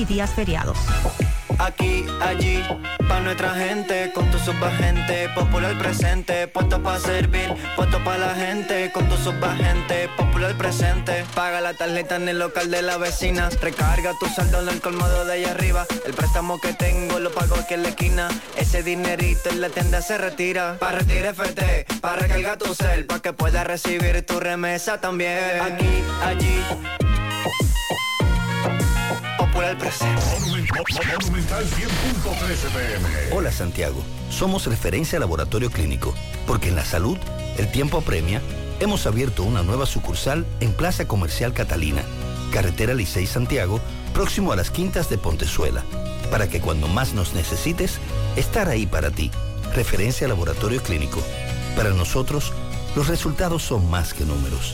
y 0.01 0.05
días 0.05 0.31
feriados. 0.31 0.77
Aquí, 1.59 2.05
allí, 2.21 2.63
pa' 3.07 3.19
nuestra 3.19 3.53
gente, 3.53 4.11
con 4.15 4.31
tu 4.31 4.39
subagente, 4.39 5.29
popular 5.35 5.77
presente, 5.77 6.47
puesto 6.47 6.81
pa' 6.81 6.97
servir, 6.97 7.53
puesto 7.75 8.03
pa' 8.03 8.17
la 8.17 8.33
gente, 8.33 8.91
con 8.91 9.07
tu 9.07 9.15
subagente, 9.15 10.09
popular 10.17 10.55
presente. 10.57 11.23
Paga 11.35 11.61
la 11.61 11.75
tarjeta 11.75 12.15
en 12.15 12.29
el 12.29 12.39
local 12.39 12.71
de 12.71 12.81
la 12.81 12.97
vecina, 12.97 13.49
recarga 13.61 14.13
tu 14.19 14.25
saldo 14.25 14.61
en 14.61 14.69
el 14.69 14.81
colmado 14.81 15.23
de 15.25 15.33
allá 15.33 15.51
arriba, 15.51 15.85
el 16.05 16.13
préstamo 16.13 16.59
que 16.59 16.73
tengo 16.73 17.19
lo 17.19 17.31
pago 17.31 17.55
aquí 17.55 17.75
en 17.75 17.83
la 17.83 17.89
esquina, 17.89 18.27
ese 18.57 18.81
dinerito 18.81 19.49
en 19.49 19.61
la 19.61 19.69
tienda 19.69 20.01
se 20.01 20.17
retira. 20.17 20.77
Pa' 20.79 20.93
retirar 20.93 21.35
FT, 21.35 21.85
pa' 22.01 22.15
recargar 22.15 22.57
tu 22.57 22.73
cel, 22.73 23.05
pa' 23.05 23.19
que 23.19 23.33
puedas 23.33 23.67
recibir 23.67 24.25
tu 24.25 24.39
remesa 24.39 24.99
también. 24.99 25.61
Aquí, 25.61 26.03
allí, 26.23 26.63
popular 29.61 29.77
presente. 29.77 30.23
Monumental 31.19 31.65
100.13 31.65 32.69
pm. 32.73 33.35
Hola 33.35 33.51
Santiago, 33.51 34.01
somos 34.29 34.65
referencia 34.65 35.19
laboratorio 35.19 35.69
clínico, 35.69 36.13
porque 36.47 36.69
en 36.69 36.75
la 36.75 36.85
salud 36.85 37.17
el 37.57 37.71
tiempo 37.71 37.99
apremia. 37.99 38.41
Hemos 38.79 39.05
abierto 39.05 39.43
una 39.43 39.61
nueva 39.61 39.85
sucursal 39.85 40.45
en 40.59 40.73
Plaza 40.73 41.07
Comercial 41.07 41.53
Catalina, 41.53 42.01
carretera 42.51 42.95
Licey 42.95 43.27
Santiago, 43.27 43.79
próximo 44.13 44.51
a 44.51 44.55
las 44.55 44.71
Quintas 44.71 45.09
de 45.09 45.19
Pontezuela, 45.19 45.83
para 46.31 46.49
que 46.49 46.59
cuando 46.59 46.87
más 46.87 47.13
nos 47.13 47.33
necesites, 47.35 47.99
estar 48.35 48.67
ahí 48.67 48.87
para 48.87 49.11
ti. 49.11 49.29
Referencia 49.75 50.27
laboratorio 50.27 50.81
clínico. 50.81 51.21
Para 51.75 51.91
nosotros, 51.91 52.51
los 52.95 53.07
resultados 53.07 53.61
son 53.61 53.89
más 53.89 54.15
que 54.15 54.25
números. 54.25 54.73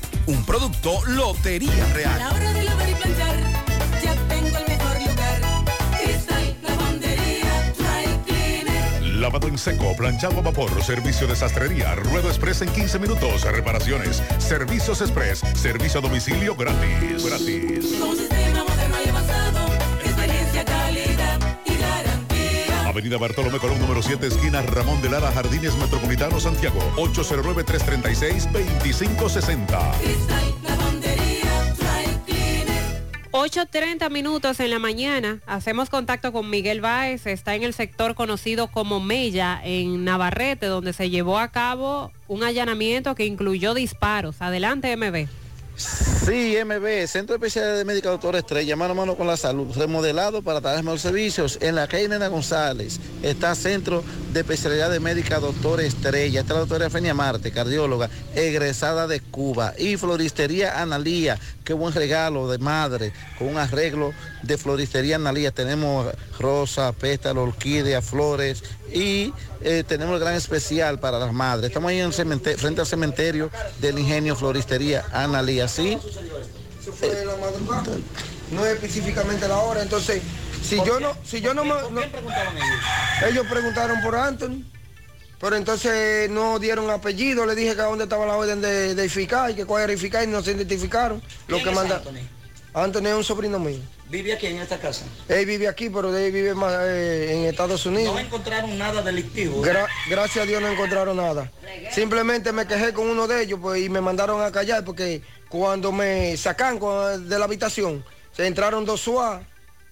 Un 0.27 0.45
producto 0.45 1.03
Lotería 1.07 1.71
A 1.73 1.87
la 1.87 1.93
Real. 1.93 2.33
hora 2.33 2.53
de 2.53 2.63
lavar 2.63 2.89
y 2.89 2.93
planchar, 2.95 3.35
ya 4.03 4.15
tengo 4.27 4.57
el 4.57 4.67
mejor 4.67 4.99
lugar. 5.01 5.41
Cristal, 6.03 6.55
lavandería, 6.63 7.73
dry 7.77 8.19
cleaner. 8.25 9.03
Lavado 9.15 9.47
en 9.47 9.57
seco, 9.57 9.95
planchado 9.95 10.39
a 10.39 10.41
vapor, 10.41 10.83
servicio 10.83 11.27
de 11.27 11.35
sastrería, 11.35 11.95
ruedo 11.95 12.29
express 12.29 12.61
en 12.61 12.69
15 12.69 12.99
minutos, 12.99 13.43
reparaciones, 13.43 14.21
servicios 14.37 15.01
express, 15.01 15.41
servicio 15.55 15.99
a 15.99 16.03
domicilio 16.03 16.55
gratis. 16.55 17.25
Gratis. 17.25 17.85
Con 17.99 18.15
sistema 18.17 18.63
Avenida 22.91 23.17
Bartolomé 23.17 23.57
Colón, 23.57 23.79
número 23.79 24.03
7, 24.03 24.27
esquina 24.27 24.61
Ramón 24.61 25.01
de 25.01 25.09
Lara, 25.09 25.31
Jardines 25.31 25.73
Metropolitano, 25.77 26.41
Santiago. 26.41 26.77
809-336-2560. 26.97 29.93
Cristal, 30.01 30.55
lavandería, 30.61 31.73
dry 31.77 32.03
cleaner. 32.25 33.01
8.30 33.31 34.11
minutos 34.11 34.59
en 34.59 34.71
la 34.71 34.79
mañana. 34.79 35.39
Hacemos 35.45 35.89
contacto 35.89 36.33
con 36.33 36.49
Miguel 36.49 36.81
Báez. 36.81 37.27
Está 37.27 37.55
en 37.55 37.63
el 37.63 37.73
sector 37.73 38.13
conocido 38.13 38.67
como 38.67 38.99
Mella, 38.99 39.61
en 39.63 40.03
Navarrete, 40.03 40.65
donde 40.65 40.91
se 40.91 41.09
llevó 41.09 41.39
a 41.39 41.47
cabo 41.47 42.11
un 42.27 42.43
allanamiento 42.43 43.15
que 43.15 43.25
incluyó 43.25 43.73
disparos. 43.73 44.41
Adelante, 44.41 44.97
MB. 44.97 45.29
Sí, 45.75 46.57
MB, 46.63 47.07
Centro 47.07 47.35
Especial 47.35 47.77
de 47.77 47.85
Médica 47.85 48.09
Doctor 48.09 48.35
Estrella, 48.35 48.75
mano 48.75 48.91
a 48.91 48.95
mano 48.95 49.15
con 49.15 49.25
la 49.25 49.37
salud, 49.37 49.75
remodelado 49.75 50.41
para 50.41 50.61
dar 50.61 50.77
mejores 50.83 51.01
servicios. 51.01 51.57
En 51.61 51.75
la 51.75 51.87
calle 51.87 52.09
Nena 52.09 52.27
González 52.27 52.99
está 53.23 53.55
Centro 53.55 54.03
de 54.33 54.41
Especialidad 54.41 54.91
de 54.91 54.99
Médica 54.99 55.39
Doctor 55.39 55.81
Estrella. 55.81 56.41
Está 56.41 56.53
la 56.55 56.59
doctora 56.61 56.89
Fenia 56.89 57.13
Marte, 57.13 57.51
cardióloga, 57.51 58.09
egresada 58.35 59.07
de 59.07 59.19
Cuba. 59.21 59.73
Y 59.77 59.97
Floristería 59.97 60.81
Analía, 60.81 61.39
qué 61.63 61.73
buen 61.73 61.93
regalo 61.93 62.49
de 62.49 62.57
madre, 62.57 63.13
con 63.39 63.47
un 63.47 63.57
arreglo 63.57 64.13
de 64.43 64.57
Floristería 64.57 65.15
Analía. 65.15 65.51
Tenemos 65.51 66.07
rosa, 66.37 66.91
pétalo, 66.91 67.43
orquídea, 67.43 68.01
flores 68.01 68.63
y 68.93 69.33
eh, 69.61 69.83
tenemos 69.87 70.13
el 70.15 70.19
gran 70.19 70.35
especial 70.35 70.99
para 70.99 71.19
las 71.19 71.33
madres. 71.33 71.67
Estamos 71.69 71.89
ahí 71.89 71.99
en 71.99 72.05
el 72.07 72.13
frente 72.13 72.81
al 72.81 72.87
cementerio 72.87 73.49
del 73.79 73.99
ingenio 73.99 74.35
Floristería 74.35 75.05
Analía, 75.11 75.67
¿sí? 75.67 75.97
Eso 76.81 76.91
fue 76.93 77.21
en 77.21 77.27
la 77.27 77.35
madrugada. 77.37 77.83
No 78.51 78.65
es 78.65 78.73
específicamente 78.73 79.47
la 79.47 79.57
hora, 79.59 79.81
entonces, 79.81 80.21
si 80.63 80.75
yo 80.83 80.99
no, 80.99 81.15
si 81.23 81.39
yo 81.41 81.53
no 81.53 81.63
me. 81.63 81.69
no- 81.91 82.01
ellos 83.27 83.45
preguntaron 83.49 84.01
por 84.01 84.15
Anthony, 84.15 84.63
pero 85.39 85.55
entonces 85.55 86.29
no 86.29 86.59
dieron 86.59 86.89
apellido, 86.89 87.45
le 87.45 87.55
dije 87.55 87.75
que 87.75 87.81
a 87.81 87.85
dónde 87.85 88.03
estaba 88.05 88.25
la 88.25 88.35
orden 88.35 88.61
de, 88.61 88.69
de 88.69 88.87
identificar 88.93 89.49
y 89.51 89.55
que 89.55 89.65
cuál 89.65 89.89
era 89.89 90.23
y 90.23 90.27
no 90.27 90.41
se 90.43 90.51
identificaron. 90.51 91.21
Lo 91.47 91.57
¿Quién 91.57 91.69
que 91.69 91.75
manda. 91.75 91.95
Anthony? 91.97 92.19
Anthony 92.73 93.07
es 93.07 93.13
un 93.15 93.23
sobrino 93.23 93.57
mío. 93.59 93.79
¿Vive 94.11 94.33
aquí 94.33 94.47
en 94.47 94.57
esta 94.59 94.77
casa? 94.77 95.05
Él 95.29 95.45
vive 95.45 95.69
aquí, 95.69 95.89
pero 95.89 96.15
él 96.15 96.31
vive 96.33 96.53
más 96.53 96.73
eh, 96.81 97.31
en 97.33 97.45
Estados 97.45 97.85
Unidos. 97.85 98.13
No 98.13 98.19
encontraron 98.19 98.77
nada 98.77 99.01
delictivo. 99.01 99.63
Gra- 99.63 99.87
gracias 100.09 100.43
a 100.43 100.45
Dios 100.45 100.61
no 100.61 100.67
encontraron 100.67 101.15
nada. 101.15 101.49
Simplemente 101.93 102.51
me 102.51 102.67
quejé 102.67 102.91
con 102.93 103.07
uno 103.09 103.25
de 103.25 103.43
ellos 103.43 103.59
pues, 103.61 103.81
y 103.81 103.87
me 103.89 104.01
mandaron 104.01 104.43
a 104.43 104.51
callar 104.51 104.83
porque 104.83 105.21
cuando 105.47 105.93
me 105.93 106.35
sacan 106.35 106.77
de 107.27 107.39
la 107.39 107.45
habitación, 107.45 108.03
se 108.35 108.45
entraron 108.47 108.83
dos 108.85 108.99
SWAT 109.01 109.43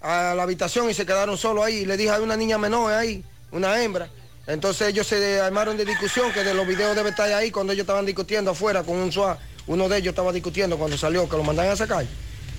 a 0.02 0.34
la 0.36 0.44
habitación 0.44 0.90
y 0.90 0.94
se 0.94 1.06
quedaron 1.06 1.38
solo 1.38 1.64
ahí. 1.64 1.86
Le 1.86 1.96
dije, 1.96 2.10
hay 2.10 2.22
una 2.22 2.36
niña 2.36 2.58
menor 2.58 2.92
ahí, 2.92 3.24
una 3.52 3.82
hembra. 3.82 4.10
Entonces 4.48 4.90
ellos 4.90 5.08
se 5.08 5.40
armaron 5.40 5.78
de 5.78 5.86
discusión, 5.86 6.34
que 6.34 6.44
de 6.44 6.54
los 6.54 6.68
videos 6.68 6.94
debe 6.94 7.12
estar 7.12 7.32
ahí 7.32 7.52
cuando 7.52 7.72
ellos 7.72 7.84
estaban 7.84 8.06
discutiendo 8.06 8.52
afuera 8.52 8.84
con 8.84 8.98
un 8.98 9.12
SWAT. 9.14 9.40
Uno 9.68 9.88
de 9.88 9.98
ellos 9.98 10.10
estaba 10.12 10.34
discutiendo 10.34 10.78
cuando 10.78 10.98
salió, 10.98 11.30
que 11.30 11.38
lo 11.38 11.44
mandan 11.44 11.70
a 11.70 11.76
sacar. 11.78 12.04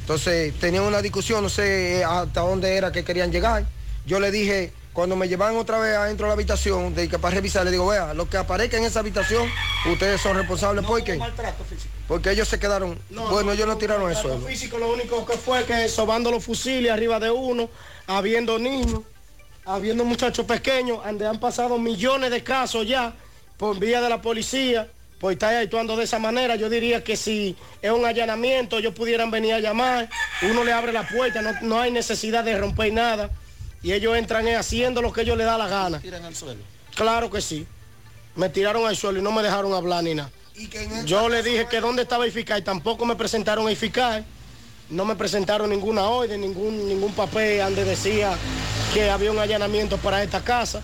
Entonces 0.00 0.52
tenían 0.58 0.84
una 0.84 1.02
discusión, 1.02 1.42
no 1.42 1.48
sé 1.48 2.04
hasta 2.04 2.40
dónde 2.40 2.76
era 2.76 2.90
que 2.90 3.04
querían 3.04 3.30
llegar. 3.30 3.64
Yo 4.06 4.18
le 4.18 4.30
dije, 4.30 4.72
cuando 4.92 5.14
me 5.14 5.28
llevan 5.28 5.56
otra 5.56 5.78
vez 5.78 5.96
adentro 5.96 6.26
de 6.26 6.30
la 6.30 6.34
habitación, 6.34 6.94
de 6.94 7.08
que 7.08 7.18
para 7.18 7.36
revisar, 7.36 7.64
le 7.64 7.70
digo, 7.70 7.86
vea, 7.86 8.12
lo 8.12 8.28
que 8.28 8.36
aparezca 8.36 8.76
en 8.76 8.84
esa 8.84 9.00
habitación, 9.00 9.48
ustedes 9.90 10.20
son 10.20 10.36
responsables 10.36 10.84
porque, 10.84 11.16
Maltrato 11.16 11.62
físico. 11.64 11.92
porque 12.08 12.30
ellos 12.32 12.48
se 12.48 12.58
quedaron, 12.58 12.98
bueno, 13.10 13.52
ellos 13.52 13.68
no 13.68 13.76
tiraron 13.76 14.10
eso. 14.10 14.28
maltrato 14.28 14.46
físico 14.48 14.78
lo 14.78 14.92
único 14.92 15.24
que 15.24 15.36
fue 15.36 15.64
que 15.64 15.88
sobando 15.88 16.30
los 16.30 16.42
fusiles 16.44 16.90
arriba 16.90 17.20
de 17.20 17.30
uno, 17.30 17.70
habiendo 18.08 18.58
niños, 18.58 19.02
habiendo 19.64 20.04
muchachos 20.04 20.44
pequeños, 20.44 21.04
donde 21.04 21.26
han 21.26 21.38
pasado 21.38 21.78
millones 21.78 22.32
de 22.32 22.42
casos 22.42 22.84
ya 22.86 23.14
por 23.58 23.78
vía 23.78 24.00
de 24.00 24.08
la 24.08 24.20
policía, 24.20 24.88
pues 25.20 25.34
está 25.34 25.60
actuando 25.60 25.96
de 25.96 26.04
esa 26.04 26.18
manera. 26.18 26.56
Yo 26.56 26.70
diría 26.70 27.04
que 27.04 27.16
si 27.16 27.54
es 27.82 27.90
un 27.90 28.06
allanamiento, 28.06 28.78
ellos 28.78 28.94
pudieran 28.94 29.30
venir 29.30 29.52
a 29.52 29.60
llamar, 29.60 30.08
uno 30.42 30.64
le 30.64 30.72
abre 30.72 30.92
la 30.92 31.06
puerta, 31.06 31.42
no, 31.42 31.52
no 31.60 31.80
hay 31.80 31.92
necesidad 31.92 32.42
de 32.42 32.58
romper 32.58 32.92
nada, 32.92 33.30
y 33.82 33.92
ellos 33.92 34.16
entran 34.16 34.48
haciendo 34.48 35.02
lo 35.02 35.12
que 35.12 35.20
ellos 35.20 35.36
les 35.36 35.46
da 35.46 35.58
la 35.58 35.68
gana. 35.68 36.00
Tiran 36.00 36.24
al 36.24 36.34
suelo. 36.34 36.62
Claro 36.94 37.30
que 37.30 37.42
sí. 37.42 37.66
Me 38.34 38.48
tiraron 38.48 38.86
al 38.86 38.96
suelo 38.96 39.18
y 39.18 39.22
no 39.22 39.30
me 39.30 39.42
dejaron 39.42 39.74
hablar 39.74 40.02
ni 40.02 40.14
nada. 40.14 40.30
Yo 41.04 41.28
le 41.28 41.42
dije 41.42 41.66
que 41.66 41.80
dónde 41.80 42.02
estaba 42.02 42.26
Eficaz 42.26 42.58
y 42.58 42.62
tampoco 42.62 43.04
me 43.04 43.14
presentaron 43.14 43.68
a 43.68 43.70
Eficaz. 43.70 44.24
No 44.88 45.04
me 45.04 45.14
presentaron 45.16 45.70
ninguna 45.70 46.02
orden, 46.04 46.40
ningún, 46.40 46.88
ningún 46.88 47.12
papel 47.12 47.60
donde 47.60 47.84
decía 47.84 48.32
que 48.92 49.08
había 49.08 49.30
un 49.30 49.38
allanamiento 49.38 49.98
para 49.98 50.22
esta 50.22 50.42
casa. 50.42 50.82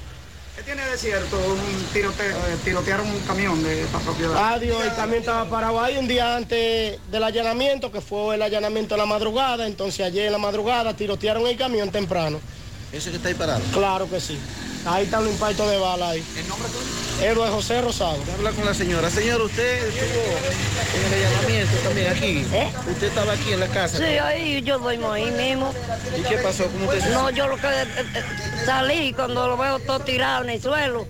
¿Qué 0.56 0.62
tiene 0.62 0.86
de 0.86 0.96
cierto? 0.96 1.38
Un 1.38 1.84
tiroteo, 1.92 2.34
eh, 2.34 2.56
tirotearon 2.64 3.06
un 3.06 3.20
camión 3.20 3.62
de 3.62 3.82
esta 3.82 3.98
propiedad. 3.98 4.54
Adiós, 4.54 4.82
el 4.82 4.94
camión 4.94 5.20
estaba 5.20 5.44
parado 5.50 5.78
ahí 5.78 5.98
un 5.98 6.08
día 6.08 6.34
antes 6.34 6.98
del 7.10 7.22
allanamiento, 7.22 7.92
que 7.92 8.00
fue 8.00 8.36
el 8.36 8.42
allanamiento 8.42 8.94
en 8.94 9.00
la 9.00 9.06
madrugada. 9.06 9.66
Entonces 9.66 10.06
ayer 10.06 10.26
en 10.26 10.32
la 10.32 10.38
madrugada 10.38 10.94
tirotearon 10.96 11.46
el 11.46 11.58
camión 11.58 11.90
temprano. 11.90 12.40
¿Ese 12.90 13.10
que 13.10 13.16
está 13.16 13.28
ahí 13.28 13.34
parado? 13.34 13.60
Claro 13.72 14.08
que 14.08 14.18
sí. 14.18 14.38
Ahí 14.86 15.04
están 15.04 15.24
los 15.24 15.32
impactos 15.32 15.68
de 15.68 15.78
bala 15.78 16.10
ahí. 16.10 16.24
¿El 16.36 16.48
nombre 16.48 16.68
tuyo? 16.68 17.06
Eduardo 17.26 17.54
José 17.54 17.80
Rosado. 17.80 18.18
Habla 18.36 18.50
con 18.52 18.66
la 18.66 18.74
señora. 18.74 19.10
Señor, 19.10 19.40
usted 19.40 19.88
estuvo 19.88 21.06
en 21.06 21.12
el 21.12 21.26
allanamiento 21.26 21.76
también 21.78 22.12
aquí. 22.12 22.46
Usted 22.90 23.06
estaba 23.08 23.32
aquí 23.32 23.52
en 23.52 23.60
la 23.60 23.68
casa. 23.68 23.98
Sí, 23.98 24.04
ahí 24.04 24.62
yo 24.62 24.78
duermo 24.78 25.10
ahí 25.12 25.30
mismo. 25.30 25.72
¿Y 26.16 26.22
qué 26.22 26.38
pasó? 26.38 26.66
¿Cómo 26.66 26.86
usted 26.86 27.12
No, 27.12 27.30
yo 27.30 27.48
lo 27.48 27.56
que 27.56 27.66
eh, 27.66 27.86
eh, 28.14 28.22
salí 28.64 29.12
cuando 29.12 29.48
lo 29.48 29.56
veo 29.56 29.78
todo 29.80 30.00
tirado 30.00 30.44
en 30.44 30.50
el 30.50 30.62
suelo. 30.62 31.06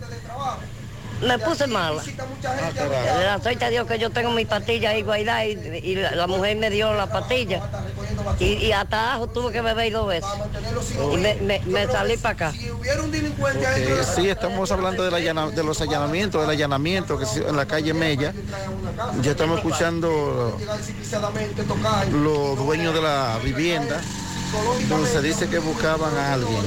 Me 1.22 1.38
puse 1.38 1.66
mala. 1.66 2.02
Le 2.02 3.24
da 3.24 3.40
suerte 3.43 3.64
a 3.64 3.70
Dios 3.70 3.86
que 3.86 3.98
yo 3.98 4.10
tengo 4.10 4.30
mi 4.32 4.44
pastilla 4.44 4.90
ahí 4.90 5.02
guardada 5.02 5.47
y, 5.47 5.52
y 5.82 5.94
la, 5.94 6.10
la 6.12 6.26
mujer 6.26 6.56
me 6.59 6.68
dio 6.70 6.93
la 6.93 7.06
pastilla. 7.10 7.62
Y, 8.38 8.44
y 8.66 8.72
hasta 8.72 9.14
ajo 9.14 9.26
tuve 9.28 9.52
que 9.52 9.60
beber 9.62 9.93
dos 9.93 10.09
veces. 10.09 10.28
Y 11.12 11.16
me, 11.16 11.34
me- 11.36 11.60
me 11.66 11.86
salí 11.86 12.16
para 12.18 12.34
acá. 12.34 12.52
Sí, 14.14 14.28
estamos 14.28 14.70
hablando 14.70 15.05
del 15.05 15.14
allana- 15.14 15.51
de 15.51 15.62
los 15.64 15.80
allanamientos, 15.80 16.40
del 16.43 16.51
allanamiento 16.51 17.18
que 17.18 17.24
se 17.26 17.47
en 17.48 17.56
la 17.56 17.66
calle 17.66 17.94
Mella. 17.94 18.34
Ya 19.22 19.30
estamos 19.30 19.59
escuchando 19.59 20.59
los 22.12 22.56
dueños 22.59 22.94
de 22.94 23.01
la 23.02 23.38
vivienda, 23.43 24.01
se 25.12 25.23
dice 25.23 25.48
que 25.48 25.59
buscaban 25.59 26.14
a 26.16 26.35
alguien. 26.35 26.62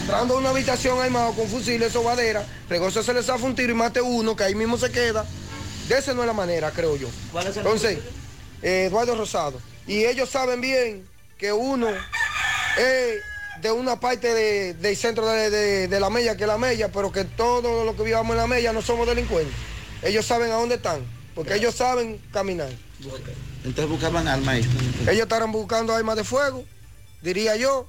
Entrando 0.00 0.34
a 0.34 0.38
una 0.38 0.50
habitación 0.50 1.00
armado 1.00 1.32
con 1.32 1.48
fusiles, 1.48 1.92
sobaderas, 1.92 2.44
Regoso 2.68 3.02
se 3.02 3.12
les 3.12 3.26
zafa 3.26 3.44
un 3.44 3.54
tiro 3.54 3.72
y 3.72 3.74
mate 3.74 4.00
uno, 4.00 4.34
que 4.36 4.44
ahí 4.44 4.54
mismo 4.54 4.78
se 4.78 4.90
queda. 4.90 5.24
De 5.88 5.98
esa 5.98 6.14
no 6.14 6.22
es 6.22 6.26
la 6.26 6.32
manera, 6.32 6.70
creo 6.70 6.96
yo. 6.96 7.08
¿Cuál 7.30 7.46
es 7.46 7.56
el 7.56 7.58
Entonces, 7.58 7.98
eh, 8.62 8.86
Eduardo 8.86 9.14
Rosado. 9.16 9.60
Y 9.86 10.04
ellos 10.04 10.30
saben 10.30 10.60
bien 10.60 11.06
que 11.38 11.52
uno 11.52 11.88
es 11.90 13.20
de 13.60 13.70
una 13.70 14.00
parte 14.00 14.32
de- 14.32 14.74
del 14.74 14.96
centro 14.96 15.26
de, 15.26 15.50
de- 15.50 15.88
de 15.88 16.00
la 16.00 16.08
mella, 16.10 16.36
que 16.36 16.44
es 16.44 16.48
la 16.48 16.58
mella, 16.58 16.88
pero 16.90 17.12
que 17.12 17.24
todos 17.24 17.84
los 17.84 17.94
que 17.94 18.02
vivamos 18.02 18.32
en 18.32 18.38
la 18.38 18.46
mella 18.46 18.72
no 18.72 18.80
somos 18.82 19.06
delincuentes. 19.06 19.54
Ellos 20.02 20.24
saben 20.26 20.50
a 20.50 20.54
dónde 20.54 20.76
están, 20.76 21.00
porque 21.34 21.54
ellos 21.54 21.74
saben 21.74 22.18
caminar. 22.32 22.70
Entonces 23.64 23.88
buscaban 23.88 24.26
armas 24.26 24.48
ahí. 24.56 24.62
Ellos 25.02 25.22
estaban 25.22 25.52
buscando 25.52 25.94
armas 25.94 26.16
de 26.16 26.24
fuego, 26.24 26.64
diría 27.24 27.56
yo, 27.56 27.86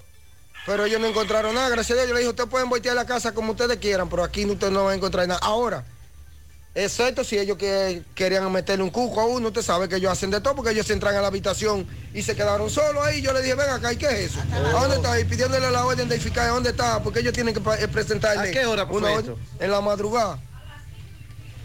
pero 0.66 0.86
ellos 0.86 1.00
no 1.00 1.08
encontraron 1.08 1.54
nada. 1.54 1.70
Gracias 1.70 1.92
a 1.92 2.02
Dios, 2.02 2.08
yo 2.08 2.14
le 2.16 2.22
dije, 2.22 2.30
ustedes 2.30 2.50
pueden 2.50 2.70
voltear 2.70 2.96
la 2.96 3.06
casa 3.06 3.34
como 3.34 3.52
ustedes 3.52 3.78
quieran, 3.78 4.10
pero 4.10 4.24
aquí 4.24 4.46
ustedes 4.46 4.74
no 4.74 4.86
van 4.86 4.94
a 4.94 4.96
encontrar 4.96 5.28
nada. 5.28 5.40
Ahora, 5.44 5.84
excepto 6.74 7.24
si 7.24 7.38
ellos 7.38 7.58
que 7.58 8.02
querían 8.16 8.50
meterle 8.52 8.84
un 8.84 8.90
cuco 8.90 9.22
a 9.22 9.26
uno, 9.26 9.50
usted 9.50 9.62
sabe 9.62 9.88
que 9.88 9.98
ellos 9.98 10.12
hacen 10.12 10.32
de 10.32 10.42
todo, 10.42 10.56
porque 10.56 10.72
ellos 10.72 10.90
entran 10.90 11.16
a 11.16 11.22
la 11.22 11.28
habitación 11.28 11.86
y 12.14 12.24
se 12.24 12.36
quedaron 12.36 12.70
solos 12.70 13.06
ahí. 13.06 13.22
Yo 13.22 13.34
le 13.34 13.42
dije, 13.42 13.56
ven 13.56 13.70
acá, 13.70 13.94
¿y 13.94 13.98
qué 13.98 14.08
es 14.08 14.32
eso? 14.32 14.40
¿A 14.54 14.82
dónde 14.82 14.96
está? 14.96 15.20
Y 15.20 15.26
pidiéndole 15.26 15.70
la 15.70 15.86
orden 15.86 16.08
de 16.08 16.16
eficaz, 16.16 16.48
¿dónde 16.48 16.70
está? 16.70 17.04
Porque 17.04 17.20
ellos 17.20 17.34
tienen 17.34 17.54
que 17.54 17.60
eh, 17.60 17.88
presentarle 17.90 18.50
¿A 18.50 18.52
qué 18.52 18.66
hora 18.66 18.86
una 18.86 19.12
en 19.60 19.72
la 19.72 19.82
madrugada. 19.82 20.40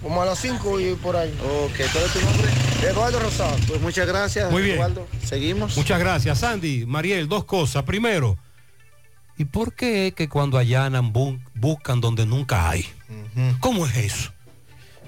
Como 0.02 0.22
a 0.22 0.26
las 0.26 0.38
5 0.38 0.80
y 0.80 0.94
por 0.94 1.14
ahí. 1.16 1.28
Ok, 1.44 1.76
¿cuál 1.92 2.04
es 2.04 2.12
tu 2.12 2.20
nombre? 2.20 2.48
Eduardo 2.88 3.20
Rosado. 3.20 3.56
Pues 3.68 3.80
muchas 3.82 4.06
gracias, 4.06 4.50
Muy 4.50 4.62
bien. 4.62 4.76
Eduardo. 4.76 5.06
Seguimos. 5.24 5.76
Muchas 5.76 5.98
gracias, 6.00 6.38
Sandy. 6.38 6.86
Mariel, 6.86 7.28
dos 7.28 7.44
cosas. 7.44 7.82
Primero, 7.82 8.38
¿y 9.36 9.44
por 9.44 9.74
qué 9.74 10.08
es 10.08 10.14
que 10.14 10.28
cuando 10.28 10.56
allanan 10.56 11.12
bu- 11.12 11.38
buscan 11.54 12.00
donde 12.00 12.24
nunca 12.24 12.70
hay? 12.70 12.86
¿Cómo 13.60 13.84
es 13.86 13.96
eso? 13.96 14.32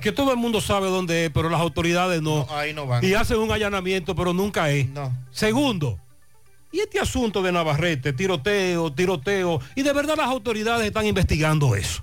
Que 0.01 0.13
todo 0.13 0.33
el 0.33 0.37
mundo 0.37 0.61
sabe 0.61 0.89
dónde 0.89 1.27
es, 1.27 1.31
pero 1.33 1.49
las 1.49 1.61
autoridades 1.61 2.21
no. 2.21 2.47
ahí 2.51 2.75
no 2.75 2.87
van. 2.87 3.05
Y 3.05 3.15
hacen 3.15 3.39
un 3.39 3.51
allanamiento, 3.53 4.15
pero 4.15 4.33
nunca 4.35 4.69
es. 4.71 4.89
Segundo, 5.31 5.99
y 6.71 6.81
este 6.81 6.99
asunto 7.01 7.41
de 7.43 7.53
Navarrete, 7.53 8.13
tiroteo, 8.13 8.93
tiroteo, 8.93 9.61
y 9.75 9.83
de 9.83 9.93
verdad 9.93 10.17
las 10.17 10.27
autoridades 10.27 10.87
están 10.87 11.07
investigando 11.07 11.77
eso. 11.77 12.03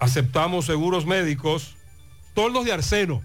Aceptamos 0.00 0.64
seguros 0.64 1.06
médicos, 1.06 1.76
toldos 2.34 2.64
de 2.64 2.72
arseno. 2.72 3.22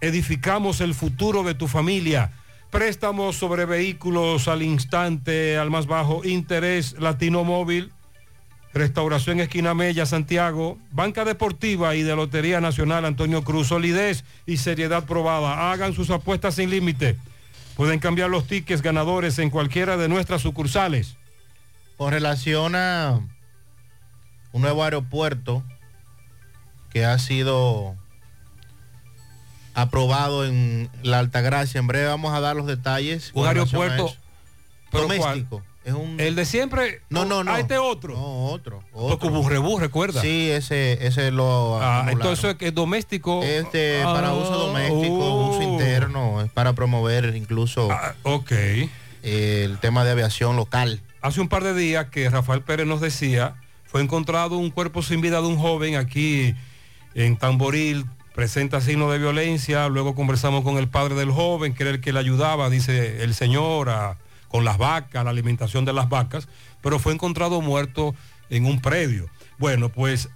Edificamos 0.00 0.80
el 0.80 0.94
futuro 0.94 1.42
de 1.42 1.52
tu 1.52 1.68
familia. 1.68 2.32
Préstamos 2.70 3.36
sobre 3.36 3.66
vehículos 3.66 4.48
al 4.48 4.62
instante, 4.62 5.58
al 5.58 5.68
más 5.68 5.86
bajo 5.86 6.24
interés, 6.24 6.96
Latino 6.98 7.44
Móvil. 7.44 7.92
Restauración 8.78 9.40
Esquina 9.40 9.74
Mella, 9.74 10.06
Santiago, 10.06 10.78
Banca 10.92 11.24
Deportiva 11.24 11.96
y 11.96 12.02
de 12.02 12.14
Lotería 12.14 12.60
Nacional 12.60 13.04
Antonio 13.04 13.42
Cruz, 13.42 13.66
solidez 13.66 14.24
y 14.46 14.58
seriedad 14.58 15.04
probada. 15.04 15.72
Hagan 15.72 15.94
sus 15.94 16.10
apuestas 16.10 16.54
sin 16.54 16.70
límite. 16.70 17.16
Pueden 17.76 17.98
cambiar 17.98 18.30
los 18.30 18.46
tickets 18.46 18.80
ganadores 18.80 19.38
en 19.40 19.50
cualquiera 19.50 19.96
de 19.96 20.08
nuestras 20.08 20.42
sucursales. 20.42 21.16
Con 21.96 22.12
relación 22.12 22.76
a 22.76 23.20
un 24.52 24.62
nuevo 24.62 24.84
aeropuerto 24.84 25.64
que 26.90 27.04
ha 27.04 27.18
sido 27.18 27.96
aprobado 29.74 30.44
en 30.44 30.88
la 31.02 31.18
Altagracia. 31.18 31.80
En 31.80 31.88
breve 31.88 32.06
vamos 32.06 32.32
a 32.32 32.38
dar 32.38 32.54
los 32.54 32.66
detalles. 32.66 33.32
Un 33.34 33.48
aeropuerto 33.48 34.06
eso. 34.06 34.16
¿pero 34.92 35.02
doméstico. 35.02 35.62
Es 35.88 35.94
un... 35.94 36.20
El 36.20 36.34
de 36.36 36.44
siempre. 36.44 37.00
No, 37.08 37.24
no, 37.24 37.42
no. 37.42 37.52
A 37.52 37.60
este 37.60 37.78
otro. 37.78 38.14
No, 38.14 38.46
otro. 38.46 38.82
Porque 38.92 39.28
Burrebú, 39.28 39.78
recuerda. 39.78 40.20
Sí, 40.20 40.50
ese, 40.50 41.06
ese 41.06 41.30
lo. 41.30 41.78
Ah, 41.82 42.06
entonces 42.10 42.56
es 42.60 42.74
doméstico. 42.74 43.42
Este 43.42 44.00
para 44.04 44.28
Ah, 44.28 44.34
uso 44.34 44.50
doméstico, 44.66 45.48
uso 45.50 45.62
interno, 45.62 46.42
es 46.42 46.50
para 46.50 46.74
promover 46.74 47.34
incluso 47.34 47.88
Ah, 47.90 48.14
ok. 48.22 48.52
el 49.22 49.78
tema 49.78 50.04
de 50.04 50.10
aviación 50.10 50.56
local. 50.56 51.00
Hace 51.22 51.40
un 51.40 51.48
par 51.48 51.64
de 51.64 51.74
días 51.74 52.06
que 52.10 52.28
Rafael 52.28 52.60
Pérez 52.62 52.86
nos 52.86 53.00
decía, 53.00 53.54
fue 53.86 54.02
encontrado 54.02 54.56
un 54.58 54.70
cuerpo 54.70 55.02
sin 55.02 55.20
vida 55.20 55.40
de 55.40 55.46
un 55.46 55.56
joven 55.58 55.96
aquí 55.96 56.54
en 57.14 57.36
Tamboril, 57.38 58.04
presenta 58.34 58.80
signos 58.80 59.10
de 59.10 59.18
violencia, 59.18 59.88
luego 59.88 60.14
conversamos 60.14 60.62
con 60.62 60.76
el 60.76 60.88
padre 60.88 61.14
del 61.14 61.30
joven, 61.32 61.74
que 61.74 61.82
era 61.82 61.90
el 61.92 62.00
que 62.00 62.12
le 62.12 62.20
ayudaba, 62.20 62.68
dice 62.70 63.24
el 63.24 63.34
señor, 63.34 63.88
a- 63.88 64.16
con 64.48 64.64
las 64.64 64.78
vacas, 64.78 65.24
la 65.24 65.30
alimentación 65.30 65.84
de 65.84 65.92
las 65.92 66.08
vacas, 66.08 66.48
pero 66.82 66.98
fue 66.98 67.12
encontrado 67.12 67.60
muerto 67.60 68.14
en 68.50 68.64
un 68.66 68.80
predio. 68.80 69.28
Bueno, 69.58 69.88
pues 69.90 70.28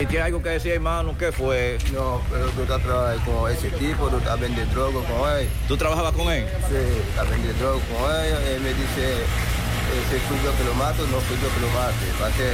¿Y 0.00 0.06
tiene 0.06 0.24
algo 0.24 0.42
que 0.42 0.48
decir, 0.48 0.72
hermano? 0.72 1.14
¿Qué 1.18 1.30
fue? 1.30 1.76
No, 1.92 2.22
pero 2.32 2.46
tú 2.56 2.62
estás 2.62 2.82
trabajando 2.82 3.20
con 3.30 3.52
ese 3.52 3.68
tipo, 3.68 4.08
tú 4.08 4.16
estás 4.16 4.40
vendiendo 4.40 4.72
droga 4.74 5.06
con 5.06 5.28
él. 5.36 5.46
¿Tú 5.68 5.76
trabajabas 5.76 6.12
con 6.14 6.32
él? 6.32 6.46
Sí, 6.70 6.76
estás 7.10 7.28
vendiendo 7.28 7.62
droga 7.62 7.80
con 7.84 8.10
él. 8.10 8.34
Él 8.48 8.60
me 8.62 8.70
dice, 8.70 9.04
ese 9.12 10.20
fui 10.24 10.38
yo 10.42 10.56
que 10.56 10.64
lo 10.64 10.72
mato, 10.72 11.06
no 11.08 11.20
fui 11.20 11.36
yo 11.36 11.52
que 11.52 11.60
lo 11.60 11.68
mate. 11.76 12.06
Porque 12.18 12.48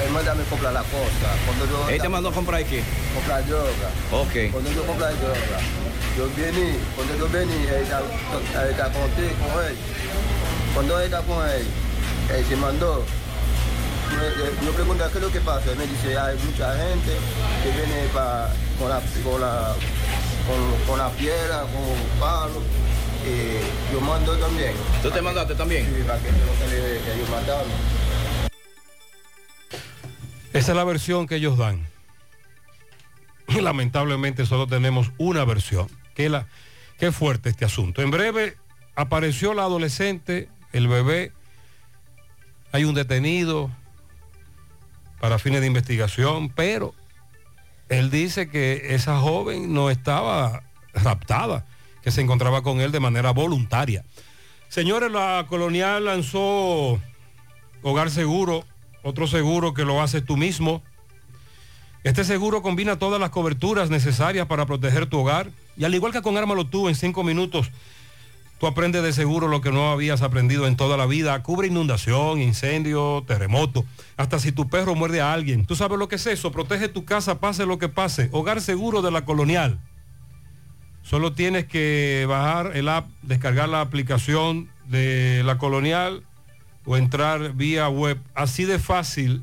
él 0.00 0.10
manda 0.10 0.32
a 0.32 0.36
comprar 0.48 0.72
la 0.72 0.80
cosa. 0.80 1.28
Cuando 1.44 1.66
yo, 1.66 1.88
¿Él 1.90 2.00
te 2.00 2.08
mandó 2.08 2.30
a 2.30 2.32
comprar 2.32 2.64
qué? 2.64 2.82
comprar 3.14 3.46
droga. 3.46 3.88
Ok. 4.12 4.50
Cuando 4.50 4.72
yo 4.72 4.82
comprar 4.86 5.12
droga, 5.20 5.60
yo 6.16 6.24
vení, 6.34 6.78
cuando 6.96 7.14
yo 7.18 7.28
vení, 7.28 7.60
él 7.76 7.82
está, 7.84 8.00
él 8.00 8.70
está 8.70 8.84
contigo 8.84 9.36
con 9.52 9.66
él. 9.66 9.76
Cuando 10.72 10.98
él 10.98 11.04
está 11.04 11.20
con 11.28 11.46
él, 11.46 11.66
él 12.34 12.44
se 12.48 12.56
mandó. 12.56 13.04
Yo, 14.64 14.72
pregunto, 14.72 15.04
¿qué 15.12 15.18
es 15.18 15.24
lo 15.24 15.32
que 15.32 15.40
pasa? 15.40 15.70
Él 15.72 15.78
me 15.78 15.86
dice, 15.86 16.18
hay 16.18 16.36
mucha 16.38 16.76
gente 16.76 17.12
que 17.62 17.70
viene 17.70 18.08
pa- 18.12 18.50
con, 18.78 18.88
la, 18.88 19.00
con, 19.24 19.40
la, 19.40 19.74
con, 20.46 20.86
con 20.86 20.98
la 20.98 21.08
piedra, 21.10 21.60
con 21.62 22.20
palo. 22.20 22.60
Y 23.24 23.92
yo 23.92 24.00
mando 24.00 24.36
también. 24.36 24.72
¿Tú 25.02 25.10
te 25.10 25.20
mandaste 25.22 25.54
también? 25.54 25.84
Sí, 25.86 26.02
para 26.06 26.18
que 26.18 26.30
no 26.32 26.38
se 26.58 26.68
le 26.68 27.00
que 27.02 27.14
ellos 27.14 27.28
mataron. 27.30 27.70
Esa 30.52 30.72
es 30.72 30.76
la 30.76 30.84
versión 30.84 31.26
que 31.26 31.36
ellos 31.36 31.56
dan. 31.58 31.86
Y 33.48 33.60
lamentablemente 33.60 34.46
solo 34.46 34.66
tenemos 34.66 35.12
una 35.18 35.44
versión. 35.44 35.88
Qué, 36.14 36.28
la, 36.28 36.46
qué 36.98 37.12
fuerte 37.12 37.50
este 37.50 37.64
asunto. 37.64 38.02
En 38.02 38.10
breve 38.10 38.56
apareció 38.96 39.54
la 39.54 39.62
adolescente, 39.62 40.48
el 40.72 40.88
bebé. 40.88 41.32
Hay 42.72 42.84
un 42.84 42.94
detenido 42.94 43.70
para 45.20 45.38
fines 45.38 45.60
de 45.60 45.66
investigación, 45.66 46.48
pero 46.48 46.94
él 47.88 48.10
dice 48.10 48.48
que 48.48 48.94
esa 48.94 49.18
joven 49.18 49.72
no 49.72 49.90
estaba 49.90 50.62
raptada, 50.94 51.66
que 52.02 52.10
se 52.10 52.22
encontraba 52.22 52.62
con 52.62 52.80
él 52.80 52.90
de 52.92 53.00
manera 53.00 53.30
voluntaria. 53.32 54.04
Señores, 54.68 55.10
la 55.10 55.46
colonial 55.48 56.04
lanzó 56.04 57.00
Hogar 57.82 58.10
Seguro, 58.10 58.64
otro 59.02 59.26
seguro 59.26 59.74
que 59.74 59.84
lo 59.84 60.00
haces 60.00 60.24
tú 60.24 60.36
mismo. 60.36 60.82
Este 62.02 62.24
seguro 62.24 62.62
combina 62.62 62.98
todas 62.98 63.20
las 63.20 63.30
coberturas 63.30 63.90
necesarias 63.90 64.46
para 64.46 64.66
proteger 64.66 65.06
tu 65.06 65.18
hogar 65.18 65.50
y 65.76 65.84
al 65.84 65.94
igual 65.94 66.12
que 66.12 66.22
con 66.22 66.36
Ármalo 66.36 66.66
tú 66.66 66.88
en 66.88 66.94
cinco 66.94 67.24
minutos, 67.24 67.70
tú 68.60 68.66
aprendes 68.66 69.02
de 69.02 69.14
seguro 69.14 69.48
lo 69.48 69.62
que 69.62 69.72
no 69.72 69.90
habías 69.90 70.20
aprendido 70.20 70.66
en 70.66 70.76
toda 70.76 70.98
la 70.98 71.06
vida. 71.06 71.42
Cubre 71.42 71.68
inundación, 71.68 72.42
incendio, 72.42 73.24
terremoto, 73.26 73.86
hasta 74.18 74.38
si 74.38 74.52
tu 74.52 74.68
perro 74.68 74.94
muerde 74.94 75.22
a 75.22 75.32
alguien. 75.32 75.64
Tú 75.64 75.74
sabes 75.74 75.98
lo 75.98 76.08
que 76.08 76.16
es 76.16 76.26
eso, 76.26 76.52
protege 76.52 76.88
tu 76.88 77.06
casa, 77.06 77.40
pase 77.40 77.64
lo 77.64 77.78
que 77.78 77.88
pase. 77.88 78.28
Hogar 78.32 78.60
Seguro 78.60 79.00
de 79.00 79.10
la 79.10 79.24
Colonial. 79.24 79.80
Solo 81.02 81.32
tienes 81.32 81.64
que 81.64 82.26
bajar 82.28 82.76
el 82.76 82.90
app, 82.90 83.08
descargar 83.22 83.70
la 83.70 83.80
aplicación 83.80 84.68
de 84.86 85.42
la 85.44 85.56
Colonial 85.56 86.22
o 86.84 86.98
entrar 86.98 87.54
vía 87.54 87.88
web. 87.88 88.18
Así 88.34 88.66
de 88.66 88.78
fácil 88.78 89.42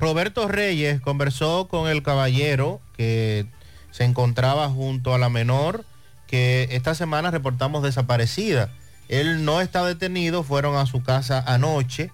Roberto 0.00 0.48
Reyes 0.48 1.00
conversó 1.00 1.68
con 1.68 1.88
el 1.88 2.02
caballero 2.02 2.80
que 2.96 3.46
se 3.90 4.04
encontraba 4.04 4.68
junto 4.68 5.14
a 5.14 5.18
la 5.18 5.28
menor 5.28 5.84
que 6.26 6.68
esta 6.70 6.94
semana 6.94 7.30
reportamos 7.30 7.82
desaparecida. 7.82 8.70
Él 9.08 9.44
no 9.44 9.60
está 9.60 9.84
detenido, 9.84 10.42
fueron 10.42 10.76
a 10.76 10.86
su 10.86 11.02
casa 11.02 11.42
anoche 11.46 12.10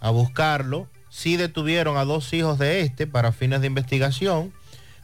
a 0.00 0.10
buscarlo. 0.10 0.88
Sí 1.08 1.36
detuvieron 1.36 1.98
a 1.98 2.04
dos 2.04 2.32
hijos 2.32 2.58
de 2.58 2.80
este 2.80 3.06
para 3.06 3.32
fines 3.32 3.60
de 3.60 3.66
investigación, 3.68 4.52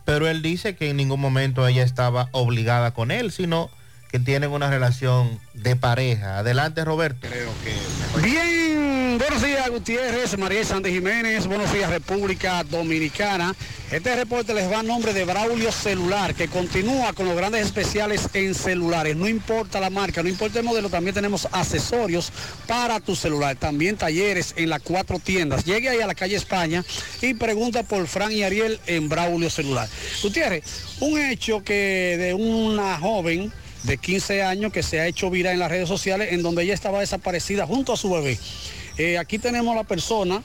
pero 0.05 0.27
él 0.29 0.43
dice 0.43 0.75
que 0.75 0.91
en 0.91 0.97
ningún 0.97 1.21
momento 1.21 1.67
ella 1.67 1.83
estaba 1.83 2.29
obligada 2.33 2.93
con 2.93 3.11
él, 3.11 3.31
sino 3.31 3.71
que 4.11 4.19
tienen 4.19 4.51
una 4.51 4.71
relación 4.71 5.39
de 5.53 5.77
pareja. 5.77 6.39
Adelante, 6.39 6.85
Roberto. 6.85 7.29
Creo 7.29 7.51
que... 7.63 8.23
Bien, 8.23 8.66
buenos 9.19 9.43
días 9.43 9.71
Gutiérrez, 9.71 10.37
María 10.37 10.65
Sandy 10.65 10.91
Jiménez, 10.91 11.47
buenos 11.47 11.73
días 11.73 11.89
República 11.89 12.63
Dominicana. 12.65 13.55
Este 13.91 14.15
reporte 14.15 14.53
les 14.53 14.71
va 14.71 14.81
a 14.81 14.83
nombre 14.83 15.15
de 15.15 15.25
Braulio 15.25 15.71
Celular, 15.73 16.35
que 16.35 16.49
continúa 16.49 17.13
con 17.13 17.27
los 17.27 17.37
grandes 17.37 17.65
especiales 17.65 18.29
en 18.35 18.55
celulares. 18.55 19.17
No 19.17 19.29
importa 19.29 19.81
la 19.81 19.91
marca, 19.91 20.23
no 20.23 20.29
importa 20.29 20.59
el 20.59 20.65
modelo, 20.65 20.91
también 20.91 21.15
tenemos 21.15 21.49
accesorios 21.53 22.33
para 22.67 23.01
tu 23.01 23.15
celular. 23.15 23.57
También 23.57 23.97
talleres 23.97 24.55
en 24.57 24.71
las 24.71 24.83
cuatro 24.83 25.19
tiendas. 25.19 25.65
Llegue 25.65 25.89
ahí 25.89 26.01
a 26.01 26.07
la 26.07 26.15
calle 26.15 26.37
España 26.37 26.85
y 27.23 27.35
pregunta 27.35 27.85
por 27.85 28.07
Fran 28.09 28.33
y 28.33 28.43
Ariel 28.43 28.81
en 28.87 29.09
Braulio 29.09 29.51
Celular. 29.51 29.89
Gutiérrez, 30.23 30.65
un 31.01 31.19
hecho 31.19 31.63
que 31.63 32.17
de 32.19 32.35
una 32.35 32.99
joven 32.99 33.53
de 33.85 33.99
15 33.99 34.43
años 34.43 34.73
que 34.73 34.83
se 34.83 35.01
ha 35.01 35.07
hecho 35.07 35.31
viral 35.31 35.55
en 35.55 35.61
las 35.61 35.71
redes 35.71 35.89
sociales 35.89 36.33
en 36.33 36.43
donde 36.43 36.65
ella 36.65 36.75
estaba 36.75 37.01
desaparecida 37.01 37.67
junto 37.67 37.93
a 37.93 37.97
su 37.97 38.11
bebé. 38.11 38.39
Eh, 38.99 39.19
aquí 39.19 39.39
tenemos 39.39 39.75
la 39.77 39.85
persona 39.85 40.43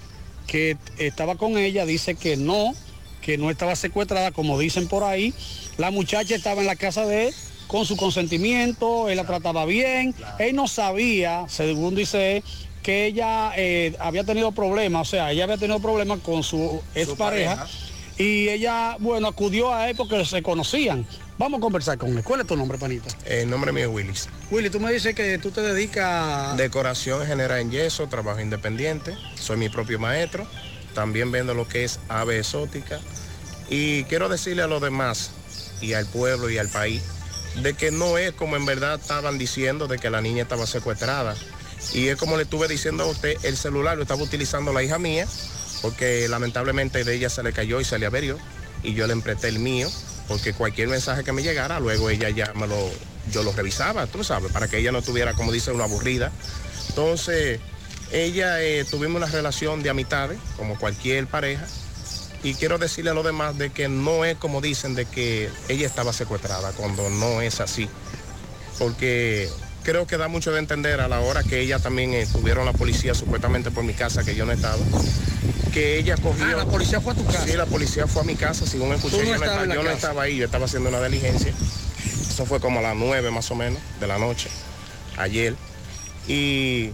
que 0.48 0.78
estaba 0.98 1.36
con 1.36 1.58
ella, 1.58 1.86
dice 1.86 2.16
que 2.16 2.36
no, 2.38 2.74
que 3.22 3.38
no 3.38 3.50
estaba 3.50 3.76
secuestrada, 3.76 4.32
como 4.32 4.60
dicen 4.60 4.88
por 4.88 5.04
ahí. 5.04 5.34
La 5.78 5.92
muchacha 5.92 6.36
estaba 6.36 6.62
en 6.62 6.68
la 6.68 6.76
casa 6.76 7.06
de 7.06 7.30
él 7.30 7.34
con 7.68 7.86
su 7.86 7.96
consentimiento, 7.96 9.08
él 9.08 9.16
la 9.16 9.26
trataba 9.26 9.64
bien, 9.66 10.14
él 10.40 10.56
no 10.56 10.68
sabía, 10.68 11.46
según 11.48 11.96
dice 11.96 12.38
él, 12.38 12.44
que 12.84 13.06
ella 13.06 13.54
eh, 13.56 13.96
había 14.00 14.26
tenido 14.26 14.52
problemas, 14.52 15.08
o 15.08 15.12
sea, 15.12 15.32
ella 15.32 15.46
había 15.46 15.58
tenido 15.58 15.80
problemas 15.80 16.20
con 16.20 16.44
su 16.44 16.82
expareja 16.96 17.68
y 18.18 18.50
ella, 18.50 18.98
bueno, 19.00 19.28
acudió 19.28 19.74
a 19.74 19.90
él 19.90 19.96
porque 19.96 20.26
se 20.26 20.44
conocían. 20.44 21.06
Vamos 21.38 21.58
a 21.58 21.62
conversar 21.62 21.98
con 21.98 22.16
él. 22.18 22.24
¿Cuál 22.24 22.42
es 22.42 22.48
tu 22.48 22.56
nombre, 22.56 22.78
panita? 22.78 23.10
El 23.26 23.50
nombre 23.50 23.72
mío 23.72 23.90
es 23.90 23.94
Willis. 23.94 24.30
Willy, 24.52 24.70
tú 24.70 24.80
me 24.80 24.92
dices 24.94 25.16
que 25.16 25.38
tú 25.40 25.52
te 25.52 25.62
dedicas... 25.62 26.56
Decoración 26.58 27.26
general 27.26 27.60
en 27.60 27.72
yeso, 27.72 28.08
trabajo 28.08 28.40
independiente, 28.40 29.18
soy 29.36 29.58
mi 29.58 29.70
propio 29.70 29.98
maestro, 29.98 30.46
también 30.94 31.32
vendo 31.32 31.54
lo 31.54 31.68
que 31.68 31.84
es 31.84 32.00
ave 32.10 32.40
exótica 32.40 33.00
y 33.70 34.04
quiero 34.04 34.28
decirle 34.28 34.64
a 34.64 34.68
los 34.68 34.82
demás 34.82 35.32
y 35.80 35.94
al 35.94 36.06
pueblo 36.06 36.50
y 36.50 36.58
al 36.58 36.68
país 36.68 37.02
de 37.62 37.74
que 37.74 37.92
no 37.92 38.18
es 38.18 38.34
como 38.34 38.56
en 38.56 38.66
verdad 38.66 39.00
estaban 39.00 39.38
diciendo 39.38 39.88
de 39.88 39.98
que 39.98 40.10
la 40.10 40.22
niña 40.22 40.44
estaba 40.44 40.66
secuestrada. 40.66 41.36
Y 41.94 42.08
es 42.08 42.18
como 42.18 42.38
le 42.38 42.44
estuve 42.44 42.68
diciendo 42.68 43.04
a 43.04 43.08
usted, 43.08 43.36
el 43.44 43.58
celular 43.58 43.98
lo 43.98 44.04
estaba 44.04 44.22
utilizando 44.22 44.72
la 44.72 44.84
hija 44.84 45.00
mía, 45.00 45.28
porque 45.82 46.28
lamentablemente 46.30 47.04
de 47.04 47.16
ella 47.16 47.30
se 47.30 47.44
le 47.44 47.54
cayó 47.54 47.82
y 47.82 47.86
se 47.86 47.98
le 47.98 48.06
averió, 48.06 48.38
y 48.84 48.94
yo 48.94 49.08
le 49.08 49.14
empresté 49.14 49.48
el 49.50 49.60
mío, 49.60 49.90
porque 50.28 50.54
cualquier 50.54 50.88
mensaje 50.88 51.24
que 51.24 51.32
me 51.32 51.44
llegara, 51.44 51.80
luego 51.80 52.10
ella 52.10 52.30
ya 52.30 52.54
me 52.54 52.68
lo, 52.68 52.90
yo 53.32 53.44
lo 53.44 53.52
revisaba, 53.52 54.08
tú 54.08 54.24
sabes, 54.24 54.52
para 54.52 54.68
que 54.68 54.78
ella 54.78 54.92
no 54.92 55.02
tuviera, 55.02 55.34
como 55.34 55.52
dice, 55.52 55.72
una 55.72 55.86
aburrida. 55.86 56.32
Entonces, 56.90 57.60
ella 58.12 58.62
eh, 58.62 58.86
tuvimos 58.86 59.18
una 59.18 59.32
relación 59.32 59.84
de 59.84 59.90
amistades, 59.90 60.38
como 60.58 60.78
cualquier 60.78 61.28
pareja, 61.28 61.66
y 62.44 62.56
quiero 62.56 62.78
decirle 62.78 63.12
a 63.12 63.14
los 63.14 63.24
demás 63.24 63.58
de 63.58 63.70
que 63.70 63.88
no 63.88 64.26
es 64.26 64.38
como 64.38 64.62
dicen 64.62 64.96
de 64.96 65.06
que 65.06 65.50
ella 65.70 65.86
estaba 65.86 66.12
secuestrada, 66.12 66.72
cuando 66.74 67.10
no 67.10 67.42
es 67.42 67.60
así. 67.60 67.88
Porque 68.80 69.50
creo 69.84 70.08
que 70.08 70.18
da 70.18 70.28
mucho 70.28 70.52
de 70.52 70.60
entender 70.60 71.02
a 71.02 71.08
la 71.08 71.20
hora 71.20 71.44
que 71.44 71.60
ella 71.60 71.80
también 71.80 72.14
eh, 72.14 72.28
tuvieron 72.32 72.66
la 72.66 72.74
policía 72.74 73.14
supuestamente 73.14 73.72
por 73.72 73.84
mi 73.84 73.94
casa, 73.94 74.24
que 74.24 74.36
yo 74.36 74.46
no 74.46 74.52
estaba, 74.52 74.78
que 75.74 75.98
ella 75.98 76.16
cogió... 76.18 76.46
Ah, 76.46 76.58
la 76.58 76.66
policía 76.66 77.02
fue 77.02 77.14
a 77.14 77.16
tu 77.16 77.26
casa. 77.26 77.46
Sí, 77.46 77.54
la 77.54 77.66
policía 77.66 78.08
fue 78.08 78.22
a 78.22 78.26
mi 78.26 78.36
casa, 78.36 78.66
según 78.66 78.94
escuché, 78.94 79.18
no 79.18 79.24
yo, 79.24 79.38
no, 79.38 79.46
estaba, 79.46 79.66
yo 79.66 79.84
no 79.84 79.90
estaba 79.90 80.24
ahí, 80.24 80.38
yo 80.38 80.46
estaba 80.46 80.66
haciendo 80.66 80.90
una 80.90 81.02
diligencia. 81.04 81.54
Eso 82.30 82.46
fue 82.46 82.60
como 82.60 82.80
a 82.80 82.84
las 82.84 82.96
9 82.96 83.32
más 83.32 83.50
o 83.52 83.56
menos 83.56 83.80
de 84.00 84.08
la 84.08 84.18
noche, 84.18 84.50
ayer. 85.18 85.56
Y 86.28 86.92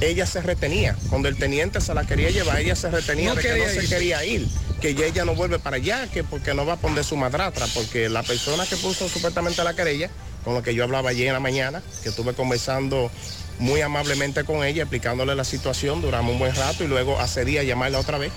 ella 0.00 0.26
se 0.26 0.40
retenía. 0.42 0.96
Cuando 1.08 1.28
el 1.28 1.36
teniente 1.36 1.80
se 1.80 1.94
la 1.94 2.04
quería 2.04 2.30
llevar, 2.30 2.58
ella 2.60 2.76
se 2.76 2.90
retenía 2.90 3.30
No 3.30 3.36
de 3.36 3.42
que 3.42 3.58
no 3.58 3.64
se 3.66 3.88
quería 3.88 4.24
ir, 4.24 4.48
que 4.80 4.94
ya 4.94 5.06
ella 5.06 5.24
no 5.24 5.34
vuelve 5.34 5.58
para 5.58 5.76
allá, 5.76 6.08
que 6.08 6.24
porque 6.24 6.54
no 6.54 6.66
va 6.66 6.74
a 6.74 6.76
poner 6.76 7.04
su 7.04 7.16
madrastra, 7.16 7.66
porque 7.74 8.08
la 8.08 8.22
persona 8.22 8.66
que 8.66 8.76
puso 8.76 9.08
supuestamente 9.08 9.62
la 9.62 9.74
querella, 9.74 10.10
con 10.44 10.54
la 10.54 10.62
que 10.62 10.74
yo 10.74 10.84
hablaba 10.84 11.10
ayer 11.10 11.26
en 11.26 11.32
la 11.32 11.40
mañana, 11.40 11.82
que 12.02 12.10
estuve 12.10 12.34
conversando 12.34 13.10
muy 13.58 13.80
amablemente 13.80 14.44
con 14.44 14.64
ella, 14.64 14.82
explicándole 14.82 15.34
la 15.34 15.44
situación, 15.44 16.02
duramos 16.02 16.32
un 16.32 16.38
buen 16.38 16.54
rato 16.54 16.84
y 16.84 16.86
luego 16.86 17.18
accedí 17.18 17.58
a 17.58 17.62
llamarla 17.62 17.98
otra 17.98 18.18
vez, 18.18 18.32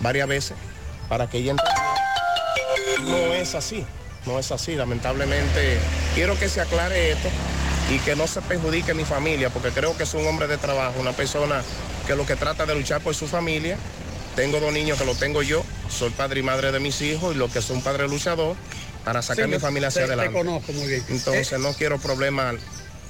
varias 0.00 0.28
veces, 0.28 0.56
para 1.08 1.28
que 1.28 1.38
ella. 1.38 1.56
No 3.02 3.34
es 3.34 3.54
así, 3.54 3.84
no 4.26 4.38
es 4.38 4.52
así, 4.52 4.74
lamentablemente 4.76 5.78
quiero 6.14 6.38
que 6.38 6.48
se 6.48 6.60
aclare 6.60 7.12
esto 7.12 7.28
y 7.90 7.98
que 8.00 8.14
no 8.14 8.26
se 8.26 8.42
perjudique 8.42 8.94
mi 8.94 9.04
familia, 9.04 9.50
porque 9.50 9.70
creo 9.70 9.96
que 9.96 10.02
es 10.02 10.14
un 10.14 10.26
hombre 10.26 10.46
de 10.46 10.58
trabajo, 10.58 11.00
una 11.00 11.12
persona 11.12 11.62
que 12.06 12.14
lo 12.14 12.26
que 12.26 12.36
trata 12.36 12.66
de 12.66 12.74
luchar 12.74 13.00
por 13.00 13.14
su 13.14 13.26
familia. 13.26 13.78
Tengo 14.36 14.60
dos 14.60 14.72
niños 14.72 14.98
que 14.98 15.04
lo 15.04 15.16
tengo 15.16 15.42
yo, 15.42 15.64
soy 15.90 16.10
padre 16.10 16.40
y 16.40 16.42
madre 16.44 16.70
de 16.70 16.78
mis 16.78 17.00
hijos 17.02 17.34
y 17.34 17.38
lo 17.38 17.50
que 17.50 17.60
soy 17.60 17.76
un 17.76 17.82
padre 17.82 18.06
luchador 18.06 18.54
para 19.04 19.22
sacar 19.22 19.46
Sí, 19.46 19.50
mi 19.50 19.58
familia 19.58 19.88
hacia 19.88 20.02
te- 20.02 20.08
te 20.08 20.12
adelante. 20.14 20.38
conozco 20.38 20.72
muy 20.72 20.86
bien. 20.86 21.04
Entonces 21.08 21.58
no 21.58 21.72
quiero 21.72 21.98
problemas 21.98 22.56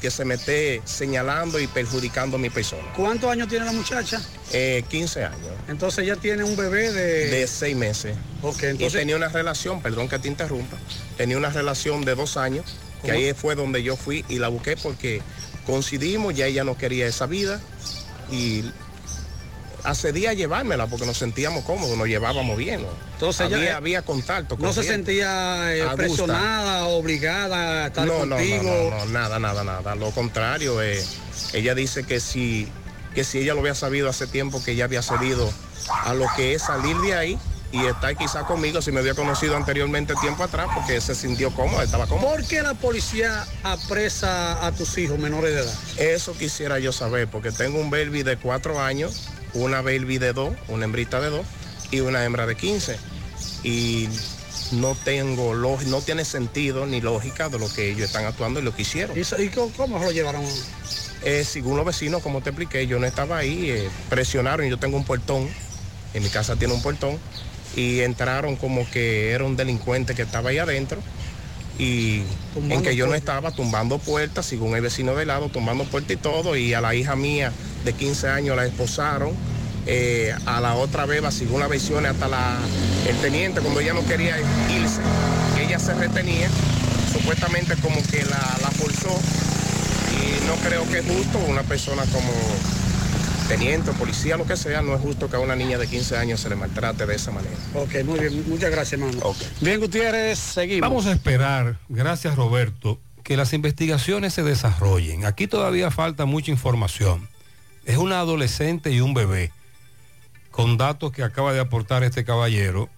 que 0.00 0.10
se 0.12 0.24
me 0.24 0.34
esté 0.36 0.80
señalando 0.84 1.58
y 1.58 1.66
perjudicando 1.66 2.38
mi 2.38 2.50
persona. 2.50 2.84
¿Cuántos 2.96 3.30
años 3.32 3.48
tiene 3.48 3.64
la 3.64 3.72
muchacha? 3.72 4.22
Eh, 4.52 4.84
15 4.88 5.24
años. 5.24 5.48
Entonces 5.66 6.04
ella 6.04 6.14
tiene 6.16 6.44
un 6.44 6.56
bebé 6.56 6.92
de... 6.92 7.26
De 7.30 7.46
seis 7.48 7.74
meses. 7.76 8.16
Ok, 8.42 8.62
Y 8.78 8.88
tenía 8.90 9.16
una 9.16 9.28
relación, 9.28 9.82
perdón 9.82 10.08
que 10.08 10.20
te 10.20 10.28
interrumpa, 10.28 10.76
tenía 11.16 11.36
una 11.36 11.50
relación 11.50 12.04
de 12.04 12.14
dos 12.14 12.36
años, 12.36 12.64
que 13.02 13.08
¿Cómo? 13.08 13.12
ahí 13.14 13.32
fue 13.34 13.56
donde 13.56 13.82
yo 13.82 13.96
fui 13.96 14.24
y 14.28 14.38
la 14.38 14.46
busqué 14.48 14.76
porque 14.76 15.20
coincidimos, 15.66 16.32
ya 16.34 16.46
ella 16.46 16.62
no 16.62 16.78
quería 16.78 17.06
esa 17.08 17.26
vida 17.26 17.60
y 18.30 18.62
accedí 19.84 20.26
a 20.26 20.32
llevármela 20.32 20.86
porque 20.86 21.06
nos 21.06 21.16
sentíamos 21.18 21.64
cómodos, 21.64 21.96
nos 21.96 22.06
llevábamos 22.08 22.56
bien. 22.56 22.82
¿no? 22.82 22.88
Entonces 23.14 23.46
ella- 23.46 23.56
había, 23.56 23.76
había 23.76 24.02
contacto. 24.02 24.56
No 24.58 24.72
se 24.72 24.82
sentía 24.82 25.74
eh, 25.74 25.84
presionada, 25.96 26.86
obligada 26.86 27.84
a 27.84 27.86
estar 27.88 28.06
no, 28.06 28.26
no, 28.26 28.36
contigo. 28.36 28.62
no, 28.64 28.90
no, 28.90 29.04
no, 29.04 29.12
nada, 29.12 29.38
nada, 29.38 29.64
nada. 29.64 29.94
Lo 29.94 30.10
contrario, 30.10 30.82
eh, 30.82 31.02
ella 31.52 31.74
dice 31.74 32.04
que 32.04 32.20
si, 32.20 32.68
que 33.14 33.24
si 33.24 33.38
ella 33.38 33.54
lo 33.54 33.60
había 33.60 33.74
sabido 33.74 34.08
hace 34.08 34.26
tiempo, 34.26 34.62
que 34.64 34.72
ella 34.72 34.84
había 34.84 35.02
cedido 35.02 35.50
a 36.04 36.14
lo 36.14 36.26
que 36.36 36.54
es 36.54 36.62
salir 36.62 36.96
de 36.98 37.14
ahí 37.14 37.38
y 37.70 37.84
estar 37.84 38.16
quizá 38.16 38.44
conmigo 38.44 38.80
si 38.80 38.92
me 38.92 39.00
había 39.00 39.14
conocido 39.14 39.54
anteriormente 39.54 40.14
tiempo 40.22 40.42
atrás, 40.42 40.68
porque 40.74 41.00
se 41.02 41.14
sintió 41.14 41.50
cómoda, 41.54 41.84
estaba 41.84 42.06
cómoda. 42.06 42.30
¿Por 42.30 42.46
qué 42.46 42.62
la 42.62 42.72
policía 42.74 43.46
apresa 43.62 44.66
a 44.66 44.72
tus 44.72 44.96
hijos 44.98 45.18
menores 45.18 45.54
de 45.54 45.60
edad? 45.60 45.74
Eso 45.98 46.32
quisiera 46.32 46.78
yo 46.78 46.92
saber, 46.92 47.28
porque 47.28 47.52
tengo 47.52 47.78
un 47.78 47.90
baby 47.90 48.22
de 48.22 48.38
cuatro 48.38 48.80
años, 48.80 49.28
una 49.54 49.80
baby 49.80 50.18
de 50.18 50.32
dos, 50.32 50.54
una 50.68 50.84
hembrita 50.84 51.20
de 51.20 51.30
dos, 51.30 51.46
y 51.90 52.00
una 52.00 52.24
hembra 52.24 52.46
de 52.46 52.56
15. 52.56 52.96
Y 53.64 54.08
no 54.72 54.94
tengo 54.94 55.54
no 55.54 56.02
tiene 56.02 56.24
sentido 56.24 56.86
ni 56.86 57.00
lógica 57.00 57.48
de 57.48 57.58
lo 57.58 57.72
que 57.72 57.90
ellos 57.90 58.06
están 58.06 58.26
actuando 58.26 58.60
y 58.60 58.62
lo 58.62 58.74
que 58.74 58.82
hicieron. 58.82 59.16
¿Y, 59.16 59.42
y 59.42 59.48
cómo, 59.48 59.72
cómo 59.76 59.98
lo 59.98 60.12
llevaron? 60.12 60.44
Eh, 61.24 61.44
según 61.44 61.76
los 61.76 61.84
vecinos, 61.84 62.22
como 62.22 62.40
te 62.42 62.50
expliqué, 62.50 62.86
yo 62.86 62.98
no 62.98 63.06
estaba 63.06 63.38
ahí, 63.38 63.70
eh, 63.70 63.88
presionaron, 64.08 64.68
yo 64.68 64.78
tengo 64.78 64.96
un 64.96 65.04
portón, 65.04 65.48
en 66.14 66.22
mi 66.22 66.28
casa 66.28 66.56
tiene 66.56 66.74
un 66.74 66.82
portón, 66.82 67.18
y 67.74 68.00
entraron 68.00 68.56
como 68.56 68.88
que 68.90 69.32
era 69.32 69.44
un 69.44 69.56
delincuente 69.56 70.14
que 70.14 70.22
estaba 70.22 70.50
ahí 70.50 70.58
adentro, 70.58 71.00
y 71.78 72.22
Tumbando 72.54 72.74
en 72.74 72.82
que 72.82 72.96
yo 72.96 73.06
no 73.06 73.14
estaba 73.14 73.52
tumbando 73.52 73.98
puertas, 73.98 74.46
según 74.46 74.74
el 74.74 74.82
vecino 74.82 75.14
de 75.14 75.24
lado, 75.24 75.48
tumbando 75.48 75.84
puertas 75.84 76.12
y 76.12 76.16
todo, 76.16 76.56
y 76.56 76.74
a 76.74 76.80
la 76.80 76.94
hija 76.94 77.14
mía 77.14 77.52
de 77.84 77.92
15 77.92 78.28
años 78.28 78.56
la 78.56 78.66
esposaron, 78.66 79.30
eh, 79.86 80.34
a 80.46 80.60
la 80.60 80.74
otra 80.74 81.06
beba, 81.06 81.30
según 81.30 81.60
las 81.60 81.68
versiones, 81.68 82.10
hasta 82.10 82.28
la, 82.28 82.58
el 83.08 83.16
teniente, 83.18 83.60
cuando 83.60 83.80
ella 83.80 83.94
no 83.94 84.04
quería 84.04 84.36
irse, 84.70 85.00
ella 85.60 85.78
se 85.78 85.94
retenía, 85.94 86.48
supuestamente 87.12 87.76
como 87.76 88.02
que 88.02 88.24
la, 88.24 88.58
la 88.60 88.70
forzó 88.72 89.16
y 90.10 90.46
no 90.46 90.54
creo 90.56 90.86
que 90.88 90.98
es 90.98 91.06
justo 91.06 91.38
una 91.46 91.62
persona 91.62 92.02
como 92.12 92.32
teniente, 93.48 93.90
policía, 93.92 94.36
lo 94.36 94.44
que 94.46 94.56
sea, 94.56 94.82
no 94.82 94.94
es 94.94 95.00
justo 95.00 95.28
que 95.28 95.36
a 95.36 95.38
una 95.40 95.56
niña 95.56 95.78
de 95.78 95.86
15 95.86 96.16
años 96.16 96.40
se 96.40 96.48
le 96.48 96.56
maltrate 96.56 97.06
de 97.06 97.14
esa 97.14 97.30
manera. 97.30 97.54
Ok, 97.74 98.04
muy 98.04 98.20
bien, 98.20 98.44
muchas 98.48 98.70
gracias, 98.70 99.00
hermano. 99.00 99.34
Bien, 99.60 99.80
Gutiérrez, 99.80 100.38
seguimos. 100.38 100.88
Vamos 100.88 101.06
a 101.06 101.12
esperar, 101.12 101.78
gracias 101.88 102.36
Roberto, 102.36 103.00
que 103.24 103.36
las 103.36 103.52
investigaciones 103.54 104.34
se 104.34 104.42
desarrollen. 104.42 105.24
Aquí 105.24 105.46
todavía 105.46 105.90
falta 105.90 106.24
mucha 106.26 106.50
información. 106.50 107.28
Es 107.84 107.96
una 107.96 108.20
adolescente 108.20 108.90
y 108.92 109.00
un 109.00 109.14
bebé. 109.14 109.50
Con 110.50 110.76
datos 110.76 111.12
que 111.12 111.22
acaba 111.22 111.52
de 111.52 111.60
aportar 111.60 112.02
este 112.04 112.24
caballero, 112.24 112.88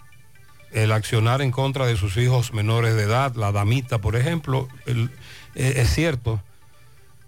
el 0.73 0.93
accionar 0.93 1.43
en 1.43 1.51
contra 1.51 1.87
de 1.87 1.97
sus 1.97 2.17
hijos 2.17 2.53
menores 2.53 2.95
de 2.97 3.03
edad, 3.03 3.35
la 3.35 3.53
damita, 3.53 3.99
por 3.99 4.17
ejemplo, 4.17 4.69
el- 4.87 5.11
eh, 5.55 5.75
es 5.77 5.91
cierto, 5.93 6.43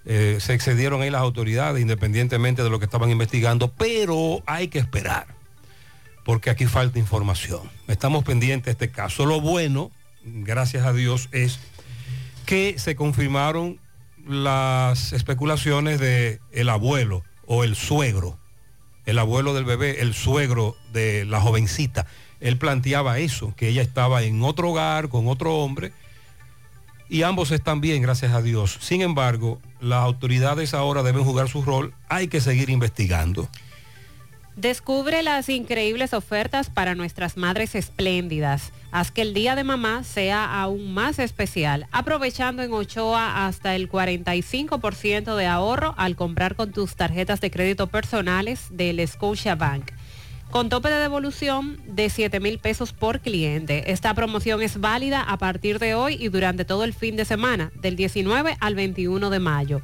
eh, 0.04 0.38
se 0.40 0.54
excedieron 0.54 1.02
ahí 1.02 1.10
las 1.10 1.20
autoridades 1.20 1.80
independientemente 1.80 2.62
de 2.62 2.70
lo 2.70 2.78
que 2.78 2.86
estaban 2.86 3.10
investigando, 3.10 3.72
pero 3.72 4.42
hay 4.46 4.68
que 4.68 4.78
esperar, 4.78 5.26
porque 6.24 6.50
aquí 6.50 6.66
falta 6.66 6.98
información. 6.98 7.62
Estamos 7.88 8.24
pendientes 8.24 8.66
de 8.66 8.72
este 8.72 8.90
caso. 8.90 9.26
Lo 9.26 9.40
bueno, 9.40 9.90
gracias 10.24 10.86
a 10.86 10.92
Dios, 10.92 11.28
es 11.32 11.60
que 12.46 12.78
se 12.78 12.96
confirmaron 12.96 13.78
las 14.26 15.12
especulaciones 15.12 16.00
de 16.00 16.40
el 16.52 16.68
abuelo 16.68 17.22
o 17.46 17.64
el 17.64 17.76
suegro, 17.76 18.38
el 19.06 19.18
abuelo 19.18 19.54
del 19.54 19.64
bebé, 19.64 20.00
el 20.00 20.14
suegro 20.14 20.76
de 20.92 21.24
la 21.24 21.40
jovencita. 21.40 22.06
Él 22.40 22.56
planteaba 22.56 23.18
eso, 23.18 23.54
que 23.56 23.68
ella 23.68 23.82
estaba 23.82 24.22
en 24.22 24.42
otro 24.42 24.70
hogar 24.70 25.08
con 25.08 25.28
otro 25.28 25.56
hombre 25.58 25.92
y 27.12 27.24
ambos 27.24 27.50
están 27.50 27.82
bien, 27.82 28.00
gracias 28.00 28.32
a 28.32 28.40
Dios. 28.40 28.78
Sin 28.80 29.02
embargo, 29.02 29.60
las 29.82 30.04
autoridades 30.04 30.74
ahora 30.74 31.02
deben 31.02 31.24
jugar 31.24 31.48
su 31.48 31.62
rol, 31.62 31.92
hay 32.08 32.28
que 32.28 32.40
seguir 32.40 32.70
investigando. 32.70 33.48
Descubre 34.54 35.22
las 35.22 35.48
increíbles 35.48 36.12
ofertas 36.12 36.68
para 36.68 36.94
nuestras 36.94 37.38
madres 37.38 37.74
espléndidas. 37.74 38.70
Haz 38.90 39.10
que 39.10 39.22
el 39.22 39.32
Día 39.32 39.56
de 39.56 39.64
Mamá 39.64 40.04
sea 40.04 40.60
aún 40.60 40.92
más 40.92 41.18
especial, 41.18 41.86
aprovechando 41.90 42.62
en 42.62 42.72
Ochoa 42.72 43.46
hasta 43.46 43.74
el 43.74 43.90
45% 43.90 45.36
de 45.36 45.46
ahorro 45.46 45.94
al 45.96 46.16
comprar 46.16 46.54
con 46.54 46.70
tus 46.70 46.96
tarjetas 46.96 47.40
de 47.40 47.50
crédito 47.50 47.86
personales 47.86 48.66
del 48.70 49.06
Scotia 49.08 49.54
Bank. 49.54 49.90
Con 50.52 50.68
tope 50.68 50.90
de 50.90 50.96
devolución 50.96 51.80
de 51.86 52.10
7 52.10 52.38
mil 52.38 52.58
pesos 52.58 52.92
por 52.92 53.20
cliente. 53.20 53.90
Esta 53.90 54.12
promoción 54.12 54.60
es 54.60 54.78
válida 54.78 55.22
a 55.22 55.38
partir 55.38 55.78
de 55.78 55.94
hoy 55.94 56.18
y 56.20 56.28
durante 56.28 56.66
todo 56.66 56.84
el 56.84 56.92
fin 56.92 57.16
de 57.16 57.24
semana, 57.24 57.72
del 57.80 57.96
19 57.96 58.58
al 58.60 58.74
21 58.74 59.30
de 59.30 59.38
mayo. 59.38 59.80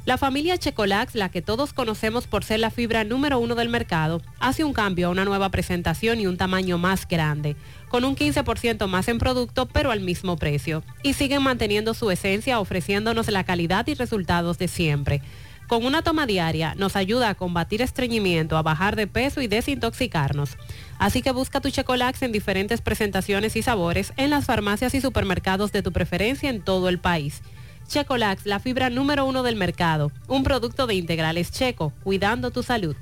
La 0.05 0.17
familia 0.17 0.57
Checolax, 0.57 1.13
la 1.13 1.29
que 1.29 1.43
todos 1.43 1.73
conocemos 1.73 2.25
por 2.25 2.43
ser 2.43 2.59
la 2.59 2.71
fibra 2.71 3.03
número 3.03 3.37
uno 3.37 3.53
del 3.53 3.69
mercado, 3.69 4.23
hace 4.39 4.63
un 4.63 4.73
cambio 4.73 5.05
a 5.07 5.11
una 5.11 5.25
nueva 5.25 5.49
presentación 5.49 6.19
y 6.19 6.25
un 6.25 6.37
tamaño 6.37 6.79
más 6.79 7.07
grande, 7.07 7.55
con 7.87 8.03
un 8.03 8.15
15% 8.15 8.87
más 8.87 9.07
en 9.09 9.19
producto, 9.19 9.67
pero 9.67 9.91
al 9.91 9.99
mismo 9.99 10.37
precio. 10.37 10.81
Y 11.03 11.13
siguen 11.13 11.43
manteniendo 11.43 11.93
su 11.93 12.09
esencia, 12.09 12.59
ofreciéndonos 12.59 13.29
la 13.29 13.43
calidad 13.43 13.85
y 13.85 13.93
resultados 13.93 14.57
de 14.57 14.67
siempre. 14.67 15.21
Con 15.73 15.85
una 15.85 16.03
toma 16.03 16.27
diaria 16.27 16.75
nos 16.77 16.95
ayuda 16.95 17.29
a 17.29 17.33
combatir 17.33 17.81
estreñimiento, 17.81 18.57
a 18.57 18.61
bajar 18.61 18.95
de 18.95 19.07
peso 19.07 19.41
y 19.41 19.47
desintoxicarnos. 19.47 20.55
Así 20.99 21.23
que 21.23 21.31
busca 21.31 21.61
tu 21.61 21.71
Checolax 21.71 22.21
en 22.21 22.31
diferentes 22.31 22.79
presentaciones 22.79 23.55
y 23.55 23.63
sabores 23.63 24.13
en 24.15 24.29
las 24.29 24.45
farmacias 24.45 24.93
y 24.93 25.01
supermercados 25.01 25.71
de 25.71 25.81
tu 25.81 25.91
preferencia 25.91 26.51
en 26.51 26.61
todo 26.61 26.89
el 26.89 26.99
país. 26.99 27.41
Checolax, 27.87 28.45
la 28.45 28.59
fibra 28.59 28.91
número 28.91 29.25
uno 29.25 29.41
del 29.41 29.55
mercado, 29.55 30.11
un 30.27 30.43
producto 30.43 30.85
de 30.85 30.93
integrales 30.93 31.51
checo, 31.51 31.91
cuidando 32.03 32.51
tu 32.51 32.61
salud. 32.61 32.95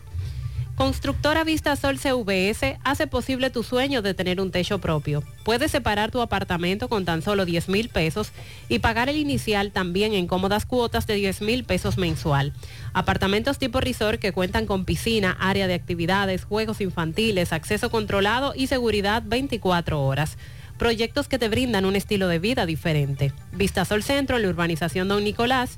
Constructora 0.82 1.44
Vista 1.44 1.76
Sol 1.76 1.99
CVS 1.99 2.80
hace 2.84 3.06
posible 3.06 3.52
tu 3.52 3.62
sueño 3.62 4.02
de 4.02 4.16
tener 4.16 4.41
un 4.41 4.49
techo 4.49 4.80
propio. 4.80 5.22
Puedes 5.45 5.70
separar 5.70 6.10
tu 6.10 6.22
apartamento 6.22 6.90
con 6.90 7.06
tan 7.06 7.22
solo 7.22 7.45
10 7.45 7.70
mil 7.70 7.90
pesos 7.90 8.32
y 8.68 8.80
pagar 8.80 9.08
el 9.08 9.18
inicial 9.18 9.72
también 9.72 10.14
en 10.16 10.26
cómodas 10.26 10.66
cuotas 10.66 11.06
de 11.06 11.14
10 11.14 11.41
mil 11.44 11.66
pesos 11.66 11.99
mensual. 11.99 12.52
Apartamentos 12.94 13.60
tipo 13.60 13.80
resort 13.80 14.20
que 14.20 14.32
cuentan 14.32 14.66
con 14.66 14.84
piscina, 14.84 15.38
área 15.40 15.68
de 15.68 15.76
actividades, 15.76 16.45
juegos 16.45 16.82
infantiles, 16.82 17.53
acceso 17.53 17.91
controlado 17.91 18.53
y 18.56 18.66
seguridad 18.66 19.22
24 19.24 20.02
horas. 20.02 20.36
proyectos 20.80 21.28
que 21.28 21.38
te 21.38 21.48
brindan 21.48 21.86
un 21.86 21.95
estilo 21.95 22.28
de 22.28 22.40
vida 22.40 22.66
diferente. 22.66 23.34
Vista 23.52 23.86
Sol 23.86 24.02
Centro 24.02 24.38
en 24.38 24.41
la 24.41 24.49
urbanización 24.49 25.08
Don 25.08 25.24
Nicolás, 25.24 25.78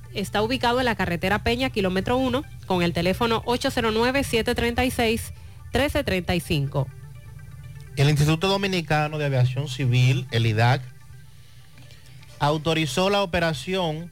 está 0.13 0.41
ubicado 0.41 0.79
en 0.79 0.85
la 0.85 0.95
carretera 0.95 1.43
Peña, 1.43 1.69
kilómetro 1.69 2.17
1, 2.17 2.43
con 2.65 2.81
el 2.83 2.93
teléfono 2.93 3.43
809-736-1335. 5.73 6.85
El 7.97 8.09
Instituto 8.09 8.47
Dominicano 8.47 9.17
de 9.17 9.25
Aviación 9.25 9.67
Civil, 9.67 10.25
el 10.31 10.45
IDAC, 10.45 10.81
autorizó 12.39 13.09
la 13.09 13.21
operación 13.21 14.11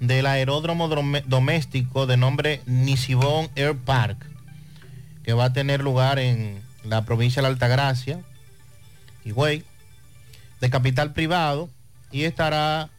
del 0.00 0.26
aeródromo 0.26 0.88
drom- 0.88 1.22
doméstico 1.24 2.06
de 2.06 2.16
nombre 2.16 2.60
Nisibón 2.66 3.48
Air 3.54 3.76
Park, 3.76 4.26
que 5.22 5.32
va 5.32 5.44
a 5.46 5.52
tener 5.52 5.80
lugar 5.82 6.18
en 6.18 6.60
la 6.84 7.04
provincia 7.04 7.40
de 7.40 7.44
la 7.44 7.52
Altagracia, 7.52 8.20
Higüey, 9.24 9.62
de 10.60 10.70
capital 10.70 11.12
privado, 11.12 11.70
y 12.10 12.24
estará 12.24 12.90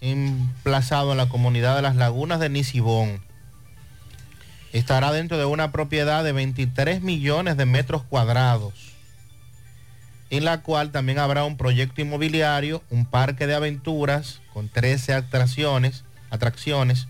emplazado 0.00 1.12
en 1.12 1.18
la 1.18 1.28
comunidad 1.28 1.76
de 1.76 1.82
las 1.82 1.96
lagunas 1.96 2.40
de 2.40 2.48
Nisibón. 2.48 3.22
Estará 4.72 5.12
dentro 5.12 5.38
de 5.38 5.44
una 5.44 5.72
propiedad 5.72 6.22
de 6.24 6.32
23 6.32 7.02
millones 7.02 7.56
de 7.56 7.66
metros 7.66 8.02
cuadrados 8.02 8.96
en 10.30 10.44
la 10.44 10.62
cual 10.62 10.90
también 10.90 11.18
habrá 11.18 11.44
un 11.44 11.56
proyecto 11.56 12.00
inmobiliario, 12.00 12.82
un 12.90 13.06
parque 13.06 13.46
de 13.46 13.54
aventuras 13.54 14.40
con 14.52 14.68
13 14.68 15.14
atracciones, 15.14 16.04
atracciones, 16.30 17.06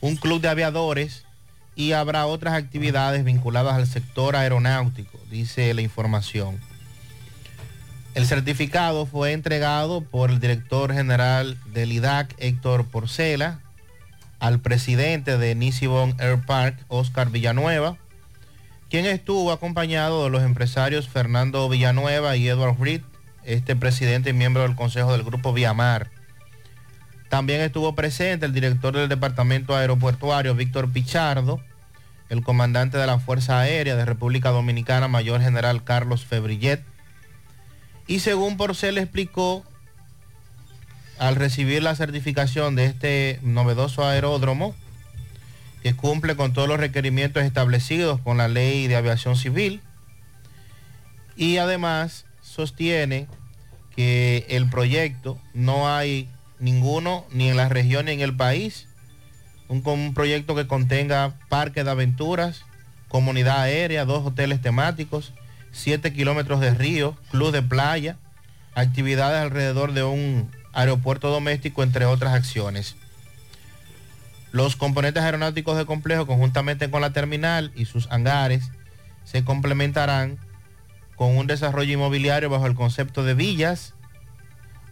un 0.00 0.16
club 0.16 0.40
de 0.40 0.48
aviadores 0.48 1.24
y 1.76 1.92
habrá 1.92 2.26
otras 2.26 2.54
actividades 2.54 3.24
vinculadas 3.24 3.74
al 3.74 3.86
sector 3.86 4.36
aeronáutico, 4.36 5.18
dice 5.30 5.72
la 5.74 5.82
información. 5.82 6.58
El 8.14 8.26
certificado 8.26 9.06
fue 9.06 9.32
entregado 9.32 10.00
por 10.00 10.30
el 10.30 10.38
director 10.38 10.92
general 10.94 11.58
del 11.72 11.90
IDAC, 11.90 12.32
Héctor 12.38 12.86
Porcela, 12.86 13.58
al 14.38 14.60
presidente 14.60 15.36
de 15.36 15.56
Nisibon 15.56 16.14
Air 16.20 16.38
Park, 16.46 16.78
Oscar 16.86 17.30
Villanueva, 17.30 17.96
quien 18.88 19.04
estuvo 19.06 19.50
acompañado 19.50 20.22
de 20.22 20.30
los 20.30 20.44
empresarios 20.44 21.08
Fernando 21.08 21.68
Villanueva 21.68 22.36
y 22.36 22.46
Edward 22.46 22.78
Reed, 22.78 23.00
este 23.42 23.74
presidente 23.74 24.30
y 24.30 24.32
miembro 24.32 24.62
del 24.62 24.76
Consejo 24.76 25.10
del 25.10 25.24
Grupo 25.24 25.52
Viamar. 25.52 26.10
También 27.28 27.62
estuvo 27.62 27.96
presente 27.96 28.46
el 28.46 28.52
director 28.52 28.94
del 28.94 29.08
Departamento 29.08 29.74
Aeroportuario, 29.74 30.54
Víctor 30.54 30.92
Pichardo, 30.92 31.60
el 32.28 32.44
comandante 32.44 32.96
de 32.96 33.08
la 33.08 33.18
Fuerza 33.18 33.58
Aérea 33.58 33.96
de 33.96 34.04
República 34.04 34.50
Dominicana, 34.50 35.08
Mayor 35.08 35.40
General 35.40 35.82
Carlos 35.82 36.24
Febrillet. 36.24 36.93
Y 38.06 38.20
según 38.20 38.56
Porcel 38.56 38.98
explicó, 38.98 39.64
al 41.18 41.36
recibir 41.36 41.82
la 41.82 41.94
certificación 41.94 42.74
de 42.74 42.86
este 42.86 43.38
novedoso 43.42 44.04
aeródromo, 44.06 44.74
que 45.82 45.94
cumple 45.94 46.34
con 46.34 46.52
todos 46.52 46.66
los 46.66 46.80
requerimientos 46.80 47.44
establecidos 47.44 48.20
con 48.20 48.38
la 48.38 48.48
ley 48.48 48.86
de 48.88 48.96
aviación 48.96 49.36
civil 49.36 49.82
y 51.36 51.58
además 51.58 52.24
sostiene 52.40 53.26
que 53.94 54.46
el 54.48 54.70
proyecto 54.70 55.38
no 55.52 55.94
hay 55.94 56.28
ninguno 56.58 57.26
ni 57.30 57.50
en 57.50 57.58
la 57.58 57.68
región 57.68 58.06
ni 58.06 58.12
en 58.12 58.20
el 58.20 58.34
país, 58.34 58.88
un, 59.68 59.82
un 59.86 60.14
proyecto 60.14 60.54
que 60.54 60.66
contenga 60.66 61.34
parque 61.50 61.84
de 61.84 61.90
aventuras, 61.90 62.62
comunidad 63.08 63.60
aérea, 63.60 64.06
dos 64.06 64.26
hoteles 64.26 64.62
temáticos, 64.62 65.34
7 65.74 66.12
kilómetros 66.14 66.60
de 66.60 66.72
río, 66.72 67.16
club 67.30 67.52
de 67.52 67.60
playa, 67.62 68.16
actividades 68.74 69.42
alrededor 69.42 69.92
de 69.92 70.04
un 70.04 70.50
aeropuerto 70.72 71.28
doméstico, 71.30 71.82
entre 71.82 72.06
otras 72.06 72.32
acciones. 72.34 72.96
Los 74.52 74.76
componentes 74.76 75.22
aeronáuticos 75.22 75.76
del 75.76 75.86
complejo, 75.86 76.26
conjuntamente 76.26 76.90
con 76.90 77.00
la 77.00 77.12
terminal 77.12 77.72
y 77.74 77.84
sus 77.86 78.10
hangares, 78.10 78.70
se 79.24 79.44
complementarán 79.44 80.38
con 81.16 81.36
un 81.36 81.46
desarrollo 81.46 81.92
inmobiliario 81.92 82.50
bajo 82.50 82.66
el 82.66 82.74
concepto 82.74 83.24
de 83.24 83.34
villas, 83.34 83.94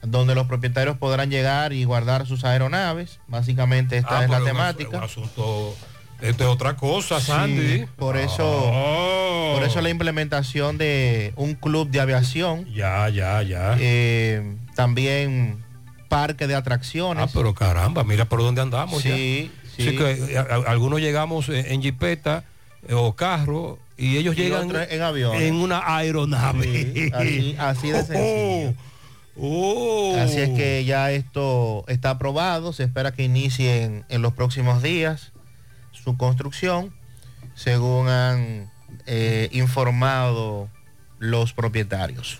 donde 0.03 0.35
los 0.35 0.49
propietarios 0.49 0.97
podrán 0.99 1.31
llegar 1.31 1.73
y 1.73 1.85
guardar 1.85 2.27
sus 2.27 2.45
aeronaves. 2.45 3.21
Básicamente 3.29 3.99
esta 3.99 4.19
Ah, 4.19 4.25
es 4.25 4.31
la 4.31 4.43
temática. 4.43 4.99
un 4.99 5.05
asunto, 5.05 5.77
esto 6.21 6.43
es 6.45 6.51
otra 6.51 6.75
cosa, 6.77 7.21
Sí, 7.21 7.27
Sandy. 7.27 7.87
por 7.97 8.17
eso, 8.17 8.45
Oh. 8.45 9.12
Por 9.53 9.63
eso 9.65 9.81
la 9.81 9.91
implementación 9.91 10.79
de 10.79 11.33
un 11.37 11.55
club 11.55 11.89
de 11.91 12.01
aviación. 12.01 12.65
Ya, 12.75 13.09
ya, 13.09 13.43
ya. 13.43 13.77
Eh, 13.81 14.57
también 14.75 15.63
parque 16.09 16.47
de 16.47 16.55
atracciones. 16.55 17.25
Ah, 17.25 17.31
pero 17.33 17.55
caramba, 17.55 18.05
mira 18.05 18.25
por 18.27 18.41
dónde 18.41 18.61
andamos. 18.61 19.03
Sí, 19.03 19.51
ya. 19.79 19.85
sí. 19.85 19.97
que, 19.97 20.11
eh, 20.13 20.39
a- 20.39 20.43
a- 20.43 20.71
algunos 20.71 21.01
llegamos 21.01 21.49
en, 21.49 21.81
jipeta 21.83 22.45
eh, 22.89 22.95
o 22.95 23.15
carro 23.15 23.79
y 23.97 24.17
ellos 24.17 24.37
Y 24.37 24.43
llegan 24.43 24.71
en 24.91 25.03
avión. 25.03 25.37
en 25.37 25.55
una 25.55 25.83
aeronave. 25.97 26.65
Sí, 26.95 27.11
así, 27.15 27.57
así 27.59 27.89
de 27.91 28.03
sencillo. 28.05 28.75
Oh. 29.39 30.15
Así 30.19 30.39
es 30.41 30.51
que 30.51 30.85
ya 30.85 31.11
esto 31.11 31.85
está 31.89 32.11
aprobado, 32.11 32.73
se 32.75 32.83
espera 32.85 33.13
que 33.13 33.23
inicien 33.25 34.05
en 34.11 34.21
los 34.21 34.35
próximos 34.35 34.83
días 34.83 35.33
su 35.93 36.17
construcción, 36.19 36.93
según 37.55 38.09
han 38.09 38.71
eh, 39.07 39.49
informado 39.53 40.69
los 41.19 41.53
propietarios. 41.53 42.39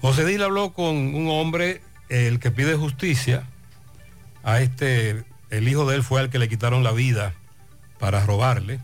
José 0.00 0.24
Dil 0.24 0.42
habló 0.42 0.72
con 0.72 1.14
un 1.14 1.28
hombre, 1.30 1.80
el 2.08 2.40
que 2.40 2.50
pide 2.50 2.74
justicia. 2.76 3.44
A 4.42 4.60
este, 4.60 5.24
el 5.50 5.68
hijo 5.68 5.88
de 5.88 5.96
él 5.96 6.02
fue 6.02 6.20
al 6.20 6.30
que 6.30 6.38
le 6.38 6.48
quitaron 6.48 6.82
la 6.82 6.92
vida 6.92 7.34
para 7.98 8.24
robarle. 8.24 8.80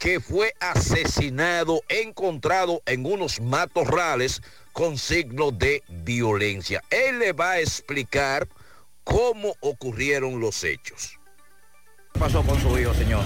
que 0.00 0.18
fue 0.18 0.52
asesinado, 0.58 1.80
encontrado 1.88 2.82
en 2.84 3.06
unos 3.06 3.40
matorrales 3.40 4.42
con 4.72 4.98
signos 4.98 5.56
de 5.60 5.84
violencia. 5.88 6.82
Él 6.90 7.20
le 7.20 7.32
va 7.32 7.52
a 7.52 7.60
explicar 7.60 8.48
cómo 9.04 9.54
ocurrieron 9.60 10.40
los 10.40 10.64
hechos. 10.64 11.20
¿Qué 12.14 12.18
pasó 12.18 12.42
con 12.42 12.60
su 12.60 12.76
hijo, 12.76 12.92
señor? 12.94 13.22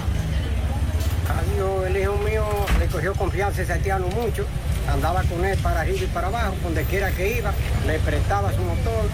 El 1.87 1.97
hijo 1.97 2.17
mío 2.17 2.45
le 2.79 2.85
cogió 2.87 3.13
confianza 3.13 3.61
ese 3.61 3.73
haitiano 3.73 4.07
mucho, 4.07 4.45
andaba 4.91 5.23
con 5.23 5.43
él 5.45 5.57
para 5.59 5.81
arriba 5.81 5.99
y 6.03 6.07
para 6.07 6.27
abajo, 6.27 6.53
donde 6.63 6.83
quiera 6.83 7.11
que 7.11 7.37
iba, 7.37 7.51
le 7.85 7.99
prestaba 7.99 8.51
su 8.53 8.61
motor, 8.61 9.05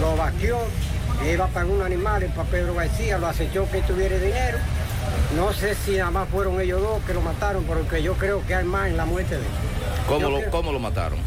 lo 0.00 0.16
vaqueó, 0.16 0.58
iba 1.30 1.46
para 1.48 1.66
un 1.66 1.82
animal, 1.82 2.24
para 2.34 2.48
Pedro 2.48 2.74
García, 2.74 3.18
lo 3.18 3.26
acechó 3.28 3.68
que 3.70 3.82
tuviera 3.82 4.16
dinero. 4.16 4.58
No 5.36 5.52
sé 5.52 5.74
si 5.74 5.96
nada 5.96 6.10
más 6.10 6.28
fueron 6.28 6.60
ellos 6.60 6.80
dos 6.80 7.02
que 7.06 7.14
lo 7.14 7.20
mataron, 7.20 7.64
porque 7.64 8.02
yo 8.02 8.14
creo 8.14 8.44
que 8.46 8.54
hay 8.54 8.64
más 8.64 8.88
en 8.88 8.96
la 8.96 9.04
muerte 9.04 9.36
de 9.36 9.42
él. 9.42 9.46
¿Cómo 10.08 10.20
Yo 10.20 10.30
lo, 10.30 10.38
creo- 10.38 10.50
cómo 10.50 10.72
lo 10.72 10.78
mataron? 10.78 11.18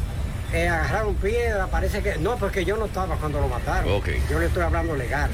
Eh, 0.53 0.67
agarraron 0.67 1.15
piedra, 1.15 1.67
parece 1.67 2.01
que... 2.03 2.17
No, 2.17 2.37
porque 2.37 2.63
yo 2.65 2.77
no 2.77 2.85
estaba 2.85 3.15
cuando 3.15 3.39
lo 3.39 3.47
mataron. 3.47 3.89
Yo 4.29 4.39
le 4.39 4.45
estoy 4.47 4.63
hablando 4.63 4.95
legal. 4.95 5.29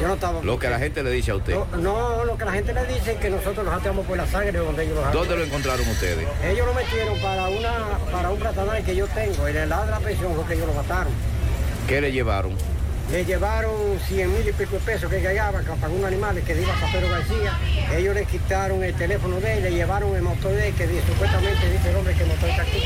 Yo 0.00 0.08
no 0.08 0.14
estaba. 0.14 0.42
Lo 0.42 0.58
que 0.58 0.68
la 0.68 0.78
gente 0.78 1.02
le 1.02 1.10
dice 1.10 1.30
a 1.30 1.36
usted. 1.36 1.54
No, 1.54 1.66
no, 1.78 2.24
lo 2.24 2.36
que 2.36 2.44
la 2.44 2.52
gente 2.52 2.72
le 2.74 2.84
dice 2.86 3.12
es 3.12 3.18
que 3.18 3.30
nosotros 3.30 3.64
los 3.64 3.74
ateamos 3.74 4.04
por 4.06 4.16
la 4.16 4.26
sangre 4.26 4.58
donde 4.58 4.84
ellos 4.84 4.96
los 4.96 5.12
¿Dónde 5.12 5.36
lo 5.36 5.44
encontraron 5.44 5.86
ustedes? 5.88 6.26
Ellos 6.44 6.66
lo 6.66 6.74
metieron 6.74 7.18
para 7.20 7.48
una 7.48 7.72
para 8.10 8.30
un 8.30 8.38
platanal 8.38 8.82
que 8.84 8.96
yo 8.96 9.06
tengo. 9.08 9.46
En 9.48 9.56
el 9.56 9.68
lado 9.68 9.84
de 9.86 9.90
la 9.92 10.00
pensión 10.00 10.34
fue 10.34 10.44
que 10.46 10.54
ellos 10.54 10.66
lo 10.66 10.74
mataron. 10.74 11.12
¿Qué 11.88 12.00
le 12.00 12.12
llevaron? 12.12 12.52
Le 13.12 13.24
llevaron 13.24 13.70
100 14.08 14.32
mil 14.32 14.48
y 14.48 14.52
pico 14.52 14.72
de 14.76 14.78
pesos 14.80 15.10
que 15.10 15.20
llegaba 15.20 15.60
para 15.60 15.92
un 15.92 16.04
animal 16.06 16.40
que 16.42 16.58
iba 16.60 16.72
a 16.72 16.90
Pedro 16.92 17.10
García. 17.10 17.58
Ellos 17.94 18.14
le 18.14 18.24
quitaron 18.24 18.82
el 18.82 18.94
teléfono 18.94 19.38
de 19.40 19.58
él, 19.58 19.62
le 19.62 19.70
llevaron 19.72 20.16
el 20.16 20.22
motor 20.22 20.52
de 20.52 20.68
él, 20.68 20.74
que 20.74 20.86
supuestamente 21.06 21.70
dice 21.70 21.90
el 21.90 21.96
hombre 21.96 22.14
que 22.14 22.22
el 22.22 22.28
motor 22.30 22.48
está 22.48 22.62
aquí. 22.62 22.82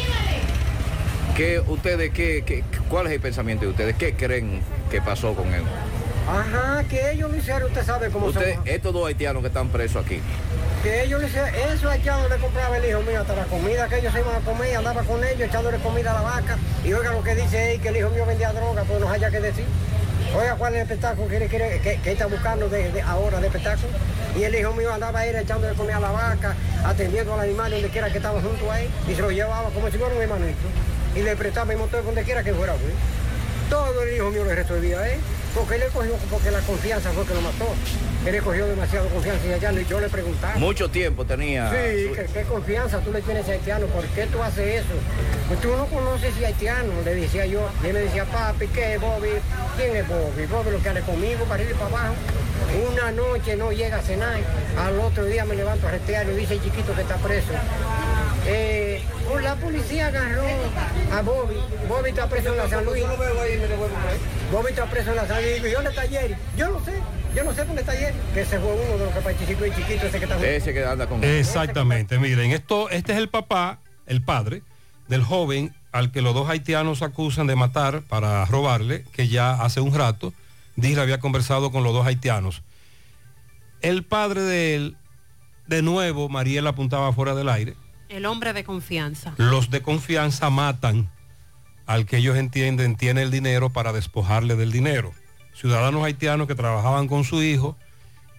¿Qué, 1.37 1.61
ustedes, 1.61 2.11
qué, 2.13 2.43
qué- 2.45 2.65
¿Cuál 2.89 3.07
es 3.07 3.13
el 3.13 3.21
pensamiento 3.21 3.65
de 3.65 3.71
ustedes? 3.71 3.95
¿Qué 3.97 4.15
creen 4.15 4.61
que 4.91 5.01
pasó 5.01 5.35
con 5.35 5.55
él? 5.55 5.63
Ajá, 6.29 6.85
que 6.89 7.13
ellos 7.13 7.31
lo 7.31 7.37
hicieron, 7.37 7.65
usted 7.69 7.85
sabe 7.85 8.11
cómo 8.11 8.27
Usted, 8.27 8.55
son. 8.57 8.69
estos 8.69 8.93
dos 8.93 9.07
haitianos 9.07 9.41
que 9.43 9.49
están 9.49 9.69
presos 9.71 10.05
aquí, 10.05 10.21
Que 10.83 11.05
ellos 11.05 11.21
le 11.23 11.27
hicieron, 11.29 11.49
eso 11.55 11.89
haitiano 11.89 12.29
le 12.29 12.37
compraba 12.37 12.77
el 12.77 12.85
hijo 12.89 13.01
mío 13.01 13.21
hasta 13.21 13.35
la 13.35 13.45
comida 13.45 13.89
que 13.89 13.99
ellos 13.99 14.13
se 14.13 14.21
iban 14.21 14.37
a 14.37 14.41
comer, 14.41 14.77
andaba 14.77 15.03
con 15.05 15.25
ellos 15.25 15.49
echándole 15.49 15.79
comida 15.79 16.11
a 16.11 16.15
la 16.15 16.21
vaca. 16.21 16.59
Y 16.85 16.93
oiga 16.93 17.13
lo 17.13 17.23
que 17.23 17.35
dice 17.35 17.75
él, 17.75 17.81
que 17.81 17.89
el 17.89 17.97
hijo 17.97 18.11
mío 18.11 18.27
vendía 18.27 18.53
droga, 18.53 18.83
pues 18.85 19.01
no 19.01 19.09
haya 19.11 19.31
que 19.31 19.41
decir. 19.41 19.65
Oiga 20.39 20.57
cuál 20.57 20.75
es 20.75 20.81
el 20.81 20.83
espectáculo 20.83 21.29
que, 21.29 21.47
quiere- 21.49 21.81
que, 21.81 21.99
que 22.03 22.13
está 22.13 22.27
buscando 22.27 22.69
de, 22.69 22.93
de 22.93 23.01
ahora 23.01 23.41
de 23.41 23.47
espectáculo. 23.47 23.89
Y 24.37 24.43
el 24.45 24.55
hijo 24.55 24.75
mío 24.75 24.93
andaba 24.93 25.21
ahí 25.21 25.31
echándole 25.35 25.75
comida 25.75 25.97
a 25.97 26.01
la 26.01 26.11
vaca, 26.11 26.55
atendiendo 26.85 27.33
al 27.33 27.41
animal 27.41 27.71
donde 27.71 27.89
quiera 27.89 28.11
que 28.11 28.19
estaba 28.19 28.39
junto 28.43 28.71
a 28.71 28.81
él, 28.83 28.89
y 29.09 29.15
se 29.15 29.23
lo 29.23 29.31
llevaba 29.31 29.71
como 29.71 29.91
si 29.91 29.97
fuera 29.97 30.15
un 30.15 30.21
hermanito. 30.23 30.59
Y 31.17 31.23
le 31.23 31.35
prestaba 31.37 31.73
el 31.73 31.79
motor 31.79 32.05
donde 32.05 32.23
quiera 32.23 32.43
que 32.45 32.53
fuera, 32.53 32.75
güey. 32.75 32.93
Todo 33.71 34.03
el 34.03 34.15
hijo 34.17 34.31
mío 34.31 34.45
le 34.45 34.55
resolvía 34.55 35.09
él, 35.09 35.19
porque 35.59 35.75
él 35.75 35.81
le 35.81 35.87
cogió, 35.89 36.13
porque 36.31 36.51
la 36.51 36.61
confianza 36.61 37.11
fue 37.13 37.25
que 37.27 37.35
lo 37.35 37.41
mató. 37.41 37.67
Él 38.27 38.33
le 38.33 38.41
cogió 38.41 38.67
demasiado 38.67 39.09
confianza 39.09 39.47
y 39.47 39.53
allá 39.53 39.73
y 39.73 39.85
yo 39.87 40.01
le 40.01 40.09
preguntaba. 40.09 40.55
mucho 40.57 40.91
tiempo 40.91 41.25
tenía... 41.25 41.71
Sí, 41.71 42.09
su- 42.09 42.15
¿qué, 42.15 42.27
qué 42.33 42.43
confianza 42.43 42.99
tú 43.01 43.13
le 43.13 43.23
tienes 43.23 43.49
a 43.49 43.53
haitiano, 43.53 43.87
¿por 43.87 44.05
qué 44.07 44.27
tú 44.27 44.43
haces 44.43 44.81
eso? 44.81 44.95
Pues 45.49 45.61
tú 45.61 45.69
no 45.77 45.87
conoces 45.87 46.35
si 46.35 46.45
haitiano, 46.45 46.93
le 47.05 47.15
decía 47.15 47.47
yo. 47.47 47.69
Y 47.83 47.87
él 47.87 47.93
me 47.95 48.01
decía, 48.01 48.25
papi, 48.27 48.67
¿qué 48.69 48.95
es 48.95 49.01
Bobby? 49.01 49.31
¿Quién 49.77 49.97
es 49.97 50.07
Bobby? 50.09 50.47
Bobby 50.47 50.71
lo 50.73 50.83
que 50.83 50.89
anda 50.89 51.01
conmigo 51.03 51.45
para 51.45 51.55
arriba 51.63 51.71
y 51.71 51.75
para 51.75 51.87
abajo. 51.87 52.15
Una 52.93 53.11
noche 53.13 53.57
no 53.57 53.71
llega 53.73 53.99
a 53.99 54.03
cenar, 54.03 54.37
al 54.77 54.99
otro 55.01 55.25
día 55.25 55.45
me 55.45 55.55
levanto 55.55 55.87
a 55.87 55.93
retear 55.93 56.27
y 56.29 56.35
dice 56.35 56.55
el 56.55 56.63
chiquito 56.63 56.93
que 56.95 57.03
está 57.03 57.17
preso. 57.17 57.53
Eh, 58.47 59.03
pues 59.31 59.45
la 59.45 59.55
policía 59.57 60.07
agarró 60.09 60.43
a 61.13 61.23
Bobby. 61.23 61.57
Bobby 61.89 62.11
está 62.11 62.29
preso 62.29 62.51
en 62.51 62.57
la 62.57 62.69
San 62.69 62.85
Luis. 62.85 63.05
Bobby 64.53 64.71
está 64.71 64.87
preso 64.87 65.11
en 65.11 65.17
la 65.17 65.27
San 65.27 65.43
Luis. 65.43 65.48
Y 65.49 65.55
digo, 65.55 65.67
¿y 65.67 65.71
dónde 65.73 65.91
está 65.91 66.03
Jerry? 66.03 66.37
Yo 66.57 66.71
no 66.71 66.85
sé. 66.85 66.93
Yo 67.35 67.45
no 67.45 67.55
sé 67.55 67.65
dónde 67.65 67.81
está 67.81 67.93
Jerry. 67.93 68.19
Que 68.35 68.41
ese 68.41 68.59
fue 68.59 68.73
uno 68.73 68.99
de 68.99 69.05
los 69.05 69.15
que 69.15 69.21
participó 69.21 69.65
el 69.65 69.75
chiquito 69.75 70.07
ese 70.07 70.19
que 70.19 70.25
está 70.25 70.35
junto. 70.35 70.49
Ese 70.49 70.75
que 70.75 70.85
anda 70.85 71.07
con... 71.07 71.25
Exactamente, 71.25 72.19
miren, 72.19 72.53
esto, 72.53 72.91
este 72.91 73.13
es 73.13 73.19
el 73.19 73.29
papá, 73.29 73.81
el 74.07 74.23
padre 74.23 74.63
del 75.09 75.23
joven 75.23 75.75
al 75.93 76.13
que 76.13 76.21
los 76.23 76.35
dos 76.35 76.49
haitianos 76.51 77.03
acusan 77.03 77.47
de 77.47 77.57
matar 77.57 78.03
para 78.03 78.45
robarle, 78.45 79.05
que 79.13 79.29
ya 79.29 79.53
hace 79.63 79.81
un 79.81 79.95
rato 79.95 80.33
Disla 80.79 81.03
había 81.03 81.19
conversado 81.19 81.73
con 81.73 81.83
los 81.83 81.93
dos 81.93 82.07
haitianos. 82.07 82.63
El 83.81 84.05
padre 84.05 84.43
de 84.43 84.77
él, 84.77 84.97
de 85.67 85.83
nuevo, 85.83 86.29
Mariela 86.29 86.71
apuntaba 86.71 87.13
fuera 87.13 87.35
del 87.35 87.49
aire, 87.49 87.75
El 88.09 88.27
hombre 88.27 88.53
de 88.53 88.63
confianza. 88.63 89.35
los 89.39 89.71
de 89.71 89.83
confianza 89.83 90.51
matan 90.51 91.11
al 91.87 92.07
que 92.07 92.19
ellos 92.19 92.37
entienden 92.37 92.95
tiene 92.95 93.23
el 93.23 93.33
dinero 93.33 93.71
para 93.71 93.93
despojarle 93.93 94.55
del 94.55 94.71
dinero. 94.71 95.13
Ciudadanos 95.59 96.05
haitianos 96.05 96.47
que 96.47 96.55
trabajaban 96.55 97.09
con 97.09 97.25
su 97.25 97.43
hijo, 97.43 97.77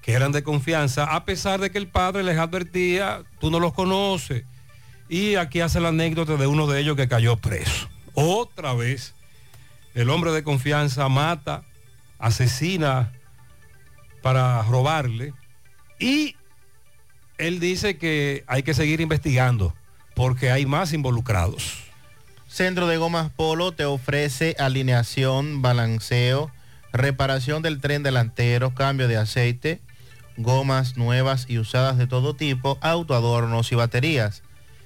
que 0.01 0.13
eran 0.13 0.31
de 0.31 0.41
confianza, 0.41 1.03
a 1.03 1.25
pesar 1.25 1.59
de 1.59 1.69
que 1.69 1.77
el 1.77 1.89
padre 1.89 2.23
les 2.23 2.37
advertía, 2.37 3.23
tú 3.39 3.51
no 3.51 3.59
los 3.59 3.73
conoces. 3.73 4.45
Y 5.09 5.35
aquí 5.35 5.59
hace 5.59 5.81
la 5.81 5.89
anécdota 5.89 6.37
de 6.37 6.47
uno 6.47 6.65
de 6.65 6.79
ellos 6.79 6.95
que 6.95 7.09
cayó 7.09 7.35
preso. 7.35 7.89
Otra 8.13 8.73
vez, 8.73 9.13
el 9.95 10.09
hombre 10.09 10.31
de 10.31 10.43
confianza 10.43 11.09
mata, 11.09 11.63
asesina 12.19 13.11
para 14.21 14.61
robarle 14.63 15.33
y 15.99 16.35
él 17.37 17.59
dice 17.59 17.97
que 17.97 18.43
hay 18.47 18.63
que 18.63 18.73
seguir 18.73 19.01
investigando 19.01 19.73
porque 20.15 20.51
hay 20.51 20.65
más 20.65 20.93
involucrados. 20.93 21.83
Centro 22.47 22.87
de 22.87 22.97
Gomas 22.97 23.29
Polo 23.29 23.73
te 23.73 23.85
ofrece 23.85 24.55
alineación, 24.57 25.61
balanceo, 25.61 26.51
reparación 26.93 27.61
del 27.61 27.81
tren 27.81 28.03
delantero, 28.03 28.73
cambio 28.73 29.07
de 29.07 29.17
aceite, 29.17 29.81
gomas 30.37 30.97
nuevas 30.97 31.45
y 31.47 31.59
usadas 31.59 31.97
de 31.97 32.07
todo 32.07 32.33
tipo, 32.33 32.77
autoadornos 32.81 33.71
y 33.71 33.75
baterías. 33.75 34.41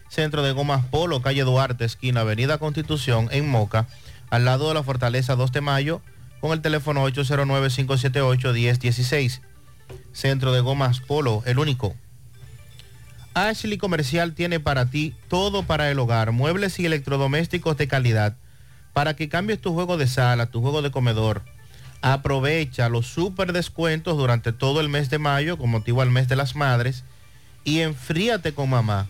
Centro 0.09 0.43
de 0.43 0.51
Gomas 0.51 0.85
Polo, 0.85 1.21
calle 1.21 1.43
Duarte, 1.43 1.85
esquina 1.85 2.19
Avenida 2.21 2.59
Constitución, 2.59 3.29
en 3.31 3.49
Moca, 3.49 3.87
al 4.29 4.45
lado 4.45 4.67
de 4.67 4.75
la 4.75 4.83
Fortaleza 4.83 5.35
2 5.35 5.51
de 5.51 5.61
Mayo, 5.61 6.01
con 6.39 6.51
el 6.51 6.61
teléfono 6.61 7.07
809-578-1016. 7.07 9.41
Centro 10.11 10.51
de 10.51 10.61
Gomas 10.61 10.99
Polo, 10.99 11.41
el 11.45 11.57
único. 11.57 11.95
Ashley 13.33 13.79
Comercial 13.79 14.33
tiene 14.33 14.59
para 14.59 14.85
ti 14.87 15.15
todo 15.27 15.63
para 15.63 15.89
el 15.89 15.97
hogar, 15.97 16.31
muebles 16.31 16.77
y 16.79 16.85
electrodomésticos 16.85 17.75
de 17.77 17.87
calidad, 17.87 18.35
para 18.93 19.15
que 19.15 19.29
cambies 19.29 19.61
tu 19.61 19.73
juego 19.73 19.97
de 19.97 20.07
sala, 20.07 20.45
tu 20.47 20.61
juego 20.61 20.83
de 20.83 20.91
comedor. 20.91 21.41
Aprovecha 22.05 22.89
los 22.89 23.07
super 23.07 23.53
descuentos 23.53 24.17
durante 24.17 24.51
todo 24.51 24.81
el 24.81 24.89
mes 24.89 25.09
de 25.09 25.19
mayo 25.19 25.57
con 25.57 25.69
motivo 25.69 26.01
al 26.01 26.11
mes 26.11 26.27
de 26.27 26.35
las 26.35 26.53
madres 26.53 27.05
y 27.63 27.79
enfríate 27.79 28.53
con 28.53 28.69
mamá. 28.69 29.07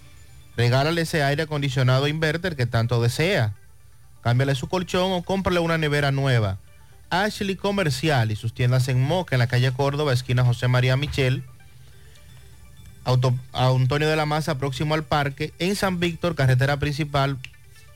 Regálale 0.56 1.02
ese 1.02 1.24
aire 1.24 1.42
acondicionado 1.42 2.08
inverter 2.08 2.56
que 2.56 2.68
tanto 2.68 3.02
desea. 3.02 3.56
Cámbiale 4.22 4.54
su 4.54 4.70
colchón 4.70 5.12
o 5.12 5.24
cómprale 5.24 5.60
una 5.60 5.80
nevera 5.80 6.12
nueva. 6.12 6.60
Ashley 7.10 7.56
Comercial 7.56 8.32
y 8.32 8.36
sus 8.36 8.54
tiendas 8.54 8.88
en 8.88 9.02
Moca, 9.02 9.36
en 9.36 9.40
la 9.40 9.48
calle 9.48 9.72
Córdoba, 9.72 10.14
esquina 10.14 10.46
José 10.46 10.68
María 10.68 10.96
Michel. 10.96 11.44
Auto- 13.06 13.36
Antonio 13.54 14.08
de 14.08 14.16
la 14.16 14.28
Maza, 14.28 14.60
próximo 14.60 14.94
al 14.94 15.04
parque. 15.04 15.52
En 15.58 15.76
San 15.76 16.00
Víctor, 16.00 16.36
carretera 16.36 16.78
principal, 16.78 17.40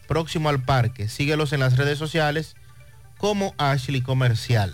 próximo 0.08 0.50
al 0.50 0.64
parque. 0.64 1.08
Síguelos 1.08 1.54
en 1.54 1.60
las 1.60 1.78
redes 1.78 2.00
sociales 2.00 2.56
como 3.20 3.54
Ashley 3.60 4.02
Comercial. 4.02 4.74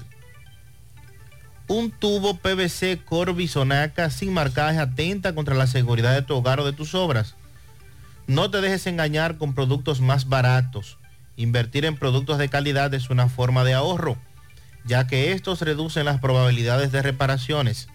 Un 1.73 1.89
tubo 1.89 2.37
PVC 2.37 3.03
Corby 3.03 3.47
Sonaca 3.47 4.11
sin 4.11 4.31
marcaje 4.31 4.77
atenta 4.77 5.33
contra 5.33 5.55
la 5.55 5.65
seguridad 5.65 6.13
de 6.13 6.21
tu 6.21 6.35
hogar 6.35 6.59
o 6.59 6.65
de 6.65 6.71
tus 6.71 6.93
obras. 6.93 7.33
No 8.27 8.51
te 8.51 8.61
dejes 8.61 8.85
engañar 8.85 9.39
con 9.39 9.55
productos 9.55 9.99
más 9.99 10.29
baratos. 10.29 10.99
Invertir 11.35 11.85
en 11.85 11.97
productos 11.97 12.37
de 12.37 12.47
calidad 12.47 12.93
es 12.93 13.09
una 13.09 13.27
forma 13.27 13.63
de 13.63 13.73
ahorro, 13.73 14.17
ya 14.85 15.07
que 15.07 15.31
estos 15.31 15.61
reducen 15.61 16.05
las 16.05 16.19
probabilidades 16.19 16.91
de 16.91 17.01
reparaciones. 17.01 17.87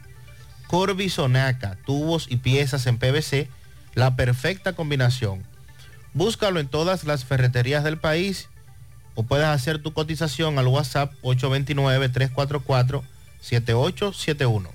Corby 0.67 1.09
Sonaca, 1.09 1.79
tubos 1.87 2.27
y 2.29 2.39
piezas 2.39 2.85
en 2.89 2.99
PVC, 2.99 3.49
la 3.95 4.17
perfecta 4.17 4.73
combinación. 4.73 5.45
Búscalo 6.15 6.59
en 6.59 6.67
todas 6.67 7.05
las 7.05 7.25
ferreterías 7.25 7.85
del 7.85 7.99
país 7.99 8.49
o 9.15 9.23
puedes 9.23 9.47
hacer 9.47 9.81
tu 9.81 9.93
cotización 9.93 10.59
al 10.59 10.67
WhatsApp 10.67 11.13
829-344-7871. 13.43 14.71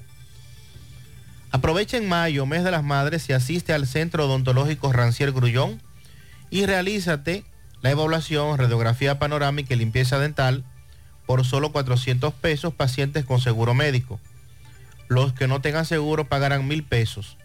Aprovecha 1.52 1.98
en 1.98 2.10
mayo, 2.10 2.45
mes 2.45 2.64
de 2.64 2.72
las 2.72 2.84
madres, 2.84 3.30
y 3.30 3.34
asiste 3.34 3.73
al 3.73 3.85
Centro 3.85 4.26
Odontológico 4.26 4.91
Rancier 4.91 5.31
Grullón 5.31 5.81
y 6.49 6.65
realízate 6.65 7.44
la 7.81 7.91
evaluación, 7.91 8.57
radiografía 8.57 9.19
panorámica 9.19 9.73
y 9.73 9.77
limpieza 9.77 10.18
dental 10.18 10.64
por 11.26 11.45
solo 11.45 11.72
400 11.72 12.34
pesos 12.34 12.73
pacientes 12.73 13.26
con 13.26 13.40
seguro 13.40 13.73
médico. 13.73 14.19
Los 15.07 15.34
que 15.34 15.48
no 15.48 15.61
tengan 15.61 15.85
seguro 15.85 16.27
pagarán 16.27 16.68
mil 16.68 16.84
pesos. 16.84 17.38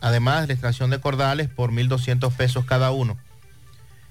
Además, 0.00 0.46
la 0.46 0.52
extracción 0.52 0.90
de 0.90 1.00
cordales 1.00 1.48
por 1.48 1.72
1.200 1.72 2.32
pesos 2.32 2.64
cada 2.64 2.90
uno. 2.90 3.16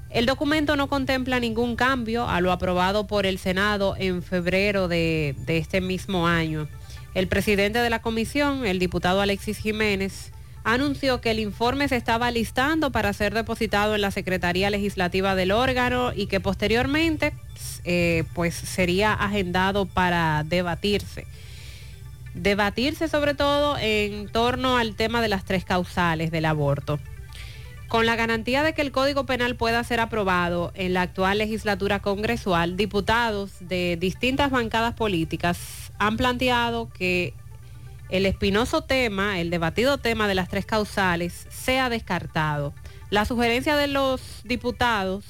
El 0.10 0.26
documento 0.26 0.76
no 0.76 0.90
contempla 0.90 1.40
ningún 1.40 1.76
cambio 1.76 2.28
a 2.28 2.42
lo 2.42 2.52
aprobado 2.52 3.06
por 3.06 3.28
el 3.28 3.38
Senado 3.38 3.96
en 4.00 4.24
febrero 4.24 4.88
de 4.88 5.36
este 5.48 5.82
mismo 5.82 6.28
año. 6.28 6.68
El 7.14 7.28
presidente 7.28 7.80
de 7.80 7.90
la 7.90 8.02
comisión, 8.02 8.66
el 8.66 8.80
diputado 8.80 9.22
Alexis 9.22 9.58
Jiménez, 9.58 10.32
anunció 10.64 11.22
que 11.22 11.32
el 11.32 11.40
informe 11.40 11.88
se 11.88 11.96
estaba 11.96 12.32
listando 12.32 12.92
para 12.92 13.14
ser 13.14 13.34
depositado 13.34 13.96
en 13.96 14.02
la 14.02 14.12
Secretaría 14.12 14.70
Legislativa 14.70 15.36
del 15.36 15.52
órgano 15.52 16.12
y 16.16 16.28
que 16.28 16.40
posteriormente 16.40 17.34
eh, 17.84 18.24
pues 18.34 18.56
sería 18.56 19.14
agendado 19.14 19.86
para 19.86 20.44
debatirse. 20.44 21.28
Debatirse 22.34 23.08
sobre 23.08 23.36
todo 23.36 23.78
en 23.78 24.28
torno 24.30 24.78
al 24.78 24.96
tema 24.96 25.22
de 25.22 25.28
las 25.28 25.44
tres 25.44 25.66
causales 25.66 26.32
del 26.32 26.46
aborto. 26.46 27.00
Con 27.94 28.08
la 28.08 28.16
garantía 28.16 28.64
de 28.64 28.74
que 28.74 28.82
el 28.82 28.92
Código 28.92 29.28
Penal 29.28 29.56
pueda 29.56 29.84
ser 29.84 30.00
aprobado 30.00 30.72
en 30.74 30.96
la 30.96 31.04
actual 31.04 31.38
legislatura 31.38 32.00
congresual, 32.00 32.76
diputados 32.76 33.52
de 33.60 33.98
distintas 34.02 34.50
bancadas 34.50 34.96
políticas 34.96 35.92
han 36.00 36.18
planteado 36.18 36.90
que 36.90 37.36
el 38.10 38.26
espinoso 38.26 38.84
tema, 38.84 39.40
el 39.40 39.52
debatido 39.52 40.00
tema 40.00 40.28
de 40.28 40.34
las 40.34 40.50
tres 40.50 40.66
causales, 40.66 41.46
sea 41.52 41.90
descartado. 41.90 42.74
La 43.12 43.26
sugerencia 43.26 43.76
de 43.76 43.86
los 43.86 44.42
diputados, 44.44 45.24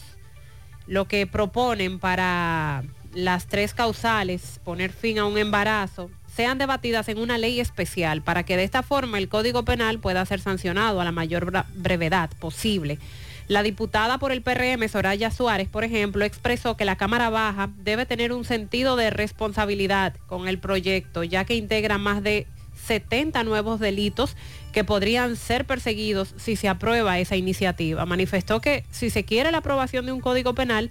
lo 0.88 1.10
que 1.10 1.28
proponen 1.28 2.00
para 2.00 2.86
las 3.14 3.48
tres 3.48 3.74
causales, 3.74 4.62
poner 4.64 4.94
fin 4.94 5.20
a 5.20 5.26
un 5.26 5.38
embarazo, 5.38 6.10
sean 6.36 6.58
debatidas 6.58 7.10
en 7.10 7.20
una 7.20 7.38
ley 7.38 7.60
especial 7.60 8.22
para 8.22 8.44
que 8.44 8.58
de 8.58 8.64
esta 8.64 8.84
forma 8.84 9.18
el 9.18 9.30
Código 9.30 9.64
Penal 9.64 10.00
pueda 10.00 10.26
ser 10.26 10.40
sancionado 10.40 11.00
a 11.00 11.04
la 11.04 11.12
mayor 11.12 11.66
brevedad 11.76 12.30
posible. 12.40 13.00
La 13.48 13.62
diputada 13.62 14.18
por 14.18 14.32
el 14.32 14.42
PRM, 14.42 14.88
Soraya 14.88 15.30
Suárez, 15.30 15.68
por 15.68 15.84
ejemplo, 15.84 16.24
expresó 16.24 16.78
que 16.78 16.86
la 16.86 16.96
Cámara 16.96 17.30
Baja 17.30 17.70
debe 17.78 18.06
tener 18.06 18.32
un 18.32 18.46
sentido 18.46 18.96
de 18.96 19.10
responsabilidad 19.10 20.16
con 20.28 20.48
el 20.48 20.60
proyecto, 20.60 21.24
ya 21.24 21.44
que 21.44 21.56
integra 21.56 21.98
más 21.98 22.24
de 22.24 22.48
70 22.86 23.44
nuevos 23.44 23.80
delitos 23.80 24.36
que 24.72 24.84
podrían 24.84 25.36
ser 25.36 25.66
perseguidos 25.66 26.34
si 26.38 26.56
se 26.56 26.70
aprueba 26.70 27.20
esa 27.20 27.36
iniciativa. 27.36 28.06
Manifestó 28.06 28.62
que 28.62 28.86
si 28.92 29.10
se 29.10 29.24
quiere 29.24 29.52
la 29.52 29.60
aprobación 29.60 30.06
de 30.06 30.14
un 30.14 30.22
código 30.22 30.56
penal, 30.56 30.90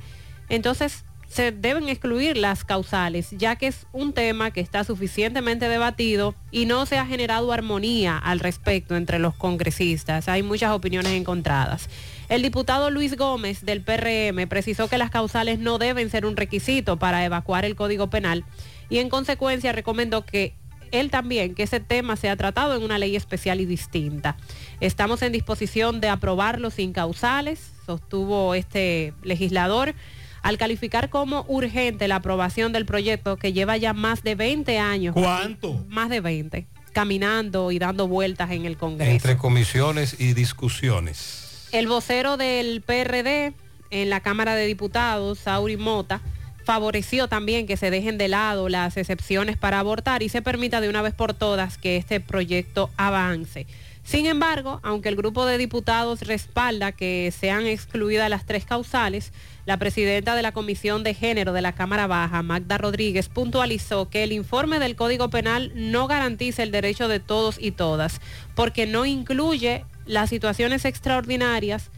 entonces 0.49 1.05
se 1.33 1.51
deben 1.51 1.89
excluir 1.89 2.37
las 2.37 2.63
causales, 2.63 3.31
ya 3.31 3.57
que 3.57 3.67
es 3.69 3.87
un 3.93 4.13
tema 4.13 4.51
que 4.51 4.61
está 4.61 4.85
suficientemente 4.85 5.67
debatido 5.67 6.35
y 6.51 6.67
no 6.67 6.85
se 6.85 6.99
ha 6.99 7.07
generado 7.07 7.53
armonía 7.53 8.19
al 8.19 8.39
respecto 8.39 8.97
entre 8.97 9.19
los 9.19 9.35
congresistas. 9.35 10.29
Hay 10.29 10.43
muchas 10.43 10.73
opiniones 10.73 11.13
encontradas. 11.13 11.89
El 12.29 12.43
diputado 12.43 12.91
Luis 12.91 13.17
Gómez 13.17 13.65
del 13.65 13.81
PRM 13.81 14.47
precisó 14.47 14.89
que 14.89 14.99
las 14.99 15.11
causales 15.11 15.59
no 15.59 15.79
deben 15.79 16.11
ser 16.11 16.27
un 16.27 16.37
requisito 16.37 16.99
para 16.99 17.25
evacuar 17.25 17.65
el 17.65 17.77
Código 17.77 18.11
Penal 18.11 18.45
y 18.91 18.99
en 18.99 19.09
consecuencia 19.09 19.73
recomendó 19.73 20.27
que 20.27 20.55
él 20.91 21.11
también 21.11 21.55
que 21.55 21.63
ese 21.63 21.81
tema 21.81 22.17
sea 22.17 22.37
tratado 22.37 22.77
en 22.77 22.83
una 22.83 22.99
ley 22.99 23.17
especial 23.17 23.63
y 23.63 23.65
distinta. 23.65 24.37
Estamos 24.81 25.23
en 25.23 25.33
disposición 25.33 26.03
de 26.03 26.11
aprobarlo 26.11 26.69
sin 26.69 26.93
causales, 26.93 27.73
sostuvo 27.87 28.55
este 28.55 29.15
legislador, 29.23 29.95
al 30.43 30.59
calificar 30.59 31.09
como 31.09 31.45
urgente 31.49 32.09
la 32.09 32.17
aprobación 32.17 32.73
del 32.73 32.85
proyecto 32.85 33.37
que 33.37 33.53
lleva 33.53 33.77
ya 33.77 33.93
más 33.93 34.23
de 34.23 34.35
20 34.35 34.79
años. 34.79 35.15
¿Cuánto? 35.15 35.85
Más 35.89 36.11
de 36.11 36.21
20, 36.21 36.67
caminando 36.93 37.71
y 37.71 37.79
dando 37.79 38.09
vueltas 38.09 38.51
en 38.51 38.67
el 38.67 38.77
Congreso. 38.77 39.11
Entre 39.11 39.37
comisiones 39.37 40.17
y 40.19 40.35
discusiones. 40.35 41.69
El 41.73 41.87
vocero 41.87 42.37
del 42.37 42.83
PRD 42.83 43.55
en 43.91 44.11
la 44.11 44.21
Cámara 44.21 44.55
de 44.55 44.67
Diputados, 44.67 45.39
Sauri 45.39 45.77
Mota, 45.77 46.21
favoreció 46.65 47.29
también 47.29 47.67
que 47.67 47.77
se 47.77 47.91
dejen 47.91 48.19
de 48.19 48.29
lado 48.29 48.69
las 48.69 48.97
excepciones 48.97 49.57
para 49.57 49.79
abortar 49.79 50.23
y 50.23 50.29
se 50.29 50.43
permita 50.43 50.81
de 50.81 50.89
una 50.89 51.03
vez 51.03 51.15
por 51.15 51.35
todas 51.35 51.79
que 51.79 51.97
este 51.97 52.21
proyecto 52.21 52.91
avance. 52.97 53.67
Sin 54.05 54.27
embargo, 54.27 54.81
aunque 54.83 55.09
el 55.09 55.17
grupo 55.17 55.47
de 55.47 55.59
diputados 55.59 56.23
respalda 56.23 56.93
que 56.93 57.33
sean 57.37 57.67
excluidas 57.67 58.29
las 58.29 58.45
tres 58.45 58.65
causales, 58.65 59.33
la 59.65 59.77
presidenta 59.77 60.35
de 60.35 60.43
la 60.43 60.53
Comisión 60.53 61.05
de 61.05 61.15
Género 61.15 61.53
de 61.53 61.63
la 61.63 61.73
Cámara 61.73 62.07
Baja, 62.07 62.43
Magda 62.43 62.79
Rodríguez, 62.79 63.29
puntualizó 63.29 64.09
que 64.09 64.25
el 64.25 64.33
informe 64.33 64.79
del 64.79 64.97
Código 64.97 65.31
Penal 65.31 65.73
no 65.75 66.09
garantiza 66.09 66.63
el 66.63 66.73
derecho 66.73 67.09
de 67.09 67.21
todos 67.21 67.59
y 67.61 67.71
todas, 67.71 68.21
porque 68.55 68.87
no 68.87 69.07
incluye 69.07 69.85
las 70.07 70.31
situaciones 70.31 70.85
extraordinarias 70.85 71.91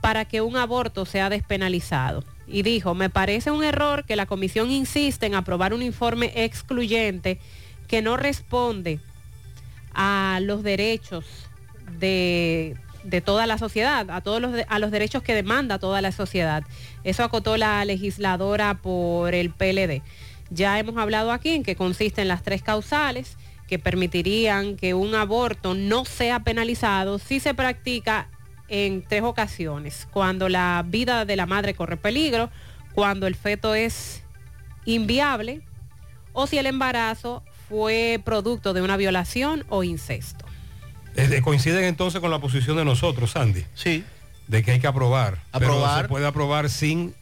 para 0.00 0.26
que 0.26 0.42
un 0.42 0.56
aborto 0.56 1.06
sea 1.06 1.30
despenalizado. 1.30 2.22
Y 2.46 2.62
dijo, 2.62 2.94
me 2.94 3.10
parece 3.10 3.50
un 3.50 3.64
error 3.64 4.04
que 4.04 4.14
la 4.14 4.26
comisión 4.26 4.70
insiste 4.70 5.26
en 5.26 5.34
aprobar 5.34 5.74
un 5.74 5.82
informe 5.82 6.32
excluyente 6.44 7.40
que 7.88 8.02
no 8.02 8.16
responde 8.16 9.00
a 9.94 10.38
los 10.42 10.62
derechos 10.62 11.24
de, 11.98 12.76
de 13.06 13.20
toda 13.20 13.46
la 13.46 13.58
sociedad, 13.58 14.10
a 14.10 14.20
todos 14.20 14.40
los, 14.40 14.52
a 14.66 14.78
los 14.78 14.90
derechos 14.90 15.22
que 15.22 15.34
demanda 15.34 15.78
toda 15.78 16.00
la 16.02 16.12
sociedad. 16.12 16.64
Eso 17.04 17.24
acotó 17.24 17.56
la 17.56 17.84
legisladora 17.84 18.74
por 18.74 19.34
el 19.34 19.50
PLD. 19.50 20.02
Ya 20.50 20.78
hemos 20.78 20.96
hablado 20.96 21.32
aquí 21.32 21.50
en 21.50 21.62
que 21.62 21.76
consisten 21.76 22.28
las 22.28 22.42
tres 22.42 22.62
causales 22.62 23.36
que 23.66 23.78
permitirían 23.78 24.76
que 24.76 24.94
un 24.94 25.14
aborto 25.14 25.74
no 25.74 26.04
sea 26.04 26.40
penalizado 26.40 27.18
si 27.18 27.40
se 27.40 27.54
practica 27.54 28.28
en 28.68 29.02
tres 29.02 29.22
ocasiones, 29.22 30.08
cuando 30.10 30.48
la 30.48 30.84
vida 30.86 31.24
de 31.24 31.36
la 31.36 31.46
madre 31.46 31.74
corre 31.74 31.96
peligro, 31.96 32.50
cuando 32.94 33.26
el 33.26 33.34
feto 33.34 33.74
es 33.74 34.22
inviable 34.84 35.62
o 36.32 36.46
si 36.46 36.58
el 36.58 36.66
embarazo 36.66 37.42
fue 37.68 38.20
producto 38.24 38.72
de 38.72 38.82
una 38.82 38.96
violación 38.96 39.64
o 39.68 39.84
incesto. 39.84 40.45
Eh, 41.16 41.40
coinciden 41.42 41.84
entonces 41.84 42.20
con 42.20 42.30
la 42.30 42.38
posición 42.40 42.76
de 42.76 42.84
nosotros, 42.84 43.30
Sandy. 43.32 43.64
Sí. 43.74 44.04
De 44.48 44.62
que 44.62 44.72
hay 44.72 44.80
que 44.80 44.86
aprobar. 44.86 45.42
Pero 45.52 45.66
Aprobar. 45.72 46.02
se 46.02 46.08
puede 46.08 46.26
aprobar 46.26 46.70
sin 46.70 47.14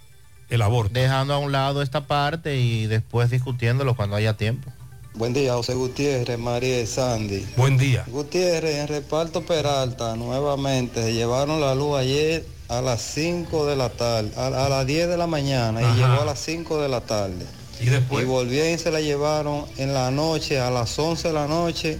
el 0.51 0.63
aborto. 0.63 0.93
Dejando 0.93 1.35
a 1.35 1.39
un 1.39 1.53
lado 1.53 1.81
esta 1.81 2.07
parte 2.07 2.57
y 2.57 2.87
después 2.87 3.31
discutiéndolo 3.31 3.95
cuando 3.97 4.17
haya 4.17 4.35
tiempo. 4.37 4.71
Buen 5.15 5.33
día, 5.33 5.55
José 5.55 5.75
Gutiérrez, 5.75 6.39
María 6.39 6.81
y 6.81 6.87
Sandy. 6.87 7.47
Buen 7.57 7.79
día. 7.79 8.05
Gutiérrez, 8.09 8.75
en 8.81 8.89
reparto 8.89 9.43
Peralta, 9.47 10.17
nuevamente, 10.17 11.03
se 11.05 11.15
llevaron 11.15 11.61
la 11.61 11.75
luz 11.77 11.97
ayer 11.99 12.45
a 12.69 12.81
las 12.81 13.01
5 13.01 13.65
de 13.67 13.77
la 13.77 13.91
tarde, 13.91 14.33
a, 14.37 14.47
a 14.49 14.69
las 14.69 14.85
10 14.87 15.09
de 15.09 15.17
la 15.17 15.29
mañana 15.29 15.81
Ajá. 15.81 15.95
y 15.95 16.01
llegó 16.01 16.21
a 16.21 16.25
las 16.25 16.41
5 16.41 16.81
de 16.83 16.89
la 16.89 17.01
tarde. 17.01 17.47
Y 17.81 17.87
después. 17.87 18.25
Y 18.25 18.27
volvieron 18.27 18.73
y 18.73 18.79
se 18.79 18.91
la 18.91 19.01
llevaron 19.01 19.67
en 19.77 19.95
la 19.95 20.11
noche, 20.11 20.59
a 20.59 20.71
las 20.71 20.99
11 20.99 21.29
de 21.29 21.35
la 21.35 21.47
noche, 21.47 21.99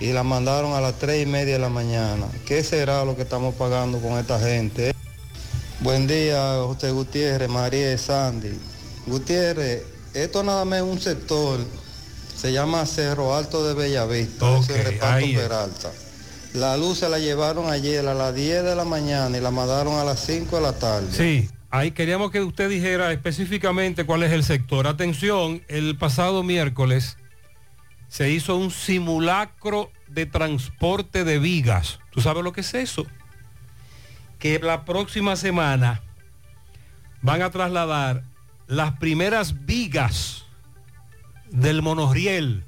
y 0.00 0.12
la 0.12 0.22
mandaron 0.22 0.72
a 0.72 0.80
las 0.80 0.98
3 0.98 1.22
y 1.22 1.26
media 1.26 1.54
de 1.54 1.58
la 1.60 1.68
mañana. 1.68 2.26
¿Qué 2.46 2.64
será 2.64 3.04
lo 3.04 3.14
que 3.16 3.22
estamos 3.22 3.54
pagando 3.54 3.98
con 4.00 4.18
esta 4.18 4.40
gente? 4.40 4.94
Buen 5.80 6.06
día, 6.06 6.56
José 6.62 6.90
Gutiérrez, 6.90 7.48
María 7.48 7.92
y 7.92 7.98
Sandy. 7.98 8.58
Gutiérrez, 9.06 9.82
esto 10.14 10.42
nada 10.42 10.64
más 10.64 10.78
es 10.78 10.84
un 10.84 11.00
sector, 11.00 11.60
se 12.34 12.52
llama 12.52 12.86
Cerro 12.86 13.34
Alto 13.36 13.66
de 13.66 13.74
Bellavista, 13.74 14.50
Ok, 14.50 14.62
ese 14.62 14.72
es 14.72 14.78
el 14.78 14.92
reparto. 14.92 15.26
Peralta. 15.34 15.92
La 16.54 16.76
luz 16.76 16.98
se 16.98 17.08
la 17.08 17.18
llevaron 17.18 17.70
ayer 17.70 18.06
a 18.08 18.14
las 18.14 18.34
10 18.34 18.64
de 18.64 18.74
la 18.74 18.84
mañana 18.84 19.36
y 19.36 19.40
la 19.40 19.50
mandaron 19.50 19.94
a 19.94 20.04
las 20.04 20.20
5 20.24 20.56
de 20.56 20.62
la 20.62 20.72
tarde. 20.72 21.08
Sí, 21.12 21.48
ahí 21.70 21.92
queríamos 21.92 22.30
que 22.30 22.40
usted 22.40 22.68
dijera 22.68 23.12
específicamente 23.12 24.04
cuál 24.04 24.22
es 24.22 24.32
el 24.32 24.44
sector. 24.44 24.86
Atención, 24.86 25.62
el 25.68 25.96
pasado 25.96 26.42
miércoles 26.42 27.16
se 28.10 28.28
hizo 28.28 28.56
un 28.56 28.72
simulacro 28.72 29.90
de 30.08 30.26
transporte 30.26 31.24
de 31.24 31.38
vigas. 31.38 32.00
¿Tú 32.10 32.20
sabes 32.20 32.42
lo 32.42 32.52
que 32.52 32.60
es 32.62 32.74
eso? 32.74 33.06
Que 34.40 34.58
la 34.58 34.84
próxima 34.84 35.36
semana 35.36 36.02
van 37.22 37.40
a 37.40 37.50
trasladar 37.50 38.24
las 38.66 38.94
primeras 38.98 39.64
vigas 39.64 40.44
del 41.50 41.82
monorriel. 41.82 42.64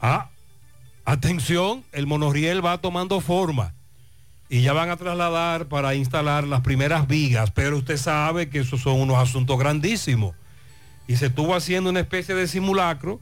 Ah, 0.00 0.28
atención, 1.06 1.82
el 1.92 2.06
monorriel 2.06 2.64
va 2.64 2.76
tomando 2.78 3.22
forma 3.22 3.72
y 4.50 4.60
ya 4.60 4.74
van 4.74 4.90
a 4.90 4.98
trasladar 4.98 5.64
para 5.64 5.94
instalar 5.94 6.44
las 6.44 6.60
primeras 6.60 7.08
vigas, 7.08 7.50
pero 7.52 7.78
usted 7.78 7.96
sabe 7.96 8.50
que 8.50 8.58
esos 8.58 8.82
son 8.82 9.00
unos 9.00 9.16
asuntos 9.16 9.58
grandísimos. 9.58 10.34
Y 11.08 11.16
se 11.16 11.26
estuvo 11.26 11.54
haciendo 11.54 11.88
una 11.88 12.00
especie 12.00 12.34
de 12.34 12.46
simulacro 12.46 13.18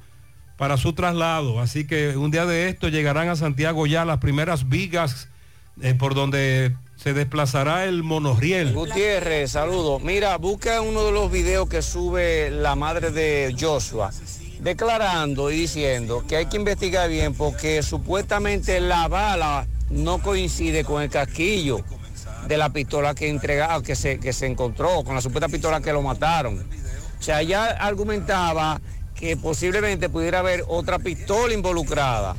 para 0.61 0.77
su 0.77 0.93
traslado. 0.93 1.59
Así 1.59 1.87
que 1.87 2.19
un 2.19 2.31
día 2.31 2.45
de 2.45 2.69
esto 2.69 2.89
llegarán 2.89 3.31
a 3.31 3.35
Santiago 3.35 3.87
ya 3.87 4.05
las 4.05 4.19
primeras 4.19 4.69
vigas 4.69 5.29
eh, 5.81 5.95
por 5.95 6.15
donde 6.15 6.77
se 6.97 7.15
desplazará 7.15 7.87
el 7.87 8.03
monorriel. 8.03 8.75
Gutiérrez, 8.75 9.53
saludo. 9.53 10.01
Mira, 10.01 10.37
busca 10.37 10.83
uno 10.83 11.07
de 11.07 11.13
los 11.13 11.33
videos 11.33 11.67
que 11.67 11.81
sube 11.81 12.51
la 12.51 12.75
madre 12.75 13.11
de 13.11 13.57
Joshua, 13.59 14.11
declarando 14.61 15.51
y 15.51 15.61
diciendo 15.61 16.27
que 16.29 16.37
hay 16.37 16.45
que 16.45 16.59
investigar 16.59 17.09
bien 17.09 17.33
porque 17.33 17.83
supuestamente 17.83 18.81
la 18.81 19.09
bala 19.09 19.67
no 19.89 20.19
coincide 20.19 20.85
con 20.85 21.03
el 21.03 21.09
casquillo 21.09 21.81
de 22.49 22.59
la 22.59 22.69
pistola 22.69 23.15
que 23.15 23.31
entregaba, 23.31 23.83
que 23.83 23.97
se, 23.97 24.21
que 24.21 24.35
se 24.35 24.45
encontró, 24.45 25.05
con 25.05 25.15
la 25.15 25.23
supuesta 25.23 25.49
pistola 25.49 25.81
que 25.81 25.91
lo 25.91 26.03
mataron. 26.03 26.59
O 27.19 27.23
sea, 27.23 27.41
ella 27.41 27.65
argumentaba 27.65 28.79
que 29.21 29.37
posiblemente 29.37 30.09
pudiera 30.09 30.39
haber 30.41 30.65
otra 30.67 30.99
pistola 30.99 31.53
involucrada. 31.55 32.35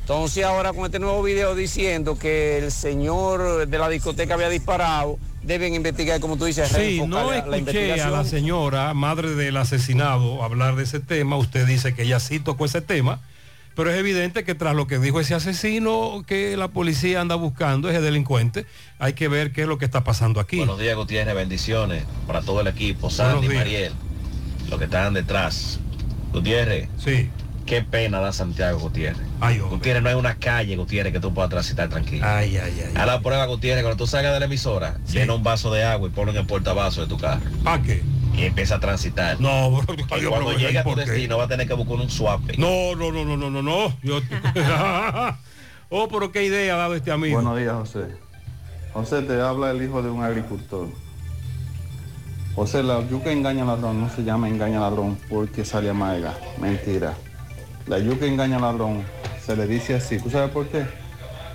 Entonces 0.00 0.44
ahora 0.44 0.72
con 0.72 0.84
este 0.84 0.98
nuevo 0.98 1.22
video 1.22 1.54
diciendo 1.54 2.18
que 2.18 2.58
el 2.58 2.72
señor 2.72 3.68
de 3.68 3.78
la 3.78 3.88
discoteca 3.88 4.34
había 4.34 4.48
disparado, 4.48 5.16
deben 5.44 5.74
investigar, 5.74 6.18
como 6.20 6.36
tú 6.36 6.44
dices, 6.44 6.68
Sí, 6.70 7.00
no 7.06 7.18
la- 7.18 7.22
la 7.24 7.36
escuché 7.36 7.54
a 7.54 7.58
investigación. 7.58 8.12
la 8.12 8.24
señora, 8.24 8.94
madre 8.94 9.30
del 9.36 9.56
asesinado, 9.56 10.42
hablar 10.42 10.74
de 10.74 10.82
ese 10.82 10.98
tema. 10.98 11.36
Usted 11.36 11.66
dice 11.66 11.94
que 11.94 12.02
ella 12.02 12.18
sí 12.18 12.40
tocó 12.40 12.64
ese 12.64 12.80
tema, 12.80 13.20
pero 13.76 13.90
es 13.92 13.96
evidente 13.98 14.42
que 14.44 14.56
tras 14.56 14.74
lo 14.74 14.88
que 14.88 14.98
dijo 14.98 15.20
ese 15.20 15.34
asesino 15.34 16.24
que 16.26 16.56
la 16.56 16.68
policía 16.68 17.20
anda 17.20 17.36
buscando, 17.36 17.88
ese 17.88 18.00
delincuente, 18.00 18.66
hay 18.98 19.12
que 19.12 19.28
ver 19.28 19.52
qué 19.52 19.62
es 19.62 19.68
lo 19.68 19.78
que 19.78 19.84
está 19.84 20.02
pasando 20.02 20.40
aquí. 20.40 20.56
Buenos 20.58 20.80
días, 20.80 20.96
Gutiérrez. 20.96 21.34
Bendiciones 21.34 22.04
para 22.26 22.42
todo 22.42 22.60
el 22.60 22.66
equipo. 22.66 23.08
Sandy, 23.08 23.46
días. 23.48 23.60
Mariel, 23.62 23.92
los 24.68 24.78
que 24.80 24.84
están 24.86 25.14
detrás. 25.14 25.78
Gutiérrez. 26.32 26.88
Sí. 26.98 27.30
Qué 27.66 27.80
pena 27.82 28.18
da 28.20 28.32
Santiago, 28.32 28.78
Gutiérrez. 28.80 29.22
Gutiérrez, 29.70 30.02
no 30.02 30.08
hay 30.08 30.14
una 30.16 30.34
calle, 30.36 30.76
Gutiérrez, 30.76 31.12
que 31.12 31.20
tú 31.20 31.32
puedas 31.32 31.48
transitar 31.50 31.88
tranquilo. 31.88 32.26
Ay, 32.26 32.56
ay, 32.56 32.82
ay. 32.88 32.92
A 32.96 33.06
la 33.06 33.20
prueba, 33.20 33.46
Gutiérrez, 33.46 33.84
cuando 33.84 34.02
tú 34.02 34.06
salgas 34.08 34.32
de 34.34 34.40
la 34.40 34.46
emisora, 34.46 34.96
llena 35.10 35.34
un 35.34 35.42
vaso 35.44 35.72
de 35.72 35.84
agua 35.84 36.08
y 36.08 36.10
ponlo 36.10 36.32
en 36.32 36.38
el 36.38 36.46
portavasos 36.46 37.08
de 37.08 37.14
tu 37.14 37.20
carro. 37.20 37.40
¿Para 37.62 37.80
qué? 37.82 38.02
Y 38.36 38.42
empieza 38.44 38.76
a 38.76 38.80
transitar. 38.80 39.38
No, 39.40 39.70
bro, 39.70 39.94
Y 39.94 40.24
cuando 40.24 40.52
llegue 40.56 40.78
a 40.78 40.84
tu 40.84 40.94
destino 40.96 41.36
va 41.38 41.44
a 41.44 41.48
tener 41.48 41.68
que 41.68 41.74
buscar 41.74 41.96
un 41.96 42.10
swap. 42.10 42.40
No, 42.58 42.96
no, 42.96 43.12
no, 43.12 43.24
no, 43.24 43.36
no, 43.36 43.50
no, 43.50 43.62
no. 43.62 43.96
Yo- 44.02 44.20
oh, 45.90 46.08
pero 46.08 46.32
qué 46.32 46.44
idea 46.44 46.74
ha 46.74 46.78
dado 46.78 46.94
este 46.94 47.12
amigo. 47.12 47.34
Buenos 47.34 47.58
días, 47.58 47.74
José. 47.74 48.06
José, 48.92 49.22
te 49.22 49.40
habla 49.40 49.70
el 49.70 49.82
hijo 49.82 50.02
de 50.02 50.10
un 50.10 50.22
agricultor. 50.24 50.88
José, 52.54 52.82
la 52.82 53.00
yuca 53.08 53.32
engaña 53.32 53.64
ladrón 53.64 53.98
no 53.98 54.10
se 54.10 54.24
llama 54.24 54.46
engaña 54.46 54.78
ladrón 54.78 55.18
porque 55.30 55.64
sale 55.64 55.88
amarga. 55.88 56.34
Mentira. 56.58 57.14
La 57.86 57.98
yuca 57.98 58.26
engaña 58.26 58.58
ladrón 58.58 59.02
se 59.44 59.56
le 59.56 59.66
dice 59.66 59.94
así. 59.94 60.18
¿Tú 60.18 60.28
sabes 60.28 60.50
por 60.50 60.66
qué? 60.68 60.84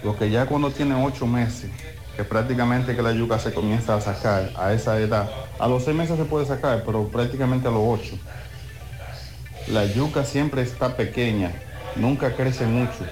Porque 0.04 0.32
ya 0.32 0.48
cuando 0.48 0.72
tiene 0.72 0.96
ocho 0.96 1.28
meses, 1.28 1.70
que 2.16 2.24
prácticamente 2.24 2.96
que 2.96 3.04
la 3.04 3.12
yuca 3.12 3.38
se 3.38 3.54
comienza 3.54 3.94
a 3.94 4.02
sacar 4.02 4.52
a 4.58 4.74
esa 4.74 4.98
edad, 5.00 5.30
a 5.60 5.68
los 5.68 5.84
seis 5.84 5.96
meses 5.96 6.18
se 6.18 6.26
puede 6.26 6.48
sacar, 6.48 6.82
pero 6.84 7.08
prácticamente 7.08 7.68
a 7.68 7.72
los 7.72 7.84
ocho. 7.84 8.18
La 9.68 9.86
yuca 9.86 10.26
siempre 10.26 10.64
está 10.64 10.98
pequeña, 10.98 11.52
nunca 11.96 12.36
crece 12.36 12.66
mucho. 12.66 13.06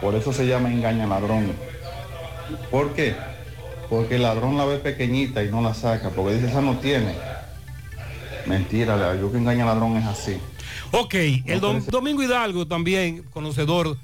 Por 0.00 0.16
eso 0.16 0.32
se 0.32 0.48
llama 0.48 0.72
engaña 0.72 1.06
ladrón. 1.06 1.52
¿Por 2.72 2.92
qué? 2.92 3.14
Porque 3.90 4.16
el 4.16 4.22
ladrón 4.22 4.56
la 4.56 4.64
ve 4.64 4.78
pequeñita 4.78 5.42
y 5.42 5.50
no 5.50 5.60
la 5.60 5.74
saca, 5.74 6.10
porque 6.10 6.34
dice, 6.34 6.46
esa 6.48 6.60
no 6.62 6.78
tiene. 6.78 7.14
Mentira, 8.46 8.96
la 8.96 9.14
yuca 9.20 9.36
engaña 9.36 9.66
ladrón 9.66 9.96
es 9.96 10.06
así. 10.06 10.38
Ok, 10.92 11.14
el 11.14 11.60
dom- 11.60 11.84
Domingo 11.86 12.22
Hidalgo 12.22 12.66
también, 12.66 13.22
conocedor 13.32 13.96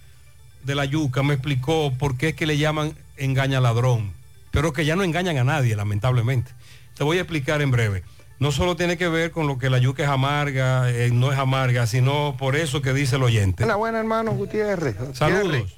de 0.65 0.75
la 0.75 0.85
yuca, 0.85 1.23
me 1.23 1.35
explicó 1.35 1.93
por 1.99 2.17
qué 2.17 2.31
es 2.31 2.35
que 2.35 2.47
le 2.47 2.59
llaman 2.59 2.95
engaña 3.17 3.61
ladrón, 3.61 4.13
pero 4.51 4.73
que 4.73 4.85
ya 4.85 4.97
no 4.97 5.05
engañan 5.05 5.39
a 5.39 5.45
nadie, 5.45 5.75
lamentablemente. 5.77 6.51
Te 6.97 7.05
voy 7.05 7.19
a 7.19 7.21
explicar 7.23 7.63
en 7.63 7.71
breve. 7.71 8.03
No 8.39 8.53
solo 8.53 8.77
tiene 8.77 8.99
que 8.99 9.09
ver 9.09 9.31
con 9.31 9.47
lo 9.47 9.57
que 9.59 9.71
la 9.71 9.79
yuca 9.79 10.03
es 10.03 10.09
amarga, 10.09 10.91
eh, 10.91 11.11
no 11.13 11.33
es 11.33 11.39
amarga, 11.39 11.87
sino 11.87 12.37
por 12.39 12.55
eso 12.57 12.83
que 12.83 12.93
dice 12.93 13.17
el 13.17 13.23
oyente. 13.23 13.63
Buena, 13.65 13.77
buena 13.77 13.99
hermano 14.01 14.33
Gutiérrez. 14.33 14.97
Saludos. 15.15 15.45
Gutiérrez. 15.45 15.73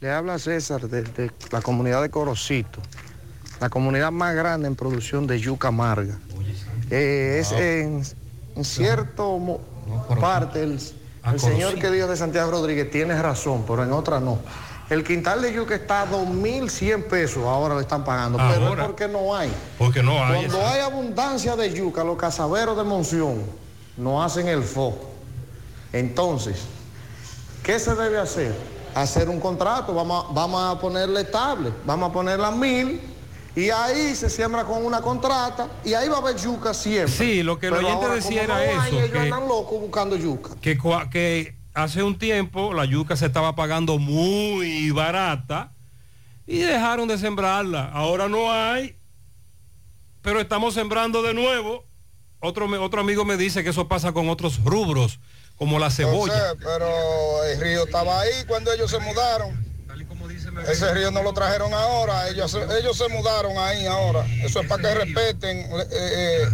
Le 0.00 0.10
habla 0.10 0.38
César 0.38 0.88
desde 0.88 1.30
la 1.50 1.60
comunidad 1.60 2.00
de 2.00 2.08
Corocito, 2.08 2.80
la 3.60 3.68
comunidad 3.68 4.10
más 4.10 4.34
grande 4.34 4.66
en 4.68 4.74
producción 4.76 5.26
de 5.26 5.38
yuca 5.38 5.68
amarga. 5.68 6.18
Eh, 6.90 7.38
es 7.40 7.52
en, 7.52 8.02
en 8.56 8.64
cierto 8.64 9.38
mo- 9.38 9.60
parte 10.20 10.62
el, 10.62 10.80
Ah, 11.22 11.32
el 11.34 11.40
señor 11.40 11.74
que 11.74 11.90
dijo 11.90 12.06
de 12.06 12.16
Santiago 12.16 12.50
Rodríguez 12.50 12.90
tiene 12.90 13.20
razón, 13.20 13.64
pero 13.66 13.82
en 13.84 13.92
otra 13.92 14.20
no. 14.20 14.38
El 14.88 15.04
quintal 15.04 15.42
de 15.42 15.52
yuca 15.52 15.74
está 15.74 16.02
a 16.02 16.10
2.100 16.10 17.04
pesos, 17.04 17.44
ahora 17.44 17.74
le 17.74 17.82
están 17.82 18.04
pagando, 18.04 18.38
pero 18.38 18.72
es 18.72 18.86
porque 18.86 19.06
no 19.06 19.36
hay. 19.36 19.52
Porque 19.78 20.02
no 20.02 20.24
hay. 20.24 20.46
Cuando 20.46 20.66
hay 20.66 20.80
abundancia 20.80 21.54
de 21.56 21.74
yuca, 21.74 22.02
los 22.04 22.16
cazaberos 22.16 22.74
de 22.76 22.84
Monción 22.84 23.42
no 23.98 24.22
hacen 24.22 24.48
el 24.48 24.62
foco. 24.62 25.10
Entonces, 25.92 26.62
¿qué 27.62 27.78
se 27.78 27.94
debe 27.94 28.18
hacer? 28.18 28.54
Hacer 28.94 29.28
un 29.28 29.38
contrato, 29.40 29.92
vamos 29.94 30.24
a, 30.28 30.32
vamos 30.32 30.74
a 30.76 30.80
ponerle 30.80 31.20
estable, 31.20 31.70
vamos 31.84 32.08
a 32.10 32.12
ponerla 32.14 32.50
mil 32.50 32.98
y 33.56 33.70
ahí 33.70 34.14
se 34.14 34.30
siembra 34.30 34.64
con 34.64 34.84
una 34.84 35.00
contrata 35.02 35.68
y 35.84 35.94
ahí 35.94 36.08
va 36.08 36.16
a 36.16 36.20
haber 36.20 36.36
yuca 36.36 36.72
siempre. 36.74 37.12
Sí, 37.12 37.42
lo 37.42 37.58
que 37.58 37.66
el 37.66 37.74
oyente 37.74 38.08
decía 38.08 38.42
era 38.44 38.54
no 38.54 38.60
hay, 38.82 38.88
eso, 38.88 38.98
ellos 38.98 39.10
que- 39.10 39.18
andan 39.18 39.48
locos 39.48 39.80
buscando 39.80 40.16
yuca. 40.16 40.50
que, 40.60 40.78
cua- 40.78 41.08
que 41.10 41.56
hace 41.74 42.02
un 42.02 42.18
tiempo 42.18 42.72
la 42.74 42.84
yuca 42.84 43.16
se 43.16 43.26
estaba 43.26 43.54
pagando 43.54 43.98
muy 43.98 44.90
barata 44.92 45.72
y 46.46 46.58
dejaron 46.58 47.08
de 47.08 47.18
sembrarla. 47.18 47.90
Ahora 47.92 48.28
no 48.28 48.52
hay, 48.52 48.96
pero 50.22 50.40
estamos 50.40 50.74
sembrando 50.74 51.22
de 51.22 51.34
nuevo. 51.34 51.84
Otro, 52.40 52.66
otro 52.82 53.00
amigo 53.02 53.24
me 53.24 53.36
dice 53.36 53.62
que 53.62 53.70
eso 53.70 53.86
pasa 53.86 54.12
con 54.12 54.28
otros 54.30 54.64
rubros, 54.64 55.20
como 55.56 55.78
la 55.78 55.90
cebolla. 55.90 56.54
Pero 56.58 57.44
el 57.44 57.60
río 57.60 57.84
estaba 57.84 58.20
ahí 58.20 58.32
cuando 58.48 58.72
ellos 58.72 58.90
se 58.90 58.98
mudaron. 58.98 59.69
Ese 60.70 60.92
río 60.94 61.10
no 61.10 61.22
lo 61.22 61.32
trajeron 61.32 61.72
ahora, 61.74 62.28
ellos, 62.28 62.50
se- 62.50 62.78
ellos 62.78 62.96
se 62.96 63.08
mudaron 63.08 63.56
ahí 63.58 63.86
ahora. 63.86 64.24
Eso 64.42 64.60
es 64.60 64.66
para 64.68 64.82
que 64.82 64.94
respeten 64.94 65.58
eh, 65.58 65.86
eh, 65.90 66.48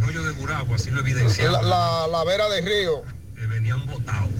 la, 1.51 1.63
la- 1.63 2.07
la 2.09 2.25
vera 2.25 2.49
del 2.49 2.65
río. 2.65 3.03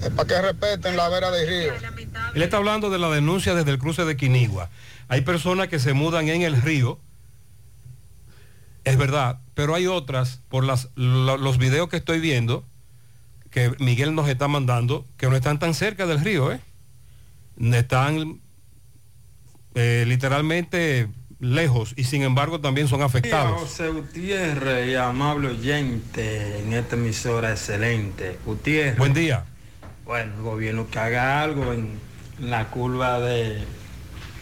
Es 0.03 0.09
para 0.11 0.27
que 0.27 0.41
respeten 0.41 0.95
la 0.97 1.09
vera 1.09 1.31
del 1.31 1.47
río. 1.47 1.73
Él 2.33 2.41
está 2.41 2.57
hablando 2.57 2.89
de 2.89 2.97
la 2.99 3.09
denuncia 3.09 3.53
desde 3.55 3.71
el 3.71 3.79
cruce 3.79 4.05
de 4.05 4.15
Quinigua. 4.17 4.69
Hay 5.07 5.21
personas 5.21 5.67
que 5.69 5.79
se 5.79 5.93
mudan 5.93 6.27
en 6.29 6.41
el 6.41 6.61
río, 6.61 6.99
es 8.83 8.97
verdad, 8.97 9.39
pero 9.53 9.75
hay 9.75 9.87
otras, 9.87 10.39
por 10.49 10.63
las, 10.63 10.89
lo- 10.95 11.37
los 11.37 11.57
videos 11.57 11.89
que 11.89 11.97
estoy 11.97 12.19
viendo, 12.19 12.63
que 13.51 13.73
Miguel 13.79 14.15
nos 14.15 14.29
está 14.29 14.47
mandando, 14.47 15.05
que 15.17 15.27
no 15.29 15.35
están 15.35 15.59
tan 15.59 15.73
cerca 15.73 16.05
del 16.05 16.19
río, 16.21 16.51
¿eh? 16.51 16.59
Están 17.59 18.39
eh, 19.77 20.05
literalmente 20.07 21.07
lejos 21.39 21.93
y 21.95 22.05
sin 22.05 22.23
embargo 22.23 22.59
también 22.59 22.87
son 22.87 23.03
afectados. 23.03 23.59
José 23.61 23.89
Gutiérrez 23.89 24.89
y 24.89 24.95
amable 24.95 25.49
oyente 25.49 26.59
en 26.59 26.73
esta 26.73 26.95
emisora 26.95 27.51
excelente. 27.51 28.39
Gutiérrez. 28.45 28.97
Buen 28.97 29.13
día. 29.13 29.45
Bueno, 30.03 30.33
el 30.35 30.41
gobierno 30.41 30.87
que 30.89 30.97
haga 30.99 31.43
algo 31.43 31.73
en 31.73 31.99
la 32.39 32.69
curva 32.69 33.19
de, 33.19 33.63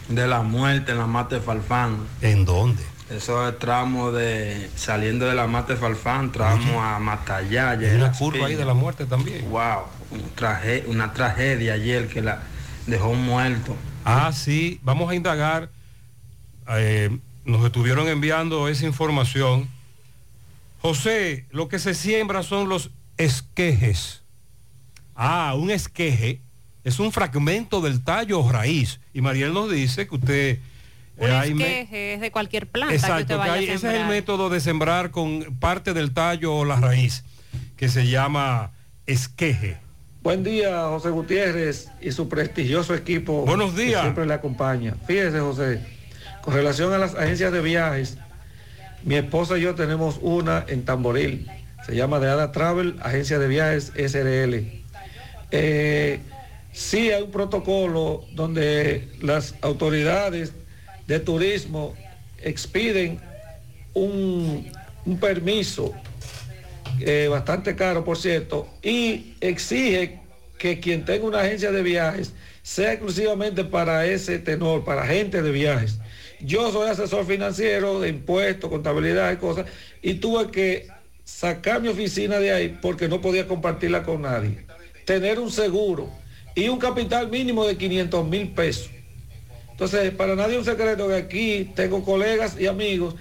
de 0.08 0.26
la 0.26 0.40
muerte 0.42 0.92
en 0.92 0.98
la 0.98 1.06
mata 1.06 1.34
de 1.36 1.42
Falfán. 1.42 1.98
¿En 2.22 2.44
dónde? 2.44 2.82
Eso 3.10 3.46
es 3.48 3.58
tramo 3.58 4.10
de 4.12 4.70
saliendo 4.74 5.26
de 5.26 5.34
la 5.34 5.46
mata 5.46 5.74
de 5.74 5.78
Falfán, 5.78 6.32
tramo 6.32 6.82
a 6.82 6.98
Matallá. 6.98 7.78
Una 7.94 8.10
curva 8.12 8.46
ahí 8.46 8.54
de 8.54 8.64
la 8.64 8.74
muerte 8.74 9.04
también. 9.06 9.48
Wow, 9.50 9.82
una, 10.10 10.22
traje- 10.34 10.84
una 10.88 11.12
tragedia 11.12 11.74
ayer 11.74 12.08
que 12.08 12.22
la 12.22 12.40
dejó 12.86 13.12
muerto. 13.14 13.76
Ah, 14.08 14.32
sí, 14.32 14.78
vamos 14.82 15.10
a 15.10 15.14
indagar. 15.14 15.68
Eh, 16.68 17.16
nos 17.44 17.64
estuvieron 17.64 18.08
enviando 18.08 18.68
esa 18.68 18.86
información. 18.86 19.68
José, 20.80 21.46
lo 21.50 21.68
que 21.68 21.78
se 21.78 21.94
siembra 21.94 22.42
son 22.42 22.68
los 22.68 22.90
esquejes. 23.16 24.22
Ah, 25.14 25.54
un 25.56 25.70
esqueje 25.70 26.40
es 26.84 27.00
un 27.00 27.10
fragmento 27.10 27.80
del 27.80 28.04
tallo 28.04 28.40
o 28.40 28.52
raíz. 28.52 29.00
Y 29.12 29.20
Mariel 29.20 29.52
nos 29.52 29.70
dice 29.70 30.06
que 30.06 30.14
usted... 30.14 30.58
Un 31.18 31.30
eh, 31.30 31.54
me- 31.54 31.64
esqueje 31.80 32.14
es 32.14 32.20
de 32.20 32.30
cualquier 32.30 32.66
planta 32.68 32.90
que 32.92 32.96
usted 32.96 33.08
Exacto, 33.08 33.26
que 33.28 33.34
vaya 33.36 33.52
a 33.52 33.56
hay- 33.56 33.64
ese 33.70 33.88
es 33.88 33.94
el 34.00 34.06
método 34.06 34.50
de 34.50 34.60
sembrar 34.60 35.10
con 35.10 35.56
parte 35.58 35.94
del 35.94 36.12
tallo 36.12 36.54
o 36.54 36.64
la 36.64 36.76
raíz, 36.78 37.24
que 37.76 37.88
se 37.88 38.06
llama 38.06 38.70
esqueje. 39.06 39.78
Buen 40.26 40.42
día, 40.42 40.88
José 40.88 41.10
Gutiérrez 41.10 41.88
y 42.00 42.10
su 42.10 42.28
prestigioso 42.28 42.96
equipo. 42.96 43.46
Buenos 43.46 43.74
que 43.74 43.82
días. 43.84 44.00
siempre 44.00 44.26
le 44.26 44.34
acompaña. 44.34 44.96
Fíjese, 45.06 45.38
José, 45.38 45.78
con 46.42 46.52
relación 46.52 46.92
a 46.92 46.98
las 46.98 47.14
agencias 47.14 47.52
de 47.52 47.60
viajes, 47.60 48.18
mi 49.04 49.14
esposa 49.14 49.56
y 49.56 49.60
yo 49.60 49.76
tenemos 49.76 50.18
una 50.20 50.64
en 50.66 50.84
Tamboril. 50.84 51.48
Se 51.86 51.94
llama 51.94 52.18
Deada 52.18 52.50
Travel, 52.50 52.96
agencia 53.02 53.38
de 53.38 53.46
viajes 53.46 53.92
SRL. 53.94 54.82
Eh, 55.52 56.18
sí 56.72 57.12
hay 57.12 57.22
un 57.22 57.30
protocolo 57.30 58.24
donde 58.32 59.08
las 59.22 59.54
autoridades 59.60 60.54
de 61.06 61.20
turismo 61.20 61.94
expiden 62.42 63.20
un, 63.94 64.72
un 65.04 65.18
permiso 65.18 65.94
eh, 67.00 67.28
bastante 67.28 67.76
caro, 67.76 68.04
por 68.04 68.16
cierto, 68.16 68.68
y 68.82 69.34
exige 69.40 70.20
que 70.58 70.80
quien 70.80 71.04
tenga 71.04 71.26
una 71.26 71.40
agencia 71.40 71.70
de 71.70 71.82
viajes 71.82 72.32
sea 72.62 72.92
exclusivamente 72.92 73.64
para 73.64 74.06
ese 74.06 74.38
tenor, 74.38 74.84
para 74.84 75.06
gente 75.06 75.42
de 75.42 75.50
viajes. 75.50 75.98
Yo 76.40 76.70
soy 76.72 76.88
asesor 76.88 77.26
financiero 77.26 78.00
de 78.00 78.08
impuestos, 78.08 78.70
contabilidad 78.70 79.32
y 79.32 79.36
cosas, 79.36 79.66
y 80.02 80.14
tuve 80.14 80.50
que 80.50 80.88
sacar 81.24 81.80
mi 81.80 81.88
oficina 81.88 82.38
de 82.38 82.52
ahí 82.52 82.78
porque 82.80 83.08
no 83.08 83.20
podía 83.20 83.46
compartirla 83.46 84.02
con 84.02 84.22
nadie. 84.22 84.64
Tener 85.04 85.38
un 85.38 85.50
seguro 85.50 86.10
y 86.54 86.68
un 86.68 86.78
capital 86.78 87.28
mínimo 87.28 87.66
de 87.66 87.76
500 87.76 88.26
mil 88.26 88.50
pesos. 88.50 88.90
Entonces, 89.70 90.10
para 90.12 90.34
nadie 90.34 90.54
es 90.54 90.60
un 90.60 90.64
secreto 90.64 91.06
que 91.08 91.14
aquí 91.14 91.70
tengo 91.74 92.02
colegas 92.02 92.58
y 92.58 92.66
amigos 92.66 93.14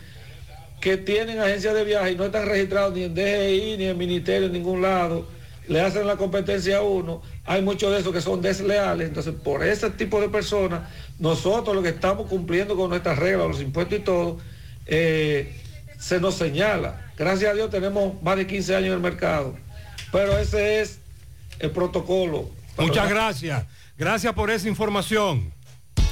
que 0.86 0.98
tienen 0.98 1.40
agencias 1.40 1.74
de 1.74 1.84
viaje 1.84 2.12
y 2.12 2.16
no 2.16 2.26
están 2.26 2.46
registrados 2.46 2.94
ni 2.94 3.06
en 3.06 3.16
DGI 3.16 3.78
ni 3.80 3.86
en 3.86 3.98
Ministerio 3.98 4.46
en 4.46 4.54
ningún 4.54 4.84
lado, 4.84 5.28
le 5.68 5.82
hacen 5.82 6.06
la 6.06 6.16
competencia 6.16 6.78
a 6.78 6.82
uno. 6.84 7.24
Hay 7.44 7.64
muchos 7.64 7.92
de 7.92 8.02
esos 8.02 8.14
que 8.14 8.22
son 8.22 8.40
desleales. 8.40 9.08
Entonces, 9.08 9.34
por 9.34 9.64
ese 9.64 9.90
tipo 9.90 10.22
de 10.22 10.30
personas, 10.30 10.82
nosotros 11.18 11.76
lo 11.76 11.82
que 11.82 11.90
estamos 11.90 12.28
cumpliendo 12.28 12.76
con 12.76 12.92
nuestras 12.92 13.18
reglas, 13.18 13.48
los 13.48 13.62
impuestos 13.62 13.98
y 13.98 14.02
todo, 14.04 14.38
eh, 14.86 15.60
se 15.98 16.20
nos 16.20 16.36
señala. 16.36 17.12
Gracias 17.18 17.50
a 17.50 17.56
Dios 17.56 17.72
tenemos 17.72 18.22
más 18.22 18.38
de 18.38 18.46
15 18.46 18.76
años 18.76 18.90
en 18.90 18.94
el 18.94 19.00
mercado. 19.00 19.56
Pero 20.12 20.38
ese 20.38 20.82
es 20.82 21.00
el 21.58 21.72
protocolo. 21.72 22.52
Muchas 22.78 23.10
gracias. 23.10 23.66
Gracias 23.98 24.32
por 24.36 24.52
esa 24.52 24.70
información. 24.70 25.52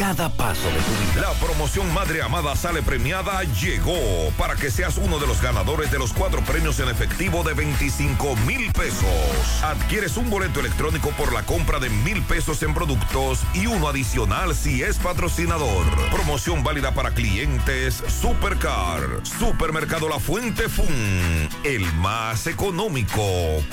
cada 0.00 0.30
paso 0.30 0.66
de 0.66 0.78
tu 0.78 1.12
vida. 1.12 1.28
La 1.28 1.32
promoción 1.34 1.92
Madre 1.92 2.22
Amada 2.22 2.56
Sale 2.56 2.80
Premiada 2.80 3.42
llegó 3.60 4.32
para 4.38 4.56
que 4.56 4.70
seas 4.70 4.96
uno 4.96 5.18
de 5.18 5.26
los 5.26 5.42
ganadores 5.42 5.90
de 5.90 5.98
los 5.98 6.14
cuatro 6.14 6.40
premios 6.40 6.80
en 6.80 6.88
efectivo 6.88 7.42
de 7.42 7.52
25 7.52 8.34
mil 8.46 8.72
pesos. 8.72 9.62
Adquieres 9.62 10.16
un 10.16 10.30
boleto 10.30 10.60
electrónico 10.60 11.10
por 11.10 11.34
la 11.34 11.42
compra 11.42 11.78
de 11.78 11.90
mil 11.90 12.22
pesos 12.22 12.62
en 12.62 12.72
productos 12.72 13.40
y 13.52 13.66
uno 13.66 13.88
adicional 13.88 14.54
si 14.54 14.82
es 14.82 14.96
patrocinador. 14.96 15.84
Promoción 16.10 16.64
válida 16.64 16.94
para 16.94 17.10
clientes 17.10 18.02
Supercar, 18.08 19.02
Supermercado 19.22 20.08
La 20.08 20.18
Fuente 20.18 20.70
Fun, 20.70 21.46
el 21.62 21.92
más 21.96 22.46
económico. 22.46 23.22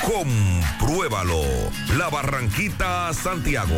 Compruébalo. 0.03 1.41
La 1.95 2.09
Barranquita, 2.09 3.13
Santiago. 3.13 3.77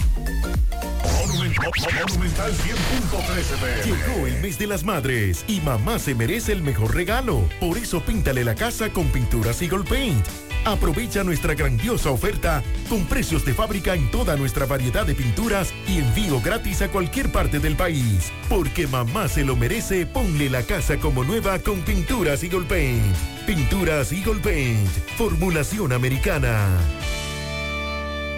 Monumental 1.29 2.51
100.13 2.53 3.85
Llegó 3.85 4.27
el 4.27 4.41
mes 4.41 4.57
de 4.57 4.67
las 4.67 4.83
madres 4.83 5.45
y 5.47 5.61
mamá 5.61 5.99
se 5.99 6.15
merece 6.15 6.51
el 6.51 6.61
mejor 6.61 6.95
regalo. 6.95 7.47
Por 7.59 7.77
eso 7.77 8.01
píntale 8.01 8.43
la 8.43 8.55
casa 8.55 8.91
con 8.91 9.07
pinturas 9.07 9.61
Eagle 9.61 9.83
Paint. 9.83 10.25
Aprovecha 10.65 11.23
nuestra 11.23 11.53
grandiosa 11.53 12.11
oferta 12.11 12.63
con 12.89 13.05
precios 13.05 13.45
de 13.45 13.53
fábrica 13.53 13.95
en 13.95 14.11
toda 14.11 14.35
nuestra 14.35 14.65
variedad 14.65 15.05
de 15.05 15.15
pinturas 15.15 15.73
y 15.87 15.99
envío 15.99 16.41
gratis 16.41 16.81
a 16.81 16.89
cualquier 16.89 17.31
parte 17.31 17.59
del 17.59 17.75
país. 17.75 18.31
Porque 18.49 18.87
mamá 18.87 19.27
se 19.27 19.43
lo 19.43 19.55
merece, 19.55 20.05
ponle 20.05 20.49
la 20.49 20.63
casa 20.63 20.97
como 20.97 21.23
nueva 21.23 21.59
con 21.59 21.81
pinturas 21.81 22.43
Eagle 22.43 22.65
Paint. 22.67 23.15
Pinturas 23.45 24.11
Eagle 24.11 24.41
Paint, 24.41 24.87
formulación 25.17 25.93
americana. 25.93 26.67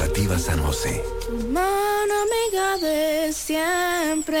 Cooperativa 0.00 0.38
San 0.38 0.62
José. 0.62 1.04
Mano 1.52 2.14
amiga 2.22 2.78
de 2.78 3.32
siempre. 3.34 4.40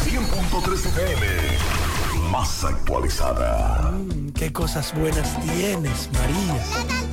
100.3 0.03 0.87
FM, 0.87 1.27
más 2.31 2.63
actualizada. 2.63 3.91
Mm, 3.91 4.31
qué 4.31 4.51
cosas 4.51 4.91
buenas 4.95 5.39
tienes, 5.41 6.09
María. 6.11 7.10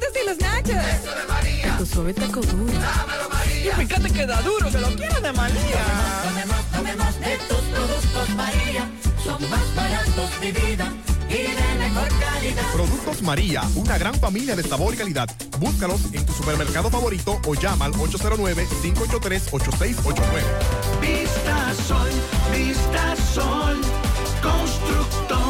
Burritos 0.00 0.22
y 0.22 0.26
los 0.26 0.38
nachos. 0.38 0.70
Eso 0.70 1.14
de 1.14 1.24
María. 1.28 1.76
Tu 1.78 1.86
suave 1.86 2.12
taco 2.14 2.40
duro. 2.40 2.72
Dámelo, 2.72 3.28
María. 3.30 3.72
Y 3.72 3.74
fíjate 3.86 4.10
que 4.10 4.26
da 4.26 4.42
duro, 4.42 4.68
que 4.70 4.78
lo 4.78 4.88
quiero 4.96 5.20
de 5.20 5.32
María. 5.32 5.84
Tomemos, 6.24 6.64
tomemos 6.72 7.20
de 7.20 7.38
tus 7.48 7.58
productos, 7.58 8.28
María. 8.30 8.90
Son 9.24 9.50
más 9.50 9.74
baratos, 9.74 10.40
de 10.40 10.52
vida. 10.52 10.92
Y 11.28 11.32
de 11.32 11.74
mejor 11.78 12.08
calidad. 12.18 12.72
Productos 12.72 13.22
María, 13.22 13.62
una 13.76 13.98
gran 13.98 14.14
familia 14.14 14.56
de 14.56 14.64
sabor 14.64 14.94
y 14.94 14.96
calidad. 14.96 15.28
Búscalos 15.58 16.00
en 16.12 16.26
tu 16.26 16.32
supermercado 16.32 16.90
favorito 16.90 17.40
o 17.46 17.54
llama 17.54 17.84
al 17.84 17.92
809-583-8689. 17.92 20.24
Vista 21.00 21.72
Sol, 21.86 22.10
Vista 22.52 23.14
Sol. 23.32 23.80
Constructora 24.42 25.49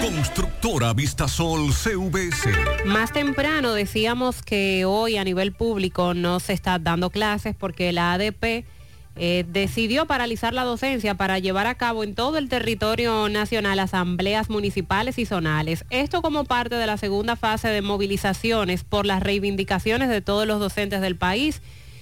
Constructora 0.00 0.94
Vistasol 0.94 1.72
CVS. 1.72 2.48
Más 2.86 3.12
temprano 3.12 3.74
decíamos 3.74 4.42
que 4.42 4.84
hoy 4.86 5.18
a 5.18 5.24
nivel 5.24 5.52
público 5.52 6.14
no 6.14 6.40
se 6.40 6.54
está 6.54 6.78
dando 6.78 7.10
clases 7.10 7.54
porque 7.54 7.92
la 7.92 8.14
ADP 8.14 8.64
eh, 9.16 9.44
decidió 9.46 10.06
paralizar 10.06 10.54
la 10.54 10.64
docencia 10.64 11.14
para 11.14 11.38
llevar 11.38 11.66
a 11.66 11.74
cabo 11.74 12.02
en 12.02 12.14
todo 12.14 12.38
el 12.38 12.48
territorio 12.48 13.28
nacional 13.28 13.78
asambleas 13.78 14.48
municipales 14.48 15.18
y 15.18 15.26
zonales. 15.26 15.84
Esto 15.90 16.22
como 16.22 16.44
parte 16.44 16.76
de 16.76 16.86
la 16.86 16.96
segunda 16.96 17.36
fase 17.36 17.68
de 17.68 17.82
movilizaciones 17.82 18.84
por 18.84 19.04
las 19.04 19.22
reivindicaciones 19.22 20.08
de 20.08 20.22
todos 20.22 20.46
los 20.46 20.60
docentes 20.60 21.02
del 21.02 21.16
país, 21.16 21.60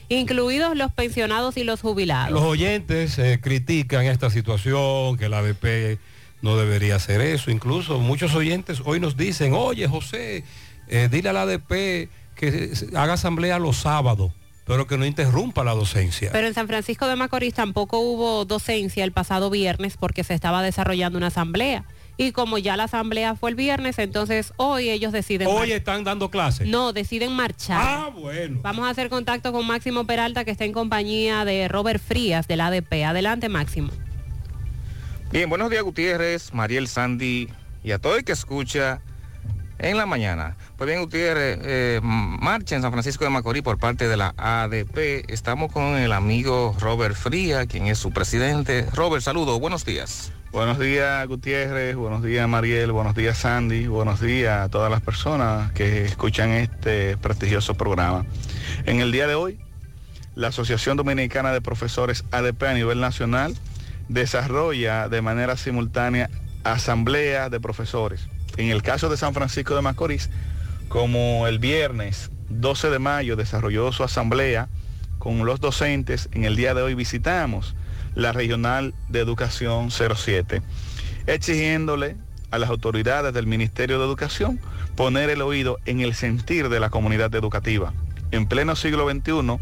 incluidos 0.09 0.77
los 0.77 0.93
pensionados 0.93 1.57
y 1.57 1.65
los 1.65 1.81
jubilados. 1.81 2.31
Los 2.31 2.45
oyentes 2.45 3.19
eh, 3.19 3.41
critican 3.43 4.05
esta 4.05 4.31
situación, 4.31 5.17
que 5.17 5.29
la 5.29 5.39
ADP 5.39 5.99
no 6.43 6.57
debería 6.57 6.97
hacer 6.97 7.21
eso. 7.21 7.51
Incluso 7.51 7.99
muchos 7.99 8.35
oyentes 8.35 8.83
hoy 8.85 9.01
nos 9.01 9.17
dicen, 9.17 9.55
oye 9.55 9.89
José, 9.89 10.45
eh, 10.89 11.09
dile 11.11 11.29
a 11.31 11.33
la 11.33 11.43
ADP 11.43 12.09
que 12.35 12.73
haga 12.95 13.15
asamblea 13.15 13.59
los 13.59 13.79
sábados, 13.79 14.33
pero 14.65 14.87
que 14.87 14.97
no 14.97 15.05
interrumpa 15.05 15.65
la 15.65 15.73
docencia. 15.73 16.31
Pero 16.33 16.47
en 16.47 16.55
San 16.55 16.69
Francisco 16.69 17.07
de 17.07 17.17
Macorís 17.17 17.55
tampoco 17.55 17.99
hubo 17.99 18.45
docencia 18.45 19.05
el 19.05 19.13
pasado 19.13 19.51
viernes 19.51 19.97
porque 19.97 20.25
se 20.25 20.35
estaba 20.35 20.63
desarrollando 20.63 21.19
una 21.19 21.29
asamblea. 21.29 21.85
Y 22.21 22.33
como 22.33 22.59
ya 22.59 22.77
la 22.77 22.85
asamblea 22.85 23.37
fue 23.37 23.51
el 23.51 23.57
viernes, 23.57 23.97
entonces 24.01 24.53
hoy 24.57 24.91
ellos 24.91 25.13
deciden... 25.13 25.47
Hoy 25.49 25.71
están 25.71 26.03
dando 26.03 26.31
clases. 26.31 26.67
No, 26.67 26.93
deciden 26.93 27.33
marchar. 27.33 27.81
Ah, 27.81 28.11
bueno. 28.13 28.59
Vamos 28.61 28.89
a 28.89 28.91
hacer 28.91 29.09
contacto 29.09 29.53
con 29.53 29.65
Máximo 29.65 30.05
Peralta, 30.05 30.45
que 30.45 30.51
está 30.51 30.65
en 30.65 30.73
compañía 30.73 31.45
de 31.45 31.69
Robert 31.69 32.03
Frías, 32.03 32.49
del 32.49 32.61
ADP. 32.61 33.05
Adelante, 33.05 33.49
Máximo. 33.49 33.91
Bien, 35.31 35.51
buenos 35.51 35.69
días 35.69 35.83
Gutiérrez, 35.83 36.55
Mariel 36.55 36.89
Sandy 36.89 37.51
y 37.85 37.93
a 37.93 37.99
todo 37.99 38.17
el 38.17 38.25
que 38.25 38.33
escucha 38.33 39.03
en 39.79 39.99
la 39.99 40.07
mañana. 40.07 40.57
Pues 40.79 40.89
bien, 40.89 41.03
Gutiérrez, 41.03 41.59
eh, 41.63 42.01
marcha 42.03 42.77
en 42.77 42.81
San 42.81 42.93
Francisco 42.93 43.25
de 43.25 43.31
Macorís 43.31 43.63
por 43.63 43.79
parte 43.79 44.09
de 44.09 44.17
la 44.17 44.33
ADP. 44.39 45.31
Estamos 45.31 45.71
con 45.71 45.99
el 45.99 46.13
amigo 46.13 46.75
Robert 46.81 47.15
Fría, 47.15 47.67
quien 47.67 47.89
es 47.89 47.99
su 47.99 48.11
presidente. 48.11 48.87
Robert, 48.95 49.23
saludos, 49.23 49.61
buenos 49.61 49.85
días. 49.85 50.33
Buenos 50.51 50.79
días 50.79 51.29
Gutiérrez, 51.29 51.95
buenos 51.95 52.23
días 52.23 52.49
Mariel, 52.49 52.91
buenos 52.91 53.15
días 53.15 53.37
Sandy, 53.37 53.87
buenos 53.87 54.23
días 54.23 54.63
a 54.63 54.71
todas 54.71 54.91
las 54.91 55.03
personas 55.03 55.71
que 55.73 56.07
escuchan 56.07 56.53
este 56.53 57.19
prestigioso 57.19 57.75
programa. 57.75 58.25
En 58.87 59.01
el 59.01 59.13
día 59.13 59.27
de 59.27 59.35
hoy, 59.35 59.61
la 60.37 60.49
Asociación 60.49 60.97
Dominicana 60.97 61.53
de 61.53 61.61
Profesores 61.61 62.25
ADP 62.31 62.63
a 62.63 62.73
nivel 62.73 62.99
nacional 62.99 63.55
desarrolla 64.09 65.09
de 65.09 65.23
manera 65.23 65.57
simultánea 65.57 66.31
asambleas 66.65 67.51
de 67.51 67.61
profesores. 67.61 68.29
En 68.57 68.71
el 68.71 68.83
caso 68.83 69.09
de 69.09 69.17
San 69.17 69.35
Francisco 69.35 69.75
de 69.75 69.83
Macorís, 69.83 70.31
como 70.89 71.47
el 71.47 71.59
viernes 71.59 72.31
12 72.49 72.91
de 72.91 72.99
mayo 72.99 73.37
desarrolló 73.37 73.93
su 73.93 74.03
asamblea 74.03 74.69
con 75.19 75.45
los 75.45 75.61
docentes, 75.61 76.29
en 76.33 76.45
el 76.45 76.57
día 76.57 76.75
de 76.75 76.83
hoy 76.83 76.95
visitamos 76.95 77.75
la 78.15 78.33
Regional 78.33 78.95
de 79.09 79.21
Educación 79.21 79.91
07, 79.91 80.63
exigiéndole 81.27 82.17
a 82.51 82.59
las 82.59 82.71
autoridades 82.71 83.35
del 83.35 83.47
Ministerio 83.47 83.99
de 83.99 84.07
Educación 84.07 84.59
poner 84.97 85.31
el 85.31 85.43
oído 85.43 85.79
en 85.85 86.01
el 86.01 86.15
sentir 86.15 86.69
de 86.69 86.81
la 86.81 86.91
comunidad 86.91 87.35
educativa. 87.35 87.93
En 88.31 88.47
pleno 88.47 88.77
siglo 88.77 89.09
XXI 89.09 89.59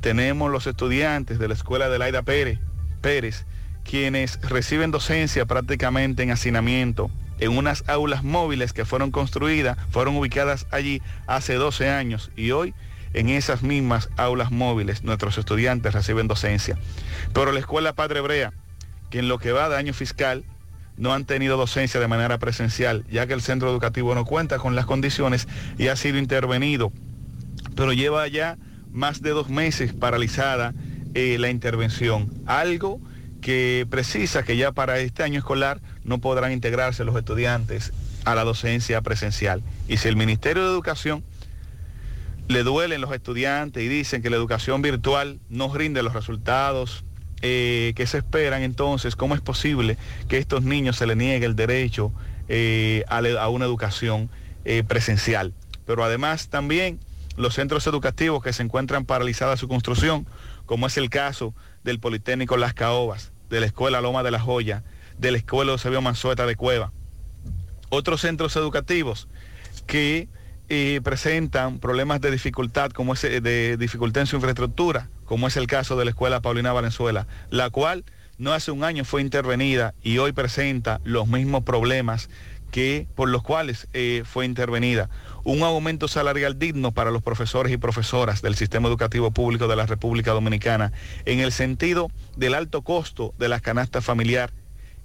tenemos 0.00 0.50
los 0.50 0.66
estudiantes 0.66 1.38
de 1.38 1.48
la 1.48 1.54
Escuela 1.54 1.88
de 1.88 1.98
Laida 1.98 2.22
Pérez, 2.22 2.58
Pérez, 3.00 3.46
quienes 3.88 4.40
reciben 4.40 4.90
docencia 4.90 5.46
prácticamente 5.46 6.22
en 6.22 6.30
hacinamiento, 6.30 7.10
en 7.38 7.56
unas 7.56 7.84
aulas 7.88 8.24
móviles 8.24 8.72
que 8.72 8.84
fueron 8.84 9.10
construidas, 9.10 9.78
fueron 9.90 10.16
ubicadas 10.16 10.66
allí 10.70 11.02
hace 11.26 11.54
12 11.54 11.88
años 11.88 12.30
y 12.36 12.50
hoy 12.50 12.74
en 13.14 13.28
esas 13.28 13.62
mismas 13.62 14.10
aulas 14.16 14.50
móviles 14.50 15.04
nuestros 15.04 15.38
estudiantes 15.38 15.94
reciben 15.94 16.28
docencia. 16.28 16.76
Pero 17.32 17.52
la 17.52 17.60
Escuela 17.60 17.94
Padre 17.94 18.18
Hebrea, 18.18 18.52
que 19.10 19.20
en 19.20 19.28
lo 19.28 19.38
que 19.38 19.52
va 19.52 19.68
de 19.68 19.76
año 19.76 19.94
fiscal 19.94 20.44
no 20.96 21.12
han 21.12 21.24
tenido 21.24 21.56
docencia 21.56 22.00
de 22.00 22.08
manera 22.08 22.38
presencial, 22.38 23.04
ya 23.10 23.26
que 23.26 23.34
el 23.34 23.42
centro 23.42 23.70
educativo 23.70 24.14
no 24.14 24.24
cuenta 24.24 24.58
con 24.58 24.74
las 24.74 24.86
condiciones 24.86 25.46
y 25.78 25.88
ha 25.88 25.96
sido 25.96 26.18
intervenido, 26.18 26.92
pero 27.74 27.92
lleva 27.92 28.26
ya 28.28 28.56
más 28.90 29.22
de 29.22 29.30
dos 29.30 29.48
meses 29.48 29.92
paralizada 29.92 30.74
eh, 31.14 31.36
la 31.38 31.50
intervención, 31.50 32.32
algo 32.46 33.00
que 33.46 33.86
precisa 33.88 34.42
que 34.42 34.56
ya 34.56 34.72
para 34.72 34.98
este 34.98 35.22
año 35.22 35.38
escolar 35.38 35.80
no 36.02 36.18
podrán 36.18 36.50
integrarse 36.50 37.04
los 37.04 37.14
estudiantes 37.14 37.92
a 38.24 38.34
la 38.34 38.42
docencia 38.42 39.00
presencial. 39.02 39.62
Y 39.86 39.98
si 39.98 40.08
el 40.08 40.16
Ministerio 40.16 40.64
de 40.64 40.72
Educación 40.72 41.22
le 42.48 42.64
duelen 42.64 43.00
los 43.00 43.12
estudiantes 43.12 43.84
y 43.84 43.86
dicen 43.86 44.20
que 44.20 44.30
la 44.30 44.36
educación 44.36 44.82
virtual 44.82 45.38
no 45.48 45.72
rinde 45.72 46.02
los 46.02 46.12
resultados 46.12 47.04
eh, 47.40 47.92
que 47.94 48.08
se 48.08 48.18
esperan, 48.18 48.62
entonces, 48.62 49.14
¿cómo 49.14 49.36
es 49.36 49.40
posible 49.42 49.96
que 50.26 50.38
a 50.38 50.40
estos 50.40 50.64
niños 50.64 50.96
se 50.96 51.06
les 51.06 51.16
niegue 51.16 51.46
el 51.46 51.54
derecho 51.54 52.12
eh, 52.48 53.04
a, 53.06 53.48
una 53.48 53.64
educación 53.64 54.28
eh, 54.64 54.82
presencial? 54.82 55.54
Pero 55.86 56.02
además 56.02 56.48
también 56.48 56.98
los 57.36 57.54
centros 57.54 57.86
educativos 57.86 58.42
que 58.42 58.52
se 58.52 58.64
encuentran 58.64 59.04
paralizadas 59.04 59.60
su 59.60 59.68
construcción, 59.68 60.26
como 60.64 60.88
es 60.88 60.96
el 60.96 61.10
caso 61.10 61.54
del 61.84 62.00
Politécnico 62.00 62.56
Las 62.56 62.74
Caobas, 62.74 63.30
de 63.50 63.60
la 63.60 63.66
Escuela 63.66 64.00
Loma 64.00 64.22
de 64.22 64.30
la 64.30 64.40
Joya, 64.40 64.82
de 65.18 65.30
la 65.30 65.38
Escuela 65.38 65.72
Eusebio 65.72 66.02
Manzueta 66.02 66.46
de 66.46 66.56
Cueva, 66.56 66.92
otros 67.88 68.20
centros 68.20 68.56
educativos 68.56 69.28
que 69.86 70.28
eh, 70.68 71.00
presentan 71.04 71.78
problemas 71.78 72.20
de 72.20 72.30
dificultad, 72.30 72.90
como 72.90 73.14
es 73.14 73.22
de 73.22 73.76
dificultad 73.76 74.22
en 74.22 74.26
su 74.26 74.36
infraestructura, 74.36 75.08
como 75.24 75.46
es 75.48 75.56
el 75.56 75.66
caso 75.66 75.96
de 75.96 76.04
la 76.04 76.10
escuela 76.10 76.40
Paulina 76.40 76.72
Valenzuela, 76.72 77.26
la 77.50 77.70
cual 77.70 78.04
no 78.38 78.52
hace 78.52 78.70
un 78.70 78.84
año 78.84 79.04
fue 79.04 79.22
intervenida 79.22 79.94
y 80.02 80.18
hoy 80.18 80.32
presenta 80.32 81.00
los 81.04 81.26
mismos 81.26 81.64
problemas 81.64 82.28
que 82.70 83.06
por 83.14 83.28
los 83.28 83.42
cuales 83.42 83.88
eh, 83.92 84.22
fue 84.24 84.44
intervenida. 84.44 85.08
Un 85.44 85.62
aumento 85.62 86.08
salarial 86.08 86.58
digno 86.58 86.92
para 86.92 87.10
los 87.10 87.22
profesores 87.22 87.72
y 87.72 87.76
profesoras 87.76 88.42
del 88.42 88.56
sistema 88.56 88.88
educativo 88.88 89.30
público 89.30 89.68
de 89.68 89.76
la 89.76 89.86
República 89.86 90.32
Dominicana 90.32 90.92
en 91.24 91.40
el 91.40 91.52
sentido 91.52 92.10
del 92.36 92.54
alto 92.54 92.82
costo 92.82 93.34
de 93.38 93.48
la 93.48 93.60
canasta 93.60 94.00
familiar 94.00 94.52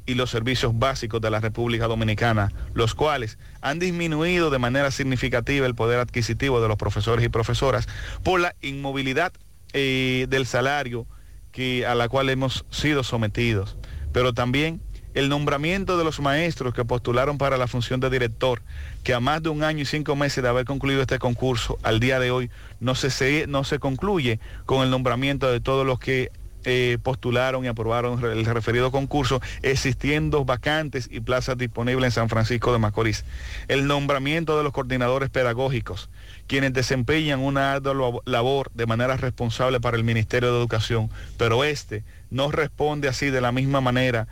y 0.05 0.15
los 0.15 0.29
servicios 0.29 0.77
básicos 0.77 1.21
de 1.21 1.29
la 1.29 1.39
República 1.39 1.87
Dominicana, 1.87 2.51
los 2.73 2.95
cuales 2.95 3.37
han 3.61 3.79
disminuido 3.79 4.49
de 4.49 4.59
manera 4.59 4.91
significativa 4.91 5.65
el 5.67 5.75
poder 5.75 5.99
adquisitivo 5.99 6.61
de 6.61 6.67
los 6.67 6.77
profesores 6.77 7.23
y 7.23 7.29
profesoras 7.29 7.87
por 8.23 8.39
la 8.39 8.55
inmovilidad 8.61 9.31
eh, 9.73 10.25
del 10.29 10.45
salario 10.45 11.05
que, 11.51 11.85
a 11.85 11.95
la 11.95 12.09
cual 12.09 12.29
hemos 12.29 12.65
sido 12.71 13.03
sometidos, 13.03 13.77
pero 14.11 14.33
también 14.33 14.81
el 15.13 15.29
nombramiento 15.29 15.97
de 15.97 16.03
los 16.03 16.19
maestros 16.19 16.73
que 16.73 16.85
postularon 16.85 17.37
para 17.37 17.57
la 17.57 17.67
función 17.67 17.99
de 17.99 18.09
director, 18.09 18.61
que 19.03 19.13
a 19.13 19.19
más 19.19 19.43
de 19.43 19.49
un 19.49 19.63
año 19.63 19.81
y 19.81 19.85
cinco 19.85 20.15
meses 20.15 20.43
de 20.43 20.49
haber 20.49 20.65
concluido 20.65 21.01
este 21.01 21.19
concurso, 21.19 21.77
al 21.83 21.99
día 21.99 22.19
de 22.19 22.31
hoy 22.31 22.49
no 22.79 22.95
se, 22.95 23.47
no 23.47 23.63
se 23.63 23.79
concluye 23.79 24.39
con 24.65 24.83
el 24.83 24.89
nombramiento 24.89 25.51
de 25.51 25.59
todos 25.59 25.85
los 25.85 25.99
que 25.99 26.31
eh, 26.63 26.99
postularon 27.01 27.65
y 27.65 27.67
aprobaron 27.67 28.23
el 28.23 28.45
referido 28.45 28.91
concurso, 28.91 29.41
existiendo 29.63 30.45
vacantes 30.45 31.09
y 31.11 31.19
plazas 31.19 31.57
disponibles 31.57 32.05
en 32.05 32.11
San 32.11 32.29
Francisco 32.29 32.71
de 32.71 32.77
Macorís. 32.77 33.25
El 33.67 33.87
nombramiento 33.87 34.55
de 34.57 34.63
los 34.63 34.71
coordinadores 34.71 35.31
pedagógicos, 35.31 36.11
quienes 36.45 36.73
desempeñan 36.73 37.39
una 37.39 37.73
ardua 37.73 38.21
labor 38.25 38.69
de 38.75 38.85
manera 38.85 39.17
responsable 39.17 39.79
para 39.79 39.97
el 39.97 40.03
Ministerio 40.03 40.51
de 40.51 40.59
Educación, 40.59 41.09
pero 41.37 41.63
este 41.63 42.03
no 42.29 42.51
responde 42.51 43.07
así 43.07 43.31
de 43.31 43.41
la 43.41 43.51
misma 43.51 43.81
manera 43.81 44.27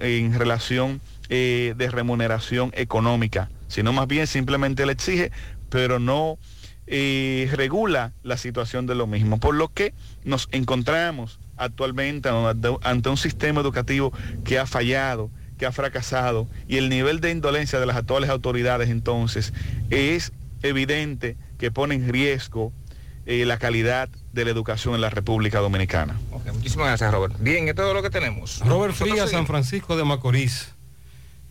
en 0.00 0.38
relación 0.38 1.00
eh, 1.28 1.74
de 1.76 1.90
remuneración 1.90 2.70
económica, 2.74 3.50
sino 3.68 3.92
más 3.92 4.06
bien 4.06 4.26
simplemente 4.26 4.86
le 4.86 4.92
exige, 4.92 5.32
pero 5.68 5.98
no 5.98 6.38
eh, 6.86 7.48
regula 7.52 8.12
la 8.22 8.36
situación 8.36 8.86
de 8.86 8.94
lo 8.94 9.06
mismo. 9.06 9.40
Por 9.40 9.54
lo 9.54 9.68
que 9.68 9.94
nos 10.24 10.48
encontramos 10.52 11.40
actualmente 11.56 12.28
ante 12.82 13.08
un 13.08 13.16
sistema 13.16 13.60
educativo 13.60 14.12
que 14.44 14.58
ha 14.58 14.66
fallado, 14.66 15.30
que 15.58 15.66
ha 15.66 15.72
fracasado, 15.72 16.46
y 16.68 16.76
el 16.76 16.88
nivel 16.88 17.20
de 17.20 17.30
indolencia 17.30 17.80
de 17.80 17.86
las 17.86 17.96
actuales 17.96 18.30
autoridades 18.30 18.90
entonces 18.90 19.52
es 19.90 20.32
evidente 20.62 21.36
que 21.58 21.70
pone 21.70 21.94
en 21.94 22.12
riesgo 22.12 22.72
eh, 23.26 23.44
la 23.46 23.58
calidad 23.58 24.08
de 24.34 24.44
la 24.44 24.50
educación 24.50 24.94
en 24.94 25.00
la 25.00 25.10
República 25.10 25.60
Dominicana. 25.60 26.18
muchísimas 26.52 26.88
gracias, 26.88 27.12
Robert. 27.12 27.36
Bien, 27.38 27.68
es 27.68 27.74
todo 27.74 27.94
lo 27.94 28.02
que 28.02 28.10
tenemos. 28.10 28.60
Robert 28.66 28.94
Frías, 28.94 29.30
San 29.30 29.46
Francisco 29.46 29.96
de 29.96 30.04
Macorís. 30.04 30.73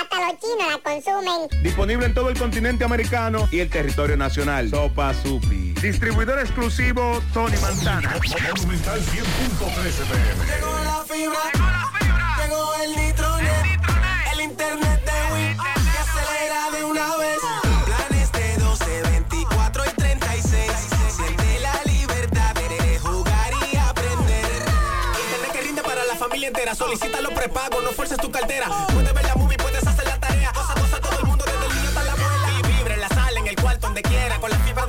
hasta 0.00 0.20
los 0.20 0.40
chinos 0.40 0.66
la 0.70 0.78
consumen. 0.78 1.62
Disponible 1.62 2.06
en 2.06 2.14
todo 2.14 2.30
el 2.30 2.38
continente 2.38 2.84
americano 2.84 3.48
y 3.50 3.60
el 3.60 3.70
territorio 3.70 4.16
nacional. 4.16 4.70
Sopa 4.70 5.14
Supi. 5.14 5.72
Distribuidor 5.82 6.38
exclusivo 6.38 7.20
Tony 7.34 7.56
Montana. 7.58 8.14
Monumental 8.56 9.00
100.13 9.00 10.04
pm. 10.06 10.46
Llegó 10.46 10.78
la 10.84 11.04
fibra. 11.08 11.38
Llegó 11.52 11.66
la 11.66 11.90
fibra. 11.98 12.36
Llegó 12.42 12.74
el 12.82 12.90
nitronet. 12.96 13.80
El, 14.32 14.40
internet 14.42 15.04
de 15.04 15.34
Wii. 15.34 15.56
Que 15.56 15.98
acelera 15.98 16.70
de 16.70 16.84
una 16.84 17.16
vez. 17.16 17.38
Planes 17.84 18.32
de 18.32 18.56
12, 18.58 19.02
24 19.10 19.84
y 19.84 19.90
36. 19.90 20.72
Siente 21.16 21.60
la 21.60 21.82
libertad 21.84 22.54
de 22.54 22.98
jugar 22.98 23.52
y 23.72 23.76
aprender. 23.76 24.62
Internet 25.24 25.52
que 25.52 25.60
rinde 25.62 25.82
para 25.82 26.04
la 26.04 26.14
familia 26.14 26.48
entera. 26.48 26.74
Solicita 26.74 27.20
los 27.20 27.32
prepagos, 27.32 27.82
no 27.82 27.90
fuerces 27.90 28.18
tu 28.18 28.30
cartera. 28.30 28.68
Puedes 28.92 29.12
ver 29.12 29.24
la 29.24 29.31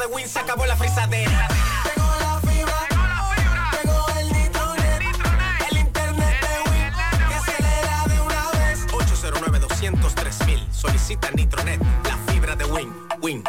de 0.07 0.13
Win 0.13 0.27
se 0.27 0.39
acabó 0.39 0.65
la 0.65 0.75
frisadera. 0.75 1.47
Tengo 1.83 2.07
la 2.19 2.39
fibra. 2.41 2.87
Tengo 3.81 4.05
el 4.19 4.33
nitronet. 4.33 5.01
El 5.71 5.77
internet 5.77 6.41
de 6.41 6.69
Win 6.71 7.27
que 7.27 7.35
acelera 7.35 8.03
de 8.07 8.19
una 8.19 8.51
vez. 8.51 8.85
809 8.93 9.59
203 9.59 10.45
mil. 10.47 10.67
Solicita 10.73 11.31
Nitronet. 11.31 11.81
La 12.03 12.17
fibra 12.31 12.55
de 12.55 12.65
Win. 12.65 12.93
Win. 13.21 13.43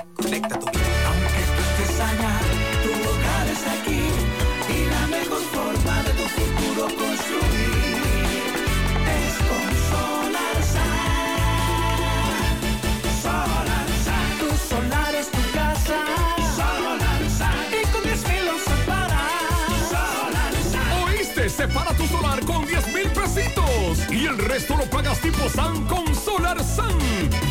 Resto 24.54 24.76
lo 24.76 24.84
pagas 24.84 25.18
tipo 25.20 25.48
SAN 25.48 25.84
con 25.86 26.14
Solar 26.14 26.62
SAN. 26.62 26.96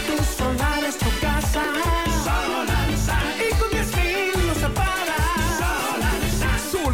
Tu 0.06 0.22
solar 0.36 0.84
es 0.84 0.96
tu 0.96 1.10
casa. 1.20 2.11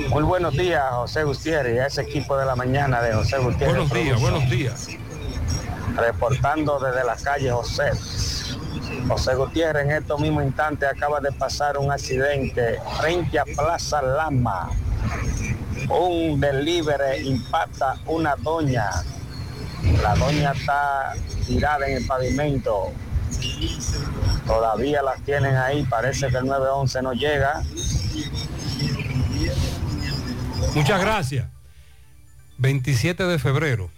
Muy 0.08 0.22
buenos 0.22 0.54
días, 0.54 0.84
José 0.90 1.24
Gutiérrez, 1.24 1.76
y 1.76 1.78
a 1.78 1.86
ese 1.86 2.02
equipo 2.02 2.36
de 2.36 2.46
la 2.46 2.56
mañana 2.56 3.00
de 3.02 3.12
José 3.12 3.38
Gutiérrez. 3.38 3.76
Buenos 3.76 3.92
días, 3.92 4.20
buenos 4.20 4.50
días. 4.50 4.88
Reportando 5.96 6.78
desde 6.78 7.04
la 7.04 7.16
calle 7.16 7.50
José. 7.50 7.90
José 9.08 9.34
Gutiérrez 9.34 9.84
en 9.84 9.92
estos 9.92 10.20
mismos 10.20 10.44
instantes 10.44 10.88
acaba 10.88 11.20
de 11.20 11.32
pasar 11.32 11.78
un 11.78 11.90
accidente 11.90 12.78
frente 13.00 13.38
a 13.38 13.44
Plaza 13.44 14.02
Lama. 14.02 14.70
Un 15.88 16.40
delivery 16.40 17.28
impacta 17.28 17.96
una 18.06 18.34
doña. 18.36 18.90
La 20.02 20.14
doña 20.14 20.52
está 20.52 21.14
tirada 21.46 21.86
en 21.86 21.98
el 21.98 22.06
pavimento. 22.06 22.92
Todavía 24.46 25.02
las 25.02 25.20
tienen 25.22 25.56
ahí, 25.56 25.84
parece 25.84 26.28
que 26.28 26.38
el 26.38 26.46
911 26.46 27.02
no 27.02 27.12
llega. 27.12 27.62
Muchas 30.74 31.00
gracias. 31.00 31.46
27 32.58 33.24
de 33.24 33.38
febrero, 33.38 33.90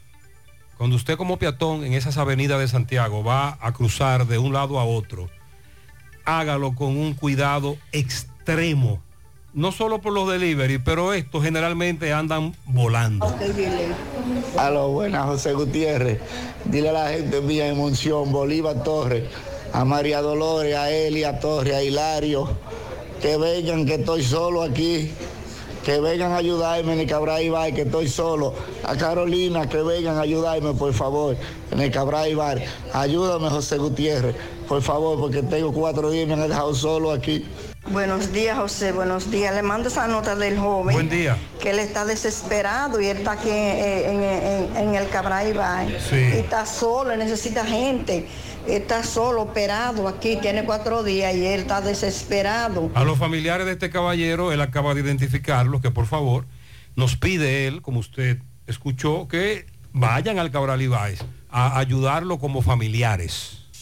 cuando 0.76 0.96
usted 0.96 1.16
como 1.16 1.38
peatón 1.38 1.84
en 1.84 1.94
esas 1.94 2.18
avenidas 2.18 2.58
de 2.60 2.68
Santiago 2.68 3.24
va 3.24 3.58
a 3.60 3.72
cruzar 3.72 4.26
de 4.26 4.38
un 4.38 4.52
lado 4.52 4.78
a 4.78 4.84
otro, 4.84 5.30
hágalo 6.24 6.74
con 6.74 6.96
un 6.96 7.14
cuidado 7.14 7.76
extremo. 7.92 9.02
No 9.52 9.72
solo 9.72 10.00
por 10.00 10.12
los 10.12 10.30
delivery, 10.30 10.78
pero 10.78 11.12
estos 11.12 11.42
generalmente 11.42 12.12
andan 12.12 12.54
volando. 12.66 13.26
A 14.56 14.70
lo 14.70 14.88
buenas, 14.90 15.26
José 15.26 15.54
Gutiérrez. 15.54 16.20
Dile 16.66 16.90
a 16.90 16.92
la 16.92 17.08
gente 17.08 17.40
mía 17.40 17.66
en 17.66 17.76
Monción, 17.76 18.30
Bolívar 18.30 18.84
Torres, 18.84 19.24
a 19.72 19.84
María 19.84 20.22
Dolores, 20.22 20.76
a 20.76 20.90
Elia 20.90 21.40
Torres, 21.40 21.74
a 21.74 21.82
Hilario, 21.82 22.48
que 23.20 23.36
vengan, 23.38 23.86
que 23.86 23.94
estoy 23.94 24.22
solo 24.22 24.62
aquí. 24.62 25.10
Que 25.84 25.98
vengan 25.98 26.32
a 26.32 26.36
ayudarme 26.36 26.92
en 26.92 27.00
el 27.00 27.06
Cabral 27.06 27.42
Ibar, 27.42 27.72
que 27.72 27.82
estoy 27.82 28.06
solo. 28.08 28.54
A 28.84 28.96
Carolina, 28.96 29.66
que 29.68 29.78
vengan 29.82 30.18
a 30.18 30.22
ayudarme, 30.22 30.74
por 30.74 30.92
favor, 30.92 31.36
en 31.70 31.80
el 31.80 31.90
Cabral 31.90 32.30
Ibar. 32.30 32.58
Ayúdame, 32.92 33.48
José 33.48 33.78
Gutiérrez, 33.78 34.36
por 34.68 34.82
favor, 34.82 35.18
porque 35.18 35.42
tengo 35.42 35.72
cuatro 35.72 36.10
días 36.10 36.24
y 36.24 36.26
me 36.26 36.34
han 36.34 36.48
dejado 36.48 36.74
solo 36.74 37.10
aquí. 37.10 37.46
Buenos 37.90 38.30
días, 38.30 38.58
José. 38.58 38.92
Buenos 38.92 39.30
días. 39.30 39.54
Le 39.54 39.62
mando 39.62 39.88
esa 39.88 40.06
nota 40.06 40.36
del 40.36 40.58
joven. 40.58 40.92
Buen 40.94 41.08
día. 41.08 41.38
Que 41.60 41.70
él 41.70 41.78
está 41.78 42.04
desesperado 42.04 43.00
y 43.00 43.06
él 43.06 43.16
está 43.16 43.32
aquí 43.32 43.48
eh, 43.48 44.10
en, 44.10 44.22
en- 44.22 44.88
en 44.88 44.94
el 44.94 45.08
Cabral 45.08 45.48
Ibai. 45.48 45.96
Sí. 45.98 46.16
Y 46.16 46.38
está 46.40 46.66
solo, 46.66 47.16
necesita 47.16 47.64
gente. 47.64 48.26
Está 48.70 49.02
solo, 49.02 49.42
operado 49.42 50.06
aquí, 50.06 50.36
tiene 50.36 50.64
cuatro 50.64 51.02
días 51.02 51.34
y 51.34 51.44
él 51.44 51.62
está 51.62 51.80
desesperado. 51.80 52.90
A 52.94 53.02
los 53.02 53.18
familiares 53.18 53.66
de 53.66 53.72
este 53.72 53.90
caballero, 53.90 54.52
él 54.52 54.60
acaba 54.60 54.94
de 54.94 55.00
identificarlo, 55.00 55.80
que 55.80 55.90
por 55.90 56.06
favor 56.06 56.46
nos 56.94 57.16
pide 57.16 57.66
él, 57.66 57.82
como 57.82 57.98
usted 57.98 58.38
escuchó, 58.68 59.26
que 59.26 59.66
vayan 59.92 60.38
al 60.38 60.52
Cabral 60.52 60.80
Ibáez 60.82 61.20
a 61.50 61.78
ayudarlo 61.80 62.38
como 62.38 62.62
familiares. 62.62 63.59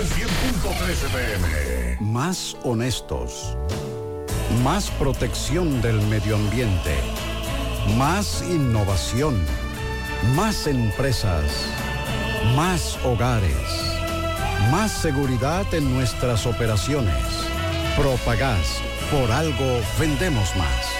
Monumental 0.00 0.06
100.13 0.06 1.12
pm. 1.12 1.98
Más 2.00 2.56
honestos. 2.62 3.56
Más 4.64 4.90
protección 4.92 5.82
del 5.82 6.00
medio 6.02 6.36
ambiente. 6.36 6.94
Más 7.98 8.42
innovación. 8.48 9.38
Más 10.34 10.66
empresas. 10.66 11.44
Más 12.56 12.98
hogares. 13.04 13.52
Más 14.70 14.90
seguridad 14.90 15.66
en 15.74 15.92
nuestras 15.92 16.46
operaciones. 16.46 17.22
Propagás. 17.96 18.80
Por 19.10 19.30
algo 19.30 19.80
vendemos 19.98 20.56
más. 20.56 20.99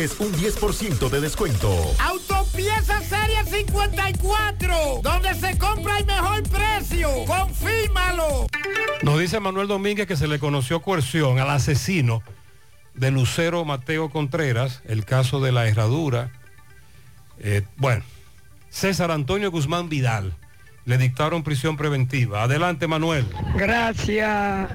recibes 0.00 0.20
un 0.20 0.32
10% 0.32 1.10
de 1.10 1.20
descuento. 1.20 1.68
Autopieza 1.98 3.00
Serie 3.02 3.44
54, 3.44 5.00
donde 5.02 5.34
se 5.34 5.58
compra 5.58 5.98
el 5.98 6.06
mejor 6.06 6.42
precio. 6.44 7.08
Confírmalo. 7.26 8.46
Nos 9.02 9.20
dice 9.20 9.40
Manuel 9.40 9.68
Domínguez 9.68 10.06
que 10.06 10.16
se 10.16 10.28
le 10.28 10.38
conoció 10.38 10.80
coerción 10.80 11.38
al 11.38 11.50
asesino 11.50 12.22
de 12.94 13.10
Lucero 13.10 13.64
Mateo 13.64 14.10
Contreras, 14.10 14.82
el 14.86 15.04
caso 15.04 15.40
de 15.40 15.52
la 15.52 15.68
herradura. 15.68 16.30
Eh, 17.38 17.62
bueno, 17.76 18.04
César 18.70 19.10
Antonio 19.10 19.50
Guzmán 19.50 19.88
Vidal, 19.88 20.34
le 20.84 20.98
dictaron 20.98 21.42
prisión 21.42 21.76
preventiva. 21.76 22.42
Adelante, 22.42 22.86
Manuel. 22.86 23.26
Gracias, 23.56 24.70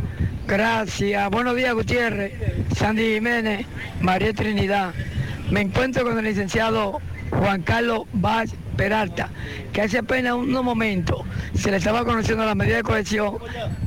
gracias. 0.47 1.29
Buenos 1.29 1.55
días, 1.55 1.73
Gutiérrez, 1.73 2.33
Sandy 2.75 3.15
Jiménez, 3.15 3.65
María 4.01 4.33
Trinidad. 4.33 4.93
Me 5.51 5.61
encuentro 5.61 6.03
con 6.03 6.17
el 6.17 6.25
licenciado 6.25 6.99
Juan 7.29 7.61
Carlos 7.61 8.03
Vaz 8.13 8.51
Peralta, 8.75 9.29
que 9.73 9.81
hace 9.81 9.99
apenas 9.99 10.33
unos 10.33 10.63
momentos 10.63 11.21
se 11.53 11.69
le 11.69 11.77
estaba 11.77 12.03
conociendo 12.03 12.45
la 12.45 12.55
medida 12.55 12.77
de 12.77 12.83
cohesión 12.83 13.37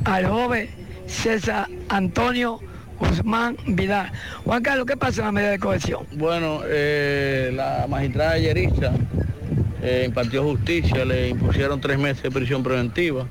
al 0.05 0.27
joven 0.27 0.69
César 1.07 1.69
Antonio 1.89 2.61
Guzmán 3.01 3.57
Vidal. 3.67 4.13
Juan 4.45 4.63
Carlos, 4.63 4.87
¿qué 4.87 4.97
pasa 4.97 5.21
en 5.21 5.27
la 5.27 5.33
medida 5.33 5.51
de 5.51 5.59
cohesión? 5.59 6.07
Bueno, 6.13 6.61
eh, 6.65 7.51
la 7.55 7.87
magistrada 7.89 8.39
Yerista 8.39 8.93
eh, 9.83 10.05
impartió 10.07 10.45
justicia, 10.45 11.05
le 11.05 11.29
impusieron 11.31 11.81
tres 11.81 11.99
meses 11.99 12.23
de 12.23 12.31
prisión 12.31 12.63
preventiva. 12.63 13.27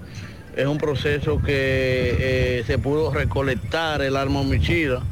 Es 0.55 0.65
un 0.65 0.77
proceso 0.77 1.41
que 1.41 2.15
eh, 2.19 2.63
se 2.65 2.77
pudo 2.77 3.13
recolectar 3.13 4.01
el 4.01 4.17
arma 4.17 4.41
homicida 4.41 5.03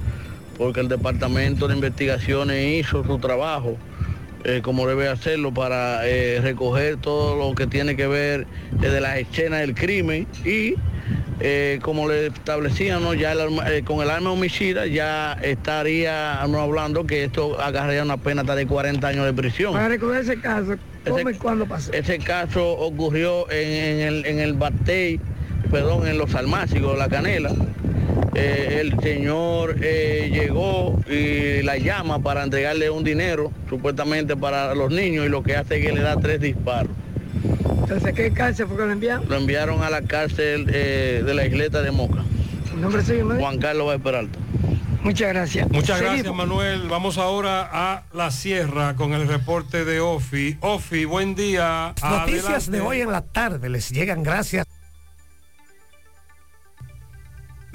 porque 0.57 0.79
el 0.79 0.87
Departamento 0.87 1.67
de 1.67 1.75
Investigaciones 1.75 2.79
hizo 2.85 3.03
su 3.03 3.17
trabajo 3.19 3.77
eh, 4.43 4.61
como 4.63 4.87
debe 4.87 5.07
hacerlo 5.09 5.53
para 5.53 6.07
eh, 6.07 6.39
recoger 6.41 6.97
todo 6.97 7.35
lo 7.35 7.55
que 7.55 7.65
tiene 7.67 7.95
que 7.95 8.05
ver 8.07 8.45
desde 8.79 9.01
las 9.01 9.17
escenas 9.17 9.61
del 9.61 9.73
crimen 9.73 10.27
y 10.45 10.75
eh, 11.39 11.79
como 11.81 12.07
le 12.07 12.27
establecían, 12.27 13.01
¿no? 13.03 13.13
ya 13.13 13.31
el 13.33 13.41
arma- 13.41 13.69
eh, 13.69 13.83
con 13.83 14.01
el 14.01 14.09
arma 14.09 14.31
homicida 14.31 14.85
ya 14.85 15.33
estaría 15.41 16.45
no 16.47 16.61
hablando 16.61 17.05
que 17.05 17.23
esto 17.25 17.59
agarraría 17.59 18.03
una 18.03 18.17
pena 18.17 18.41
hasta 18.41 18.55
de 18.55 18.65
40 18.67 19.05
años 19.07 19.25
de 19.25 19.33
prisión. 19.33 19.73
Para 19.73 19.89
recordar 19.89 20.21
ese 20.21 20.39
caso, 20.39 20.75
¿cómo 21.07 21.29
y 21.29 21.33
cuándo 21.33 21.65
pasó? 21.65 21.91
Ese 21.91 22.19
caso 22.19 22.71
ocurrió 22.77 23.49
en, 23.51 23.67
en 23.67 23.99
el, 24.07 24.25
en 24.27 24.39
el 24.39 24.53
Batey, 24.53 25.19
perdón, 25.71 26.07
en 26.07 26.17
los 26.19 26.33
almácigos, 26.35 26.97
La 26.97 27.09
Canela. 27.09 27.51
Eh, 28.35 28.79
el 28.81 28.99
señor 29.01 29.77
eh, 29.81 30.29
llegó 30.31 30.99
y 31.09 31.61
la 31.63 31.77
llama 31.77 32.19
para 32.19 32.43
entregarle 32.43 32.89
un 32.89 33.03
dinero, 33.03 33.51
supuestamente 33.69 34.35
para 34.35 34.75
los 34.75 34.91
niños, 34.91 35.25
y 35.25 35.29
lo 35.29 35.41
que 35.41 35.55
hace 35.55 35.77
es 35.77 35.85
que 35.85 35.93
le 35.93 36.01
da 36.01 36.17
tres 36.17 36.41
disparos. 36.41 36.91
Entonces, 37.81 38.13
¿qué 38.13 38.31
cárcel 38.31 38.67
fue 38.67 38.77
que 38.77 38.85
lo 38.85 38.91
enviaron? 38.91 39.29
Lo 39.29 39.35
enviaron 39.37 39.83
a 39.83 39.89
la 39.89 40.01
cárcel 40.01 40.65
eh, 40.73 41.23
de 41.25 41.33
la 41.33 41.45
isleta 41.45 41.81
de 41.81 41.91
Moca. 41.91 42.23
¿El 42.73 42.81
nombre 42.81 43.03
suyo, 43.03 43.23
dijo? 43.29 43.39
Juan 43.39 43.57
Carlos 43.59 43.87
Vázquez 43.87 44.03
Peralta. 44.03 44.39
Muchas 45.03 45.29
gracias. 45.29 45.69
Muchas 45.69 45.99
Seguimos. 45.99 46.13
gracias, 46.15 46.35
Manuel. 46.35 46.87
Vamos 46.89 47.19
ahora 47.19 47.69
a 47.71 48.03
la 48.11 48.31
sierra 48.31 48.95
con 48.95 49.13
el 49.13 49.27
reporte 49.27 49.85
de 49.85 49.99
Ofi. 49.99 50.57
Ofi, 50.61 51.05
buen 51.05 51.35
día. 51.35 51.93
Noticias 52.03 52.45
Adelante. 52.45 52.71
de 52.71 52.81
hoy 52.81 53.01
en 53.01 53.11
la 53.11 53.21
tarde 53.21 53.69
les 53.69 53.91
llegan 53.91 54.23
gracias. 54.23 54.65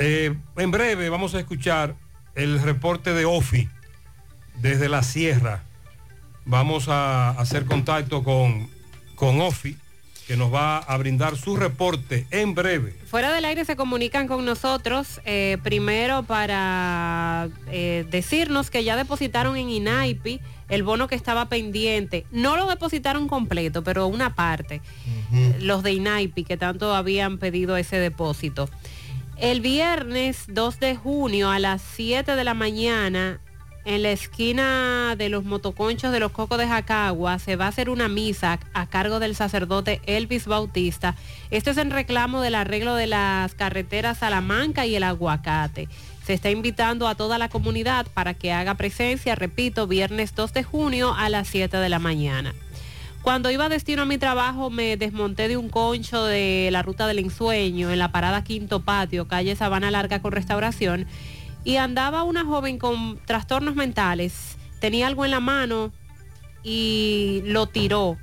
Eh, 0.02 0.34
en 0.56 0.70
breve 0.70 1.10
vamos 1.10 1.34
a 1.34 1.40
escuchar 1.40 1.94
el 2.34 2.62
reporte 2.62 3.12
de 3.12 3.26
Ofi 3.26 3.68
desde 4.56 4.88
la 4.88 5.02
sierra. 5.02 5.62
Vamos 6.46 6.88
a 6.88 7.30
hacer 7.30 7.66
contacto 7.66 8.24
con, 8.24 8.70
con 9.14 9.42
Ofi, 9.42 9.76
que 10.26 10.38
nos 10.38 10.54
va 10.54 10.78
a 10.78 10.96
brindar 10.96 11.36
su 11.36 11.54
reporte 11.54 12.26
en 12.30 12.54
breve. 12.54 12.96
Fuera 13.04 13.30
del 13.30 13.44
aire 13.44 13.66
se 13.66 13.76
comunican 13.76 14.26
con 14.26 14.42
nosotros, 14.46 15.20
eh, 15.26 15.58
primero 15.62 16.22
para 16.22 17.50
eh, 17.70 18.06
decirnos 18.10 18.70
que 18.70 18.84
ya 18.84 18.96
depositaron 18.96 19.58
en 19.58 19.68
INAIPI 19.68 20.40
el 20.70 20.82
bono 20.82 21.08
que 21.08 21.14
estaba 21.14 21.50
pendiente. 21.50 22.24
No 22.30 22.56
lo 22.56 22.66
depositaron 22.68 23.28
completo, 23.28 23.84
pero 23.84 24.06
una 24.06 24.34
parte. 24.34 24.80
Los 25.60 25.82
de 25.82 25.92
INAIPI 25.92 26.44
que 26.44 26.56
tanto 26.56 26.94
habían 26.94 27.36
pedido 27.36 27.76
ese 27.76 27.98
depósito. 27.98 28.70
El 29.40 29.62
viernes 29.62 30.44
2 30.48 30.80
de 30.80 30.96
junio 30.96 31.50
a 31.50 31.58
las 31.58 31.80
7 31.80 32.36
de 32.36 32.44
la 32.44 32.52
mañana, 32.52 33.40
en 33.86 34.02
la 34.02 34.10
esquina 34.10 35.14
de 35.16 35.30
los 35.30 35.44
motoconchos 35.44 36.12
de 36.12 36.20
los 36.20 36.30
Cocos 36.30 36.58
de 36.58 36.68
Jacagua, 36.68 37.38
se 37.38 37.56
va 37.56 37.64
a 37.64 37.68
hacer 37.68 37.88
una 37.88 38.06
misa 38.08 38.60
a 38.74 38.86
cargo 38.86 39.18
del 39.18 39.34
sacerdote 39.34 40.02
Elvis 40.04 40.44
Bautista. 40.44 41.16
Esto 41.50 41.70
es 41.70 41.78
en 41.78 41.90
reclamo 41.90 42.42
del 42.42 42.54
arreglo 42.54 42.94
de 42.96 43.06
las 43.06 43.54
carreteras 43.54 44.18
Salamanca 44.18 44.84
y 44.84 44.94
el 44.94 45.04
Aguacate. 45.04 45.88
Se 46.26 46.34
está 46.34 46.50
invitando 46.50 47.08
a 47.08 47.14
toda 47.14 47.38
la 47.38 47.48
comunidad 47.48 48.06
para 48.12 48.34
que 48.34 48.52
haga 48.52 48.74
presencia, 48.74 49.36
repito, 49.36 49.86
viernes 49.86 50.34
2 50.34 50.52
de 50.52 50.64
junio 50.64 51.14
a 51.14 51.30
las 51.30 51.48
7 51.48 51.78
de 51.78 51.88
la 51.88 51.98
mañana. 51.98 52.54
Cuando 53.23 53.50
iba 53.50 53.68
destino 53.68 54.02
a 54.02 54.07
mi 54.07 54.16
trabajo 54.16 54.70
me 54.70 54.97
desmonté 54.97 55.49
de 55.49 55.57
un 55.57 55.68
concho 55.68 56.24
de 56.24 56.70
la 56.73 56.82
ruta 56.82 57.07
del 57.07 57.18
ensueño 57.18 57.90
en 57.90 57.99
la 57.99 58.12
parada 58.12 58.42
Quinto 58.42 58.81
Patio, 58.81 59.28
calle 59.28 59.55
Sabana 59.57 59.90
Larga 59.90 60.23
con 60.23 60.32
restauración, 60.32 61.07
y 61.62 61.76
andaba 61.76 62.23
una 62.23 62.44
joven 62.44 62.78
con 62.78 63.18
trastornos 63.26 63.74
mentales. 63.74 64.57
Tenía 64.81 65.07
algo 65.07 65.26
en 65.26 65.31
la 65.32 65.40
mano 65.40 65.92
y 66.62 67.42
lo 67.44 67.66
tiró. 67.66 68.16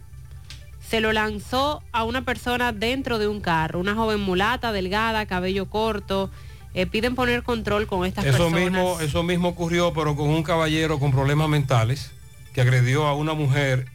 Se 0.82 1.00
lo 1.00 1.14
lanzó 1.14 1.84
a 1.92 2.04
una 2.04 2.24
persona 2.24 2.72
dentro 2.72 3.20
de 3.20 3.28
un 3.28 3.40
carro, 3.40 3.80
una 3.80 3.94
joven 3.94 4.20
mulata, 4.22 4.72
delgada, 4.72 5.28
cabello 5.28 5.70
corto. 5.70 6.32
Eh, 6.74 6.88
piden 6.88 7.14
poner 7.14 7.44
control 7.44 7.86
con 7.86 8.06
estas 8.06 8.26
Eso 8.26 8.50
personas. 8.50 8.62
mismo, 8.62 9.00
eso 9.02 9.22
mismo 9.24 9.50
ocurrió, 9.50 9.94
pero 9.94 10.16
con 10.16 10.30
un 10.30 10.44
caballero 10.44 10.98
con 10.98 11.12
problemas 11.12 11.50
mentales 11.50 12.12
que 12.54 12.62
agredió 12.62 13.06
a 13.06 13.14
una 13.14 13.34
mujer 13.34 13.86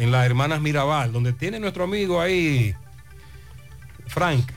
en 0.00 0.10
las 0.10 0.24
Hermanas 0.24 0.62
Mirabal, 0.62 1.12
donde 1.12 1.34
tiene 1.34 1.60
nuestro 1.60 1.84
amigo 1.84 2.22
ahí, 2.22 2.74
Frank, 4.06 4.50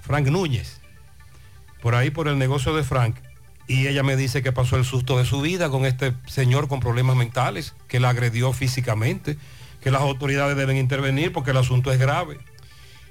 Frank 0.00 0.26
Núñez, 0.28 0.80
por 1.82 1.94
ahí 1.94 2.08
por 2.08 2.28
el 2.28 2.38
negocio 2.38 2.74
de 2.74 2.82
Frank. 2.82 3.16
Y 3.68 3.88
ella 3.88 4.02
me 4.02 4.16
dice 4.16 4.42
que 4.42 4.52
pasó 4.52 4.76
el 4.76 4.86
susto 4.86 5.18
de 5.18 5.26
su 5.26 5.42
vida 5.42 5.68
con 5.68 5.84
este 5.84 6.14
señor 6.26 6.66
con 6.66 6.80
problemas 6.80 7.14
mentales, 7.14 7.74
que 7.88 8.00
la 8.00 8.08
agredió 8.08 8.54
físicamente, 8.54 9.36
que 9.82 9.90
las 9.90 10.00
autoridades 10.00 10.56
deben 10.56 10.78
intervenir 10.78 11.30
porque 11.30 11.50
el 11.50 11.58
asunto 11.58 11.92
es 11.92 11.98
grave. 11.98 12.38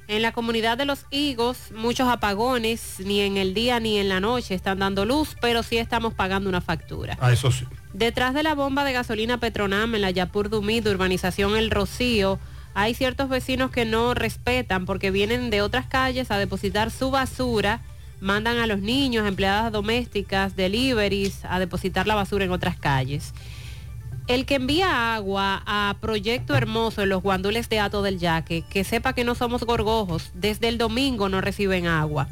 En 0.08 0.24
la 0.24 0.32
comunidad 0.32 0.80
de 0.80 0.86
los 0.86 1.06
Higos, 1.12 1.72
muchos 1.76 2.10
apagones, 2.10 2.96
ni 2.98 3.22
en 3.22 3.38
el 3.38 3.54
día 3.54 3.80
ni 3.80 4.00
en 4.00 4.10
la 4.10 4.20
noche 4.20 4.56
están 4.56 4.80
dando 4.80 5.06
luz, 5.06 5.36
pero 5.40 5.62
sí 5.62 5.78
estamos 5.78 6.16
pagando 6.16 6.50
una 6.50 6.62
factura. 6.62 7.16
A 7.22 7.32
eso 7.32 7.52
sí. 7.52 7.68
Detrás 7.96 8.34
de 8.34 8.44
la 8.44 8.56
bomba 8.56 8.84
de 8.84 8.92
gasolina 8.92 9.40
Petronam 9.40 9.96
en 9.96 10.02
la 10.02 10.12
Yapur 10.12 10.50
Dumid, 10.50 10.86
urbanización 10.86 11.56
El 11.56 11.72
Rocío, 11.72 12.40
hay 12.74 12.94
ciertos 12.94 13.30
vecinos 13.30 13.72
que 13.72 13.86
no 13.86 14.14
respetan 14.14 14.86
porque 14.86 15.12
vienen 15.12 15.50
de 15.50 15.62
otras 15.62 15.86
calles 15.86 16.30
a 16.30 16.38
depositar 16.38 16.92
su 16.92 17.10
basura, 17.10 17.80
mandan 18.20 18.58
a 18.58 18.68
los 18.68 18.82
niños, 18.82 19.26
empleadas 19.26 19.72
domésticas, 19.72 20.58
deliveries, 20.58 21.46
a 21.46 21.58
depositar 21.58 22.06
la 22.06 22.16
basura 22.16 22.44
en 22.44 22.52
otras 22.52 22.76
calles. 22.76 23.34
El 24.28 24.46
que 24.46 24.56
envía 24.56 25.16
agua 25.16 25.64
a 25.66 25.96
Proyecto 26.02 26.54
Hermoso 26.54 27.02
en 27.02 27.08
los 27.08 27.24
guandules 27.24 27.70
de 27.70 27.80
Ato 27.80 28.02
del 28.02 28.20
Yaque, 28.20 28.66
que 28.70 28.84
sepa 28.84 29.14
que 29.14 29.24
no 29.24 29.36
somos 29.36 29.64
gorgojos, 29.64 30.32
desde 30.34 30.68
el 30.68 30.78
domingo 30.78 31.30
no 31.30 31.40
reciben 31.40 31.88
agua. 31.88 32.28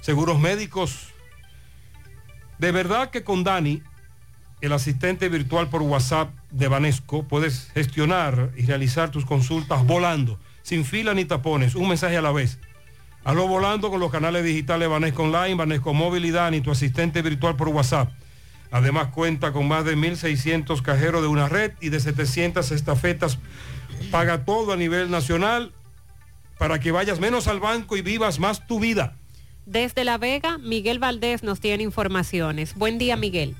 seguros 0.00 0.38
médicos. 0.38 1.08
De 2.58 2.72
verdad 2.72 3.10
que 3.10 3.24
con 3.24 3.44
Dani, 3.44 3.82
el 4.60 4.72
asistente 4.72 5.28
virtual 5.28 5.68
por 5.68 5.82
WhatsApp 5.82 6.30
de 6.50 6.68
Banesco, 6.68 7.26
puedes 7.28 7.70
gestionar 7.74 8.50
y 8.56 8.66
realizar 8.66 9.10
tus 9.10 9.24
consultas 9.24 9.86
volando, 9.86 10.38
sin 10.62 10.84
fila 10.84 11.14
ni 11.14 11.24
tapones, 11.24 11.74
un 11.74 11.88
mensaje 11.88 12.16
a 12.16 12.22
la 12.22 12.32
vez. 12.32 12.58
Hazlo 13.24 13.46
volando 13.46 13.90
con 13.90 14.00
los 14.00 14.10
canales 14.10 14.44
digitales 14.44 14.88
Banesco 14.88 15.24
Online, 15.24 15.54
Banesco 15.54 15.92
Móvil 15.92 16.24
y 16.24 16.30
Dani, 16.30 16.60
tu 16.60 16.70
asistente 16.70 17.22
virtual 17.22 17.56
por 17.56 17.68
WhatsApp. 17.68 18.10
Además 18.70 19.08
cuenta 19.08 19.52
con 19.52 19.68
más 19.68 19.84
de 19.84 19.96
1.600 19.96 20.82
cajeros 20.82 21.22
de 21.22 21.28
una 21.28 21.48
red 21.48 21.72
y 21.80 21.90
de 21.90 22.00
700 22.00 22.70
estafetas. 22.70 23.38
Paga 24.10 24.44
todo 24.44 24.72
a 24.72 24.76
nivel 24.76 25.10
nacional 25.10 25.72
para 26.58 26.80
que 26.80 26.90
vayas 26.90 27.20
menos 27.20 27.48
al 27.48 27.60
banco 27.60 27.96
y 27.96 28.02
vivas 28.02 28.38
más 28.38 28.66
tu 28.66 28.80
vida. 28.80 29.17
Desde 29.68 30.02
La 30.02 30.16
Vega, 30.16 30.56
Miguel 30.56 30.98
Valdés 30.98 31.42
nos 31.42 31.60
tiene 31.60 31.82
informaciones. 31.82 32.74
Buen 32.74 32.96
día, 32.96 33.16
Miguel. 33.16 33.54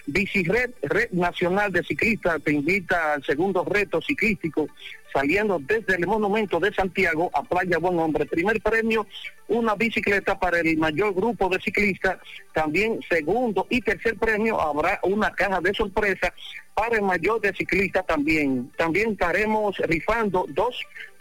Bicirred, 0.06 0.72
Red 0.82 1.12
Nacional 1.12 1.72
de 1.72 1.82
Ciclistas, 1.82 2.42
te 2.42 2.52
invita 2.52 3.14
al 3.14 3.24
segundo 3.24 3.64
reto 3.64 4.02
ciclístico 4.02 4.68
saliendo 5.14 5.60
desde 5.60 5.94
el 5.94 6.06
Monumento 6.06 6.58
de 6.58 6.74
Santiago 6.74 7.30
a 7.32 7.42
Playa 7.42 7.78
Buen 7.78 7.98
Hombre. 7.98 8.26
Primer 8.26 8.60
premio, 8.60 9.06
una 9.46 9.76
bicicleta 9.76 10.38
para 10.38 10.58
el 10.58 10.76
mayor 10.76 11.14
grupo 11.14 11.48
de 11.48 11.60
ciclistas. 11.60 12.18
También 12.52 13.00
segundo 13.08 13.66
y 13.70 13.80
tercer 13.80 14.16
premio 14.16 14.60
habrá 14.60 14.98
una 15.04 15.30
caja 15.30 15.60
de 15.60 15.72
sorpresa 15.72 16.34
para 16.74 16.96
el 16.96 17.02
mayor 17.02 17.40
de 17.40 17.54
ciclistas 17.54 18.04
también. 18.04 18.70
También 18.76 19.12
estaremos 19.12 19.78
rifando 19.78 20.44
dos 20.48 20.80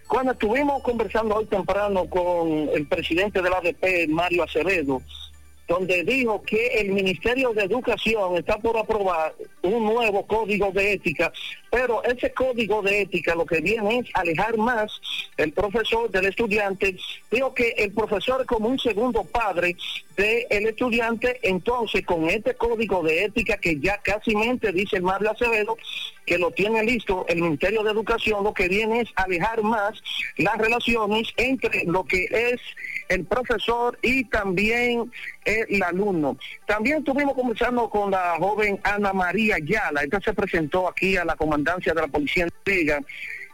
Cuando 0.09 0.33
estuvimos 0.33 0.83
conversando 0.83 1.37
hoy 1.37 1.45
temprano 1.47 2.07
con 2.07 2.71
el 2.75 2.87
presidente 2.87 3.43
de 3.43 3.51
la 3.51 3.59
ADP, 3.59 4.09
Mario 4.09 4.45
Acevedo, 4.45 5.03
donde 5.67 6.05
dijo 6.05 6.43
que 6.43 6.67
el 6.79 6.93
Ministerio 6.93 7.53
de 7.53 7.65
Educación 7.65 8.37
está 8.37 8.59
por 8.59 8.77
aprobar 8.77 9.35
un 9.63 9.85
nuevo 9.85 10.27
código 10.27 10.71
de 10.73 10.93
ética, 10.93 11.33
pero 11.75 12.05
ese 12.05 12.33
código 12.33 12.83
de 12.83 13.01
ética 13.01 13.35
lo 13.35 13.45
que 13.45 13.61
viene 13.61 13.99
es 13.99 14.07
alejar 14.15 14.57
más 14.57 14.93
el 15.37 15.51
profesor 15.51 16.09
del 16.09 16.27
estudiante. 16.27 16.97
Dijo 17.33 17.53
que 17.53 17.71
el 17.77 17.91
profesor 17.91 18.43
es 18.43 18.47
como 18.47 18.69
un 18.69 18.79
segundo 18.79 19.25
padre 19.25 19.77
del 20.17 20.67
estudiante, 20.69 21.41
entonces 21.43 22.07
con 22.07 22.31
este 22.31 22.55
código 22.55 23.03
de 23.03 23.25
ética 23.25 23.57
que 23.57 23.81
ya 23.81 23.99
casi 23.99 24.37
mente 24.37 24.71
dice 24.71 24.99
el 24.99 25.03
Mario 25.03 25.33
Acevedo, 25.33 25.77
que 26.25 26.39
lo 26.39 26.53
tiene 26.53 26.85
listo 26.85 27.27
el 27.29 27.43
Ministerio 27.43 27.83
de 27.83 27.91
Educación, 27.91 28.45
lo 28.45 28.55
que 28.55 28.69
viene 28.69 29.01
es 29.01 29.09
alejar 29.17 29.61
más 29.63 30.01
las 30.37 30.57
relaciones 30.57 31.27
entre 31.37 31.85
lo 31.87 32.05
que 32.05 32.29
es 32.31 32.61
el 33.09 33.25
profesor 33.25 33.99
y 34.01 34.25
también 34.25 35.11
el 35.45 35.83
alumno. 35.83 36.39
También 36.67 36.99
estuvimos 36.99 37.35
conversando 37.35 37.91
con 37.91 38.13
la 38.13 38.37
joven 38.39 38.81
Ana 38.85 39.13
María 39.13 39.59
Yala, 39.59 40.05
esta 40.05 40.21
se 40.21 40.33
presentó 40.33 40.89
aquí 40.89 41.17
a 41.17 41.25
la 41.25 41.35
comandancia 41.35 41.64
de 41.65 41.95
la 41.95 42.09
policía 42.09 42.49
Vega. 42.65 43.01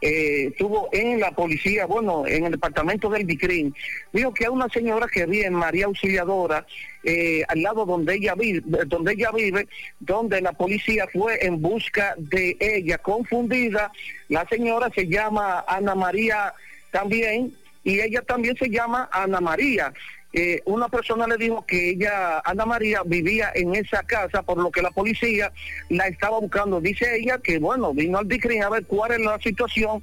Eh, 0.03 0.47
estuvo 0.47 0.89
en 0.91 1.19
la 1.19 1.31
policía, 1.31 1.85
bueno, 1.85 2.25
en 2.25 2.45
el 2.45 2.51
departamento 2.51 3.07
del 3.07 3.23
Vicrín, 3.23 3.75
dijo 4.11 4.33
que 4.33 4.45
hay 4.45 4.49
una 4.49 4.67
señora 4.67 5.07
que 5.07 5.27
vive 5.27 5.45
en 5.45 5.53
María 5.53 5.85
Auxiliadora, 5.85 6.65
eh, 7.03 7.43
al 7.47 7.61
lado 7.61 7.85
donde 7.85 8.15
ella 8.15 8.33
vive, 8.33 8.61
donde 8.87 9.13
ella 9.13 9.29
vive, 9.31 9.67
donde 9.99 10.41
la 10.41 10.53
policía 10.53 11.05
fue 11.13 11.45
en 11.45 11.61
busca 11.61 12.15
de 12.17 12.57
ella, 12.59 12.97
confundida. 12.97 13.91
La 14.27 14.43
señora 14.47 14.89
se 14.89 15.07
llama 15.07 15.63
Ana 15.67 15.93
María 15.93 16.51
también, 16.89 17.53
y 17.83 17.99
ella 17.99 18.23
también 18.23 18.55
se 18.57 18.69
llama 18.69 19.07
Ana 19.11 19.39
María. 19.39 19.93
Eh, 20.33 20.61
una 20.65 20.87
persona 20.87 21.27
le 21.27 21.37
dijo 21.37 21.65
que 21.65 21.89
ella, 21.89 22.41
Ana 22.45 22.65
María, 22.65 23.01
vivía 23.05 23.51
en 23.53 23.75
esa 23.75 24.03
casa, 24.03 24.43
por 24.43 24.57
lo 24.57 24.71
que 24.71 24.81
la 24.81 24.91
policía 24.91 25.51
la 25.89 26.07
estaba 26.07 26.39
buscando. 26.39 26.79
Dice 26.79 27.17
ella 27.17 27.39
que, 27.39 27.59
bueno, 27.59 27.93
vino 27.93 28.17
al 28.17 28.27
DICRIN 28.27 28.63
a 28.63 28.69
ver 28.69 28.85
cuál 28.85 29.11
es 29.11 29.19
la 29.19 29.39
situación 29.39 30.01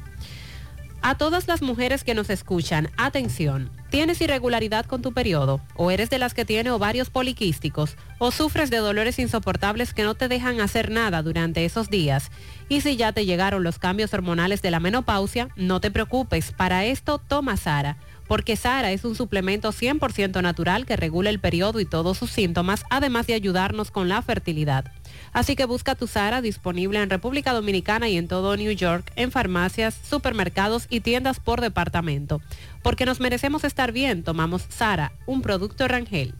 A 1.03 1.15
todas 1.15 1.47
las 1.47 1.63
mujeres 1.63 2.03
que 2.03 2.13
nos 2.13 2.29
escuchan, 2.29 2.91
atención, 2.95 3.71
¿tienes 3.89 4.21
irregularidad 4.21 4.85
con 4.85 5.01
tu 5.01 5.13
periodo? 5.13 5.59
¿O 5.75 5.89
eres 5.89 6.11
de 6.11 6.19
las 6.19 6.35
que 6.35 6.45
tiene 6.45 6.69
ovarios 6.69 7.09
poliquísticos? 7.09 7.95
¿O 8.19 8.29
sufres 8.29 8.69
de 8.69 8.77
dolores 8.77 9.17
insoportables 9.17 9.95
que 9.95 10.03
no 10.03 10.13
te 10.13 10.27
dejan 10.27 10.61
hacer 10.61 10.91
nada 10.91 11.23
durante 11.23 11.65
esos 11.65 11.89
días? 11.89 12.29
Y 12.69 12.81
si 12.81 12.97
ya 12.97 13.13
te 13.13 13.25
llegaron 13.25 13.63
los 13.63 13.79
cambios 13.79 14.13
hormonales 14.13 14.61
de 14.61 14.69
la 14.69 14.79
menopausia, 14.79 15.49
no 15.55 15.81
te 15.81 15.89
preocupes, 15.89 16.51
para 16.51 16.85
esto 16.85 17.17
toma 17.17 17.57
Sara 17.57 17.97
porque 18.31 18.55
Sara 18.55 18.93
es 18.93 19.03
un 19.03 19.13
suplemento 19.13 19.73
100% 19.73 20.41
natural 20.41 20.85
que 20.85 20.95
regula 20.95 21.29
el 21.29 21.41
periodo 21.41 21.81
y 21.81 21.85
todos 21.85 22.17
sus 22.17 22.31
síntomas, 22.31 22.85
además 22.89 23.27
de 23.27 23.33
ayudarnos 23.33 23.91
con 23.91 24.07
la 24.07 24.21
fertilidad. 24.21 24.85
Así 25.33 25.57
que 25.57 25.65
busca 25.65 25.95
tu 25.95 26.07
Sara 26.07 26.41
disponible 26.41 27.01
en 27.01 27.09
República 27.09 27.51
Dominicana 27.51 28.07
y 28.07 28.15
en 28.15 28.29
todo 28.29 28.55
New 28.55 28.71
York, 28.71 29.11
en 29.17 29.31
farmacias, 29.31 29.99
supermercados 30.09 30.87
y 30.89 31.01
tiendas 31.01 31.41
por 31.41 31.59
departamento. 31.59 32.39
Porque 32.81 33.05
nos 33.05 33.19
merecemos 33.19 33.65
estar 33.65 33.91
bien, 33.91 34.23
tomamos 34.23 34.65
Sara, 34.69 35.11
un 35.25 35.41
producto 35.41 35.85
Rangel. 35.89 36.33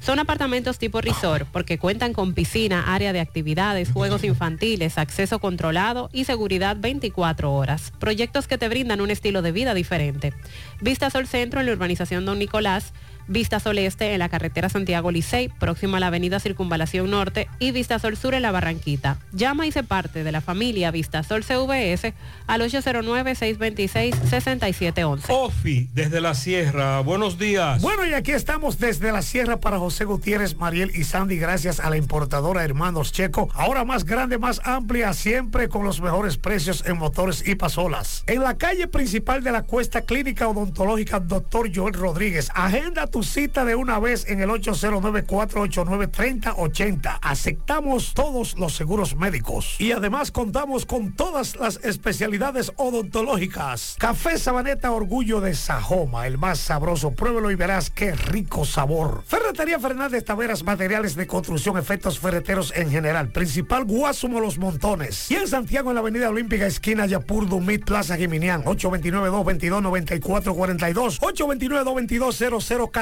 Son 0.00 0.18
apartamentos 0.18 0.78
tipo 0.78 1.00
resort 1.00 1.48
porque 1.52 1.78
cuentan 1.78 2.12
con 2.12 2.32
piscina, 2.32 2.94
área 2.94 3.12
de 3.12 3.20
actividades, 3.20 3.90
juegos 3.92 4.24
infantiles, 4.24 4.96
acceso 4.96 5.38
controlado 5.38 6.08
y 6.12 6.24
seguridad 6.24 6.76
24 6.78 7.52
horas. 7.52 7.92
Proyectos 7.98 8.46
que 8.46 8.58
te 8.58 8.68
brindan 8.68 9.00
un 9.00 9.10
estilo 9.10 9.42
de 9.42 9.52
vida 9.52 9.74
diferente. 9.74 10.32
Vista 10.80 11.10
Sol 11.10 11.26
Centro 11.26 11.60
en 11.60 11.66
la 11.66 11.72
urbanización 11.72 12.24
Don 12.24 12.38
Nicolás 12.38 12.92
Vista 13.28 13.60
Sol 13.60 13.78
Este 13.78 14.14
en 14.14 14.18
la 14.18 14.28
carretera 14.28 14.68
Santiago 14.68 15.10
Licey, 15.10 15.48
próximo 15.48 15.96
a 15.96 16.00
la 16.00 16.08
avenida 16.08 16.38
Circunvalación 16.40 17.10
Norte 17.10 17.48
y 17.58 17.70
Vista 17.72 17.98
Sol 17.98 18.16
Sur 18.16 18.34
en 18.34 18.42
la 18.42 18.50
Barranquita. 18.50 19.18
Llama 19.32 19.66
y 19.66 19.72
se 19.72 19.82
parte 19.82 20.24
de 20.24 20.32
la 20.32 20.40
familia 20.40 20.90
Vista 20.90 21.22
Sol 21.22 21.44
CVS 21.44 22.14
al 22.46 22.62
809-626-6711. 22.62 25.24
Ofi, 25.28 25.90
desde 25.92 26.22
la 26.22 26.34
Sierra, 26.34 27.00
buenos 27.00 27.38
días. 27.38 27.82
Bueno, 27.82 28.06
y 28.06 28.14
aquí 28.14 28.32
estamos 28.32 28.78
desde 28.78 29.12
la 29.12 29.20
Sierra 29.22 29.58
para 29.58 29.78
José 29.78 30.04
Gutiérrez, 30.04 30.56
Mariel 30.56 30.90
y 30.94 31.04
Sandy, 31.04 31.36
gracias 31.38 31.80
a 31.80 31.90
la 31.90 31.98
importadora 31.98 32.64
Hermanos 32.64 33.12
Checo, 33.12 33.50
ahora 33.54 33.84
más 33.84 34.04
grande, 34.04 34.38
más 34.38 34.60
amplia, 34.64 35.12
siempre 35.12 35.68
con 35.68 35.84
los 35.84 36.00
mejores 36.00 36.38
precios 36.38 36.82
en 36.86 36.96
motores 36.96 37.46
y 37.46 37.56
pasolas. 37.56 38.24
En 38.26 38.42
la 38.42 38.56
calle 38.56 38.88
principal 38.88 39.44
de 39.44 39.52
la 39.52 39.64
Cuesta 39.64 40.00
Clínica 40.02 40.48
Odontológica, 40.48 41.20
doctor 41.20 41.68
Joel 41.74 41.92
Rodríguez, 41.94 42.50
agenda 42.54 43.06
cita 43.22 43.64
de 43.64 43.74
una 43.74 43.98
vez 43.98 44.28
en 44.28 44.40
el 44.40 44.50
809-489-3080. 44.50 47.18
Aceptamos 47.22 48.12
todos 48.14 48.58
los 48.58 48.74
seguros 48.74 49.16
médicos 49.16 49.76
y 49.78 49.92
además 49.92 50.30
contamos 50.30 50.84
con 50.86 51.14
todas 51.14 51.56
las 51.56 51.80
especialidades 51.84 52.72
odontológicas. 52.76 53.96
Café 53.98 54.38
Sabaneta 54.38 54.92
Orgullo 54.92 55.40
de 55.40 55.54
Sajoma, 55.54 56.26
el 56.26 56.36
más 56.38 56.58
sabroso. 56.58 57.12
Pruébelo 57.12 57.50
y 57.50 57.54
verás 57.54 57.90
qué 57.90 58.12
rico 58.12 58.64
sabor. 58.64 59.22
Ferretería 59.26 59.78
Fernández 59.78 60.24
Taveras, 60.24 60.64
materiales 60.64 61.14
de 61.14 61.26
construcción, 61.26 61.76
efectos 61.78 62.18
ferreteros 62.18 62.72
en 62.76 62.90
general. 62.90 63.30
Principal 63.30 63.84
Guasumo 63.84 64.40
Los 64.40 64.58
Montones. 64.58 65.30
Y 65.30 65.36
en 65.36 65.48
Santiago, 65.48 65.90
en 65.90 65.94
la 65.94 66.00
Avenida 66.00 66.30
Olímpica, 66.30 66.66
esquina 66.66 67.06
Yapur 67.06 67.48
Dumit, 67.48 67.84
Plaza 67.84 68.16
Giminián. 68.16 68.64
829-222-9442. 68.64 71.18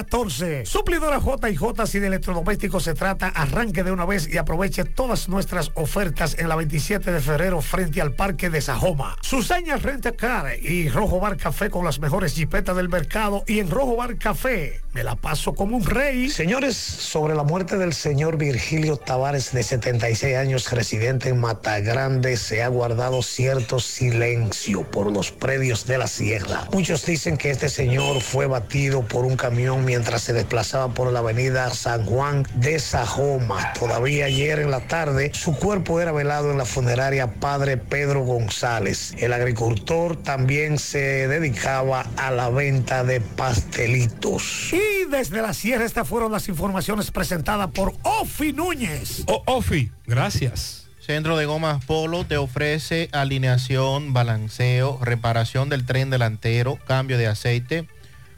829-222-0014. 0.06 0.64
Suplidora 0.64 1.20
J&J, 1.20 1.86
si 1.86 1.98
de 1.98 2.06
electrodomésticos 2.08 2.84
se 2.84 2.94
trata, 2.94 3.28
arranque 3.28 3.82
de 3.82 3.92
una 3.92 4.04
vez 4.04 4.28
y 4.32 4.38
aproveche 4.38 4.84
todas 4.84 5.28
nuestras 5.28 5.70
ofertas 5.74 6.36
en 6.38 6.48
la 6.48 6.56
27 6.56 7.12
de 7.12 7.20
febrero 7.20 7.60
frente 7.60 8.00
al 8.00 8.14
Parque 8.14 8.50
de 8.50 8.60
Sajoma. 8.60 9.16
Susaña 9.22 9.76
Renta 9.76 10.12
Car 10.12 10.58
y 10.60 10.88
Rojo 10.88 11.20
Bar 11.20 11.36
Café 11.36 11.70
con 11.70 11.84
las 11.84 11.98
mejores 11.98 12.34
jipetas 12.34 12.76
del 12.76 12.88
mercado 12.88 13.44
y 13.46 13.60
en 13.60 13.70
Rojo 13.70 13.96
Bar 13.96 14.16
Café 14.18 14.80
me 14.96 15.04
la 15.04 15.14
paso 15.14 15.54
como 15.54 15.76
un 15.76 15.84
rey. 15.84 16.30
Señores, 16.30 16.74
sobre 16.74 17.34
la 17.34 17.42
muerte 17.42 17.76
del 17.76 17.92
señor 17.92 18.38
Virgilio 18.38 18.96
Tavares 18.96 19.52
de 19.52 19.62
76 19.62 20.36
años, 20.36 20.72
residente 20.72 21.28
en 21.28 21.38
Matagrande, 21.38 22.38
se 22.38 22.62
ha 22.62 22.68
guardado 22.68 23.22
cierto 23.22 23.78
silencio 23.78 24.90
por 24.90 25.12
los 25.12 25.32
predios 25.32 25.86
de 25.86 25.98
la 25.98 26.06
sierra. 26.06 26.66
Muchos 26.72 27.04
dicen 27.04 27.36
que 27.36 27.50
este 27.50 27.68
señor 27.68 28.22
fue 28.22 28.46
batido 28.46 29.02
por 29.02 29.26
un 29.26 29.36
camión 29.36 29.84
mientras 29.84 29.95
se 30.04 30.32
desplazaba 30.32 30.92
por 30.92 31.12
la 31.12 31.20
avenida 31.20 31.70
San 31.70 32.04
Juan 32.04 32.46
de 32.54 32.78
Sajoma. 32.78 33.72
Todavía 33.72 34.26
ayer 34.26 34.58
en 34.58 34.70
la 34.70 34.80
tarde, 34.80 35.30
su 35.34 35.56
cuerpo 35.56 36.00
era 36.00 36.12
velado 36.12 36.50
en 36.50 36.58
la 36.58 36.64
funeraria 36.64 37.34
Padre 37.34 37.76
Pedro 37.76 38.22
González. 38.24 39.14
El 39.18 39.32
agricultor 39.32 40.16
también 40.22 40.78
se 40.78 41.28
dedicaba 41.28 42.06
a 42.16 42.30
la 42.30 42.50
venta 42.50 43.04
de 43.04 43.20
pastelitos. 43.20 44.72
Y 44.72 45.10
desde 45.10 45.40
la 45.40 45.54
sierra 45.54 45.84
estas 45.84 46.08
fueron 46.08 46.32
las 46.32 46.48
informaciones 46.48 47.10
presentadas 47.10 47.70
por 47.70 47.94
Ofi 48.02 48.52
Núñez. 48.52 49.24
Ofi, 49.46 49.90
gracias. 50.06 50.86
Centro 51.06 51.36
de 51.36 51.46
Gomas 51.46 51.84
Polo 51.84 52.24
te 52.24 52.36
ofrece 52.36 53.08
alineación, 53.12 54.12
balanceo, 54.12 54.98
reparación 55.00 55.68
del 55.68 55.86
tren 55.86 56.10
delantero, 56.10 56.80
cambio 56.84 57.16
de 57.16 57.28
aceite, 57.28 57.86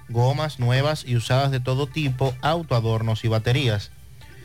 gomas 0.08 0.58
nuevas 0.58 1.04
y 1.06 1.16
usadas 1.16 1.50
de 1.50 1.60
todo 1.60 1.86
tipo, 1.86 2.34
autoadornos 2.42 3.24
y 3.24 3.28
baterías. 3.28 3.90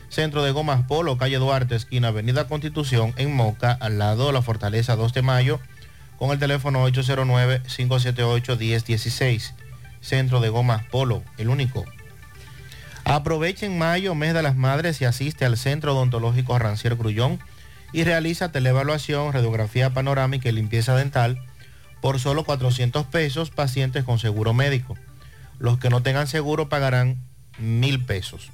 Centro 0.08 0.42
de 0.42 0.52
Gomas 0.52 0.86
Polo, 0.86 1.18
calle 1.18 1.36
Duarte, 1.38 1.74
esquina 1.74 2.08
Avenida 2.08 2.46
Constitución, 2.46 3.12
en 3.16 3.34
Moca, 3.34 3.72
al 3.72 3.98
lado 3.98 4.28
de 4.28 4.32
la 4.32 4.42
Fortaleza 4.42 4.96
2 4.96 5.12
de 5.12 5.22
Mayo, 5.22 5.60
con 6.18 6.30
el 6.30 6.38
teléfono 6.38 6.86
809-578-1016. 6.88 9.52
Centro 10.00 10.40
de 10.40 10.50
Gomas 10.50 10.84
Polo, 10.84 11.24
el 11.38 11.48
único. 11.48 11.84
Aprovecha 13.04 13.66
en 13.66 13.78
mayo, 13.78 14.14
mes 14.14 14.34
de 14.34 14.42
las 14.42 14.56
madres, 14.56 15.00
y 15.00 15.04
asiste 15.04 15.44
al 15.44 15.58
Centro 15.58 15.94
Odontológico 15.94 16.58
Rancier 16.58 16.96
Grullón 16.96 17.38
y 17.92 18.04
realiza 18.04 18.50
televaluación, 18.50 19.32
radiografía 19.32 19.90
panorámica 19.90 20.48
y 20.48 20.52
limpieza 20.52 20.96
dental 20.96 21.38
por 22.00 22.18
solo 22.18 22.44
400 22.44 23.06
pesos 23.06 23.50
pacientes 23.50 24.04
con 24.04 24.18
seguro 24.18 24.52
médico. 24.52 24.96
Los 25.58 25.78
que 25.78 25.90
no 25.90 26.02
tengan 26.02 26.26
seguro 26.26 26.68
pagarán 26.68 27.18
mil 27.58 28.04
pesos. 28.04 28.50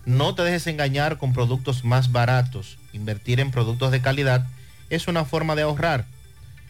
No 0.05 0.35
te 0.35 0.43
dejes 0.43 0.67
engañar 0.67 1.17
con 1.17 1.33
productos 1.33 1.83
más 1.83 2.11
baratos. 2.11 2.77
Invertir 2.93 3.39
en 3.39 3.49
productos 3.49 3.91
de 3.91 4.01
calidad 4.01 4.45
es 4.91 5.07
una 5.07 5.25
forma 5.25 5.55
de 5.55 5.63
ahorrar, 5.63 6.05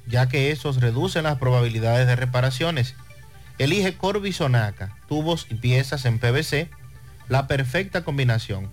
ya 0.07 0.29
que 0.29 0.51
esos 0.51 0.79
reducen 0.79 1.23
las 1.23 1.37
probabilidades 1.37 2.07
de 2.07 2.15
reparaciones. 2.15 2.95
Elige 3.57 3.97
Corbisonaca, 3.97 4.95
tubos 5.07 5.47
y 5.49 5.55
piezas 5.55 6.05
en 6.05 6.19
PVC, 6.19 6.69
la 7.27 7.47
perfecta 7.47 8.05
combinación. 8.05 8.71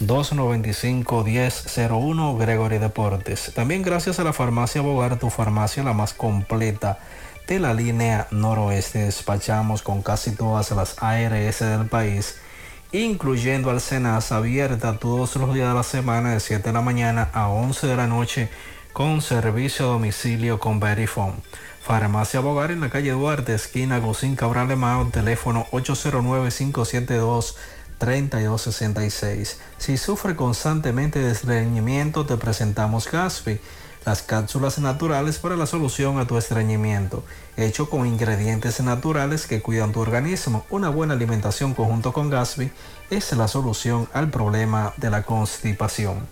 809-295-1001 0.00 2.38
Gregory 2.38 2.78
Deportes. 2.78 3.52
También 3.54 3.82
gracias 3.82 4.18
a 4.18 4.24
la 4.24 4.32
farmacia 4.32 4.80
Bogar, 4.80 5.18
tu 5.18 5.28
farmacia 5.30 5.82
la 5.82 5.92
más 5.92 6.14
completa 6.14 6.98
de 7.46 7.58
la 7.58 7.74
línea 7.74 8.28
noroeste. 8.30 9.00
Despachamos 9.00 9.82
con 9.82 10.00
casi 10.02 10.30
todas 10.32 10.70
las 10.72 10.96
ARS 11.02 11.58
del 11.60 11.86
país 11.86 12.36
incluyendo 12.92 13.70
al 13.70 13.80
Senas 13.80 14.32
abierta 14.32 14.98
todos 14.98 15.36
los 15.36 15.52
días 15.52 15.68
de 15.68 15.74
la 15.74 15.82
semana 15.82 16.32
de 16.32 16.40
7 16.40 16.68
de 16.68 16.72
la 16.72 16.80
mañana 16.80 17.28
a 17.34 17.48
11 17.48 17.86
de 17.86 17.96
la 17.96 18.06
noche 18.06 18.48
con 18.94 19.20
servicio 19.20 19.86
a 19.86 19.88
domicilio 19.90 20.58
con 20.58 20.80
Verifone. 20.80 21.34
Farmacia 21.82 22.40
Bogar 22.40 22.70
en 22.70 22.80
la 22.80 22.90
calle 22.90 23.10
Duarte, 23.10 23.54
esquina 23.54 23.98
Gocín 23.98 24.36
Cabral 24.36 24.74
Mao, 24.76 25.06
teléfono 25.06 25.66
809-572-3266. 27.98 29.56
Si 29.78 29.96
sufre 29.96 30.36
constantemente 30.36 31.18
de 31.18 31.32
estreñimiento, 31.32 32.26
te 32.26 32.36
presentamos 32.36 33.10
Gaspi, 33.10 33.58
las 34.04 34.22
cápsulas 34.22 34.78
naturales 34.78 35.38
para 35.38 35.56
la 35.56 35.66
solución 35.66 36.18
a 36.18 36.26
tu 36.26 36.38
estreñimiento, 36.38 37.24
hecho 37.56 37.90
con 37.90 38.06
ingredientes 38.06 38.80
naturales 38.80 39.46
que 39.46 39.60
cuidan 39.60 39.92
tu 39.92 40.00
organismo. 40.00 40.64
Una 40.70 40.88
buena 40.88 41.14
alimentación 41.14 41.74
conjunto 41.74 42.12
con 42.12 42.30
Gaspi 42.30 42.70
es 43.10 43.32
la 43.32 43.48
solución 43.48 44.08
al 44.12 44.30
problema 44.30 44.94
de 44.96 45.10
la 45.10 45.24
constipación. 45.24 46.26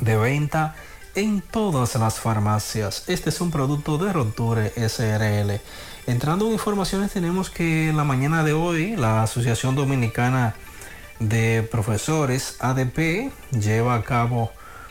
De 0.00 0.16
venta 0.16 0.76
en 1.14 1.40
todas 1.40 1.96
las 1.96 2.20
farmacias. 2.20 3.04
Este 3.08 3.30
es 3.30 3.40
un 3.40 3.50
producto 3.50 3.98
de 3.98 4.12
Roture 4.12 4.72
SRL. 4.76 5.60
Entrando 6.06 6.46
en 6.46 6.52
informaciones 6.52 7.12
tenemos 7.12 7.50
que 7.50 7.92
la 7.94 8.04
mañana 8.04 8.44
de 8.44 8.52
hoy 8.52 8.96
la 8.96 9.22
Asociación 9.22 9.74
Dominicana 9.74 10.54
de 11.20 11.62
Profesores 11.70 12.56
ADP 12.60 13.30
lleva 13.52 13.94
a 13.94 14.02
cabo 14.02 14.50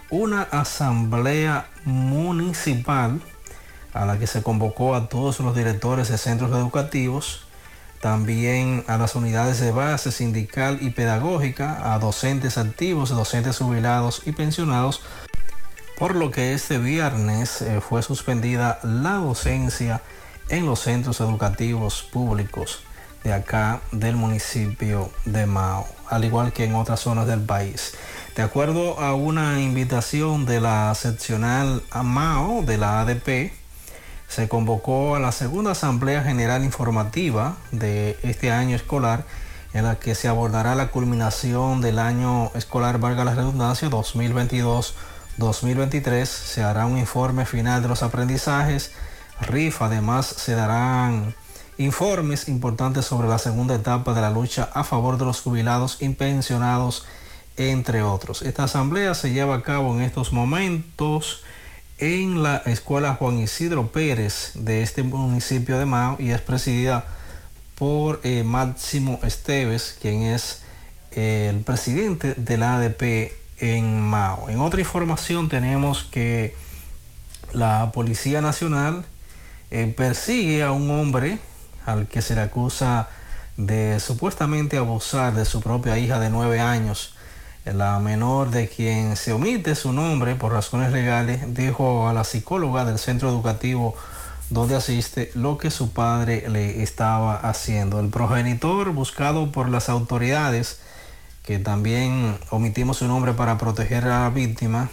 una 0.10 0.44
asamblea 0.44 1.68
municipal 1.84 3.20
a 3.94 4.06
la 4.06 4.18
que 4.18 4.28
se 4.28 4.42
convocó 4.42 4.96
a 4.96 5.10
todos 5.10 5.40
los 5.40 5.56
directores 5.56 6.08
de 6.10 6.18
centros 6.18 6.52
educativos, 6.52 7.46
también 8.02 8.86
a 8.88 8.98
las 8.98 9.16
unidades 9.16 9.60
de 9.60 9.72
base 9.72 10.12
sindical 10.12 10.78
y 10.82 10.92
pedagógica, 10.92 11.94
a 11.94 12.00
docentes 12.00 12.58
activos, 12.58 13.10
docentes 13.10 13.58
jubilados 13.58 14.22
y 14.26 14.32
pensionados 14.32 15.02
por 16.00 16.16
lo 16.16 16.32
que 16.32 16.54
este 16.54 16.78
viernes 16.78 17.62
eh, 17.62 17.82
fue 17.82 18.02
suspendida 18.02 18.80
la 18.84 19.16
docencia 19.16 20.02
en 20.48 20.66
los 20.66 20.80
centros 20.80 21.20
educativos 21.20 22.04
públicos 22.04 22.80
de 23.26 23.34
acá 23.34 23.82
del 23.92 24.16
municipio 24.16 25.12
de 25.26 25.46
Mao, 25.46 25.86
al 26.10 26.26
igual 26.26 26.54
que 26.54 26.66
en 26.66 26.76
otras 26.76 27.00
zonas 27.00 27.28
del 27.28 27.42
país. 27.42 27.94
De 28.36 28.44
acuerdo 28.44 29.00
a 29.00 29.16
una 29.16 29.62
invitación 29.62 30.46
de 30.46 30.62
la 30.62 30.94
seccional 30.96 31.84
Mao 32.04 32.64
de 32.64 32.78
la 32.78 33.02
ADP, 33.02 33.52
se 34.28 34.48
convocó 34.48 35.16
a 35.16 35.20
la 35.20 35.32
segunda 35.32 35.72
Asamblea 35.72 36.24
General 36.24 36.64
Informativa 36.64 37.58
de 37.72 38.18
este 38.24 38.52
año 38.52 38.76
escolar 38.76 39.26
en 39.74 39.84
la 39.86 40.00
que 40.00 40.16
se 40.16 40.28
abordará 40.28 40.76
la 40.76 40.88
culminación 40.88 41.82
del 41.82 42.00
año 42.00 42.52
escolar, 42.56 43.00
valga 43.00 43.24
la 43.24 43.36
redundancia, 43.36 43.90
2022 43.90 44.96
2023 45.40 46.28
se 46.28 46.64
hará 46.64 46.86
un 46.86 46.98
informe 46.98 47.46
final 47.46 47.82
de 47.82 47.88
los 47.88 48.04
aprendizajes. 48.04 48.92
RIF 49.40 49.82
además 49.82 50.26
se 50.28 50.54
darán 50.54 51.34
informes 51.80 52.50
importantes 52.50 53.06
sobre 53.06 53.30
la 53.30 53.40
segunda 53.40 53.74
etapa 53.74 54.14
de 54.14 54.20
la 54.20 54.30
lucha 54.30 54.70
a 54.74 54.84
favor 54.84 55.18
de 55.18 55.24
los 55.24 55.42
jubilados 55.42 55.98
y 56.02 56.10
pensionados, 56.10 57.06
entre 57.56 58.04
otros. 58.04 58.42
Esta 58.42 58.66
asamblea 58.66 59.16
se 59.16 59.32
lleva 59.32 59.56
a 59.56 59.64
cabo 59.64 59.96
en 59.96 60.02
estos 60.02 60.34
momentos 60.34 61.42
en 61.98 62.44
la 62.44 62.58
escuela 62.66 63.16
Juan 63.16 63.40
Isidro 63.40 63.92
Pérez 63.92 64.52
de 64.56 64.84
este 64.84 65.04
municipio 65.04 65.80
de 65.80 65.86
Mao 65.86 66.18
y 66.20 66.32
es 66.32 66.42
presidida 66.42 67.06
por 67.76 68.20
eh, 68.24 68.44
Máximo 68.44 69.22
Esteves, 69.24 69.98
quien 70.02 70.24
es 70.24 70.62
eh, 71.12 71.48
el 71.50 71.62
presidente 71.62 72.34
de 72.36 72.58
la 72.58 72.76
ADP 72.76 73.32
en 73.60 74.02
Mao. 74.02 74.50
En 74.50 74.60
otra 74.60 74.82
información 74.82 75.48
tenemos 75.48 76.04
que 76.04 76.56
la 77.54 77.92
Policía 77.94 78.42
Nacional 78.42 79.06
eh, 79.72 79.94
persigue 79.96 80.62
a 80.64 80.74
un 80.74 80.92
hombre 80.92 81.40
al 81.92 82.08
que 82.08 82.22
se 82.22 82.36
le 82.36 82.42
acusa 82.42 83.10
de 83.58 84.00
supuestamente 84.00 84.78
abusar 84.78 85.34
de 85.34 85.46
su 85.46 85.62
propia 85.62 85.98
hija 85.98 86.20
de 86.20 86.30
nueve 86.30 86.60
años. 86.60 87.16
La 87.66 88.00
menor 88.00 88.52
de 88.52 88.68
quien 88.68 89.16
se 89.16 89.34
omite 89.34 89.76
su 89.76 89.94
nombre 89.94 90.36
por 90.36 90.54
razones 90.54 90.92
legales 90.92 91.54
dijo 91.54 92.08
a 92.08 92.14
la 92.14 92.24
psicóloga 92.24 92.86
del 92.86 92.98
centro 92.98 93.30
educativo 93.30 93.96
donde 94.50 94.76
asiste 94.76 95.32
lo 95.36 95.58
que 95.58 95.70
su 95.70 95.92
padre 95.92 96.50
le 96.50 96.82
estaba 96.82 97.36
haciendo. 97.36 98.00
El 98.00 98.10
progenitor 98.10 98.92
buscado 98.92 99.52
por 99.52 99.70
las 99.70 99.90
autoridades 99.90 100.80
que 101.50 101.60
también 101.60 102.38
omitimos 102.52 102.98
su 102.98 103.08
nombre 103.08 103.34
para 103.34 103.58
proteger 103.58 104.06
a 104.06 104.22
la 104.22 104.30
víctima, 104.30 104.90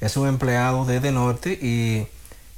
es 0.00 0.16
un 0.16 0.28
empleado 0.28 0.86
de 0.86 0.98
De 0.98 1.12
Norte 1.12 1.52
y 1.52 2.06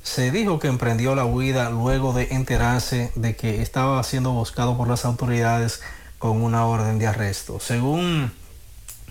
se 0.02 0.30
dijo 0.30 0.58
que 0.58 0.68
emprendió 0.68 1.14
la 1.14 1.24
huida 1.24 1.70
luego 1.70 2.12
de 2.12 2.28
enterarse 2.32 3.12
de 3.14 3.36
que 3.36 3.62
estaba 3.62 4.02
siendo 4.02 4.32
buscado 4.32 4.76
por 4.76 4.88
las 4.88 5.04
autoridades 5.04 5.80
con 6.18 6.42
una 6.42 6.66
orden 6.66 6.98
de 6.98 7.06
arresto. 7.06 7.58
Según 7.60 8.32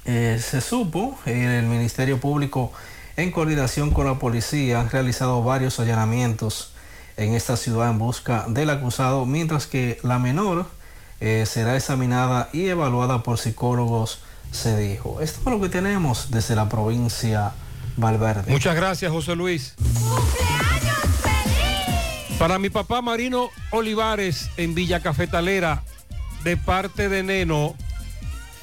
Eh, 0.06 0.42
se 0.42 0.62
supo, 0.62 1.16
el 1.28 1.66
Ministerio 1.68 2.20
Público 2.20 2.72
en 3.18 3.32
coordinación 3.32 3.92
con 3.92 4.08
la 4.08 4.18
policía 4.18 4.80
han 4.80 4.90
realizado 4.90 5.44
varios 5.44 5.80
allanamientos 5.80 6.74
en 7.18 7.36
esta 7.36 7.56
ciudad 7.56 7.92
en 7.92 8.00
busca 8.00 8.46
del 8.48 8.72
acusado, 8.72 9.28
mientras 9.28 9.68
que 9.68 10.00
la 10.02 10.18
menor 10.18 10.66
eh, 11.20 11.46
será 11.46 11.76
examinada 11.76 12.50
y 12.52 12.70
evaluada 12.70 13.22
por 13.22 13.38
psicólogos, 13.38 14.24
se 14.52 14.76
dijo. 14.76 15.22
Esto 15.22 15.40
es 15.42 15.46
lo 15.46 15.62
que 15.62 15.70
tenemos 15.70 16.32
desde 16.32 16.56
la 16.56 16.68
provincia 16.68 17.52
Valverde. 18.02 18.52
Muchas 18.52 18.76
gracias, 18.76 19.12
José 19.12 19.36
Luis. 19.36 19.76
Para 22.38 22.60
mi 22.60 22.70
papá 22.70 23.02
Marino 23.02 23.50
Olivares 23.70 24.50
en 24.58 24.76
Villa 24.76 25.00
Cafetalera, 25.00 25.84
de 26.44 26.58
parte 26.58 27.08
de 27.08 27.24
Neno, 27.24 27.76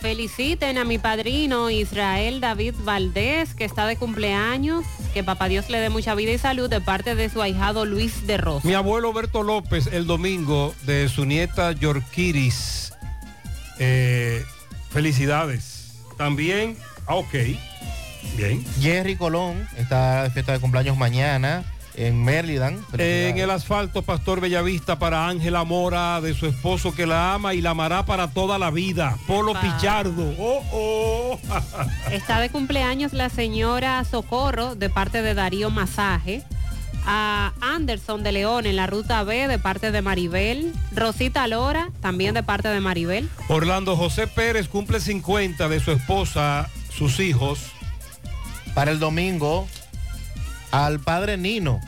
Feliciten 0.00 0.78
a 0.78 0.84
mi 0.84 0.98
padrino 0.98 1.70
Israel 1.70 2.40
David 2.40 2.74
Valdés, 2.84 3.54
que 3.54 3.64
está 3.64 3.84
de 3.86 3.96
cumpleaños. 3.96 4.84
Que 5.12 5.24
papá 5.24 5.48
Dios 5.48 5.68
le 5.70 5.80
dé 5.80 5.90
mucha 5.90 6.14
vida 6.14 6.30
y 6.30 6.38
salud 6.38 6.70
de 6.70 6.80
parte 6.80 7.16
de 7.16 7.28
su 7.28 7.42
ahijado 7.42 7.84
Luis 7.84 8.26
de 8.26 8.36
Rosa. 8.36 8.66
mi 8.66 8.74
abuelo 8.74 9.12
Berto 9.12 9.42
López 9.42 9.88
el 9.88 10.06
domingo 10.06 10.72
de 10.84 11.08
su 11.08 11.24
nieta 11.24 11.72
Yorkiris. 11.72 12.92
Eh, 13.80 14.44
felicidades. 14.90 15.94
También, 16.16 16.76
ah, 17.06 17.16
ok. 17.16 17.34
Bien. 18.36 18.64
Jerry 18.80 19.16
Colón 19.16 19.68
está 19.76 20.24
de 20.24 20.30
fiesta 20.30 20.52
de 20.52 20.60
cumpleaños 20.60 20.96
mañana 20.96 21.64
en 21.98 22.22
Merlidan. 22.22 22.78
En 22.96 23.38
el 23.38 23.50
asfalto, 23.50 24.02
Pastor 24.02 24.40
Bellavista 24.40 24.98
para 24.98 25.26
Ángela 25.26 25.64
Mora, 25.64 26.20
de 26.20 26.32
su 26.32 26.46
esposo 26.46 26.94
que 26.94 27.06
la 27.06 27.34
ama 27.34 27.54
y 27.54 27.60
la 27.60 27.70
amará 27.70 28.06
para 28.06 28.28
toda 28.28 28.58
la 28.58 28.70
vida. 28.70 29.16
Polo. 29.26 29.54
Pichardo. 29.60 30.32
Oh, 30.38 30.62
oh. 30.72 31.40
Está 32.12 32.40
de 32.40 32.50
cumpleaños 32.50 33.12
la 33.12 33.28
señora 33.28 34.04
Socorro 34.04 34.76
de 34.76 34.88
parte 34.88 35.22
de 35.22 35.34
Darío 35.34 35.70
Masaje. 35.70 36.44
A 37.10 37.52
Anderson 37.62 38.22
de 38.22 38.32
León 38.32 38.66
en 38.66 38.76
la 38.76 38.86
ruta 38.86 39.22
B 39.24 39.48
de 39.48 39.58
parte 39.58 39.90
de 39.90 40.02
Maribel. 40.02 40.74
Rosita 40.94 41.46
Lora 41.48 41.90
también 42.02 42.34
de 42.34 42.42
parte 42.42 42.68
de 42.68 42.80
Maribel. 42.80 43.28
Orlando 43.48 43.96
José 43.96 44.26
Pérez 44.26 44.68
cumple 44.68 45.00
50 45.00 45.68
de 45.68 45.80
su 45.80 45.90
esposa, 45.90 46.68
sus 46.90 47.18
hijos. 47.18 47.72
Para 48.74 48.90
el 48.90 48.98
domingo, 48.98 49.66
al 50.70 51.00
padre 51.00 51.36
Nino. 51.36 51.80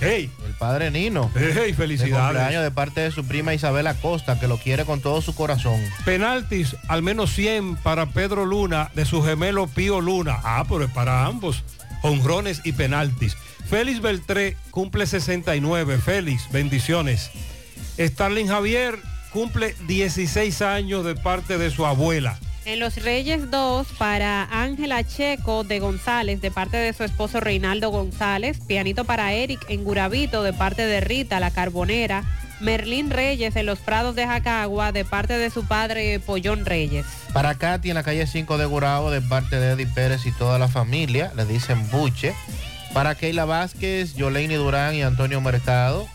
Hey. 0.00 0.30
El 0.46 0.52
padre 0.54 0.90
Nino. 0.90 1.30
Hey, 1.34 1.72
felicidades. 1.72 2.12
De 2.12 2.20
cumpleaños 2.20 2.62
de 2.62 2.70
parte 2.70 3.00
de 3.00 3.10
su 3.10 3.24
prima 3.24 3.54
Isabel 3.54 3.86
Acosta, 3.86 4.38
que 4.38 4.46
lo 4.46 4.58
quiere 4.58 4.84
con 4.84 5.00
todo 5.00 5.20
su 5.22 5.34
corazón. 5.34 5.80
Penaltis, 6.04 6.76
al 6.88 7.02
menos 7.02 7.32
100 7.32 7.76
para 7.76 8.06
Pedro 8.06 8.44
Luna, 8.44 8.90
de 8.94 9.04
su 9.04 9.22
gemelo 9.22 9.66
Pío 9.66 10.00
Luna. 10.00 10.38
Ah, 10.44 10.64
pero 10.68 10.84
es 10.84 10.90
para 10.90 11.26
ambos. 11.26 11.64
Honrones 12.02 12.60
y 12.64 12.72
penaltis. 12.72 13.36
Félix 13.68 14.00
Beltré 14.00 14.56
cumple 14.70 15.06
69. 15.06 15.98
Félix, 15.98 16.50
bendiciones. 16.52 17.30
Starling 17.98 18.48
Javier 18.48 18.98
cumple 19.32 19.74
16 19.88 20.62
años 20.62 21.04
de 21.04 21.16
parte 21.16 21.58
de 21.58 21.70
su 21.70 21.84
abuela. 21.84 22.38
En 22.68 22.80
Los 22.80 22.96
Reyes 22.96 23.50
2 23.50 23.86
para 23.96 24.44
Ángela 24.44 25.02
Checo 25.02 25.64
de 25.64 25.80
González 25.80 26.42
de 26.42 26.50
parte 26.50 26.76
de 26.76 26.92
su 26.92 27.02
esposo 27.02 27.40
Reinaldo 27.40 27.88
González. 27.88 28.58
Pianito 28.66 29.06
para 29.06 29.32
Eric 29.32 29.64
en 29.70 29.84
Gurabito 29.84 30.42
de 30.42 30.52
parte 30.52 30.84
de 30.84 31.00
Rita 31.00 31.40
la 31.40 31.50
Carbonera. 31.50 32.24
Merlín 32.60 33.10
Reyes 33.10 33.56
en 33.56 33.64
Los 33.64 33.78
Prados 33.78 34.14
de 34.16 34.26
Jacagua 34.26 34.92
de 34.92 35.06
parte 35.06 35.38
de 35.38 35.48
su 35.48 35.66
padre 35.66 36.20
Pollón 36.20 36.66
Reyes. 36.66 37.06
Para 37.32 37.54
Katy 37.54 37.88
en 37.88 37.94
la 37.94 38.02
calle 38.02 38.26
5 38.26 38.58
de 38.58 38.66
Gurabo, 38.66 39.10
de 39.10 39.22
parte 39.22 39.58
de 39.58 39.72
Eddie 39.72 39.86
Pérez 39.86 40.26
y 40.26 40.32
toda 40.32 40.58
la 40.58 40.68
familia, 40.68 41.32
le 41.36 41.46
dicen 41.46 41.88
buche. 41.90 42.34
Para 42.92 43.14
Keila 43.14 43.46
Vázquez, 43.46 44.14
Yoleni 44.14 44.56
Durán 44.56 44.94
y 44.94 45.00
Antonio 45.00 45.40
Mercado. 45.40 46.06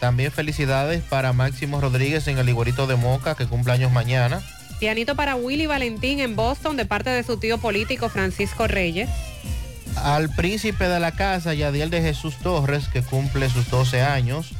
También 0.00 0.32
felicidades 0.32 1.00
para 1.00 1.32
Máximo 1.32 1.80
Rodríguez 1.80 2.26
en 2.26 2.38
el 2.38 2.48
Iguerito 2.48 2.88
de 2.88 2.96
Moca, 2.96 3.36
que 3.36 3.46
cumple 3.46 3.74
años 3.74 3.92
mañana. 3.92 4.42
Pianito 4.82 5.14
para 5.14 5.36
Willy 5.36 5.66
Valentín 5.66 6.18
en 6.18 6.34
Boston 6.34 6.76
de 6.76 6.84
parte 6.84 7.08
de 7.08 7.22
su 7.22 7.36
tío 7.36 7.58
político 7.58 8.08
Francisco 8.08 8.66
Reyes. 8.66 9.08
Al 9.94 10.28
príncipe 10.28 10.88
de 10.88 10.98
la 10.98 11.12
casa, 11.12 11.54
Yadiel 11.54 11.88
de 11.88 12.02
Jesús 12.02 12.34
Torres, 12.38 12.88
que 12.88 13.00
cumple 13.00 13.48
sus 13.48 13.70
12 13.70 14.02
años. 14.02 14.50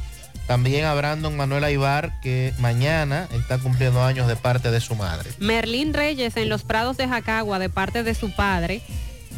También 0.47 0.85
a 0.85 0.93
Brandon 0.93 1.35
Manuel 1.35 1.65
Aibar, 1.65 2.21
que 2.21 2.53
mañana 2.59 3.27
está 3.33 3.57
cumpliendo 3.57 4.01
años 4.01 4.29
de 4.29 4.37
parte 4.37 4.71
de 4.71 4.79
su 4.79 4.95
madre. 4.95 5.29
Merlín 5.39 5.93
Reyes 5.93 6.37
en 6.37 6.47
Los 6.47 6.63
Prados 6.63 6.95
de 6.95 7.09
Jacagua 7.09 7.59
de 7.59 7.67
parte 7.67 8.03
de 8.03 8.15
su 8.15 8.31
padre. 8.31 8.81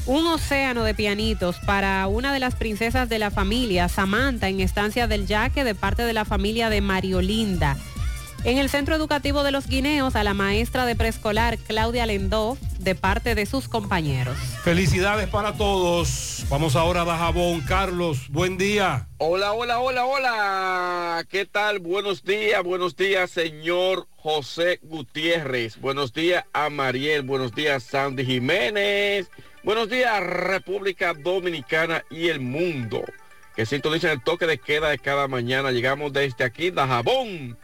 Un 0.05 0.27
océano 0.27 0.83
de 0.83 0.93
pianitos 0.93 1.55
para 1.65 2.05
una 2.05 2.31
de 2.31 2.39
las 2.39 2.53
princesas 2.53 3.09
de 3.09 3.17
la 3.17 3.31
familia, 3.31 3.89
Samantha, 3.89 4.49
en 4.49 4.59
Estancia 4.59 5.07
del 5.07 5.25
Yaque 5.25 5.63
de 5.63 5.73
parte 5.73 6.03
de 6.03 6.13
la 6.13 6.25
familia 6.25 6.69
de 6.69 6.81
Mariolinda. 6.81 7.75
En 8.45 8.59
el 8.59 8.69
Centro 8.69 8.95
Educativo 8.95 9.41
de 9.41 9.51
los 9.51 9.65
Guineos, 9.65 10.15
a 10.15 10.23
la 10.23 10.35
maestra 10.35 10.85
de 10.85 10.95
preescolar 10.95 11.57
Claudia 11.57 12.05
Lendó, 12.05 12.59
de 12.77 12.93
parte 12.93 13.33
de 13.33 13.47
sus 13.47 13.67
compañeros. 13.67 14.37
Felicidades 14.63 15.27
para 15.29 15.53
todos. 15.53 16.45
Vamos 16.47 16.75
ahora 16.75 17.01
a 17.01 17.05
Dajabón. 17.05 17.61
Carlos, 17.61 18.29
buen 18.29 18.59
día. 18.59 19.07
Hola, 19.17 19.53
hola, 19.53 19.79
hola, 19.79 20.05
hola. 20.05 21.25
¿Qué 21.27 21.47
tal? 21.47 21.79
Buenos 21.79 22.23
días, 22.23 22.63
buenos 22.63 22.95
días, 22.95 23.31
señor 23.31 24.07
José 24.15 24.79
Gutiérrez. 24.83 25.81
Buenos 25.81 26.13
días 26.13 26.45
a 26.53 26.69
Mariel. 26.69 27.23
Buenos 27.23 27.51
días, 27.55 27.81
Sandy 27.81 28.25
Jiménez. 28.25 29.27
Buenos 29.63 29.89
días, 29.89 30.21
República 30.21 31.15
Dominicana 31.15 32.03
y 32.11 32.27
el 32.27 32.41
mundo. 32.41 33.01
Que 33.55 33.65
sintonizan 33.65 34.11
el 34.11 34.21
toque 34.21 34.45
de 34.45 34.59
queda 34.59 34.89
de 34.89 34.99
cada 34.99 35.27
mañana. 35.27 35.71
Llegamos 35.71 36.13
desde 36.13 36.43
aquí, 36.43 36.69
Dajabón. 36.69 37.57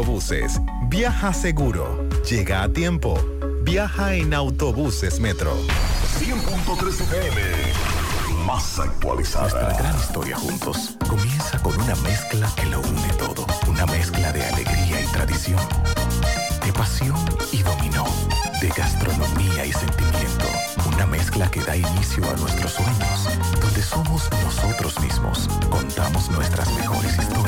Autobuses. 0.00 0.58
Viaja 0.88 1.34
seguro. 1.34 2.08
Llega 2.26 2.62
a 2.62 2.70
tiempo. 2.70 3.20
Viaja 3.64 4.14
en 4.14 4.32
autobuses 4.32 5.20
Metro. 5.20 5.54
100.3 6.18 6.88
FM. 6.88 8.46
Más 8.46 8.78
actualizada. 8.78 9.50
Nuestra 9.50 9.76
gran 9.76 9.96
historia 9.98 10.36
juntos 10.36 10.96
comienza 11.06 11.60
con 11.60 11.78
una 11.78 11.94
mezcla 11.96 12.50
que 12.56 12.64
lo 12.64 12.80
une 12.80 13.12
todo. 13.18 13.44
Una 13.68 13.84
mezcla 13.84 14.32
de 14.32 14.42
alegría 14.42 15.02
y 15.02 15.06
tradición. 15.12 15.60
De 16.64 16.72
pasión 16.72 17.18
y 17.52 17.62
dominó. 17.62 18.06
De 18.62 18.68
gastronomía 18.68 19.66
y 19.66 19.72
sentimiento. 19.74 20.46
Una 20.94 21.04
mezcla 21.04 21.50
que 21.50 21.60
da 21.60 21.76
inicio 21.76 22.24
a 22.24 22.36
nuestros 22.38 22.72
sueños. 22.72 23.28
Donde 23.60 23.82
somos 23.82 24.30
nosotros 24.42 24.98
mismos. 25.00 25.46
Contamos 25.68 26.30
nuestras 26.30 26.72
mejores 26.72 27.18
historias 27.18 27.39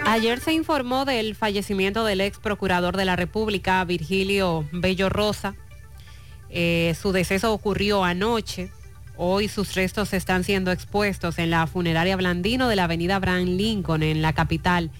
Ayer 0.04 0.40
se 0.40 0.52
informó 0.52 1.06
del 1.06 1.34
fallecimiento 1.34 2.04
del 2.04 2.20
ex 2.20 2.38
procurador 2.38 2.98
de 2.98 3.06
la 3.06 3.16
República, 3.16 3.82
Virgilio 3.84 4.68
Bello 4.70 5.08
Rosa. 5.08 5.54
Eh, 6.50 6.94
su 7.00 7.12
deceso 7.12 7.52
ocurrió 7.52 8.04
anoche. 8.04 8.70
Hoy 9.16 9.48
sus 9.48 9.74
restos 9.74 10.12
están 10.12 10.44
siendo 10.44 10.70
expuestos 10.70 11.38
en 11.38 11.50
la 11.50 11.66
funeraria 11.66 12.16
Blandino 12.16 12.68
de 12.68 12.76
la 12.76 12.84
avenida 12.84 13.16
Abraham 13.16 13.56
Lincoln, 13.56 14.02
en 14.02 14.22
la 14.22 14.32
capital. 14.32 14.90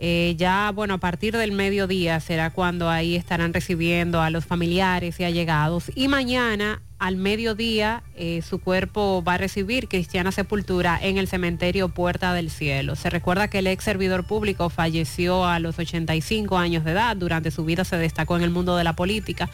Eh, 0.00 0.34
ya, 0.38 0.70
bueno, 0.72 0.94
a 0.94 0.98
partir 0.98 1.36
del 1.36 1.50
mediodía 1.50 2.20
será 2.20 2.50
cuando 2.50 2.88
ahí 2.88 3.16
estarán 3.16 3.52
recibiendo 3.52 4.20
a 4.20 4.30
los 4.30 4.44
familiares 4.44 5.18
y 5.18 5.24
allegados. 5.24 5.90
Y 5.96 6.06
mañana, 6.06 6.82
al 7.00 7.16
mediodía, 7.16 8.04
eh, 8.14 8.42
su 8.42 8.60
cuerpo 8.60 9.24
va 9.26 9.34
a 9.34 9.38
recibir 9.38 9.88
cristiana 9.88 10.30
sepultura 10.30 10.96
en 11.02 11.18
el 11.18 11.26
cementerio 11.26 11.88
Puerta 11.88 12.32
del 12.32 12.50
Cielo. 12.50 12.94
Se 12.94 13.10
recuerda 13.10 13.48
que 13.48 13.58
el 13.58 13.66
ex 13.66 13.82
servidor 13.82 14.24
público 14.24 14.70
falleció 14.70 15.44
a 15.46 15.58
los 15.58 15.76
85 15.80 16.56
años 16.58 16.84
de 16.84 16.92
edad. 16.92 17.16
Durante 17.16 17.50
su 17.50 17.64
vida 17.64 17.84
se 17.84 17.96
destacó 17.96 18.36
en 18.36 18.44
el 18.44 18.50
mundo 18.50 18.76
de 18.76 18.84
la 18.84 18.94
política 18.94 19.50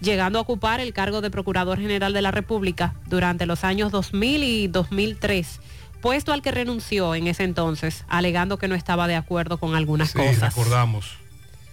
llegando 0.00 0.38
a 0.38 0.42
ocupar 0.42 0.80
el 0.80 0.92
cargo 0.92 1.20
de 1.20 1.30
Procurador 1.30 1.78
General 1.78 2.12
de 2.12 2.22
la 2.22 2.30
República 2.30 2.94
durante 3.06 3.46
los 3.46 3.64
años 3.64 3.90
2000 3.92 4.42
y 4.44 4.68
2003 4.68 5.60
puesto 6.02 6.32
al 6.32 6.42
que 6.42 6.52
renunció 6.52 7.14
en 7.16 7.26
ese 7.26 7.42
entonces, 7.42 8.04
alegando 8.06 8.58
que 8.58 8.68
no 8.68 8.74
estaba 8.76 9.08
de 9.08 9.16
acuerdo 9.16 9.58
con 9.58 9.74
algunas 9.74 10.10
Sí, 10.10 10.18
cosas. 10.18 10.54
recordamos. 10.54 11.16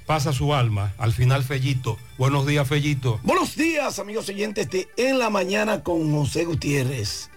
pasa 0.08 0.34
su 0.34 0.54
alma. 0.56 0.92
Al 0.98 1.14
final, 1.14 1.44
Fellito. 1.44 2.00
Buenos 2.18 2.48
días, 2.48 2.68
Fellito. 2.68 3.20
Buenos 3.24 3.56
días, 3.56 4.00
amigos 4.00 4.28
oyentes 4.30 4.70
de 4.72 4.88
En 4.98 5.20
la 5.20 5.30
Mañana 5.30 5.84
con 5.84 6.12
José 6.12 6.46
Gutiérrez. 6.46 7.30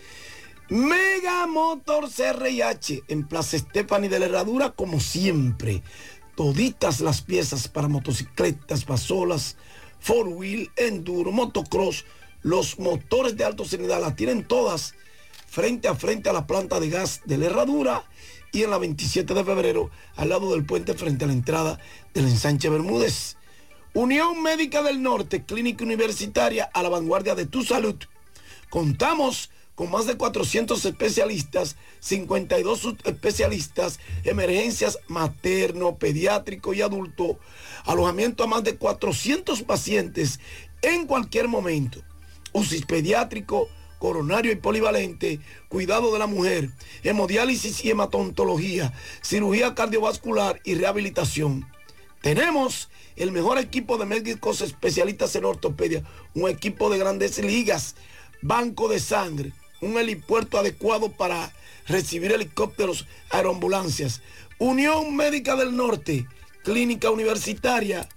Mega 0.68 1.46
Motor 1.46 2.08
CRIH 2.10 3.02
en 3.08 3.24
Plaza 3.24 3.56
Estefani 3.56 4.08
de 4.08 4.18
la 4.18 4.26
Herradura, 4.26 4.70
como 4.70 4.98
siempre. 5.00 5.82
Toditas 6.34 7.00
las 7.00 7.20
piezas 7.20 7.68
para 7.68 7.88
motocicletas, 7.88 8.84
pasolas, 8.84 9.56
four 10.00 10.28
wheel, 10.28 10.70
enduro, 10.76 11.32
motocross. 11.32 12.04
Los 12.42 12.78
motores 12.78 13.36
de 13.36 13.44
alto 13.44 13.64
cilindrada 13.64 14.00
las 14.00 14.16
tienen 14.16 14.46
todas 14.46 14.94
frente 15.46 15.88
a 15.88 15.94
frente 15.94 16.28
a 16.28 16.32
la 16.32 16.46
planta 16.46 16.80
de 16.80 16.90
gas 16.90 17.22
de 17.24 17.38
la 17.38 17.46
Herradura 17.46 18.04
y 18.52 18.62
en 18.62 18.70
la 18.70 18.78
27 18.78 19.34
de 19.34 19.44
febrero 19.44 19.90
al 20.16 20.28
lado 20.28 20.52
del 20.52 20.64
puente 20.64 20.94
frente 20.94 21.24
a 21.24 21.28
la 21.28 21.32
entrada 21.32 21.78
del 22.14 22.26
ensanche 22.26 22.68
Bermúdez. 22.68 23.36
Unión 23.94 24.42
Médica 24.42 24.82
del 24.82 25.02
Norte, 25.02 25.44
clínica 25.44 25.84
universitaria 25.84 26.70
a 26.72 26.82
la 26.82 26.90
vanguardia 26.90 27.34
de 27.34 27.46
tu 27.46 27.62
salud. 27.62 27.96
Contamos 28.68 29.50
con 29.74 29.90
más 29.90 30.06
de 30.06 30.16
400 30.16 30.84
especialistas, 30.84 31.76
52 32.00 32.78
subespecialistas, 32.78 34.00
emergencias 34.24 34.98
materno, 35.06 35.96
pediátrico 35.96 36.72
y 36.72 36.80
adulto, 36.80 37.38
alojamiento 37.86 38.44
a 38.44 38.46
más 38.46 38.64
de 38.64 38.76
400 38.76 39.62
pacientes 39.62 40.40
en 40.82 41.06
cualquier 41.06 41.48
momento. 41.48 42.02
UCI 42.52 42.84
pediátrico, 42.84 43.68
coronario 43.98 44.52
y 44.52 44.56
polivalente, 44.56 45.40
cuidado 45.68 46.12
de 46.12 46.18
la 46.18 46.26
mujer, 46.26 46.70
hemodiálisis 47.02 47.84
y 47.84 47.90
hematontología, 47.90 48.92
cirugía 49.22 49.74
cardiovascular 49.74 50.60
y 50.64 50.74
rehabilitación. 50.74 51.66
Tenemos 52.22 52.88
el 53.16 53.32
mejor 53.32 53.58
equipo 53.58 53.98
de 53.98 54.06
médicos 54.06 54.60
especialistas 54.60 55.34
en 55.36 55.44
ortopedia, 55.44 56.02
un 56.34 56.48
equipo 56.48 56.90
de 56.90 56.98
grandes 56.98 57.38
ligas, 57.38 57.94
banco 58.42 58.88
de 58.88 59.00
sangre, 59.00 59.52
un 59.80 59.96
helipuerto 59.96 60.58
adecuado 60.58 61.12
para 61.12 61.52
recibir 61.86 62.32
helicópteros, 62.32 63.06
aeroambulancias, 63.30 64.22
Unión 64.58 65.14
Médica 65.14 65.54
del 65.56 65.76
Norte, 65.76 66.26
clínica 66.66 67.12
universitaria, 67.12 68.08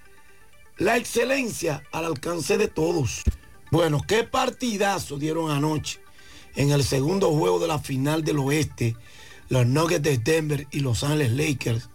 la 0.79 0.97
excelencia 0.97 1.83
al 1.91 2.05
alcance 2.05 2.57
de 2.57 2.67
todos. 2.67 3.21
Bueno, 3.69 4.01
qué 4.07 4.23
partidazo 4.23 5.19
dieron 5.19 5.51
anoche 5.51 5.99
en 6.55 6.71
el 6.71 6.83
segundo 6.83 7.29
juego 7.29 7.59
de 7.59 7.67
la 7.67 7.77
final 7.77 8.23
del 8.23 8.39
oeste, 8.39 8.95
los 9.49 9.67
Nuggets 9.67 10.01
de 10.01 10.17
Denver 10.17 10.67
y 10.71 10.79
Los 10.79 11.03
Ángeles 11.03 11.31
Lakers. 11.31 11.91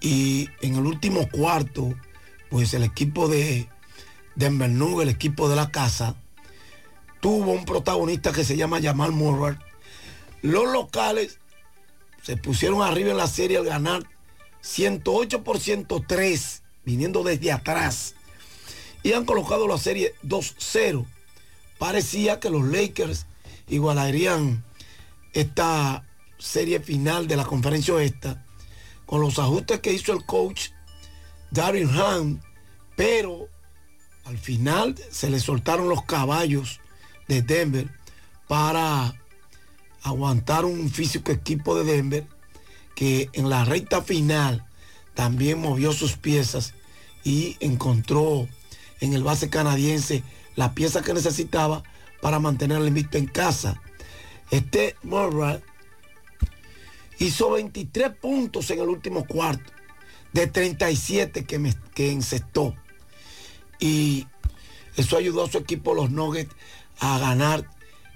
Y 0.00 0.48
en 0.62 0.76
el 0.76 0.86
último 0.86 1.28
cuarto, 1.28 1.92
pues 2.50 2.72
el 2.74 2.84
equipo 2.84 3.26
de 3.26 3.68
Denver 4.36 4.70
Nuggets, 4.70 5.02
el 5.02 5.08
equipo 5.08 5.48
de 5.48 5.56
la 5.56 5.72
casa, 5.72 6.14
tuvo 7.18 7.50
un 7.50 7.64
protagonista 7.64 8.30
que 8.30 8.44
se 8.44 8.56
llama 8.56 8.80
Jamal 8.80 9.10
Murray. 9.10 9.56
Los 10.40 10.72
locales 10.72 11.40
se 12.22 12.36
pusieron 12.36 12.80
arriba 12.80 13.10
en 13.10 13.16
la 13.16 13.26
serie 13.26 13.56
al 13.56 13.64
ganar 13.64 14.13
108 14.64 15.44
por 15.44 15.60
103, 15.60 16.62
viniendo 16.84 17.22
desde 17.22 17.52
atrás 17.52 18.14
y 19.02 19.12
han 19.12 19.26
colocado 19.26 19.68
la 19.68 19.78
serie 19.78 20.14
2-0. 20.24 21.04
Parecía 21.78 22.40
que 22.40 22.50
los 22.50 22.64
Lakers 22.64 23.26
igualarían 23.68 24.64
esta 25.34 26.04
serie 26.38 26.80
final 26.80 27.28
de 27.28 27.36
la 27.36 27.44
conferencia 27.44 28.02
esta 28.02 28.44
con 29.04 29.20
los 29.20 29.38
ajustes 29.38 29.80
que 29.80 29.92
hizo 29.92 30.12
el 30.12 30.24
coach 30.24 30.70
Darren 31.50 31.90
Ham, 31.90 32.40
pero 32.96 33.48
al 34.24 34.38
final 34.38 34.94
se 35.10 35.28
le 35.28 35.38
soltaron 35.38 35.90
los 35.90 36.04
caballos 36.04 36.80
de 37.28 37.42
Denver 37.42 37.90
para 38.48 39.14
aguantar 40.02 40.64
un 40.64 40.90
físico 40.90 41.30
equipo 41.30 41.76
de 41.76 41.84
Denver 41.84 42.33
que 42.94 43.28
en 43.32 43.48
la 43.50 43.64
recta 43.64 44.02
final 44.02 44.64
también 45.14 45.60
movió 45.60 45.92
sus 45.92 46.16
piezas 46.16 46.74
y 47.22 47.56
encontró 47.60 48.48
en 49.00 49.14
el 49.14 49.22
base 49.22 49.48
canadiense 49.50 50.22
la 50.56 50.74
pieza 50.74 51.02
que 51.02 51.14
necesitaba 51.14 51.82
para 52.20 52.38
mantener 52.38 52.80
el 52.80 52.88
invicto 52.88 53.18
en 53.18 53.26
casa. 53.26 53.80
Este 54.50 54.96
Murray 55.02 55.60
hizo 57.18 57.50
23 57.50 58.10
puntos 58.10 58.70
en 58.70 58.80
el 58.80 58.88
último 58.88 59.26
cuarto, 59.26 59.72
de 60.32 60.46
37 60.46 61.44
que, 61.44 61.58
me, 61.58 61.74
que 61.94 62.10
encestó. 62.10 62.74
Y 63.78 64.26
eso 64.96 65.16
ayudó 65.16 65.44
a 65.44 65.50
su 65.50 65.58
equipo, 65.58 65.94
los 65.94 66.10
Nuggets, 66.10 66.54
a 66.98 67.18
ganar 67.18 67.68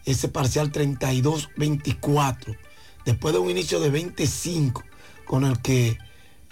ese 0.05 0.29
parcial 0.29 0.73
32-24, 0.73 2.57
después 3.09 3.33
de 3.33 3.41
un 3.41 3.49
inicio 3.49 3.81
de 3.81 3.89
25, 3.89 4.85
con 5.25 5.47
el 5.47 5.63
que 5.63 5.97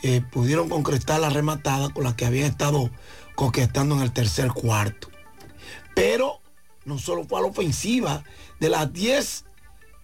eh, 0.02 0.22
pudieron 0.32 0.70
concretar 0.70 1.20
la 1.20 1.28
rematada 1.28 1.90
con 1.90 2.04
la 2.04 2.16
que 2.16 2.24
habían 2.24 2.46
estado 2.46 2.90
coquetando 3.34 3.94
en 3.94 4.00
el 4.00 4.10
tercer 4.10 4.48
cuarto. 4.48 5.10
Pero 5.94 6.40
no 6.86 6.98
solo 6.98 7.24
fue 7.24 7.40
a 7.40 7.42
la 7.42 7.48
ofensiva, 7.48 8.24
de 8.58 8.70
las 8.70 8.90
10, 8.90 9.44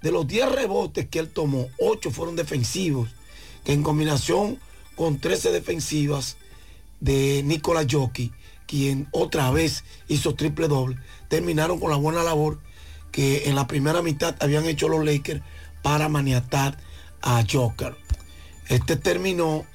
de 0.02 0.12
los 0.12 0.26
10 0.26 0.52
rebotes 0.52 1.08
que 1.08 1.20
él 1.20 1.30
tomó, 1.30 1.68
8 1.78 2.10
fueron 2.10 2.36
defensivos, 2.36 3.08
que 3.64 3.72
en 3.72 3.82
combinación 3.82 4.58
con 4.94 5.20
13 5.20 5.52
defensivas 5.52 6.36
de 7.00 7.42
Nicolás 7.46 7.86
Jockey, 7.90 8.30
quien 8.66 9.08
otra 9.10 9.50
vez 9.50 9.84
hizo 10.06 10.34
triple 10.34 10.68
doble, 10.68 10.98
terminaron 11.28 11.80
con 11.80 11.90
la 11.90 11.96
buena 11.96 12.22
labor 12.22 12.60
que 13.10 13.48
en 13.48 13.54
la 13.54 13.66
primera 13.66 14.02
mitad 14.02 14.36
habían 14.40 14.66
hecho 14.66 14.88
los 14.88 15.02
Lakers 15.02 15.40
para 15.82 16.08
maniatar 16.08 16.78
a 17.20 17.44
Joker. 17.50 17.96
Este 18.68 18.96
terminó 18.96 19.66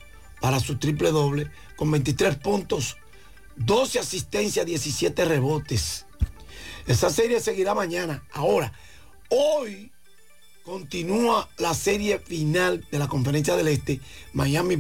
para 0.42 0.60
su 0.60 0.78
triple 0.78 1.12
doble 1.12 1.52
con 1.76 1.92
23 1.92 2.36
puntos 2.38 2.98
12 3.58 4.00
asistencias, 4.00 4.66
17 4.66 5.26
rebotes. 5.26 6.06
Esa 6.86 7.10
serie 7.10 7.40
seguirá 7.40 7.74
mañana. 7.74 8.24
Ahora, 8.32 8.72
hoy 9.30 9.92
continúa 10.64 11.50
la 11.58 11.74
serie 11.74 12.20
final 12.20 12.86
de 12.92 13.00
la 13.00 13.08
Conferencia 13.08 13.56
del 13.56 13.70
Este, 13.70 14.00
Miami 14.34 14.76